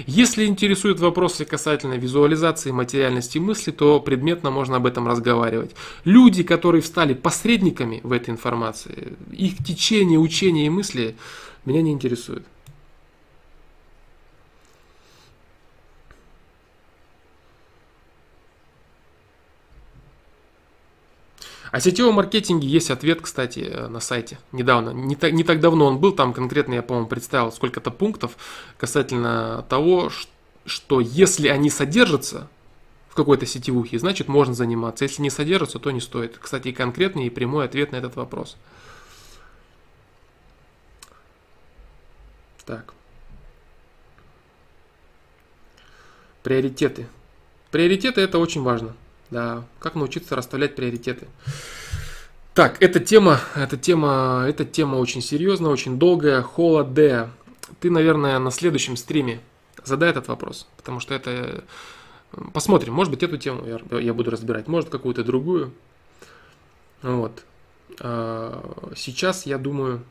Если 0.07 0.47
интересуют 0.47 1.01
вопросы 1.01 1.45
касательно 1.45 1.95
визуализации 1.95 2.71
материальности 2.71 3.39
мысли, 3.39 3.71
то 3.71 4.01
предметно 4.01 4.51
можно 4.51 4.77
об 4.77 4.87
этом 4.87 5.07
разговаривать. 5.07 5.73
Люди, 6.05 6.43
которые 6.43 6.83
стали 6.83 7.15
посредниками 7.15 8.01
в 8.03 8.13
этой 8.13 8.31
информации, 8.31 9.15
их 9.33 9.59
течение, 9.65 10.19
учения 10.19 10.67
и 10.67 10.71
мысли 10.71 11.17
меня 11.65 11.83
не 11.83 11.93
интересуют. 11.93 12.45
О 21.77 21.81
сетевом 21.81 22.15
маркетинге 22.15 22.67
есть 22.67 22.91
ответ, 22.91 23.21
кстати, 23.21 23.59
э, 23.59 23.89
на 23.89 24.01
сайте. 24.01 24.39
Недавно, 24.51 24.93
не 24.95 25.15
так, 25.15 25.35
не 25.35 25.45
так 25.45 25.61
давно 25.61 25.85
он 25.85 25.99
был, 25.99 26.13
там 26.13 26.33
конкретно 26.33 26.73
я, 26.73 26.83
по-моему, 26.83 27.07
представил 27.07 27.53
сколько-то 27.53 27.91
пунктов 27.91 28.39
касательно 28.79 29.63
того, 29.69 30.11
что 30.65 31.01
если 31.01 31.49
они 31.49 31.69
содержатся 31.69 32.49
в 33.11 33.15
какой-то 33.15 33.45
сетевухе, 33.45 33.99
значит 33.99 34.27
можно 34.27 34.55
заниматься. 34.55 35.05
Если 35.05 35.21
не 35.21 35.29
содержатся, 35.29 35.79
то 35.79 35.91
не 35.91 36.01
стоит. 36.01 36.39
Кстати, 36.39 36.73
конкретный 36.73 37.27
и 37.27 37.31
прямой 37.31 37.67
ответ 37.67 37.93
на 37.93 37.97
этот 37.97 38.17
вопрос. 38.17 38.57
Так. 42.65 42.95
Приоритеты. 46.43 47.07
Приоритеты 47.71 48.23
это 48.23 48.39
очень 48.39 48.63
важно. 48.63 48.97
Да, 49.31 49.65
как 49.79 49.95
научиться 49.95 50.37
расставлять 50.37 50.75
приоритеты. 50.75 51.27
Так, 52.55 52.81
эта 52.81 53.01
тема, 53.01 53.41
эта 53.55 53.77
тема, 53.77 54.45
эта 54.49 54.65
тема 54.65 54.97
очень 54.97 55.21
серьезная, 55.21 55.71
очень 55.71 55.99
долгая. 55.99 56.43
Холоде. 56.43 57.29
Ты, 57.81 57.91
наверное, 57.91 58.39
на 58.39 58.51
следующем 58.51 58.97
стриме 58.97 59.41
задай 59.85 60.11
этот 60.11 60.29
вопрос, 60.29 60.67
потому 60.77 61.01
что 61.01 61.15
это... 61.15 61.65
Посмотрим, 62.53 62.93
может 62.93 63.11
быть, 63.11 63.23
эту 63.23 63.37
тему 63.37 63.65
я, 63.67 63.99
я 63.99 64.13
буду 64.13 64.31
разбирать, 64.31 64.69
может, 64.69 64.91
какую-то 64.91 65.23
другую. 65.23 65.73
Вот. 67.03 67.45
А, 68.01 68.93
сейчас, 68.97 69.47
я 69.47 69.59
думаю, 69.59 70.03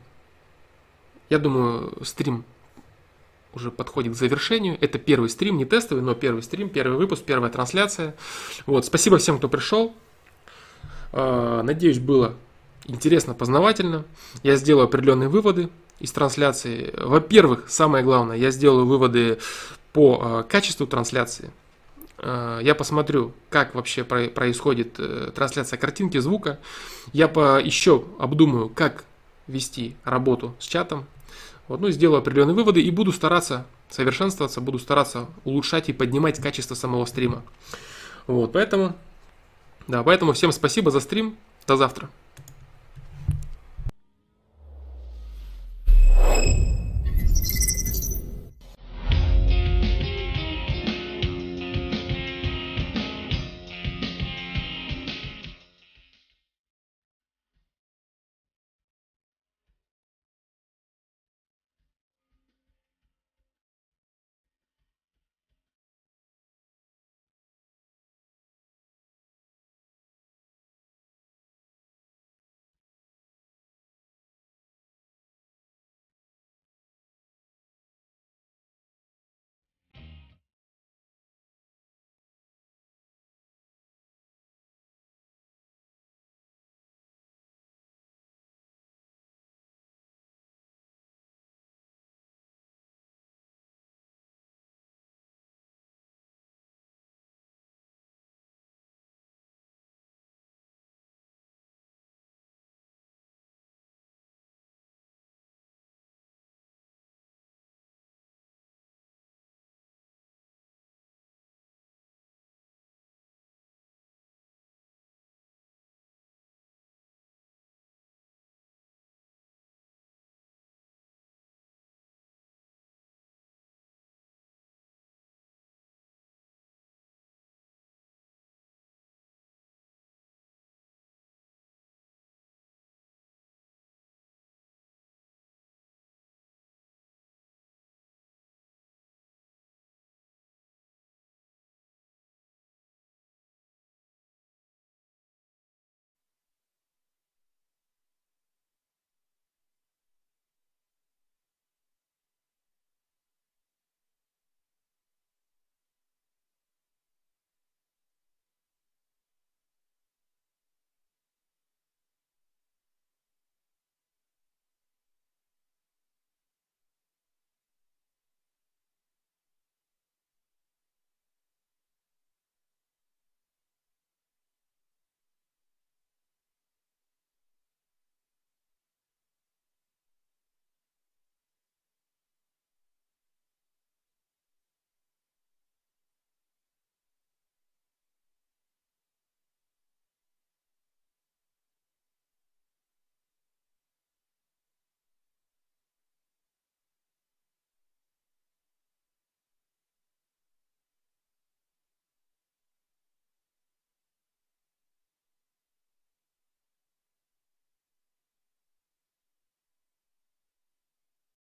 я 1.28 1.38
думаю, 1.38 1.92
стрим 2.04 2.44
уже 3.56 3.70
подходит 3.70 4.12
к 4.12 4.16
завершению. 4.16 4.76
Это 4.80 4.98
первый 4.98 5.30
стрим, 5.30 5.56
не 5.56 5.64
тестовый, 5.64 6.04
но 6.04 6.14
первый 6.14 6.42
стрим, 6.42 6.68
первый 6.68 6.96
выпуск, 6.96 7.24
первая 7.24 7.50
трансляция. 7.50 8.14
Вот, 8.66 8.84
спасибо 8.84 9.18
всем, 9.18 9.38
кто 9.38 9.48
пришел. 9.48 9.94
А, 11.12 11.62
надеюсь, 11.62 11.98
было 11.98 12.34
интересно, 12.84 13.34
познавательно. 13.34 14.04
Я 14.42 14.56
сделаю 14.56 14.84
определенные 14.84 15.30
выводы 15.30 15.70
из 15.98 16.12
трансляции. 16.12 16.94
Во-первых, 16.96 17.64
самое 17.68 18.04
главное, 18.04 18.36
я 18.36 18.50
сделаю 18.50 18.86
выводы 18.86 19.38
по 19.94 20.20
а, 20.20 20.42
качеству 20.42 20.86
трансляции. 20.86 21.50
А, 22.18 22.60
я 22.60 22.74
посмотрю, 22.74 23.32
как 23.48 23.74
вообще 23.74 24.04
происходит 24.04 24.96
э, 24.98 25.32
трансляция 25.34 25.78
картинки, 25.78 26.18
звука. 26.18 26.58
Я 27.14 27.24
еще 27.24 28.04
обдумаю, 28.18 28.68
как 28.68 29.04
вести 29.46 29.96
работу 30.04 30.54
с 30.58 30.66
чатом, 30.66 31.06
вот, 31.68 31.80
ну, 31.80 31.90
сделаю 31.90 32.18
определенные 32.18 32.54
выводы 32.54 32.80
и 32.80 32.90
буду 32.90 33.12
стараться 33.12 33.66
совершенствоваться, 33.90 34.60
буду 34.60 34.78
стараться 34.78 35.26
улучшать 35.44 35.88
и 35.88 35.92
поднимать 35.92 36.40
качество 36.40 36.74
самого 36.74 37.04
стрима. 37.06 37.42
Вот, 38.26 38.52
поэтому, 38.52 38.96
да, 39.86 40.02
поэтому 40.02 40.32
всем 40.32 40.52
спасибо 40.52 40.90
за 40.90 41.00
стрим. 41.00 41.36
До 41.66 41.76
завтра. 41.76 42.08